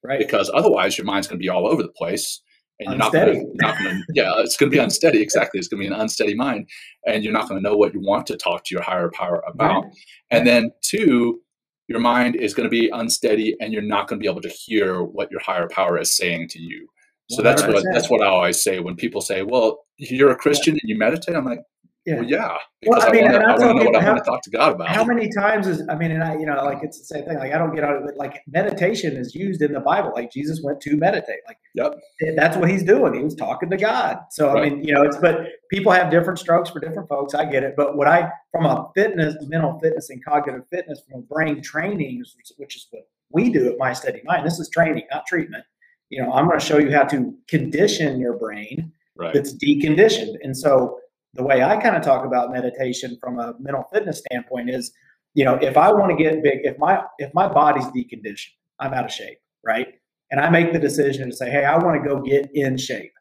Right. 0.03 0.19
because 0.19 0.51
otherwise 0.53 0.97
your 0.97 1.05
mind's 1.05 1.27
going 1.27 1.39
to 1.39 1.43
be 1.43 1.49
all 1.49 1.67
over 1.67 1.81
the 1.81 1.89
place 1.97 2.41
and 2.79 2.89
you're 2.89 2.97
not 2.97 3.13
Unsteady. 3.13 3.45
not 3.55 3.77
going 3.77 3.95
to 3.95 4.03
yeah 4.13 4.31
it's 4.37 4.57
going 4.57 4.71
to 4.71 4.75
be 4.75 4.81
unsteady 4.81 5.21
exactly. 5.21 5.59
It's 5.59 5.67
going 5.67 5.81
to 5.81 5.89
be 5.89 5.93
an 5.93 5.99
unsteady 5.99 6.35
mind 6.35 6.69
and 7.05 7.23
you're 7.23 7.33
not 7.33 7.49
going 7.49 7.61
to 7.61 7.69
know 7.69 7.75
what 7.75 7.93
you 7.93 8.01
want 8.01 8.27
to 8.27 8.37
talk 8.37 8.63
to 8.65 8.75
your 8.75 8.83
higher 8.83 9.09
power 9.13 9.43
about. 9.47 9.83
Right. 9.83 9.93
and 10.31 10.47
then 10.47 10.71
two 10.81 11.41
your 11.87 11.99
mind 11.99 12.35
is 12.35 12.53
going 12.53 12.65
to 12.65 12.69
be 12.69 12.89
unsteady 12.89 13.55
and 13.59 13.73
you're 13.73 13.81
not 13.81 14.07
going 14.07 14.19
to 14.19 14.23
be 14.23 14.29
able 14.29 14.41
to 14.41 14.49
hear 14.49 15.01
what 15.01 15.31
your 15.31 15.39
higher 15.41 15.67
power 15.67 15.97
is 15.99 16.15
saying 16.15 16.49
to 16.49 16.59
you. 16.59 16.87
So 17.31 17.41
that's 17.43 17.61
what 17.61 17.83
that's 17.93 18.09
what 18.09 18.21
i 18.23 18.25
always 18.27 18.61
say 18.61 18.79
when 18.79 18.95
people 18.95 19.21
say 19.21 19.43
well 19.43 19.85
you're 19.97 20.31
a 20.31 20.35
christian 20.35 20.73
and 20.73 20.81
you 20.83 20.97
meditate 20.97 21.35
i'm 21.35 21.45
like 21.45 21.61
Yeah. 22.05 22.15
Well, 22.15 22.23
yeah. 22.25 22.57
Well, 22.87 23.01
I 23.01 23.07
I, 23.07 23.11
mean, 23.11 23.23
to 23.29 23.37
I 23.37 23.55
know 23.57 23.73
what 23.73 23.83
people 23.83 23.97
I 23.97 24.01
how- 24.01 24.13
want 24.13 24.23
to 24.23 24.29
talk 24.29 24.41
to 24.43 24.49
God 24.49 24.71
about. 24.73 24.87
How 24.87 25.03
many 25.03 25.29
times 25.29 25.67
is 25.67 25.83
I 25.89 25.95
mean, 25.95 26.11
and 26.11 26.23
I, 26.23 26.37
you 26.39 26.45
know, 26.45 26.55
like 26.63 26.79
it's 26.81 26.97
the 26.97 27.03
same 27.05 27.25
thing. 27.25 27.37
Like 27.37 27.53
I 27.53 27.57
don't 27.57 27.75
get 27.75 27.83
out 27.83 27.97
of 27.97 28.05
it. 28.07 28.15
Like 28.17 28.41
meditation 28.47 29.15
is 29.17 29.35
used 29.35 29.61
in 29.61 29.73
the 29.73 29.79
Bible. 29.81 30.11
Like 30.15 30.31
Jesus 30.31 30.61
went 30.63 30.79
to 30.81 30.95
meditate. 30.95 31.39
Like 31.47 31.57
Yep. 31.75 31.99
that's 32.35 32.57
what 32.57 32.69
he's 32.69 32.83
doing. 32.83 33.13
He 33.13 33.23
was 33.23 33.35
talking 33.35 33.69
to 33.69 33.77
God. 33.77 34.17
So 34.31 34.49
I 34.57 34.69
mean, 34.69 34.83
you 34.83 34.93
know, 34.93 35.03
it's 35.03 35.17
but 35.17 35.41
people 35.69 35.91
have 35.91 36.09
different 36.09 36.39
strokes 36.39 36.69
for 36.69 36.79
different 36.79 37.09
folks. 37.09 37.33
I 37.35 37.45
get 37.45 37.63
it. 37.63 37.75
But 37.75 37.97
what 37.97 38.07
I 38.07 38.29
from 38.51 38.65
a 38.65 38.89
fitness, 38.95 39.35
mental 39.47 39.77
fitness, 39.79 40.09
and 40.09 40.23
cognitive 40.23 40.63
fitness 40.71 41.01
from 41.07 41.19
a 41.19 41.23
brain 41.23 41.61
training, 41.61 42.19
which- 42.19 42.53
which 42.57 42.75
is 42.77 42.87
what 42.91 43.03
we 43.31 43.49
do 43.51 43.69
at 43.71 43.77
My 43.77 43.93
Steady 43.93 44.21
Mind. 44.25 44.45
This 44.47 44.57
is 44.59 44.69
training, 44.69 45.03
not 45.11 45.25
treatment. 45.27 45.63
You 46.09 46.23
know, 46.23 46.31
I'm 46.33 46.47
going 46.47 46.59
to 46.59 46.65
show 46.65 46.79
you 46.79 46.91
how 46.91 47.03
to 47.03 47.35
condition 47.47 48.19
your 48.19 48.33
brain 48.37 48.91
Right. 49.15 49.33
that's 49.33 49.53
deconditioned. 49.53 50.37
And 50.43 50.57
so 50.57 50.98
the 51.33 51.43
way 51.43 51.63
I 51.63 51.77
kind 51.77 51.95
of 51.95 52.01
talk 52.01 52.25
about 52.25 52.51
meditation 52.51 53.17
from 53.21 53.39
a 53.39 53.53
mental 53.59 53.83
fitness 53.93 54.19
standpoint 54.19 54.69
is, 54.69 54.91
you 55.33 55.45
know, 55.45 55.55
if 55.55 55.77
I 55.77 55.91
want 55.91 56.17
to 56.17 56.21
get 56.21 56.41
big, 56.43 56.59
if 56.63 56.77
my 56.79 57.03
if 57.19 57.31
my 57.33 57.47
body's 57.47 57.85
deconditioned, 57.85 58.53
I'm 58.79 58.93
out 58.93 59.05
of 59.05 59.11
shape, 59.11 59.37
right? 59.63 59.87
And 60.31 60.39
I 60.39 60.49
make 60.49 60.73
the 60.73 60.79
decision 60.79 61.29
to 61.29 61.35
say, 61.35 61.49
hey, 61.49 61.65
I 61.65 61.77
want 61.77 62.01
to 62.01 62.07
go 62.07 62.21
get 62.21 62.49
in 62.53 62.77
shape. 62.77 63.13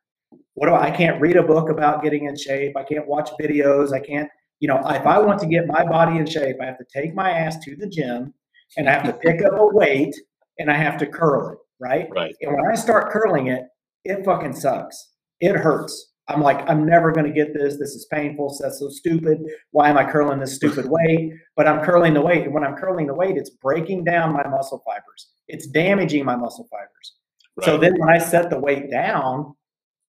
What 0.54 0.68
do 0.68 0.74
I, 0.74 0.88
I 0.88 0.90
can't 0.90 1.20
read 1.20 1.36
a 1.36 1.42
book 1.42 1.70
about 1.70 2.02
getting 2.02 2.24
in 2.24 2.36
shape. 2.36 2.76
I 2.76 2.82
can't 2.82 3.06
watch 3.06 3.30
videos. 3.40 3.92
I 3.92 4.00
can't, 4.00 4.28
you 4.60 4.68
know, 4.68 4.78
if 4.88 5.06
I 5.06 5.18
want 5.18 5.40
to 5.40 5.46
get 5.46 5.66
my 5.66 5.84
body 5.84 6.18
in 6.18 6.26
shape, 6.26 6.56
I 6.60 6.66
have 6.66 6.78
to 6.78 6.86
take 6.92 7.14
my 7.14 7.30
ass 7.30 7.58
to 7.64 7.76
the 7.76 7.86
gym 7.86 8.34
and 8.76 8.88
I 8.88 8.92
have 8.92 9.04
to 9.04 9.12
pick 9.12 9.42
up 9.42 9.52
a 9.52 9.66
weight 9.66 10.14
and 10.58 10.70
I 10.70 10.74
have 10.74 10.98
to 10.98 11.06
curl 11.06 11.52
it, 11.52 11.58
right? 11.78 12.08
Right. 12.10 12.34
And 12.40 12.54
when 12.54 12.66
I 12.70 12.74
start 12.74 13.10
curling 13.10 13.46
it, 13.46 13.64
it 14.04 14.24
fucking 14.24 14.54
sucks. 14.54 15.12
It 15.40 15.56
hurts. 15.56 16.12
I'm 16.28 16.42
like, 16.42 16.68
I'm 16.68 16.84
never 16.84 17.10
going 17.10 17.26
to 17.26 17.32
get 17.32 17.54
this. 17.54 17.78
This 17.78 17.94
is 17.94 18.06
painful. 18.12 18.50
So 18.50 18.64
that's 18.64 18.78
so 18.78 18.90
stupid. 18.90 19.38
Why 19.70 19.88
am 19.88 19.96
I 19.96 20.04
curling 20.10 20.40
this 20.40 20.54
stupid 20.54 20.86
weight? 20.90 21.32
But 21.56 21.66
I'm 21.66 21.82
curling 21.84 22.12
the 22.14 22.20
weight. 22.20 22.44
And 22.44 22.52
when 22.54 22.64
I'm 22.64 22.76
curling 22.76 23.06
the 23.06 23.14
weight, 23.14 23.36
it's 23.36 23.50
breaking 23.50 24.04
down 24.04 24.32
my 24.34 24.46
muscle 24.46 24.82
fibers, 24.84 25.28
it's 25.48 25.66
damaging 25.66 26.24
my 26.24 26.36
muscle 26.36 26.68
fibers. 26.70 27.16
Right. 27.56 27.64
So 27.64 27.78
then 27.78 27.94
when 27.98 28.10
I 28.10 28.18
set 28.18 28.50
the 28.50 28.58
weight 28.58 28.90
down 28.90 29.54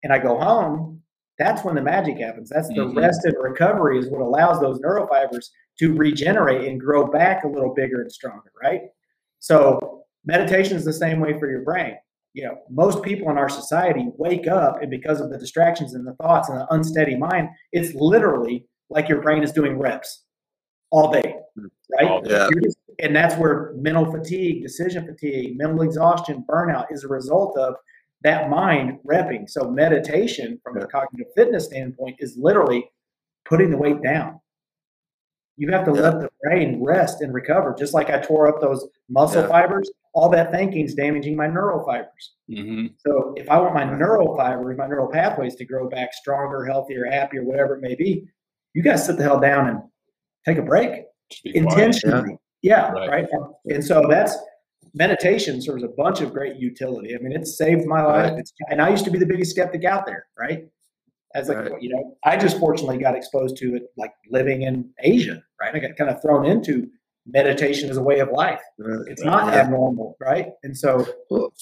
and 0.03 0.11
I 0.13 0.19
go 0.19 0.37
home, 0.39 1.01
that's 1.37 1.63
when 1.63 1.73
the 1.75 1.81
magic 1.81 2.17
happens. 2.17 2.49
That's 2.49 2.67
the 2.67 2.75
Mhm. 2.85 2.97
rest 2.97 3.23
and 3.23 3.35
recovery 3.41 3.97
is 3.97 4.09
what 4.09 4.19
allows 4.21 4.59
those 4.59 4.79
neurofibers 4.81 5.49
to 5.79 5.95
regenerate 5.95 6.67
and 6.67 6.79
grow 6.79 7.07
back 7.07 7.45
a 7.45 7.47
little 7.47 7.73
bigger 7.73 8.01
and 8.01 8.11
stronger, 8.11 8.51
right? 8.61 8.81
So 9.39 10.03
meditation 10.25 10.75
is 10.75 10.83
the 10.83 10.91
same 10.91 11.21
way 11.21 11.39
for 11.39 11.49
your 11.49 11.61
brain. 11.61 11.95
You 12.33 12.43
know, 12.43 12.59
most 12.69 13.01
people 13.01 13.29
in 13.31 13.37
our 13.37 13.49
society 13.49 14.07
wake 14.17 14.47
up 14.47 14.81
and 14.81 14.91
because 14.91 15.19
of 15.19 15.29
the 15.29 15.37
distractions 15.37 15.93
and 15.93 16.05
the 16.05 16.13
thoughts 16.13 16.49
and 16.49 16.59
the 16.59 16.67
unsteady 16.73 17.15
mind, 17.15 17.49
it's 17.71 17.93
literally 17.95 18.65
like 18.89 19.09
your 19.09 19.21
brain 19.21 19.43
is 19.43 19.51
doing 19.51 19.77
reps 19.79 20.23
all 20.91 21.11
day, 21.11 21.35
hmm. 21.55 21.65
right? 21.97 22.07
All 22.07 22.21
day. 22.21 22.31
Yeah. 22.31 22.49
Just- 22.63 22.77
and 22.99 23.15
that's 23.15 23.35
where 23.35 23.73
mental 23.77 24.11
fatigue, 24.11 24.61
decision 24.61 25.05
fatigue, 25.05 25.57
mental 25.57 25.81
exhaustion, 25.81 26.43
burnout 26.49 26.87
is 26.91 27.03
a 27.03 27.07
result 27.07 27.57
of 27.57 27.75
that 28.23 28.49
mind 28.49 28.99
repping. 29.09 29.49
So 29.49 29.69
meditation 29.69 30.59
from 30.63 30.77
a 30.77 30.85
cognitive 30.85 31.31
fitness 31.35 31.65
standpoint 31.65 32.17
is 32.19 32.35
literally 32.37 32.89
putting 33.45 33.71
the 33.71 33.77
weight 33.77 34.03
down. 34.03 34.41
You 35.59 35.69
have 35.71 35.83
to 35.85 35.93
Yeah. 35.93 36.01
let 36.01 36.19
the 36.21 36.29
brain 36.41 36.81
rest 36.81 37.21
and 37.21 37.33
recover. 37.33 37.75
Just 37.77 37.93
like 37.93 38.09
I 38.09 38.19
tore 38.19 38.47
up 38.47 38.61
those 38.61 38.87
muscle 39.09 39.41
Yeah. 39.41 39.49
fibers, 39.49 39.91
all 40.13 40.29
that 40.29 40.51
thinking 40.51 40.85
is 40.85 40.95
damaging 40.95 41.35
my 41.35 41.47
neural 41.47 41.83
fibers. 41.85 42.33
hmm 42.47 42.87
So 43.05 43.33
if 43.37 43.49
I 43.49 43.59
want 43.59 43.73
my 43.73 43.83
neural 43.83 44.35
fibers, 44.37 44.77
my 44.77 44.87
neural 44.87 45.07
pathways 45.09 45.55
to 45.55 45.65
grow 45.65 45.89
back 45.89 46.13
stronger, 46.13 46.63
healthier, 46.65 47.05
happier, 47.05 47.43
whatever 47.43 47.75
it 47.75 47.81
may 47.81 47.93
be, 47.95 48.25
you 48.73 48.81
guys 48.81 49.05
sit 49.05 49.17
the 49.17 49.23
hell 49.23 49.39
down 49.39 49.67
and 49.67 49.81
take 50.45 50.57
a 50.57 50.61
break 50.61 51.03
Just 51.29 51.43
be 51.43 51.51
quiet. 51.51 51.63
intentionally. 51.67 52.37
Yeah, 52.61 52.91
Right. 52.93 53.09
right. 53.09 53.29
And 53.69 53.83
so 53.83 54.07
that's 54.09 54.37
meditation 54.93 55.61
serves 55.61 55.83
a 55.83 55.87
bunch 55.89 56.21
of 56.21 56.31
great 56.33 56.55
utility. 56.55 57.15
I 57.15 57.19
mean, 57.19 57.33
it's 57.33 57.57
saved 57.57 57.85
my 57.85 58.01
life. 58.01 58.31
Right. 58.31 58.39
It's, 58.39 58.53
and 58.69 58.81
I 58.81 58.89
used 58.89 59.05
to 59.05 59.11
be 59.11 59.19
the 59.19 59.25
biggest 59.25 59.51
skeptic 59.51 59.83
out 59.83 60.05
there, 60.05 60.25
right? 60.39 60.67
As 61.35 61.47
like 61.47 61.57
Right. 61.57 61.81
you 61.81 61.89
know, 61.89 62.17
I 62.23 62.37
just 62.37 62.59
fortunately 62.59 62.97
got 62.97 63.15
exposed 63.15 63.57
to 63.57 63.75
it 63.75 63.83
like 63.97 64.13
living 64.31 64.63
in 64.63 64.89
Asia, 64.99 65.43
right? 65.61 65.75
I 65.75 65.79
got 65.79 65.95
kind 65.95 66.09
of 66.09 66.21
thrown 66.21 66.45
into 66.45 66.87
meditation 67.27 67.89
as 67.89 67.97
a 67.97 68.01
way 68.01 68.19
of 68.19 68.29
life. 68.31 68.61
Right. 68.79 69.05
It's 69.07 69.23
not 69.23 69.53
Yeah. 69.53 69.59
abnormal, 69.61 70.17
right? 70.19 70.47
And 70.63 70.75
so 70.75 71.05
Well, 71.29 71.53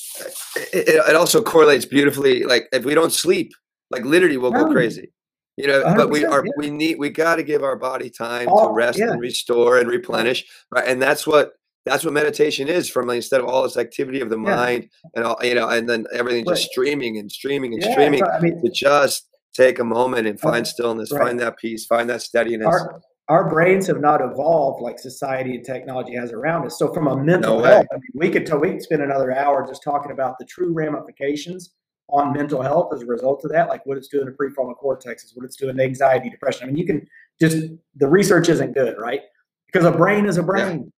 it, 0.74 0.88
it- 0.88 1.15
also 1.15 1.41
correlates 1.41 1.86
beautifully. 1.86 2.43
Like 2.43 2.68
if 2.72 2.86
we 2.86 2.93
don't 2.95 3.11
sleep, 3.11 3.51
like 3.91 4.05
literally 4.05 4.38
we'll 4.38 4.51
go 4.51 4.72
crazy. 4.72 5.11
You 5.57 5.65
know, 5.68 5.84
but 5.95 6.11
we 6.11 6.24
are 6.24 6.45
yeah. 6.45 6.51
we 6.57 6.70
need 6.70 6.99
we 6.99 7.09
got 7.09 7.38
to 7.38 7.43
give 7.43 7.63
our 7.63 7.76
body 7.76 8.11
time 8.11 8.47
to 8.47 8.70
rest 8.72 8.99
yeah. 8.99 9.09
and 9.11 9.20
restore 9.20 9.80
and 9.80 9.89
replenish, 9.89 10.45
right? 10.72 10.88
And 10.88 11.01
that's 11.01 11.26
what 11.26 11.53
that's 11.84 12.03
what 12.05 12.13
meditation 12.13 12.68
is. 12.68 12.88
From 12.89 13.07
like, 13.07 13.15
instead 13.18 13.41
of 13.41 13.47
all 13.47 13.63
this 13.63 13.76
activity 13.76 14.22
of 14.22 14.30
the 14.30 14.38
Yeah. 14.38 14.55
mind 14.55 14.89
and 15.15 15.26
all 15.26 15.38
you 15.41 15.55
know, 15.55 15.68
and 15.68 15.89
then 15.89 16.05
everything 16.13 16.45
just 16.45 16.70
streaming 16.70 17.18
and 17.18 17.32
streaming 17.32 17.74
and 17.74 17.84
streaming 17.84 18.20
so, 18.20 18.30
I 18.30 18.39
mean, 18.39 18.61
to 18.63 18.70
just 18.70 19.28
take 19.58 19.80
a 19.80 19.84
moment 19.84 20.28
and 20.28 20.39
find 20.39 20.66
stillness, 20.66 21.12
right. 21.12 21.24
find 21.24 21.39
that 21.39 21.58
peace, 21.58 21.86
find 21.86 22.10
that 22.10 22.22
steadiness. 22.22 22.68
our 22.68 23.01
our 23.30 23.49
brains 23.49 23.88
have 23.88 23.99
not 23.99 24.22
evolved 24.22 24.82
like 24.82 24.97
society 24.99 25.55
and 25.55 25.66
technology 25.66 26.16
has 26.16 26.32
around 26.32 26.66
us. 26.66 26.80
So 26.80 26.93
from 26.93 27.08
a 27.08 27.18
mental 27.18 27.60
No 27.60 27.64
health, 27.64 27.88
I 27.91 27.95
mean, 27.95 28.12
we 28.14 28.30
could 28.30 28.49
we 28.62 28.72
could 28.72 28.82
spend 28.82 29.01
another 29.01 29.34
hour 29.34 29.68
just 29.68 29.84
talking 29.84 30.12
about 30.12 30.39
the 30.39 30.45
true 30.45 30.72
ramifications 30.72 31.74
on 32.10 32.32
mental 32.32 32.62
health 32.62 32.93
as 32.93 33.01
a 33.01 33.05
result 33.05 33.43
of 33.43 33.51
that, 33.51 33.68
like 33.68 33.86
what 33.86 33.97
it's 33.97 34.08
doing 34.08 34.28
to 34.28 34.32
prefrontal 34.32 34.76
cortexes, 34.82 35.36
what 35.36 35.43
it's 35.43 35.58
doing 35.58 35.76
to 35.76 35.84
anxiety, 35.84 36.30
depression. 36.30 36.64
I 36.64 36.68
mean, 36.68 36.78
you 36.78 36.86
can 36.86 37.05
just 37.41 37.58
the 37.95 38.08
research 38.08 38.47
isn't 38.47 38.74
good, 38.74 38.95
right? 38.97 39.22
Because 39.66 39.86
a 39.86 39.91
brain 39.91 40.26
is 40.26 40.38
a 40.38 40.43
brain. 40.43 40.91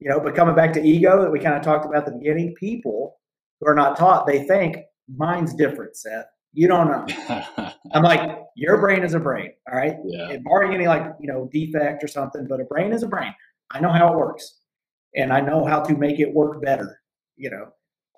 You 0.00 0.10
know, 0.10 0.20
but 0.20 0.34
coming 0.34 0.54
back 0.54 0.72
to 0.74 0.82
ego 0.82 1.22
that 1.22 1.30
we 1.30 1.40
kind 1.40 1.56
of 1.56 1.62
talked 1.62 1.86
about 1.86 1.98
at 1.98 2.06
the 2.06 2.18
beginning, 2.18 2.54
people 2.54 3.16
who 3.60 3.68
are 3.68 3.74
not 3.74 3.96
taught, 3.96 4.26
they 4.26 4.44
think 4.44 4.76
mine's 5.08 5.54
different, 5.54 5.96
Seth. 5.96 6.26
You 6.54 6.68
don't 6.68 6.86
know. 6.88 7.72
I'm 7.92 8.02
like, 8.02 8.38
your 8.56 8.78
brain 8.78 9.02
is 9.02 9.14
a 9.14 9.20
brain, 9.20 9.50
all 9.70 9.76
right? 9.76 9.96
yeah. 10.04 10.30
and 10.30 10.44
barring 10.44 10.72
any 10.74 10.86
like 10.86 11.04
you 11.20 11.26
know 11.26 11.48
defect 11.52 12.02
or 12.04 12.08
something 12.08 12.46
but 12.48 12.60
a 12.60 12.64
brain 12.64 12.92
is 12.92 13.02
a 13.02 13.08
brain 13.08 13.34
i 13.72 13.80
know 13.80 13.90
how 13.90 14.12
it 14.12 14.16
works 14.16 14.60
and 15.16 15.32
i 15.32 15.40
know 15.40 15.64
how 15.64 15.80
to 15.80 15.96
make 15.96 16.20
it 16.20 16.32
work 16.32 16.62
better 16.62 17.00
you 17.36 17.50
know 17.50 17.66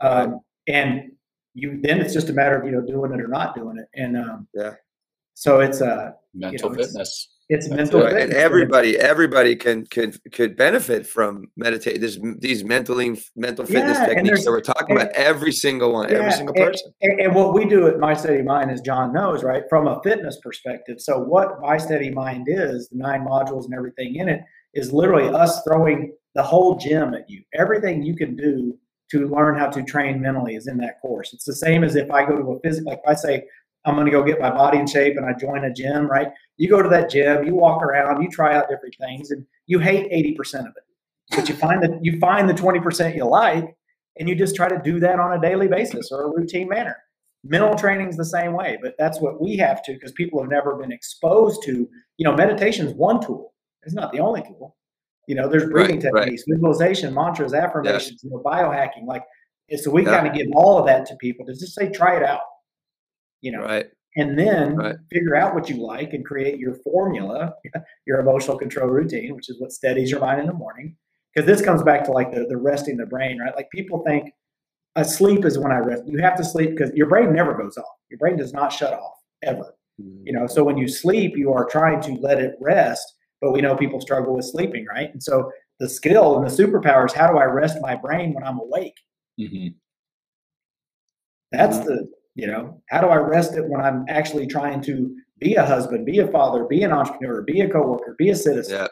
um, 0.02 0.40
and 0.68 1.12
you 1.54 1.80
then 1.82 2.00
it's 2.00 2.12
just 2.12 2.28
a 2.28 2.32
matter 2.32 2.58
of 2.60 2.66
you 2.66 2.72
know 2.72 2.82
doing 2.82 3.12
it 3.12 3.20
or 3.20 3.28
not 3.28 3.54
doing 3.54 3.78
it 3.78 3.88
and 3.94 4.16
um, 4.16 4.46
Yeah. 4.54 4.74
So 5.36 5.60
it's 5.60 5.80
a 5.80 6.14
Mental 6.34 6.72
it's- 6.72 6.88
fitness. 6.88 7.28
it's 7.48 7.68
That's 7.68 7.76
mental 7.78 8.00
it. 8.02 8.12
Right, 8.12 8.22
and 8.24 8.32
everybody, 8.32 8.98
everybody 8.98 9.54
can 9.56 9.86
could 9.86 10.18
could 10.32 10.56
benefit 10.56 11.06
from 11.06 11.46
meditate. 11.56 12.00
This 12.00 12.18
these 12.40 12.64
mentally 12.64 13.18
mental 13.36 13.64
fitness 13.64 13.96
Yeah, 13.98 14.06
techniques 14.06 14.28
there's- 14.28 14.44
that 14.44 14.50
we're 14.50 14.60
talking 14.60 14.96
about. 14.96 15.12
Every 15.12 15.52
single 15.52 15.92
one, 15.92 16.10
every 16.12 16.32
single 16.32 16.54
person. 16.54 16.92
And, 17.02 17.20
and 17.20 17.34
what 17.34 17.54
we 17.54 17.64
do 17.66 17.86
at 17.86 17.98
My 17.98 18.12
Steady 18.14 18.42
Mind, 18.42 18.70
as 18.70 18.80
John 18.80 19.12
knows, 19.12 19.42
right, 19.44 19.62
from 19.68 19.86
a 19.86 20.00
fitness 20.02 20.38
perspective. 20.42 21.00
So, 21.00 21.18
what 21.18 21.60
My 21.60 21.76
Steady 21.78 22.10
Mind 22.10 22.46
is, 22.48 22.88
the 22.90 22.98
nine 22.98 23.22
modules 23.24 23.64
and 23.66 23.74
everything 23.74 24.16
in 24.16 24.28
it, 24.28 24.40
is 24.74 24.92
literally 24.92 25.28
us 25.28 25.62
throwing 25.64 26.12
the 26.34 26.42
whole 26.42 26.76
gym 26.76 27.14
at 27.14 27.30
you. 27.30 27.42
Everything 27.54 28.02
you 28.02 28.14
can 28.16 28.36
do 28.36 28.76
to 29.12 29.28
learn 29.28 29.56
how 29.56 29.68
to 29.68 29.82
train 29.84 30.20
mentally 30.20 30.54
is 30.56 30.66
in 30.66 30.76
that 30.78 31.00
course. 31.00 31.32
It's 31.32 31.44
the 31.44 31.54
same 31.54 31.82
as 31.84 31.94
if 31.96 32.10
I 32.10 32.26
go 32.26 32.36
to 32.36 32.52
a 32.52 32.60
physical, 32.60 32.90
like 32.90 33.00
if 33.04 33.08
I 33.08 33.14
say, 33.14 33.44
I'm 33.86 33.94
going 33.94 34.06
to 34.06 34.10
go 34.10 34.22
get 34.22 34.40
my 34.40 34.50
body 34.50 34.78
in 34.78 34.86
shape 34.86 35.16
and 35.16 35.24
I 35.24 35.32
join 35.32 35.64
a 35.64 35.72
gym, 35.72 36.06
right? 36.08 36.28
You 36.56 36.68
go 36.68 36.82
to 36.82 36.88
that 36.88 37.08
gym, 37.08 37.46
you 37.46 37.54
walk 37.54 37.82
around, 37.82 38.20
you 38.20 38.28
try 38.28 38.56
out 38.56 38.68
different 38.68 38.96
things, 39.00 39.30
and 39.30 39.46
you 39.66 39.78
hate 39.78 40.10
80% 40.10 40.60
of 40.60 40.66
it. 40.76 40.82
But 41.36 41.48
you 41.48 41.54
find 41.54 41.82
that 41.82 41.98
you 42.02 42.18
find 42.18 42.48
the 42.48 42.54
20% 42.54 43.16
you 43.16 43.24
like, 43.24 43.76
and 44.18 44.28
you 44.28 44.34
just 44.34 44.56
try 44.56 44.68
to 44.68 44.78
do 44.82 44.98
that 45.00 45.18
on 45.20 45.36
a 45.38 45.40
daily 45.40 45.68
basis 45.68 46.10
or 46.10 46.24
a 46.24 46.30
routine 46.30 46.68
manner. 46.68 46.96
Mental 47.44 47.74
training 47.76 48.08
is 48.08 48.16
the 48.16 48.24
same 48.24 48.52
way, 48.52 48.76
but 48.82 48.94
that's 48.98 49.20
what 49.20 49.40
we 49.40 49.56
have 49.56 49.82
to 49.84 49.92
because 49.92 50.10
people 50.12 50.40
have 50.40 50.50
never 50.50 50.74
been 50.76 50.90
exposed 50.90 51.62
to. 51.64 51.88
You 52.16 52.24
know, 52.24 52.34
meditation 52.34 52.86
is 52.86 52.94
one 52.94 53.20
tool; 53.24 53.54
it's 53.82 53.94
not 53.94 54.10
the 54.12 54.18
only 54.20 54.42
tool. 54.42 54.76
You 55.28 55.34
know, 55.36 55.48
there's 55.48 55.68
breathing 55.70 56.00
Right, 56.00 56.12
right. 56.12 56.20
techniques, 56.24 56.44
visualization, 56.48 57.12
mantras, 57.14 57.54
affirmations, 57.54 58.22
you 58.24 58.30
know, 58.30 58.42
biohacking. 58.44 59.06
Like, 59.06 59.22
and 59.70 59.78
so 59.78 59.90
we 59.90 60.04
Yeah. 60.04 60.16
kind 60.16 60.26
of 60.28 60.34
give 60.34 60.46
all 60.54 60.78
of 60.78 60.86
that 60.86 61.06
to 61.06 61.16
people 61.16 61.44
to 61.46 61.52
just 61.52 61.74
say, 61.74 61.90
try 61.90 62.16
it 62.16 62.22
out. 62.22 62.40
You 63.46 63.52
know, 63.52 63.62
Right. 63.62 63.86
and 64.16 64.36
then 64.36 64.74
Right. 64.74 64.96
figure 65.08 65.36
out 65.36 65.54
what 65.54 65.70
you 65.70 65.76
like 65.76 66.12
and 66.14 66.24
create 66.26 66.58
your 66.58 66.74
formula, 66.74 67.54
your 68.06 68.18
emotional 68.18 68.58
control 68.58 68.88
routine, 68.88 69.36
which 69.36 69.48
is 69.48 69.60
what 69.60 69.70
steadies 69.70 70.10
your 70.10 70.18
mind 70.18 70.40
in 70.40 70.48
the 70.48 70.52
morning. 70.52 70.96
Because 71.32 71.46
this 71.46 71.64
comes 71.64 71.80
back 71.84 72.02
to 72.06 72.10
like 72.10 72.32
the, 72.32 72.44
the 72.48 72.56
resting 72.56 72.96
the 72.96 73.06
brain, 73.06 73.38
right? 73.38 73.54
Like 73.54 73.70
people 73.70 74.02
think 74.04 74.32
a 74.96 75.04
sleep 75.04 75.44
is 75.44 75.60
when 75.60 75.70
I 75.70 75.78
rest. 75.78 76.02
You 76.08 76.18
have 76.18 76.36
to 76.38 76.44
sleep 76.44 76.70
because 76.70 76.92
your 76.96 77.06
brain 77.06 77.32
never 77.32 77.54
goes 77.54 77.76
off. 77.76 77.94
Your 78.10 78.18
brain 78.18 78.36
does 78.36 78.52
not 78.52 78.72
shut 78.72 78.92
off 78.92 79.14
ever. 79.44 79.76
You 80.24 80.32
know, 80.32 80.48
so 80.48 80.64
when 80.64 80.76
you 80.76 80.88
sleep, 80.88 81.36
you 81.36 81.52
are 81.52 81.64
trying 81.64 82.00
to 82.02 82.14
let 82.14 82.40
it 82.40 82.56
rest. 82.60 83.06
But 83.40 83.52
we 83.52 83.60
know 83.60 83.76
people 83.76 84.00
struggle 84.00 84.34
with 84.34 84.46
sleeping, 84.46 84.86
right? 84.86 85.12
And 85.12 85.22
so 85.22 85.52
the 85.78 85.88
skill 85.88 86.36
and 86.36 86.44
the 86.44 86.50
superpower 86.50 87.06
is 87.06 87.12
how 87.12 87.30
do 87.30 87.38
I 87.38 87.44
rest 87.44 87.78
my 87.80 87.94
brain 87.94 88.34
when 88.34 88.42
I'm 88.42 88.58
awake? 88.58 88.96
hmm 89.38 89.68
That's 91.52 91.78
the, 91.78 92.08
you 92.36 92.46
know, 92.46 92.80
how 92.90 93.00
do 93.00 93.08
I 93.08 93.16
rest 93.16 93.54
it 93.54 93.66
when 93.66 93.80
I'm 93.80 94.04
actually 94.08 94.46
trying 94.46 94.82
to 94.82 95.16
be 95.38 95.54
a 95.54 95.64
husband, 95.64 96.04
be 96.06 96.18
a 96.18 96.28
father, 96.28 96.64
be 96.64 96.82
an 96.82 96.92
entrepreneur, 96.92 97.42
be 97.42 97.60
a 97.62 97.68
coworker, 97.68 98.14
be 98.18 98.28
a 98.28 98.36
citizen. 98.36 98.78
Yeah. 98.78 98.88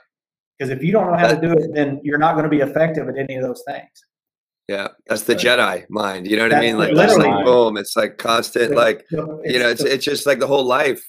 Because 0.59 0.71
if 0.71 0.83
you 0.83 0.93
don't 0.93 1.11
know 1.11 1.17
how 1.17 1.29
to 1.29 1.41
do 1.41 1.53
it, 1.53 1.75
then 1.75 2.01
you're 2.03 2.19
not 2.19 2.33
going 2.33 2.45
to 2.45 2.51
be 2.51 2.61
effective 2.61 3.09
at 3.09 3.19
any 3.19 3.37
of 3.37 3.43
those 3.43 3.63
things. 3.67 3.89
Yeah, 4.69 4.89
that's 5.07 5.25
the. 5.25 5.35
Jedi 5.35 5.85
mind. 5.91 6.27
You 6.27 6.39
know 6.39 6.45
what 6.45 6.55
I 6.55 6.61
mean? 6.61 6.79
Like 6.79 6.93
like 6.93 7.45
boom, 7.45 7.77
it's 7.77 7.97
like 7.97 8.17
constant. 8.17 8.75
Like 8.75 9.05
So 9.11 9.43
you 9.45 9.59
know, 9.59 9.69
it's 9.69 9.83
it's 9.83 10.05
just 10.05 10.25
like 10.25 10.39
the 10.39 10.47
whole 10.47 10.65
life 10.65 11.05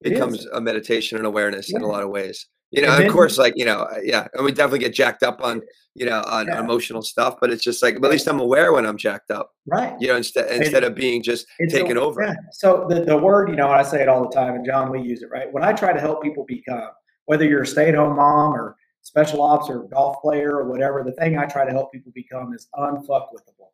is. 0.00 0.12
becomes 0.12 0.44
a 0.46 0.60
meditation 0.60 1.18
and 1.18 1.26
awareness 1.26 1.72
in 1.72 1.82
a 1.82 1.86
lot 1.86 2.02
of 2.02 2.10
ways. 2.10 2.46
You 2.76 2.82
know, 2.82 2.94
And 2.94 3.06
of 3.06 3.12
course, 3.12 3.38
like 3.38 3.54
you 3.56 3.64
know, 3.64 3.80
uh, 3.80 4.00
yeah, 4.04 4.28
and 4.34 4.44
we 4.44 4.52
definitely 4.52 4.80
get 4.80 4.92
jacked 4.94 5.22
up 5.22 5.40
on 5.42 5.62
you 5.94 6.04
know 6.04 6.22
on 6.26 6.46
Yeah. 6.46 6.60
emotional 6.60 7.00
stuff, 7.00 7.36
but 7.40 7.50
it's 7.50 7.64
just 7.64 7.82
like 7.82 7.94
at 7.96 8.02
least 8.02 8.26
I'm 8.28 8.38
aware 8.38 8.72
when 8.74 8.84
I'm 8.84 8.98
jacked 8.98 9.30
up. 9.30 9.50
right. 9.66 9.94
You 9.98 10.08
know, 10.08 10.16
instead 10.16 10.50
instead 10.60 10.84
of 10.84 10.94
being 10.94 11.22
just 11.22 11.46
taken 11.70 11.96
the- 11.96 12.02
over. 12.02 12.22
yeah. 12.22 12.34
So 12.52 12.86
the, 12.88 13.00
the 13.02 13.16
word, 13.16 13.48
you 13.48 13.56
know, 13.56 13.70
I 13.70 13.82
say 13.82 14.02
it 14.02 14.08
all 14.10 14.22
the 14.28 14.34
time, 14.34 14.54
and 14.56 14.64
John, 14.66 14.90
we 14.90 15.00
use 15.00 15.22
it, 15.22 15.30
right? 15.32 15.50
When 15.50 15.64
I 15.64 15.72
try 15.72 15.92
to 15.94 16.00
help 16.00 16.22
people 16.22 16.44
become, 16.46 16.90
whether 17.24 17.46
you're 17.46 17.62
a 17.62 17.66
stay-at-home 17.66 18.14
mom 18.16 18.52
or 18.54 18.76
special 19.00 19.40
ops 19.40 19.70
or 19.70 19.84
golf 19.84 20.20
player 20.20 20.54
or 20.58 20.68
whatever, 20.68 21.02
the 21.02 21.12
thing 21.12 21.38
I 21.38 21.46
try 21.46 21.64
to 21.64 21.70
help 21.72 21.92
people 21.92 22.12
become 22.14 22.52
is 22.54 22.68
unfuckwithable. 22.74 23.70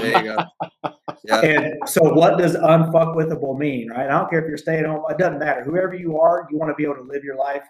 There 0.00 0.22
you 0.24 0.30
go. 0.32 0.44
Yeah, 1.24 1.40
And 1.40 1.74
so 1.88 2.02
what 2.02 2.36
does 2.36 2.56
unfuckwithable 2.56 3.56
mean, 3.56 3.90
right? 3.90 4.06
I 4.06 4.18
don't 4.18 4.28
care 4.28 4.40
if 4.42 4.48
you're 4.48 4.56
staying 4.56 4.80
at 4.80 4.86
home, 4.86 5.04
it 5.08 5.18
doesn't 5.18 5.38
matter. 5.38 5.62
Whoever 5.62 5.94
you 5.94 6.18
are, 6.18 6.48
you 6.50 6.58
want 6.58 6.70
to 6.70 6.74
be 6.74 6.82
able 6.82 6.96
to 6.96 7.02
live 7.02 7.22
your 7.22 7.36
life 7.36 7.62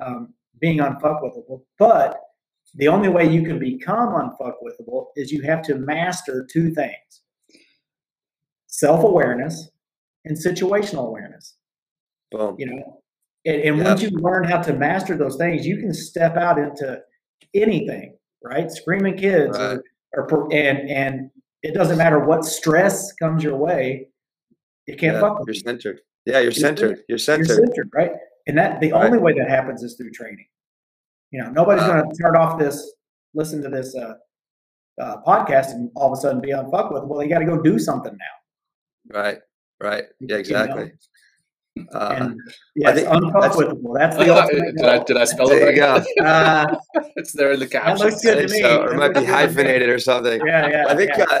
um, 0.00 0.34
being 0.60 0.78
unfuckwithable. 0.78 1.62
But 1.78 2.20
the 2.74 2.88
only 2.88 3.08
way 3.08 3.28
you 3.28 3.42
can 3.42 3.58
become 3.58 4.10
unfuckwithable 4.10 5.06
is 5.16 5.32
you 5.32 5.42
have 5.42 5.62
to 5.62 5.74
master 5.76 6.46
two 6.50 6.72
things 6.74 7.22
self-awareness 8.68 9.70
and 10.24 10.36
situational 10.36 11.08
awareness. 11.08 11.56
boom. 12.30 12.54
You 12.58 12.66
know, 12.66 13.02
and, 13.44 13.62
and 13.62 13.78
Yeah. 13.78 13.84
once 13.84 14.02
you 14.02 14.10
learn 14.10 14.44
how 14.44 14.62
to 14.62 14.72
master 14.72 15.16
those 15.16 15.36
things, 15.36 15.66
you 15.66 15.78
can 15.78 15.92
step 15.92 16.36
out 16.36 16.58
into 16.58 17.02
anything, 17.54 18.16
right? 18.44 18.70
Screaming 18.70 19.16
kids, 19.16 19.58
Right. 19.58 19.80
or, 20.14 20.30
or 20.32 20.52
and 20.54 20.88
and 20.88 21.30
it 21.62 21.74
doesn't 21.74 21.98
matter 21.98 22.20
what 22.20 22.44
stress 22.44 23.12
comes 23.14 23.42
your 23.42 23.56
way, 23.56 24.08
you 24.86 24.96
can't 24.96 25.14
Yeah, 25.14 25.20
fuck 25.20 25.40
with 25.40 25.48
you're 25.48 25.54
you. 25.54 25.60
centered. 25.60 26.00
Yeah, 26.24 26.38
you're 26.38 26.52
centered. 26.52 26.98
You're 26.98 27.04
You're 27.08 27.18
centered. 27.18 27.48
centered, 27.48 27.90
right? 27.92 28.12
And 28.46 28.56
that 28.58 28.80
the 28.80 28.92
Right. 28.92 29.04
only 29.06 29.18
way 29.18 29.32
that 29.34 29.48
happens 29.48 29.82
is 29.82 29.96
through 29.96 30.10
training. 30.12 30.46
You 31.30 31.42
know, 31.42 31.50
nobody's 31.50 31.82
Wow. 31.82 32.00
going 32.00 32.08
to 32.10 32.14
start 32.14 32.36
off 32.36 32.58
this, 32.58 32.94
listen 33.34 33.62
to 33.62 33.68
this 33.68 33.94
uh, 33.94 34.14
uh, 35.00 35.22
podcast, 35.22 35.70
and 35.70 35.90
all 35.94 36.12
of 36.12 36.18
a 36.18 36.20
sudden 36.20 36.40
be 36.40 36.48
unfuck 36.50 36.92
with. 36.92 37.04
Well, 37.04 37.18
they 37.20 37.28
got 37.28 37.38
to 37.40 37.44
go 37.44 37.60
do 37.60 37.78
something 37.78 38.12
now. 38.12 39.18
Right. 39.20 39.38
Right. 39.80 40.04
Yeah, 40.20 40.26
you 40.26 40.26
know? 40.34 40.38
exactly. 40.38 40.92
Uh, 41.94 42.14
And 42.18 42.40
yeah, 42.74 42.90
it's 42.90 43.00
think 43.02 43.08
that's- 43.08 43.22
unfuckwithable. 43.56 43.94
That's 43.98 44.16
the 44.16 44.30
ultimate. 44.36 44.76
did, 44.76 44.84
I, 44.86 44.98
did 45.04 45.16
I 45.16 45.24
spell 45.24 45.48
there 45.48 45.70
it 45.70 45.76
you 45.76 45.82
right? 45.82 46.06
Uh, 46.20 46.76
it's 47.16 47.32
there 47.32 47.52
in 47.52 47.60
the 47.60 47.66
that 47.66 47.72
caption. 47.72 48.06
looks 48.06 48.20
good 48.22 48.48
to 48.48 48.52
me. 48.54 48.60
so. 48.60 48.82
Or 48.82 48.92
it 48.92 48.96
might 48.96 49.08
be 49.08 49.14
good 49.14 49.20
to 49.20 49.26
me. 49.26 49.32
hyphenated 49.32 49.88
or 49.88 49.98
something. 50.00 50.40
Yeah, 50.44 50.68
yeah. 50.68 50.84
I 50.88 50.96
think 50.96 51.12
yeah. 51.16 51.24
uh, 51.30 51.40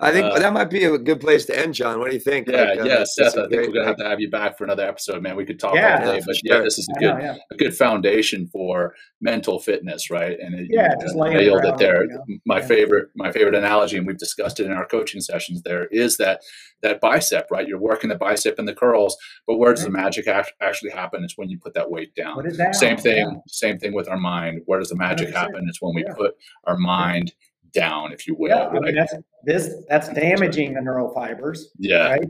I 0.00 0.10
think 0.10 0.26
Uh, 0.26 0.38
that 0.40 0.52
might 0.52 0.70
be 0.70 0.84
a 0.84 0.98
good 0.98 1.20
place 1.20 1.44
to 1.46 1.58
end, 1.58 1.74
John. 1.74 1.98
What 2.00 2.08
do 2.08 2.14
you 2.14 2.20
think? 2.20 2.48
Yeah, 2.48 2.62
Like, 2.64 2.80
uh, 2.80 2.84
yeah, 2.84 3.04
Seth. 3.04 3.38
I 3.38 3.46
think 3.46 3.68
we're 3.68 3.72
gonna 3.72 3.86
have 3.86 3.96
to 3.98 4.04
have 4.04 4.18
you 4.20 4.28
back 4.30 4.58
for 4.58 4.64
another 4.64 4.84
episode, 4.86 5.22
man. 5.22 5.36
We 5.36 5.44
could 5.44 5.60
talk 5.60 5.74
Yeah. 5.76 6.00
all 6.00 6.04
day, 6.12 6.20
but 6.26 6.36
for 6.36 6.40
yeah, 6.42 6.58
this 6.60 6.78
is 6.78 6.88
a 6.96 6.98
good 6.98 7.14
know, 7.14 7.20
yeah. 7.20 7.36
a 7.52 7.56
good 7.56 7.76
foundation 7.76 8.48
for 8.48 8.94
mental 9.20 9.60
fitness, 9.60 10.10
right? 10.10 10.36
And 10.40 10.54
it, 10.58 10.66
Yeah, 10.70 10.92
you 10.98 11.02
just 11.04 11.14
uh, 11.14 11.18
laying 11.18 11.36
nailed 11.36 11.64
it 11.64 11.78
there. 11.78 12.02
you 12.04 12.10
know? 12.10 12.24
My 12.44 12.58
Yeah. 12.58 12.66
favorite, 12.66 13.08
my 13.14 13.30
favorite 13.30 13.54
analogy, 13.54 13.96
and 13.96 14.06
we've 14.06 14.18
discussed 14.18 14.58
it 14.58 14.66
in 14.66 14.72
our 14.72 14.86
coaching 14.86 15.20
sessions. 15.20 15.62
There 15.62 15.86
is 15.86 16.16
that 16.16 16.40
that 16.82 17.00
bicep, 17.00 17.46
right? 17.52 17.68
You're 17.68 17.78
working 17.78 18.08
the 18.10 18.16
bicep 18.16 18.58
and 18.58 18.66
the 18.66 18.74
curls, 18.74 19.16
but 19.46 19.56
where 19.56 19.72
does 19.72 19.84
the 19.84 19.90
magic 19.90 20.26
act- 20.26 20.52
actually 20.60 20.90
happen? 20.90 21.22
It's 21.22 21.38
when 21.38 21.48
you 21.48 21.56
put 21.60 21.74
that 21.74 21.88
weight 21.88 22.12
down. 22.16 22.34
Put 22.34 22.46
it 22.46 22.56
down. 22.56 22.74
Same 22.74 22.96
thing, 22.96 23.40
same 23.46 23.78
thing 23.78 23.92
with 23.92 24.08
our 24.08 24.16
mind. 24.16 24.62
Where 24.66 24.80
does 24.80 24.88
the 24.88 24.96
magic 24.96 25.28
100%. 25.28 25.32
happen? 25.36 25.66
It's 25.68 25.80
when 25.80 25.94
we 25.94 26.02
put 26.16 26.34
our 26.64 26.76
mind 26.76 27.32
down, 27.72 28.12
if 28.12 28.26
you 28.26 28.34
will. 28.38 28.48
Yeah, 28.48 28.68
I 28.68 28.80
mean 28.80 28.94
that's 28.94 29.14
this 29.44 29.74
that's 29.88 30.08
damaging 30.10 30.74
the 30.74 30.80
neural 30.80 31.12
fibers, 31.12 31.70
yeah, 31.78 32.08
right? 32.08 32.28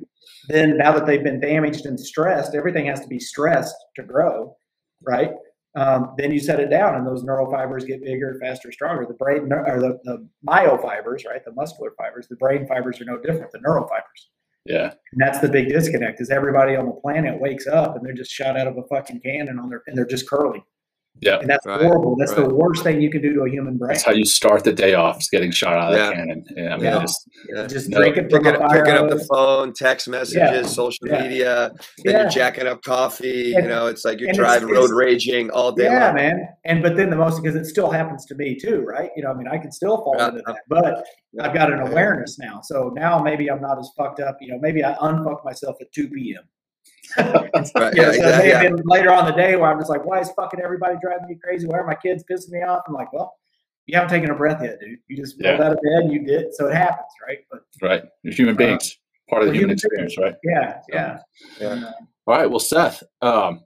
Then 0.48 0.76
now 0.76 0.92
that 0.92 1.06
they've 1.06 1.22
been 1.22 1.40
damaged 1.40 1.86
and 1.86 1.98
stressed, 1.98 2.54
everything 2.54 2.86
has 2.86 3.00
to 3.00 3.08
be 3.08 3.18
stressed 3.18 3.76
to 3.96 4.02
grow, 4.02 4.56
right? 5.02 5.32
Um, 5.74 6.14
then 6.18 6.32
you 6.32 6.40
set 6.40 6.60
it 6.60 6.68
down, 6.68 6.96
and 6.96 7.06
those 7.06 7.24
neural 7.24 7.50
fibers 7.50 7.84
get 7.84 8.02
bigger, 8.04 8.38
faster, 8.40 8.70
stronger. 8.70 9.06
The 9.06 9.14
brain 9.14 9.50
or 9.52 9.80
the, 9.80 9.98
the 10.04 10.28
myofibers, 10.46 11.26
right? 11.26 11.42
The 11.44 11.52
muscular 11.52 11.92
fibers. 11.96 12.28
The 12.28 12.36
brain 12.36 12.66
fibers 12.66 13.00
are 13.00 13.06
no 13.06 13.18
different. 13.18 13.52
The 13.52 13.60
neural 13.60 13.88
fibers. 13.88 14.28
yeah, 14.66 14.92
And 15.12 15.20
that's 15.20 15.38
the 15.38 15.48
big 15.48 15.68
disconnect. 15.68 16.20
Is 16.20 16.30
everybody 16.30 16.76
on 16.76 16.86
the 16.86 16.92
planet 16.92 17.40
wakes 17.40 17.66
up 17.66 17.96
and 17.96 18.04
they're 18.04 18.12
just 18.12 18.30
shot 18.30 18.58
out 18.58 18.66
of 18.66 18.76
a 18.76 18.82
fucking 18.84 19.20
cannon 19.20 19.58
on 19.58 19.70
their 19.70 19.82
and 19.86 19.96
they're 19.96 20.04
just 20.04 20.28
curling. 20.28 20.62
Yeah. 21.20 21.38
And 21.38 21.48
that's 21.48 21.64
Right, 21.66 21.80
horrible. 21.80 22.16
That's 22.18 22.32
the 22.34 22.48
worst 22.48 22.82
thing 22.82 23.00
you 23.00 23.10
can 23.10 23.22
do 23.22 23.34
to 23.34 23.42
a 23.42 23.48
human 23.50 23.76
brain. 23.76 23.88
That's 23.94 24.04
how 24.04 24.12
you 24.12 24.24
start 24.24 24.64
the 24.64 24.72
day 24.72 24.94
off, 24.94 25.18
is 25.20 25.28
getting 25.30 25.50
shot 25.50 25.74
out 25.74 25.92
of 25.92 25.98
Yeah. 25.98 26.06
the 26.08 26.12
cannon. 26.14 26.44
Yeah, 26.56 26.62
I 26.74 26.76
mean, 26.76 26.84
Yeah. 26.84 27.02
it's, 27.02 27.26
Yeah. 27.54 27.66
just 27.66 27.88
No, 27.90 27.98
drinking 27.98 28.28
from 28.30 28.42
Picking, 28.44 28.54
a 28.62 28.68
fire 28.68 28.84
picking 28.84 28.98
up 28.98 29.10
the 29.10 29.24
phone, 29.32 29.72
text 29.72 30.08
messages, 30.08 30.70
social 30.74 31.06
Yeah. 31.08 31.22
media, 31.22 31.70
then 32.04 32.14
Yeah. 32.14 32.20
you're 32.22 32.30
jacking 32.30 32.66
up 32.66 32.82
coffee. 32.82 33.54
And- 33.54 33.64
you 33.64 33.68
know, 33.68 33.86
it's 33.86 34.04
like 34.04 34.20
you're 34.20 34.28
and 34.30 34.38
it's- 34.38 34.58
driving 34.58 34.74
road 34.74 34.84
it's- 34.84 34.92
raging 34.92 35.50
all 35.50 35.72
day 35.72 35.84
Yeah, 35.84 36.06
long. 36.06 36.14
man. 36.16 36.48
And 36.64 36.82
but 36.82 36.96
then 36.96 37.10
the 37.10 37.16
most 37.16 37.40
because 37.42 37.56
it 37.56 37.66
still 37.66 37.90
happens 37.90 38.24
to 38.26 38.34
me 38.34 38.56
too, 38.58 38.80
right? 38.82 39.10
You 39.16 39.22
know, 39.22 39.30
I 39.30 39.34
mean, 39.34 39.48
I 39.48 39.58
can 39.58 39.70
still 39.72 39.98
fall 39.98 40.14
Yeah. 40.18 40.28
into 40.28 40.42
that, 40.46 40.56
but 40.68 41.04
Yeah. 41.32 41.46
I've 41.46 41.54
got 41.54 41.72
an 41.72 41.78
Yeah. 41.78 41.90
awareness 41.90 42.38
now. 42.38 42.60
So 42.62 42.92
now 42.94 43.22
maybe 43.22 43.50
I'm 43.50 43.60
not 43.60 43.78
as 43.78 43.90
fucked 43.96 44.20
up. 44.20 44.36
You 44.40 44.52
know, 44.52 44.58
maybe 44.60 44.84
I 44.84 44.94
unfuck 44.94 45.44
myself 45.44 45.76
at 45.80 45.90
2 45.92 46.08
p.m. 46.08 46.42
Right, 47.18 47.94
You 47.94 48.02
know, 48.02 48.10
yeah, 48.10 48.12
so 48.12 48.28
exactly. 48.28 48.48
Yeah. 48.50 48.70
later 48.84 49.12
on 49.12 49.26
in 49.26 49.34
the 49.34 49.36
day 49.42 49.56
where 49.56 49.70
I'm 49.70 49.78
just 49.78 49.90
like, 49.90 50.04
why 50.04 50.20
is 50.20 50.30
fucking 50.32 50.60
everybody 50.60 50.96
driving 51.02 51.28
me 51.28 51.36
crazy? 51.42 51.66
Why 51.66 51.78
are 51.78 51.86
my 51.86 51.94
kids 51.94 52.24
pissing 52.30 52.50
me 52.50 52.62
off? 52.62 52.82
I'm 52.88 52.94
like, 52.94 53.12
well, 53.12 53.34
you 53.86 53.94
haven't 53.96 54.10
taken 54.10 54.30
a 54.30 54.34
breath 54.34 54.62
yet, 54.62 54.78
dude. 54.80 54.98
You 55.08 55.16
just 55.16 55.36
rolled 55.42 55.58
Yeah. 55.58 55.66
out 55.66 55.72
of 55.72 55.78
bed 55.82 56.04
and 56.04 56.12
you 56.12 56.24
did. 56.24 56.54
So 56.54 56.68
it 56.68 56.74
happens, 56.74 57.08
right? 57.26 57.38
But 57.50 57.60
right. 57.82 58.02
You're 58.22 58.32
human 58.34 58.54
Uh, 58.54 58.58
beings, 58.58 58.96
part 59.28 59.42
of 59.42 59.46
the 59.48 59.52
we're 59.52 59.60
human 59.60 59.76
human 59.78 59.90
beings. 59.98 60.12
experience, 60.12 60.18
right? 60.18 60.34
yeah, 60.44 60.80
yeah. 60.92 61.18
Yeah. 61.60 61.72
And, 61.72 61.84
uh, 61.84 61.92
All 62.26 62.36
right. 62.36 62.48
Well, 62.48 62.60
Seth, 62.60 63.02
um, 63.22 63.60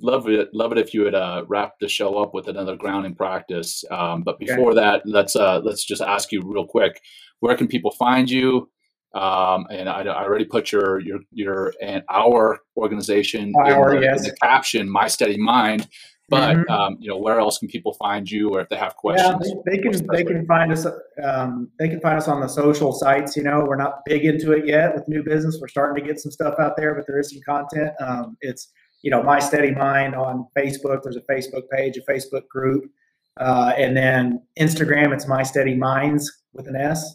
love 0.00 0.28
it. 0.28 0.52
Love 0.52 0.72
it 0.72 0.78
if 0.78 0.92
you 0.92 1.02
would 1.04 1.14
uh, 1.14 1.44
wrap 1.46 1.74
the 1.80 1.88
show 1.88 2.18
up 2.18 2.34
with 2.34 2.48
another 2.48 2.74
grounding 2.76 3.14
practice. 3.14 3.84
Um, 3.90 4.22
but 4.22 4.34
Okay. 4.36 4.46
before 4.46 4.74
that, 4.74 5.02
let's 5.04 5.36
uh, 5.36 5.60
let's 5.60 5.84
just 5.84 6.02
ask 6.02 6.32
you 6.32 6.42
real 6.44 6.66
quick: 6.66 7.00
where 7.40 7.56
can 7.56 7.68
people 7.68 7.92
find 7.92 8.28
you? 8.28 8.68
Um, 9.14 9.66
and 9.70 9.88
I, 9.88 10.02
I 10.02 10.24
already 10.24 10.44
put 10.44 10.72
your 10.72 11.00
your 11.00 11.20
your 11.32 11.72
and 11.80 12.02
our 12.10 12.60
organization 12.76 13.54
Our, 13.56 13.94
in, 13.96 14.00
the, 14.02 14.16
in 14.16 14.22
the 14.22 14.36
caption, 14.42 14.90
My 14.90 15.08
Steady 15.08 15.38
Mind. 15.38 15.88
But 16.28 16.56
Mhm. 16.56 16.70
um, 16.70 16.96
you 16.98 17.08
know, 17.08 17.18
where 17.18 17.38
else 17.38 17.58
can 17.58 17.68
people 17.68 17.94
find 17.94 18.28
you, 18.28 18.50
or 18.50 18.60
if 18.60 18.68
they 18.68 18.76
have 18.76 18.94
Yeah, 18.94 19.00
questions? 19.00 19.52
they, 19.64 19.76
they 19.76 19.82
can 19.82 20.06
they 20.08 20.24
can 20.24 20.44
find 20.46 20.72
us. 20.72 20.84
Um, 21.22 21.70
they 21.78 21.88
can 21.88 22.00
find 22.00 22.18
us 22.18 22.26
on 22.26 22.40
the 22.40 22.48
social 22.48 22.92
sites. 22.92 23.36
You 23.36 23.44
know, 23.44 23.64
we're 23.66 23.76
not 23.76 24.00
big 24.04 24.24
into 24.24 24.50
it 24.50 24.66
yet 24.66 24.92
with 24.94 25.06
new 25.06 25.22
business. 25.22 25.58
We're 25.60 25.68
starting 25.68 26.02
to 26.02 26.06
get 26.06 26.18
some 26.20 26.32
stuff 26.32 26.56
out 26.58 26.76
there, 26.76 26.94
but 26.96 27.06
there 27.06 27.20
is 27.20 27.30
some 27.30 27.40
content. 27.46 27.92
Um, 28.00 28.36
it's 28.40 28.72
you 29.02 29.10
know 29.12 29.22
My 29.22 29.38
Steady 29.38 29.70
Mind 29.70 30.16
on 30.16 30.48
Facebook. 30.58 31.04
There's 31.04 31.16
a 31.16 31.32
Facebook 31.32 31.68
page, 31.70 31.96
a 31.96 32.02
Facebook 32.10 32.48
group, 32.48 32.90
uh, 33.38 33.72
and 33.78 33.96
then 33.96 34.42
Instagram. 34.58 35.14
It's 35.14 35.28
my 35.28 35.44
steady 35.44 35.76
minds 35.76 36.42
with 36.54 36.66
an 36.66 36.74
S. 36.74 37.14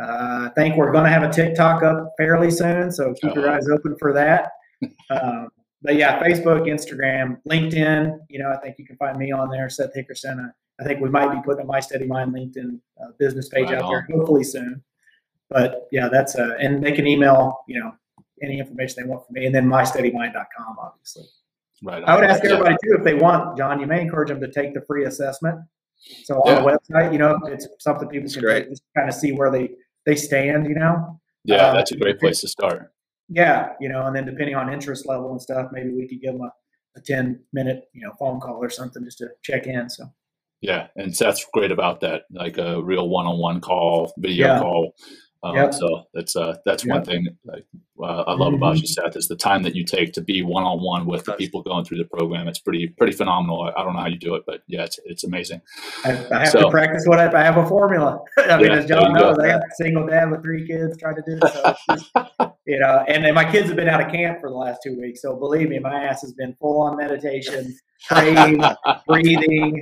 Uh, 0.00 0.48
I 0.48 0.52
think 0.56 0.76
we're 0.76 0.90
going 0.92 1.04
to 1.04 1.10
have 1.10 1.22
a 1.22 1.30
TikTok 1.32 1.82
up 1.82 2.12
fairly 2.18 2.50
soon, 2.50 2.90
so 2.90 3.14
keep 3.14 3.34
your 3.34 3.46
Uh-huh. 3.46 3.56
eyes 3.56 3.68
open 3.68 3.96
for 3.98 4.12
that. 4.12 4.50
Um, 5.10 5.48
but 5.82 5.96
yeah, 5.96 6.18
Facebook, 6.22 6.66
Instagram, 6.66 7.38
LinkedIn. 7.48 8.18
You 8.28 8.38
know, 8.38 8.50
I 8.50 8.56
think 8.56 8.76
you 8.78 8.84
can 8.86 8.96
find 8.96 9.16
me 9.18 9.32
on 9.32 9.48
there, 9.50 9.68
Seth 9.70 9.94
Hickerson. 9.94 10.44
Uh, 10.44 10.48
I 10.80 10.84
think 10.84 11.00
we 11.00 11.08
might 11.10 11.30
be 11.32 11.40
putting 11.44 11.62
a 11.62 11.66
My 11.66 11.78
Steady 11.80 12.06
Mind 12.06 12.34
LinkedIn 12.34 12.80
uh, 13.02 13.12
business 13.18 13.48
page 13.48 13.66
Right 13.68 13.74
out 13.80 13.88
there 13.90 14.06
hopefully 14.12 14.44
soon. 14.44 14.82
But 15.50 15.86
yeah, 15.92 16.08
that's 16.10 16.34
uh, 16.36 16.54
and 16.58 16.82
they 16.82 16.92
can 16.92 17.06
email 17.06 17.60
you 17.68 17.78
know 17.80 17.92
any 18.42 18.58
information 18.58 19.02
they 19.04 19.08
want 19.08 19.26
from 19.26 19.34
me, 19.34 19.46
and 19.46 19.54
then 19.54 19.66
mysteadymind.com, 19.66 20.76
obviously. 20.78 21.24
Right. 21.82 22.02
I 22.04 22.14
would 22.14 22.24
on. 22.24 22.30
ask 22.30 22.42
Yeah. 22.42 22.52
everybody 22.52 22.76
too 22.84 22.96
if 22.98 23.04
they 23.04 23.14
want, 23.14 23.56
John. 23.58 23.78
You 23.80 23.86
may 23.86 24.00
encourage 24.00 24.28
them 24.30 24.40
to 24.40 24.50
take 24.50 24.74
the 24.74 24.80
free 24.82 25.04
assessment. 25.04 25.60
So 26.24 26.36
on 26.40 26.62
the 26.62 26.70
website, 26.70 27.12
you 27.12 27.18
know, 27.18 27.38
it's 27.46 27.66
something 27.78 28.08
people 28.08 28.28
That's 28.28 28.36
can 28.36 28.48
take, 28.48 28.68
just 28.70 28.82
kind 28.96 29.08
of 29.08 29.14
see 29.14 29.32
where 29.32 29.50
they 29.50 29.70
they 30.06 30.16
stand. 30.16 30.66
You 30.66 30.74
know, 30.76 31.20
Yeah, 31.44 31.68
Um, 31.68 31.76
that's 31.76 31.92
a 31.92 31.96
great 31.96 32.18
place 32.20 32.40
to 32.40 32.48
start. 32.48 32.92
yeah, 33.28 33.72
you 33.80 33.88
know, 33.88 34.06
and 34.06 34.14
then 34.16 34.24
depending 34.26 34.54
on 34.54 34.72
interest 34.72 35.06
level 35.06 35.30
and 35.32 35.40
stuff, 35.40 35.70
maybe 35.72 35.90
we 35.90 36.06
could 36.08 36.20
give 36.20 36.32
them 36.34 36.42
a, 36.42 36.52
a 36.96 37.00
ten 37.00 37.40
minute 37.52 37.88
you 37.92 38.02
know 38.02 38.12
phone 38.18 38.40
call 38.40 38.62
or 38.62 38.70
something 38.70 39.04
just 39.04 39.18
to 39.18 39.28
check 39.42 39.66
in. 39.66 39.88
So 39.90 40.04
Yeah, 40.60 40.88
and 40.96 41.14
Seth's 41.14 41.44
great 41.52 41.70
about 41.72 42.00
that, 42.00 42.22
like 42.30 42.56
a 42.58 42.82
real 42.82 43.08
one-on-one 43.08 43.60
call, 43.60 44.12
video 44.18 44.46
Yeah. 44.46 44.58
call. 44.60 44.94
Um, 45.44 45.54
Yep. 45.56 45.74
So 45.74 46.04
that's 46.14 46.34
uh, 46.36 46.56
that's 46.64 46.86
one 46.86 47.00
Yep. 47.00 47.06
thing 47.06 47.26
like, 47.44 47.66
uh, 48.02 48.22
I 48.26 48.32
love 48.34 48.54
about 48.54 48.76
Mhm. 48.76 48.80
you, 48.80 48.86
Seth, 48.86 49.14
is 49.16 49.28
the 49.28 49.36
time 49.36 49.62
that 49.64 49.76
you 49.76 49.84
take 49.84 50.12
to 50.14 50.20
be 50.22 50.42
one-on-one 50.42 51.04
with 51.06 51.24
the 51.26 51.34
people 51.34 51.62
going 51.62 51.84
through 51.84 51.98
the 51.98 52.04
program. 52.06 52.48
It's 52.48 52.58
pretty 52.58 52.88
pretty 52.88 53.12
phenomenal. 53.12 53.62
I, 53.62 53.78
I 53.80 53.84
don't 53.84 53.92
know 53.92 54.00
how 54.00 54.06
you 54.08 54.18
do 54.18 54.34
it, 54.36 54.44
but 54.46 54.62
yeah, 54.68 54.84
it's 54.84 54.98
it's 55.04 55.22
amazing. 55.24 55.60
I, 56.04 56.10
I 56.32 56.38
have 56.40 56.48
So- 56.48 56.62
to 56.62 56.70
practice 56.70 57.04
what 57.06 57.20
I, 57.20 57.26
I 57.38 57.44
have 57.44 57.58
a 57.58 57.66
formula. 57.66 58.20
I 58.38 58.56
mean, 58.56 58.66
Yeah, 58.70 58.78
as 58.78 58.86
John 58.86 59.12
you 59.12 59.18
go. 59.18 59.28
knows, 59.30 59.38
I 59.38 59.48
got 59.48 59.60
a 59.60 59.70
single 59.76 60.06
dad 60.06 60.30
with 60.30 60.42
three 60.42 60.66
kids 60.66 60.96
trying 60.96 61.16
to 61.16 61.22
do 61.26 61.38
it. 61.42 61.52
So 61.52 61.74
just, 61.94 62.10
you 62.66 62.78
know, 62.80 63.04
and 63.06 63.22
then 63.24 63.34
my 63.34 63.44
kids 63.50 63.68
have 63.68 63.76
been 63.76 63.88
out 63.88 64.00
of 64.00 64.10
camp 64.10 64.40
for 64.40 64.48
the 64.48 64.56
last 64.56 64.80
two 64.82 64.98
weeks. 64.98 65.20
So 65.20 65.36
believe 65.36 65.68
me, 65.68 65.78
my 65.78 66.04
ass 66.04 66.22
has 66.22 66.32
been 66.32 66.54
full 66.58 66.80
on 66.80 66.96
meditation, 66.96 67.74
praying, 68.08 68.62
breathing. 69.06 69.80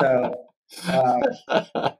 So, 0.00 0.34
uh, 0.86 1.90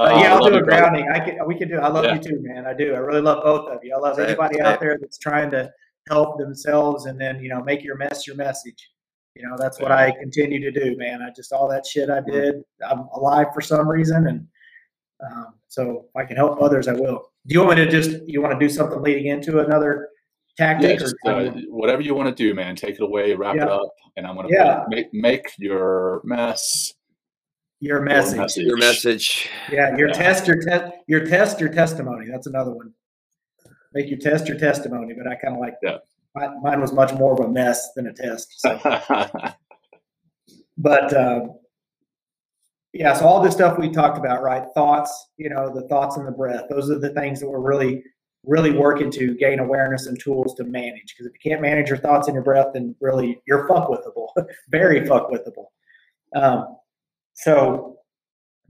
uh, 0.00 0.18
yeah, 0.20 0.34
I'll 0.34 0.44
do 0.44 0.56
a 0.56 0.62
grounding. 0.62 1.08
I 1.08 1.20
can, 1.20 1.46
we 1.46 1.56
can 1.56 1.68
do. 1.68 1.78
I 1.78 1.88
love 1.88 2.04
yeah. 2.04 2.14
you 2.14 2.20
too, 2.20 2.38
man. 2.40 2.66
I 2.66 2.74
do. 2.74 2.94
I 2.94 2.98
really 2.98 3.20
love 3.20 3.42
both 3.42 3.68
of 3.68 3.80
you. 3.82 3.94
I 3.94 3.98
love 3.98 4.18
anybody 4.18 4.60
out 4.60 4.80
there 4.80 4.98
that's 5.00 5.18
trying 5.18 5.50
to 5.50 5.70
help 6.08 6.38
themselves 6.38 7.06
and 7.06 7.20
then 7.20 7.42
you 7.42 7.48
know 7.48 7.62
make 7.62 7.82
your 7.82 7.96
mess 7.96 8.26
your 8.26 8.36
message. 8.36 8.90
You 9.34 9.46
know, 9.46 9.56
that's 9.58 9.78
what 9.78 9.92
I 9.92 10.12
continue 10.12 10.60
to 10.60 10.70
do, 10.70 10.96
man. 10.96 11.20
I 11.20 11.30
just 11.30 11.52
all 11.52 11.68
that 11.68 11.84
shit 11.84 12.08
I 12.08 12.20
mm-hmm. 12.20 12.30
did. 12.30 12.54
I'm 12.88 13.00
alive 13.12 13.48
for 13.52 13.60
some 13.60 13.86
reason, 13.86 14.26
and 14.28 14.46
um, 15.20 15.54
so 15.68 16.06
if 16.08 16.16
I 16.16 16.24
can 16.24 16.36
help 16.36 16.60
others, 16.62 16.88
I 16.88 16.94
will. 16.94 17.30
Do 17.46 17.54
you 17.54 17.60
want 17.60 17.78
me 17.78 17.84
to 17.84 17.90
just 17.90 18.26
you 18.26 18.40
want 18.40 18.58
to 18.58 18.66
do 18.66 18.72
something 18.72 19.02
leading 19.02 19.26
into 19.26 19.60
another 19.60 20.08
tactic? 20.56 20.90
Yeah, 20.90 20.96
just, 20.96 21.14
uh, 21.26 21.50
whatever 21.68 22.00
you 22.00 22.14
want 22.14 22.34
to 22.34 22.34
do, 22.34 22.54
man. 22.54 22.76
Take 22.76 22.94
it 22.94 23.02
away, 23.02 23.34
wrap 23.34 23.56
yeah. 23.56 23.64
it 23.64 23.68
up, 23.68 23.92
and 24.16 24.26
I'm 24.26 24.36
gonna 24.36 24.48
yeah. 24.50 24.84
make 24.88 25.12
make 25.12 25.50
your 25.58 26.22
mess. 26.24 26.94
Your 27.80 28.00
message. 28.00 28.36
Your 28.36 28.42
message. 28.42 28.66
Your 28.66 28.78
message. 28.78 29.50
Yeah, 29.70 29.96
your 29.96 30.08
yeah. 30.08 30.14
test, 30.14 30.46
your 30.46 30.60
test, 30.62 30.92
your 31.06 31.26
test, 31.26 31.60
your 31.60 31.68
testimony. 31.68 32.26
That's 32.30 32.46
another 32.46 32.72
one. 32.72 32.92
Make 33.92 34.08
your 34.08 34.18
test 34.18 34.48
your 34.48 34.58
testimony, 34.58 35.14
but 35.16 35.26
I 35.26 35.34
kind 35.36 35.54
of 35.54 35.60
like 35.60 35.74
that. 35.82 36.02
Mine, 36.34 36.62
mine 36.62 36.80
was 36.80 36.92
much 36.92 37.12
more 37.14 37.32
of 37.32 37.40
a 37.40 37.48
mess 37.48 37.92
than 37.94 38.06
a 38.06 38.12
test. 38.12 38.60
So. 38.60 38.78
but 40.78 41.16
um, 41.16 41.54
yeah, 42.92 43.12
so 43.12 43.26
all 43.26 43.42
this 43.42 43.54
stuff 43.54 43.78
we 43.78 43.90
talked 43.90 44.18
about, 44.18 44.42
right? 44.42 44.64
Thoughts, 44.74 45.28
you 45.36 45.50
know, 45.50 45.72
the 45.74 45.86
thoughts 45.88 46.16
and 46.16 46.26
the 46.26 46.32
breath. 46.32 46.64
Those 46.70 46.90
are 46.90 46.98
the 46.98 47.10
things 47.10 47.40
that 47.40 47.48
we're 47.48 47.60
really, 47.60 48.02
really 48.44 48.70
working 48.70 49.10
to 49.12 49.34
gain 49.34 49.58
awareness 49.58 50.06
and 50.06 50.18
tools 50.18 50.54
to 50.54 50.64
manage. 50.64 51.14
Because 51.14 51.26
if 51.26 51.32
you 51.34 51.50
can't 51.50 51.60
manage 51.60 51.88
your 51.88 51.98
thoughts 51.98 52.26
and 52.26 52.34
your 52.34 52.44
breath, 52.44 52.68
then 52.72 52.94
really 53.00 53.40
you're 53.46 53.68
fuck 53.68 53.88
withable, 53.88 54.28
very 54.70 55.06
fuck 55.06 55.30
withable. 55.30 55.66
Um, 56.34 56.76
so 57.36 57.96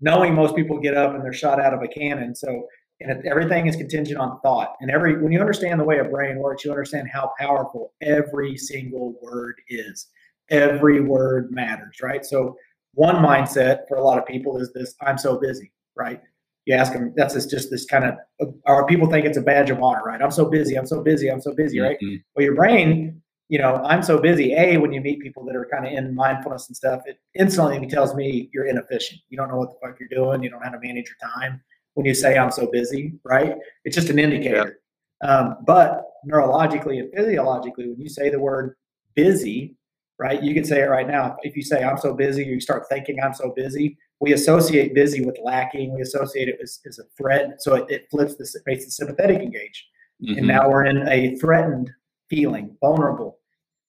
knowing 0.00 0.34
most 0.34 0.54
people 0.54 0.78
get 0.78 0.96
up 0.96 1.14
and 1.14 1.24
they're 1.24 1.32
shot 1.32 1.60
out 1.60 1.74
of 1.74 1.82
a 1.82 1.88
cannon. 1.88 2.34
So 2.34 2.66
and 3.00 3.26
everything 3.26 3.66
is 3.66 3.76
contingent 3.76 4.18
on 4.18 4.40
thought. 4.40 4.74
And 4.80 4.90
every 4.90 5.20
when 5.22 5.32
you 5.32 5.40
understand 5.40 5.80
the 5.80 5.84
way 5.84 5.98
a 5.98 6.04
brain 6.04 6.38
works, 6.38 6.64
you 6.64 6.70
understand 6.70 7.08
how 7.12 7.32
powerful 7.38 7.92
every 8.02 8.56
single 8.56 9.14
word 9.22 9.56
is. 9.68 10.08
Every 10.48 11.00
word 11.00 11.50
matters, 11.50 11.96
right? 12.00 12.24
So 12.24 12.56
one 12.96 13.16
mindset 13.16 13.80
for 13.88 13.98
a 13.98 14.04
lot 14.04 14.18
of 14.18 14.26
people 14.26 14.56
is 14.58 14.72
this 14.72 14.94
i'm 15.02 15.18
so 15.18 15.38
busy 15.38 15.70
right 15.94 16.20
you 16.64 16.74
ask 16.74 16.92
them 16.92 17.12
that's 17.14 17.34
just 17.46 17.70
this 17.70 17.84
kind 17.84 18.04
of 18.04 18.54
or 18.64 18.86
people 18.86 19.08
think 19.08 19.24
it's 19.24 19.36
a 19.36 19.42
badge 19.42 19.70
of 19.70 19.80
honor 19.82 20.02
right 20.04 20.22
i'm 20.22 20.30
so 20.30 20.46
busy 20.46 20.76
i'm 20.76 20.86
so 20.86 21.02
busy 21.02 21.30
i'm 21.30 21.40
so 21.40 21.54
busy 21.54 21.78
right 21.78 21.98
mm-hmm. 22.02 22.16
well 22.34 22.44
your 22.44 22.54
brain 22.54 23.20
you 23.48 23.58
know 23.58 23.76
i'm 23.84 24.02
so 24.02 24.18
busy 24.18 24.54
a 24.54 24.76
when 24.76 24.92
you 24.92 25.00
meet 25.00 25.20
people 25.20 25.44
that 25.44 25.56
are 25.56 25.68
kind 25.70 25.86
of 25.86 25.92
in 25.92 26.14
mindfulness 26.14 26.68
and 26.68 26.76
stuff 26.76 27.02
it 27.06 27.18
instantly 27.34 27.86
tells 27.86 28.14
me 28.14 28.50
you're 28.52 28.66
inefficient 28.66 29.20
you 29.28 29.36
don't 29.36 29.48
know 29.48 29.56
what 29.56 29.70
the 29.70 29.86
fuck 29.86 29.98
you're 30.00 30.08
doing 30.08 30.42
you 30.42 30.50
don't 30.50 30.60
know 30.60 30.66
how 30.66 30.72
to 30.72 30.80
manage 30.80 31.06
your 31.06 31.32
time 31.32 31.60
when 31.94 32.06
you 32.06 32.14
say 32.14 32.36
i'm 32.36 32.50
so 32.50 32.68
busy 32.70 33.14
right 33.24 33.56
it's 33.84 33.94
just 33.94 34.10
an 34.10 34.18
indicator 34.18 34.80
yeah. 35.22 35.38
um, 35.38 35.56
but 35.66 36.04
neurologically 36.28 36.98
and 36.98 37.12
physiologically 37.14 37.88
when 37.88 38.00
you 38.00 38.08
say 38.08 38.30
the 38.30 38.38
word 38.38 38.76
busy 39.14 39.76
right? 40.18 40.42
You 40.42 40.54
can 40.54 40.64
say 40.64 40.80
it 40.80 40.86
right 40.86 41.06
now. 41.06 41.36
If 41.42 41.56
you 41.56 41.62
say 41.62 41.84
I'm 41.84 41.98
so 41.98 42.14
busy, 42.14 42.44
you 42.44 42.60
start 42.60 42.84
thinking 42.88 43.18
I'm 43.22 43.34
so 43.34 43.52
busy. 43.54 43.98
We 44.20 44.32
associate 44.32 44.94
busy 44.94 45.24
with 45.24 45.38
lacking. 45.42 45.94
We 45.94 46.00
associate 46.00 46.48
it 46.48 46.58
as, 46.62 46.80
as 46.86 46.98
a 46.98 47.04
threat. 47.16 47.60
So 47.60 47.74
it, 47.74 47.90
it 47.90 48.06
flips 48.10 48.36
the 48.36 48.48
makes 48.66 48.84
the 48.84 48.90
sympathetic 48.90 49.42
engage, 49.42 49.86
mm-hmm. 50.22 50.38
and 50.38 50.46
now 50.46 50.68
we're 50.68 50.86
in 50.86 51.06
a 51.08 51.36
threatened 51.36 51.90
feeling, 52.30 52.76
vulnerable. 52.80 53.35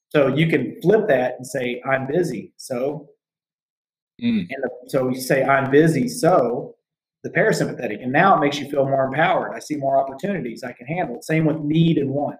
So 0.09 0.27
you 0.27 0.47
can 0.47 0.79
flip 0.81 1.07
that 1.07 1.35
and 1.38 1.45
say 1.45 1.81
I'm 1.85 2.07
busy. 2.07 2.53
So, 2.57 3.09
mm. 4.21 4.47
and 4.49 4.63
the, 4.63 4.69
so 4.88 5.09
you 5.09 5.19
say 5.19 5.43
I'm 5.43 5.69
busy. 5.69 6.07
So 6.07 6.75
the 7.23 7.29
parasympathetic, 7.29 8.01
and 8.01 8.11
now 8.11 8.38
it 8.38 8.41
makes 8.41 8.59
you 8.59 8.69
feel 8.69 8.85
more 8.85 9.05
empowered. 9.05 9.53
I 9.55 9.59
see 9.59 9.75
more 9.75 10.01
opportunities. 10.01 10.63
I 10.63 10.71
can 10.71 10.88
handle 10.88 11.17
it. 11.17 11.23
Same 11.23 11.45
with 11.45 11.59
need 11.59 11.97
and 11.97 12.09
want 12.09 12.38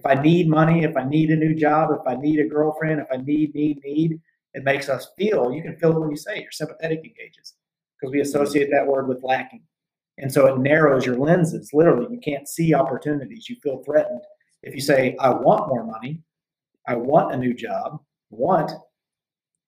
if 0.00 0.06
I 0.06 0.14
need 0.20 0.48
money, 0.48 0.82
if 0.84 0.96
I 0.96 1.04
need 1.04 1.30
a 1.30 1.36
new 1.36 1.54
job, 1.54 1.90
if 1.92 2.06
I 2.06 2.18
need 2.18 2.40
a 2.40 2.48
girlfriend, 2.48 3.00
if 3.00 3.06
I 3.12 3.18
need, 3.18 3.54
need, 3.54 3.80
need, 3.84 4.18
it 4.54 4.64
makes 4.64 4.88
us 4.88 5.08
feel. 5.18 5.52
You 5.52 5.62
can 5.62 5.76
feel 5.76 5.94
it 5.94 6.00
when 6.00 6.10
you 6.10 6.16
say 6.16 6.38
it. 6.38 6.42
Your 6.42 6.52
sympathetic 6.52 7.04
engages 7.04 7.54
because 8.00 8.10
we 8.10 8.20
associate 8.22 8.70
that 8.72 8.86
word 8.86 9.08
with 9.08 9.22
lacking. 9.22 9.62
And 10.16 10.32
so 10.32 10.46
it 10.46 10.58
narrows 10.58 11.04
your 11.04 11.18
lenses. 11.18 11.70
Literally, 11.74 12.06
you 12.10 12.18
can't 12.18 12.48
see 12.48 12.72
opportunities. 12.72 13.50
You 13.50 13.56
feel 13.62 13.82
threatened. 13.84 14.22
If 14.62 14.74
you 14.74 14.80
say, 14.80 15.16
I 15.20 15.30
want 15.30 15.68
more 15.68 15.84
money, 15.84 16.22
I 16.88 16.96
want 16.96 17.34
a 17.34 17.38
new 17.38 17.54
job, 17.54 18.00
want 18.30 18.72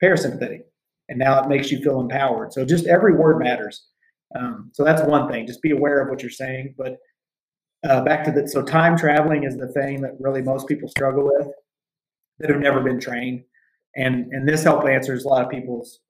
parasympathetic. 0.03 0.61
And 1.09 1.19
now 1.19 1.43
it 1.43 1.49
makes 1.49 1.71
you 1.71 1.83
feel 1.83 2.01
empowered. 2.01 2.53
So 2.53 2.65
just 2.65 2.87
every 2.87 3.15
word 3.15 3.39
matters. 3.39 3.87
Um, 4.35 4.71
so 4.73 4.85
that's 4.85 5.03
one 5.03 5.29
thing. 5.29 5.47
Just 5.47 5.63
be 5.63 5.73
aware 5.73 6.01
of 6.01 6.09
what 6.09 6.23
you're 6.23 6.31
saying. 6.31 6.75
But 6.79 6.97
uh, 7.85 8.03
back 8.05 8.25
to 8.25 8.33
that. 8.33 8.49
so 8.49 8.63
time 8.63 8.97
traveling 8.97 9.45
is 9.45 9.57
the 9.57 9.69
thing 9.69 10.01
that 10.03 10.13
really 10.21 10.43
most 10.43 10.69
people 10.69 10.89
struggle 10.89 11.25
with 11.25 11.49
that 12.39 12.51
have 12.51 12.61
never 12.61 12.81
been 12.81 13.01
trained, 13.01 13.43
and 13.97 14.33
and 14.33 14.49
this 14.49 14.63
help 14.63 14.87
answers 14.87 15.25
a 15.25 15.29
lot 15.29 15.45
of 15.45 15.51
people's 15.51 16.01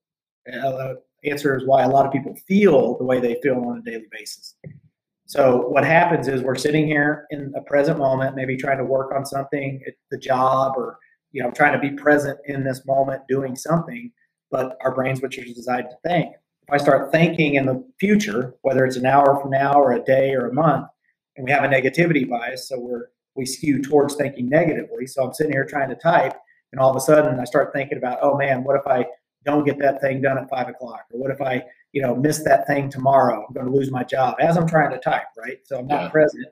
uh, 0.51 0.93
answers 1.25 1.63
why 1.65 1.83
a 1.83 1.89
lot 1.89 2.05
of 2.05 2.11
people 2.11 2.35
feel 2.47 2.97
the 2.97 3.03
way 3.03 3.19
they 3.19 3.39
feel 3.41 3.55
on 3.55 3.79
a 3.79 3.81
daily 3.81 4.05
basis. 4.11 4.55
So 5.25 5.67
what 5.69 5.85
happens 5.85 6.27
is 6.27 6.41
we're 6.41 6.55
sitting 6.55 6.85
here 6.85 7.25
in 7.31 7.53
a 7.55 7.61
present 7.61 7.97
moment, 7.97 8.35
maybe 8.35 8.57
trying 8.57 8.77
to 8.77 8.83
work 8.83 9.13
on 9.15 9.25
something 9.25 9.81
at 9.87 9.93
the 10.11 10.17
job 10.17 10.73
or 10.75 10.97
you 11.31 11.41
know 11.41 11.51
trying 11.51 11.73
to 11.73 11.79
be 11.79 11.95
present 11.95 12.37
in 12.45 12.63
this 12.63 12.85
moment 12.85 13.23
doing 13.27 13.55
something, 13.55 14.11
but 14.51 14.77
our 14.81 14.93
brains 14.93 15.21
which 15.21 15.37
are 15.37 15.43
designed 15.43 15.87
to 15.89 16.09
think. 16.09 16.33
If 16.67 16.73
I 16.73 16.77
start 16.77 17.11
thinking 17.11 17.55
in 17.55 17.65
the 17.65 17.83
future, 17.99 18.53
whether 18.61 18.85
it's 18.85 18.95
an 18.95 19.05
hour 19.05 19.39
from 19.41 19.51
now 19.51 19.73
or 19.73 19.93
a 19.93 20.03
day 20.03 20.33
or 20.33 20.47
a 20.47 20.53
month, 20.53 20.87
and 21.35 21.45
we 21.45 21.51
have 21.51 21.63
a 21.63 21.67
negativity 21.67 22.29
bias, 22.29 22.69
so 22.69 22.79
we're 22.79 23.07
we 23.35 23.45
skew 23.45 23.81
towards 23.81 24.15
thinking 24.15 24.47
negatively. 24.47 25.07
So 25.07 25.23
I'm 25.23 25.33
sitting 25.33 25.53
here 25.53 25.65
trying 25.65 25.89
to 25.89 25.95
type, 25.95 26.33
and 26.71 26.79
all 26.79 26.89
of 26.89 26.95
a 26.95 26.99
sudden 26.99 27.39
I 27.39 27.45
start 27.45 27.73
thinking 27.73 27.97
about, 27.97 28.19
oh 28.21 28.37
man, 28.37 28.63
what 28.63 28.75
if 28.75 28.85
I 28.85 29.05
don't 29.45 29.65
get 29.65 29.79
that 29.79 30.01
thing 30.01 30.21
done 30.21 30.37
at 30.37 30.49
five 30.49 30.67
o'clock, 30.69 31.05
or 31.11 31.19
what 31.19 31.31
if 31.31 31.41
I, 31.41 31.63
you 31.93 32.01
know, 32.01 32.15
miss 32.15 32.43
that 32.43 32.67
thing 32.67 32.89
tomorrow? 32.89 33.45
I'm 33.47 33.53
going 33.53 33.65
to 33.65 33.71
lose 33.71 33.91
my 33.91 34.03
job 34.03 34.35
as 34.39 34.57
I'm 34.57 34.67
trying 34.67 34.91
to 34.91 34.99
type, 34.99 35.27
right? 35.37 35.59
So 35.63 35.79
I'm 35.79 35.87
not 35.87 36.01
yeah. 36.01 36.09
present. 36.09 36.45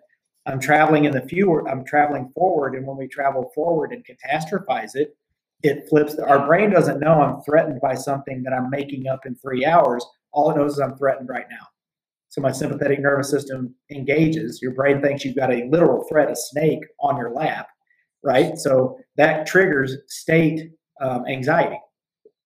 I'm 0.45 0.59
traveling 0.59 1.05
in 1.05 1.11
the 1.11 1.21
future. 1.21 1.67
I'm 1.67 1.83
traveling 1.83 2.31
forward, 2.33 2.75
and 2.75 2.87
when 2.87 2.97
we 2.97 3.07
travel 3.07 3.51
forward 3.53 3.91
and 3.91 4.05
catastrophize 4.05 4.95
it, 4.95 5.15
it 5.63 5.87
flips. 5.89 6.15
The, 6.15 6.25
our 6.25 6.45
brain 6.47 6.71
doesn't 6.71 6.99
know 6.99 7.21
I'm 7.21 7.41
threatened 7.41 7.81
by 7.81 7.95
something 7.95 8.41
that 8.43 8.53
I'm 8.53 8.69
making 8.69 9.07
up 9.07 9.25
in 9.25 9.35
three 9.35 9.65
hours. 9.65 10.05
All 10.31 10.49
it 10.49 10.57
knows 10.57 10.73
is 10.73 10.79
I'm 10.79 10.97
threatened 10.97 11.29
right 11.29 11.45
now. 11.49 11.67
So 12.29 12.41
my 12.41 12.51
sympathetic 12.51 13.01
nervous 13.01 13.29
system 13.29 13.75
engages. 13.91 14.61
Your 14.61 14.73
brain 14.73 15.01
thinks 15.01 15.25
you've 15.25 15.35
got 15.35 15.51
a 15.51 15.67
literal 15.69 16.05
threat, 16.05 16.31
a 16.31 16.35
snake 16.35 16.79
on 17.01 17.17
your 17.17 17.31
lap, 17.31 17.67
right? 18.23 18.57
So 18.57 18.97
that 19.17 19.45
triggers 19.45 19.97
state 20.07 20.71
um, 21.01 21.25
anxiety. 21.27 21.79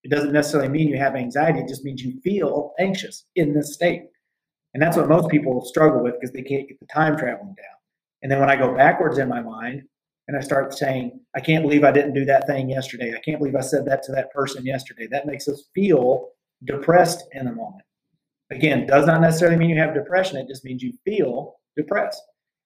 It 0.05 0.11
doesn't 0.11 0.33
necessarily 0.33 0.69
mean 0.69 0.87
you 0.87 0.99
have 0.99 1.15
anxiety. 1.15 1.61
It 1.61 1.67
just 1.67 1.83
means 1.83 2.03
you 2.03 2.21
feel 2.21 2.73
anxious 2.77 3.25
in 3.35 3.55
this 3.55 3.73
state. 3.73 4.03
And 4.75 4.83
that's 4.83 4.95
what 4.95 5.09
most 5.09 5.29
people 5.29 5.65
struggle 5.65 6.03
with 6.03 6.13
because 6.13 6.31
they 6.31 6.43
can't 6.43 6.67
get 6.67 6.79
the 6.79 6.85
time 6.85 7.17
traveling 7.17 7.55
down. 7.55 7.75
And 8.21 8.31
then 8.31 8.39
when 8.39 8.49
I 8.49 8.55
go 8.55 8.75
backwards 8.75 9.17
in 9.17 9.27
my 9.27 9.41
mind 9.41 9.81
and 10.27 10.37
I 10.37 10.41
start 10.41 10.75
saying, 10.75 11.19
I 11.35 11.39
can't 11.39 11.63
believe 11.63 11.83
I 11.83 11.91
didn't 11.91 12.13
do 12.13 12.23
that 12.25 12.45
thing 12.45 12.69
yesterday. 12.69 13.15
I 13.15 13.19
can't 13.19 13.39
believe 13.39 13.55
I 13.55 13.61
said 13.61 13.83
that 13.85 14.03
to 14.03 14.11
that 14.11 14.31
person 14.31 14.63
yesterday. 14.63 15.07
That 15.07 15.25
makes 15.25 15.47
us 15.47 15.69
feel 15.73 16.29
depressed 16.65 17.23
in 17.31 17.45
the 17.45 17.51
moment. 17.51 17.83
Again, 18.51 18.85
does 18.85 19.07
not 19.07 19.21
necessarily 19.21 19.57
mean 19.57 19.71
you 19.71 19.79
have 19.79 19.95
depression. 19.95 20.37
It 20.37 20.47
just 20.47 20.63
means 20.63 20.83
you 20.83 20.93
feel 21.03 21.55
depressed. 21.75 22.21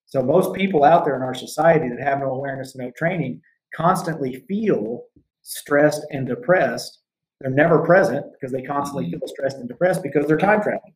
So 0.07 0.21
most 0.21 0.53
people 0.53 0.83
out 0.83 1.05
there 1.05 1.15
in 1.15 1.21
our 1.21 1.33
society 1.33 1.87
that 1.87 2.01
have 2.01 2.19
no 2.19 2.31
awareness 2.31 2.75
and 2.75 2.83
no 2.83 2.91
training 2.97 3.39
constantly 3.73 4.43
feel 4.49 5.03
stressed 5.41 6.05
and 6.11 6.27
depressed. 6.27 6.99
They're 7.39 7.51
never 7.51 7.79
present 7.79 8.25
because 8.33 8.51
they 8.51 8.61
constantly 8.61 9.05
mm-hmm. 9.05 9.19
feel 9.19 9.27
stressed 9.27 9.57
and 9.57 9.67
depressed 9.67 10.03
because 10.03 10.27
they're 10.27 10.37
time 10.37 10.61
traveling. 10.61 10.93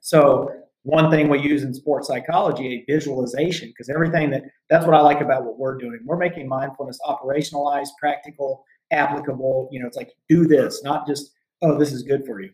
So 0.00 0.50
one 0.82 1.10
thing 1.10 1.28
we 1.28 1.40
use 1.40 1.62
in 1.62 1.72
sports 1.72 2.08
psychology, 2.08 2.74
a 2.74 2.92
visualization, 2.92 3.68
because 3.68 3.88
everything 3.88 4.30
that 4.30 4.44
that's 4.68 4.84
what 4.84 4.94
I 4.94 5.00
like 5.00 5.20
about 5.20 5.44
what 5.44 5.58
we're 5.58 5.78
doing. 5.78 6.00
We're 6.04 6.16
making 6.16 6.48
mindfulness 6.48 6.98
operationalized, 7.06 7.88
practical, 7.98 8.64
applicable. 8.90 9.68
You 9.72 9.80
know, 9.80 9.86
it's 9.86 9.96
like 9.96 10.12
do 10.28 10.46
this, 10.46 10.82
not 10.82 11.06
just 11.06 11.30
oh, 11.62 11.78
this 11.78 11.92
is 11.92 12.02
good 12.02 12.26
for 12.26 12.40
you. 12.40 12.50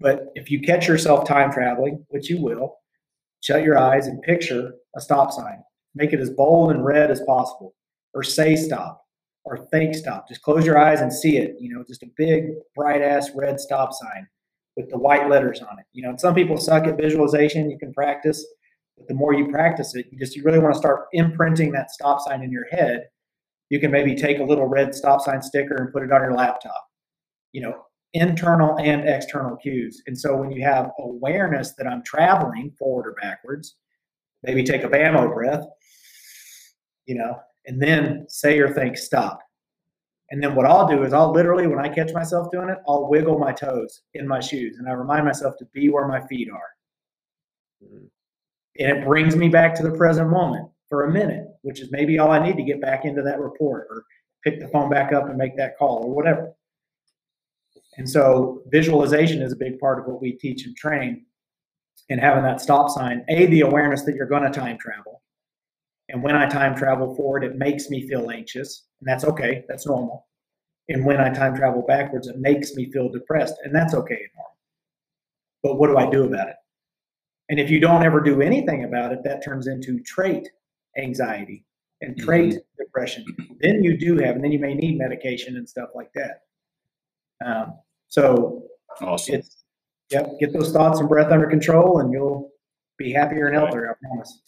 But 0.00 0.26
if 0.34 0.50
you 0.50 0.60
catch 0.60 0.86
yourself 0.86 1.26
time 1.26 1.52
traveling, 1.52 2.04
which 2.08 2.30
you 2.30 2.40
will, 2.40 2.76
shut 3.40 3.62
your 3.62 3.78
eyes 3.78 4.06
and 4.06 4.22
picture 4.22 4.74
a 4.96 5.00
stop 5.00 5.32
sign. 5.32 5.62
Make 5.94 6.12
it 6.12 6.20
as 6.20 6.30
bold 6.30 6.70
and 6.70 6.84
red 6.84 7.10
as 7.10 7.20
possible, 7.22 7.74
or 8.14 8.22
say 8.22 8.56
stop, 8.56 9.03
or 9.44 9.66
think 9.70 9.94
stop. 9.94 10.28
Just 10.28 10.42
close 10.42 10.64
your 10.64 10.78
eyes 10.78 11.00
and 11.00 11.12
see 11.12 11.36
it. 11.36 11.56
You 11.58 11.74
know, 11.74 11.84
just 11.86 12.02
a 12.02 12.10
big, 12.16 12.50
bright 12.74 13.02
ass 13.02 13.30
red 13.34 13.60
stop 13.60 13.92
sign 13.92 14.26
with 14.76 14.90
the 14.90 14.98
white 14.98 15.28
letters 15.28 15.60
on 15.60 15.78
it. 15.78 15.84
You 15.92 16.02
know, 16.02 16.14
some 16.18 16.34
people 16.34 16.56
suck 16.56 16.86
at 16.86 16.96
visualization. 16.96 17.70
You 17.70 17.78
can 17.78 17.92
practice. 17.92 18.44
But 18.96 19.08
the 19.08 19.14
more 19.14 19.34
you 19.34 19.50
practice 19.50 19.94
it, 19.94 20.06
you 20.10 20.18
just 20.18 20.36
you 20.36 20.42
really 20.44 20.58
want 20.58 20.74
to 20.74 20.78
start 20.78 21.06
imprinting 21.12 21.72
that 21.72 21.90
stop 21.90 22.20
sign 22.20 22.42
in 22.42 22.52
your 22.52 22.66
head. 22.70 23.08
You 23.70 23.80
can 23.80 23.90
maybe 23.90 24.14
take 24.14 24.38
a 24.38 24.44
little 24.44 24.66
red 24.66 24.94
stop 24.94 25.20
sign 25.20 25.42
sticker 25.42 25.74
and 25.74 25.92
put 25.92 26.02
it 26.02 26.12
on 26.12 26.22
your 26.22 26.34
laptop. 26.34 26.86
You 27.52 27.62
know, 27.62 27.84
internal 28.14 28.78
and 28.78 29.08
external 29.08 29.56
cues. 29.56 30.02
And 30.06 30.18
so 30.18 30.36
when 30.36 30.52
you 30.52 30.62
have 30.62 30.90
awareness 30.98 31.74
that 31.74 31.86
I'm 31.86 32.02
traveling 32.04 32.72
forward 32.78 33.08
or 33.08 33.14
backwards, 33.20 33.76
maybe 34.42 34.62
take 34.62 34.84
a 34.84 34.88
BAMO 34.88 35.34
breath, 35.34 35.64
you 37.06 37.16
know, 37.16 37.36
and 37.66 37.80
then 37.80 38.26
say 38.28 38.58
or 38.58 38.72
think 38.72 38.96
stop. 38.96 39.40
And 40.30 40.42
then 40.42 40.54
what 40.54 40.66
I'll 40.66 40.88
do 40.88 41.04
is 41.04 41.12
I'll 41.12 41.32
literally, 41.32 41.66
when 41.66 41.78
I 41.78 41.88
catch 41.88 42.12
myself 42.12 42.50
doing 42.50 42.68
it, 42.68 42.78
I'll 42.88 43.08
wiggle 43.08 43.38
my 43.38 43.52
toes 43.52 44.02
in 44.14 44.26
my 44.26 44.40
shoes 44.40 44.78
and 44.78 44.88
I 44.88 44.92
remind 44.92 45.24
myself 45.24 45.54
to 45.58 45.66
be 45.66 45.90
where 45.90 46.08
my 46.08 46.26
feet 46.26 46.48
are. 46.50 47.84
Mm-hmm. 47.84 48.06
And 48.80 48.98
it 48.98 49.04
brings 49.04 49.36
me 49.36 49.48
back 49.48 49.74
to 49.76 49.82
the 49.82 49.96
present 49.96 50.30
moment 50.30 50.68
for 50.88 51.04
a 51.04 51.12
minute, 51.12 51.46
which 51.62 51.80
is 51.80 51.92
maybe 51.92 52.18
all 52.18 52.30
I 52.30 52.44
need 52.44 52.56
to 52.56 52.64
get 52.64 52.80
back 52.80 53.04
into 53.04 53.22
that 53.22 53.38
report 53.38 53.86
or 53.90 54.04
pick 54.42 54.60
the 54.60 54.68
phone 54.68 54.90
back 54.90 55.12
up 55.12 55.28
and 55.28 55.36
make 55.38 55.56
that 55.56 55.78
call 55.78 56.04
or 56.04 56.14
whatever. 56.14 56.52
And 57.96 58.08
so 58.08 58.62
visualization 58.68 59.40
is 59.40 59.52
a 59.52 59.56
big 59.56 59.78
part 59.78 60.00
of 60.00 60.06
what 60.06 60.20
we 60.20 60.32
teach 60.32 60.66
and 60.66 60.76
train. 60.76 61.26
And 62.10 62.20
having 62.20 62.42
that 62.44 62.60
stop 62.60 62.90
sign, 62.90 63.24
A, 63.28 63.46
the 63.46 63.62
awareness 63.62 64.02
that 64.02 64.14
you're 64.14 64.26
going 64.26 64.42
to 64.42 64.50
time 64.50 64.76
travel. 64.78 65.22
And 66.14 66.22
when 66.22 66.36
I 66.36 66.46
time 66.46 66.76
travel 66.76 67.12
forward, 67.16 67.42
it 67.42 67.56
makes 67.56 67.90
me 67.90 68.06
feel 68.06 68.30
anxious. 68.30 68.84
And 69.00 69.08
that's 69.08 69.24
okay. 69.24 69.64
That's 69.68 69.84
normal. 69.84 70.28
And 70.88 71.04
when 71.04 71.20
I 71.20 71.28
time 71.28 71.56
travel 71.56 71.82
backwards, 71.88 72.28
it 72.28 72.38
makes 72.38 72.74
me 72.74 72.88
feel 72.92 73.08
depressed. 73.08 73.56
And 73.64 73.74
that's 73.74 73.94
okay 73.94 74.14
and 74.14 74.30
normal. 74.36 74.56
But 75.64 75.74
what 75.74 75.88
do 75.88 75.96
I 75.96 76.08
do 76.08 76.22
about 76.22 76.48
it? 76.48 76.54
And 77.48 77.58
if 77.58 77.68
you 77.68 77.80
don't 77.80 78.04
ever 78.04 78.20
do 78.20 78.40
anything 78.40 78.84
about 78.84 79.12
it, 79.12 79.24
that 79.24 79.44
turns 79.44 79.66
into 79.66 79.98
trait 80.04 80.48
anxiety 80.96 81.64
and 82.00 82.16
trait 82.16 82.52
mm-hmm. 82.52 82.82
depression. 82.84 83.24
Then 83.60 83.82
you 83.82 83.96
do 83.96 84.16
have, 84.18 84.36
and 84.36 84.44
then 84.44 84.52
you 84.52 84.60
may 84.60 84.74
need 84.74 84.96
medication 84.96 85.56
and 85.56 85.68
stuff 85.68 85.88
like 85.96 86.12
that. 86.14 86.42
Um, 87.44 87.74
so 88.06 88.62
awesome. 89.00 89.34
it's 89.34 89.64
yep, 90.10 90.28
get 90.38 90.52
those 90.52 90.70
thoughts 90.70 91.00
and 91.00 91.08
breath 91.08 91.32
under 91.32 91.48
control, 91.48 91.98
and 91.98 92.12
you'll 92.12 92.52
be 92.98 93.12
happier 93.12 93.48
and 93.48 93.56
healthier. 93.56 93.88
Right. 93.88 93.96
I 94.00 94.06
promise. 94.06 94.42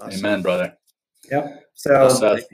Awesome. 0.00 0.26
Amen, 0.26 0.42
brother. 0.42 0.76
Yep. 1.32 1.64
So, 1.72 1.94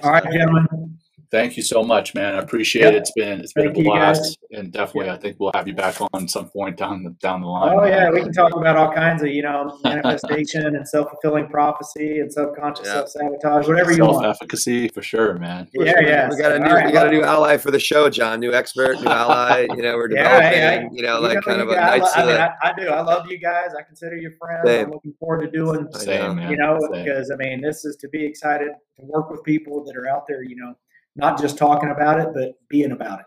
all 0.04 0.12
right, 0.12 0.22
gentlemen. 0.32 0.98
Thank 1.30 1.58
you 1.58 1.62
so 1.62 1.82
much, 1.82 2.14
man. 2.14 2.34
I 2.36 2.38
appreciate 2.38 2.84
yep. 2.84 2.94
it. 2.94 2.96
It's 2.96 3.12
been 3.12 3.40
it's 3.40 3.52
been 3.52 3.74
Thank 3.74 3.78
a 3.78 3.82
blast, 3.82 4.38
and 4.50 4.72
definitely, 4.72 5.10
I 5.10 5.18
think 5.18 5.36
we'll 5.38 5.50
have 5.54 5.68
you 5.68 5.74
back 5.74 5.96
on 6.14 6.26
some 6.26 6.48
point 6.48 6.78
down 6.78 7.02
the 7.02 7.10
down 7.20 7.42
the 7.42 7.46
line. 7.46 7.76
Oh 7.78 7.84
yeah, 7.84 8.10
we 8.10 8.22
can 8.22 8.32
talk 8.32 8.56
about 8.56 8.76
all 8.76 8.90
kinds 8.90 9.22
of 9.22 9.28
you 9.28 9.42
know 9.42 9.78
manifestation 9.84 10.74
and 10.74 10.88
self 10.88 11.10
fulfilling 11.10 11.48
prophecy 11.48 12.20
and 12.20 12.32
subconscious 12.32 12.86
yeah. 12.86 12.92
self 12.94 13.10
sabotage, 13.10 13.68
whatever 13.68 13.92
you 13.92 14.04
want. 14.04 14.22
Self 14.22 14.36
efficacy 14.36 14.88
for 14.88 15.02
sure, 15.02 15.34
man. 15.34 15.68
Yeah, 15.74 15.92
sure. 15.92 16.02
yeah. 16.02 16.28
We 16.30 16.38
got 16.38 16.52
a 16.52 16.58
new 16.60 16.70
right, 16.70 16.86
we 16.86 16.92
got 16.92 17.08
a 17.08 17.10
new 17.10 17.22
ally 17.22 17.58
for 17.58 17.70
the 17.70 17.80
show, 17.80 18.08
John. 18.08 18.40
New 18.40 18.54
expert, 18.54 19.00
new 19.00 19.08
ally. 19.08 19.66
You 19.78 19.82
know, 19.84 19.96
we're 19.96 20.08
developing. 20.08 20.58
Yeah, 20.58 20.88
you 20.90 21.02
know, 21.02 21.20
like 21.20 21.34
know, 21.34 21.40
kind 21.42 21.60
of 21.60 21.68
a 21.68 21.76
nice. 21.76 22.16
I, 22.16 22.24
mean, 22.24 22.34
uh, 22.34 22.48
I, 22.62 22.70
I, 22.70 22.72
do. 22.72 22.88
I 22.88 23.00
love 23.02 23.30
you 23.30 23.38
guys. 23.38 23.68
I 23.78 23.82
consider 23.82 24.16
you 24.16 24.32
friends. 24.40 24.66
Same. 24.66 24.86
I'm 24.86 24.92
looking 24.92 25.14
forward 25.20 25.42
to 25.42 25.50
doing. 25.50 25.86
Same, 25.92 26.36
man. 26.36 26.50
You 26.50 26.56
know, 26.56 26.80
because 26.90 27.30
I 27.30 27.36
mean, 27.36 27.60
this 27.60 27.84
is 27.84 27.96
to 27.96 28.08
be 28.08 28.24
excited 28.24 28.70
to 28.96 29.04
work 29.04 29.30
with 29.30 29.44
people 29.44 29.84
that 29.84 29.96
are 29.96 30.08
out 30.08 30.26
there. 30.26 30.42
You 30.42 30.56
know 30.56 30.74
not 31.16 31.40
just 31.40 31.58
talking 31.58 31.90
about 31.90 32.20
it, 32.20 32.28
but 32.34 32.54
being 32.68 32.92
about 32.92 33.20
it. 33.20 33.26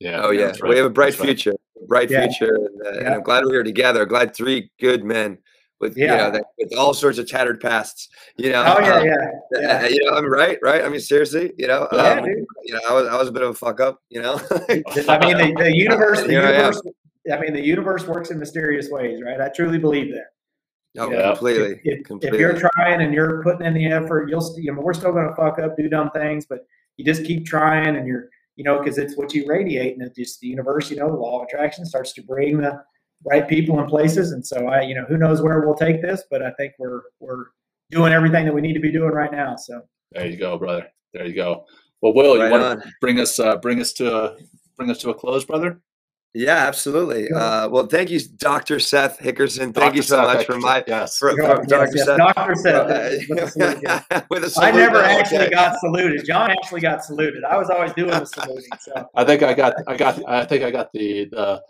Yeah. 0.00 0.20
Oh 0.22 0.30
yeah, 0.30 0.46
right. 0.46 0.64
we 0.64 0.76
have 0.76 0.86
a 0.86 0.90
bright 0.90 1.12
that's 1.12 1.24
future, 1.24 1.54
right. 1.76 1.88
bright 1.88 2.10
yeah. 2.10 2.26
future, 2.26 2.56
and, 2.56 2.86
uh, 2.86 2.90
yeah. 2.90 2.98
and, 2.98 3.14
I'm 3.14 3.22
glad 3.22 3.44
we're 3.44 3.52
here 3.52 3.62
together. 3.62 4.04
Glad 4.04 4.34
three 4.34 4.70
good 4.80 5.04
men 5.04 5.38
with 5.82 5.96
yeah. 5.96 6.12
you 6.12 6.18
know 6.18 6.30
that, 6.30 6.44
with 6.58 6.76
all 6.76 6.94
sorts 6.94 7.18
of 7.18 7.28
tattered 7.28 7.60
pasts. 7.60 8.08
You 8.36 8.50
know. 8.50 8.64
Oh 8.66 8.80
yeah, 8.80 8.94
um, 8.96 9.06
yeah, 9.06 9.30
yeah. 9.60 9.86
You 9.86 9.98
know, 10.04 10.16
I'm 10.16 10.26
right, 10.26 10.58
right. 10.62 10.82
I 10.82 10.88
mean, 10.88 11.00
seriously, 11.00 11.52
you 11.56 11.66
know, 11.66 11.88
yeah, 11.92 12.14
um, 12.14 12.24
dude. 12.24 12.44
you 12.64 12.74
know, 12.74 12.80
I 12.88 12.92
was 12.94 13.06
I 13.08 13.16
was 13.16 13.28
a 13.28 13.32
bit 13.32 13.42
of 13.42 13.50
a 13.50 13.54
fuck 13.54 13.80
up. 13.80 14.00
You 14.08 14.22
know. 14.22 14.40
I 14.50 15.18
mean, 15.18 15.38
the, 15.38 15.54
the 15.58 15.72
universe, 15.76 16.22
the 16.22 16.32
universe. 16.32 16.80
I, 17.30 17.34
I, 17.34 17.40
mean, 17.40 17.52
the 17.52 17.64
universe 17.64 18.06
works 18.06 18.30
in 18.30 18.38
mysterious 18.38 18.88
ways, 18.90 19.20
right? 19.24 19.40
I 19.40 19.48
truly 19.50 19.78
believe 19.78 20.12
that. 20.14 20.26
Oh, 20.98 21.10
yeah. 21.10 21.30
completely. 21.30 21.80
If, 21.84 22.00
if, 22.00 22.04
completely. 22.04 22.38
if, 22.38 22.40
you're 22.40 22.58
trying 22.58 23.00
and 23.00 23.14
you're 23.14 23.42
putting 23.42 23.66
in 23.66 23.74
the 23.74 23.86
effort, 23.86 24.28
you'll. 24.28 24.54
You 24.58 24.74
know, 24.74 24.80
we're 24.80 24.94
still 24.94 25.12
going 25.12 25.28
to 25.28 25.34
fuck 25.34 25.58
up, 25.58 25.76
do 25.76 25.88
dumb 25.88 26.10
things, 26.10 26.46
but 26.46 26.66
you 26.96 27.04
just 27.04 27.24
keep 27.24 27.46
trying 27.46 27.96
and 27.96 28.06
you're, 28.06 28.28
you 28.56 28.64
know, 28.64 28.78
because 28.78 28.98
it's 28.98 29.16
what 29.16 29.34
you 29.34 29.46
radiate 29.46 29.94
and 29.94 30.06
it's 30.06 30.16
just 30.16 30.40
the 30.40 30.46
universe, 30.46 30.90
you 30.90 30.96
know, 30.96 31.08
the 31.08 31.16
law 31.16 31.40
of 31.40 31.46
attraction 31.46 31.84
starts 31.86 32.12
to 32.14 32.22
bring 32.22 32.60
the 32.60 32.82
right 33.24 33.48
people 33.48 33.78
in 33.80 33.86
places. 33.86 34.32
And 34.32 34.44
so 34.44 34.66
I, 34.66 34.82
you 34.82 34.94
know, 34.94 35.04
who 35.08 35.16
knows 35.16 35.40
where 35.40 35.60
we'll 35.60 35.74
take 35.74 36.02
this, 36.02 36.24
but 36.30 36.42
I 36.42 36.50
think 36.52 36.74
we're, 36.78 37.02
we're 37.20 37.46
doing 37.90 38.12
everything 38.12 38.44
that 38.44 38.54
we 38.54 38.60
need 38.60 38.74
to 38.74 38.80
be 38.80 38.92
doing 38.92 39.12
right 39.12 39.32
now. 39.32 39.56
So 39.56 39.80
there 40.12 40.26
you 40.26 40.36
go, 40.36 40.58
brother. 40.58 40.86
There 41.14 41.26
you 41.26 41.34
go. 41.34 41.64
Well, 42.00 42.14
Will, 42.14 42.38
right 42.38 42.46
you 42.46 42.50
want 42.50 42.82
to 42.82 42.92
bring 43.00 43.20
us, 43.20 43.38
uh, 43.38 43.56
bring 43.56 43.80
us 43.80 43.92
to, 43.94 44.14
a, 44.14 44.36
bring 44.76 44.90
us 44.90 44.98
to 44.98 45.10
a 45.10 45.14
close, 45.14 45.44
brother? 45.44 45.80
Yeah, 46.34 46.66
absolutely. 46.66 47.30
Uh, 47.30 47.68
well, 47.68 47.86
thank 47.86 48.08
you, 48.08 48.18
Dr. 48.38 48.80
Seth 48.80 49.18
Hickerson. 49.18 49.74
Thank 49.74 49.74
Dr. 49.74 49.96
you 49.96 50.02
so 50.02 50.16
Seth 50.16 50.34
much 50.34 50.46
for 50.46 50.58
my 50.58 50.82
yes. 50.86 51.18
For, 51.18 51.32
for 51.32 51.42
yes, 51.42 51.66
Dr. 51.66 51.92
Yes. 51.94 52.06
Seth. 52.06 52.18
Dr. 52.18 52.54
Seth. 52.54 54.10
Uh, 54.10 54.20
with 54.30 54.44
a 54.44 54.50
salute. 54.50 54.66
I 54.66 54.70
never 54.70 55.02
actually 55.02 55.50
got 55.50 55.78
saluted. 55.80 56.24
John 56.24 56.50
actually 56.50 56.80
got 56.80 57.04
saluted. 57.04 57.44
I 57.44 57.58
was 57.58 57.68
always 57.68 57.92
doing 57.92 58.10
the 58.10 58.24
saluting. 58.34 58.70
So 58.80 59.10
I 59.14 59.24
think 59.24 59.42
I 59.42 59.52
got 59.52 59.74
I 59.86 59.96
got 59.96 60.26
I 60.26 60.46
think 60.46 60.64
I 60.64 60.70
got 60.70 60.90
the 60.92 61.26
the 61.30 61.62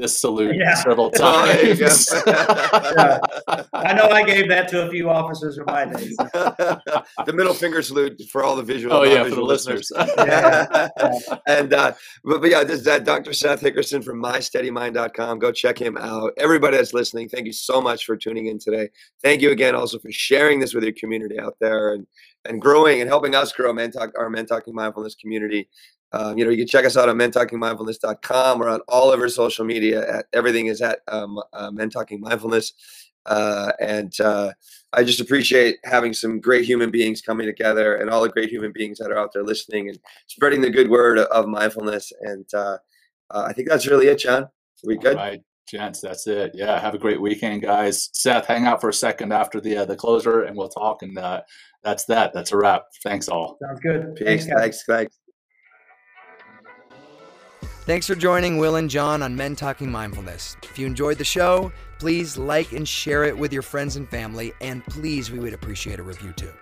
this 0.00 0.20
salute 0.20 0.56
yeah. 0.56 0.74
several 0.74 1.10
times. 1.10 1.80
yeah. 2.26 3.18
I 3.72 3.92
know 3.92 4.08
I 4.08 4.22
gave 4.24 4.48
that 4.48 4.68
to 4.68 4.86
a 4.86 4.90
few 4.90 5.10
officers 5.10 5.58
in 5.58 5.64
my 5.64 5.84
days. 5.84 6.16
the 6.16 7.32
middle 7.32 7.54
finger 7.54 7.82
salute 7.82 8.20
for 8.30 8.42
all 8.42 8.56
the 8.56 8.62
visual. 8.62 8.94
Oh 8.94 9.02
yeah, 9.02 9.24
for 9.24 9.30
the 9.30 9.42
listeners. 9.42 9.90
yeah. 9.96 10.88
and 11.46 11.72
uh, 11.72 11.92
but, 12.24 12.40
but 12.40 12.50
yeah, 12.50 12.64
this 12.64 12.80
is 12.80 12.84
that 12.84 13.04
Dr. 13.04 13.32
Seth 13.32 13.60
Hickerson 13.60 14.02
from 14.04 14.22
MySteadyMind.com. 14.22 15.38
Go 15.38 15.52
check 15.52 15.80
him 15.80 15.96
out. 15.98 16.32
Everybody 16.36 16.76
that's 16.76 16.94
listening, 16.94 17.28
thank 17.28 17.46
you 17.46 17.52
so 17.52 17.80
much 17.80 18.04
for 18.04 18.16
tuning 18.16 18.46
in 18.46 18.58
today. 18.58 18.88
Thank 19.22 19.42
you 19.42 19.50
again 19.50 19.74
also 19.74 19.98
for 19.98 20.10
sharing 20.10 20.60
this 20.60 20.74
with 20.74 20.84
your 20.84 20.94
community 20.94 21.38
out 21.38 21.56
there 21.60 21.94
and 21.94 22.06
and 22.46 22.60
growing 22.60 23.00
and 23.00 23.08
helping 23.08 23.34
us 23.34 23.52
grow 23.52 23.72
Men 23.72 23.90
Talk, 23.90 24.12
our 24.18 24.30
Men 24.30 24.46
Talking 24.46 24.74
Mindfulness 24.74 25.14
community. 25.14 25.68
Um, 26.12 26.36
you 26.36 26.44
know, 26.44 26.50
you 26.50 26.58
can 26.58 26.66
check 26.66 26.84
us 26.84 26.96
out 26.96 27.08
on 27.08 27.16
mentalkingmindfulness.com. 27.16 28.58
We're 28.58 28.68
on 28.68 28.80
all 28.88 29.12
of 29.12 29.20
our 29.20 29.28
social 29.28 29.64
media. 29.64 30.18
At, 30.18 30.26
everything 30.32 30.66
is 30.66 30.82
at 30.82 31.00
um, 31.08 31.40
uh, 31.52 31.70
Men 31.70 31.90
Talking 31.90 32.20
Mindfulness. 32.20 32.72
Uh, 33.26 33.72
and 33.80 34.18
uh, 34.20 34.52
I 34.92 35.04
just 35.04 35.20
appreciate 35.20 35.78
having 35.84 36.12
some 36.12 36.40
great 36.40 36.64
human 36.64 36.90
beings 36.90 37.20
coming 37.20 37.46
together 37.46 37.96
and 37.96 38.10
all 38.10 38.22
the 38.22 38.28
great 38.28 38.50
human 38.50 38.72
beings 38.72 38.98
that 38.98 39.10
are 39.10 39.18
out 39.18 39.32
there 39.32 39.44
listening 39.44 39.88
and 39.88 39.98
spreading 40.26 40.60
the 40.60 40.70
good 40.70 40.90
word 40.90 41.18
of 41.18 41.46
mindfulness. 41.46 42.12
And 42.22 42.46
uh, 42.54 42.78
uh, 43.30 43.44
I 43.46 43.52
think 43.52 43.68
that's 43.68 43.86
really 43.86 44.08
it, 44.08 44.18
John. 44.18 44.44
Are 44.44 44.50
we 44.84 44.96
good? 44.96 45.16
All 45.16 45.22
right, 45.22 45.42
gents, 45.68 46.00
that's 46.00 46.26
it. 46.26 46.52
Yeah, 46.54 46.80
have 46.80 46.94
a 46.94 46.98
great 46.98 47.20
weekend, 47.20 47.62
guys. 47.62 48.08
Seth, 48.14 48.46
hang 48.46 48.66
out 48.66 48.80
for 48.80 48.88
a 48.88 48.94
second 48.94 49.32
after 49.32 49.60
the 49.60 49.76
uh, 49.76 49.84
the 49.84 49.96
closer, 49.96 50.42
and 50.44 50.56
we'll 50.56 50.70
talk. 50.70 51.02
And 51.02 51.16
that's 51.84 52.04
that. 52.06 52.32
That's 52.32 52.52
a 52.52 52.56
wrap. 52.56 52.84
Thanks 53.04 53.28
all. 53.28 53.58
Sounds 53.62 53.80
good. 53.80 54.16
Peace. 54.16 54.26
Thanks. 54.26 54.46
Thanks. 54.46 54.84
thanks. 54.86 55.19
Thanks 57.90 58.06
for 58.06 58.14
joining 58.14 58.58
Will 58.58 58.76
and 58.76 58.88
John 58.88 59.20
on 59.20 59.34
Men 59.34 59.56
Talking 59.56 59.90
Mindfulness. 59.90 60.56
If 60.62 60.78
you 60.78 60.86
enjoyed 60.86 61.18
the 61.18 61.24
show, 61.24 61.72
please 61.98 62.38
like 62.38 62.70
and 62.70 62.86
share 62.86 63.24
it 63.24 63.36
with 63.36 63.52
your 63.52 63.62
friends 63.62 63.96
and 63.96 64.08
family, 64.08 64.52
and 64.60 64.86
please, 64.86 65.32
we 65.32 65.40
would 65.40 65.54
appreciate 65.54 65.98
a 65.98 66.02
review 66.04 66.32
too. 66.34 66.52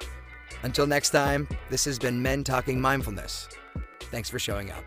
Until 0.62 0.86
next 0.86 1.10
time, 1.10 1.46
this 1.68 1.84
has 1.84 1.98
been 1.98 2.22
Men 2.22 2.44
Talking 2.44 2.80
Mindfulness. 2.80 3.46
Thanks 4.10 4.30
for 4.30 4.38
showing 4.38 4.70
up. 4.70 4.82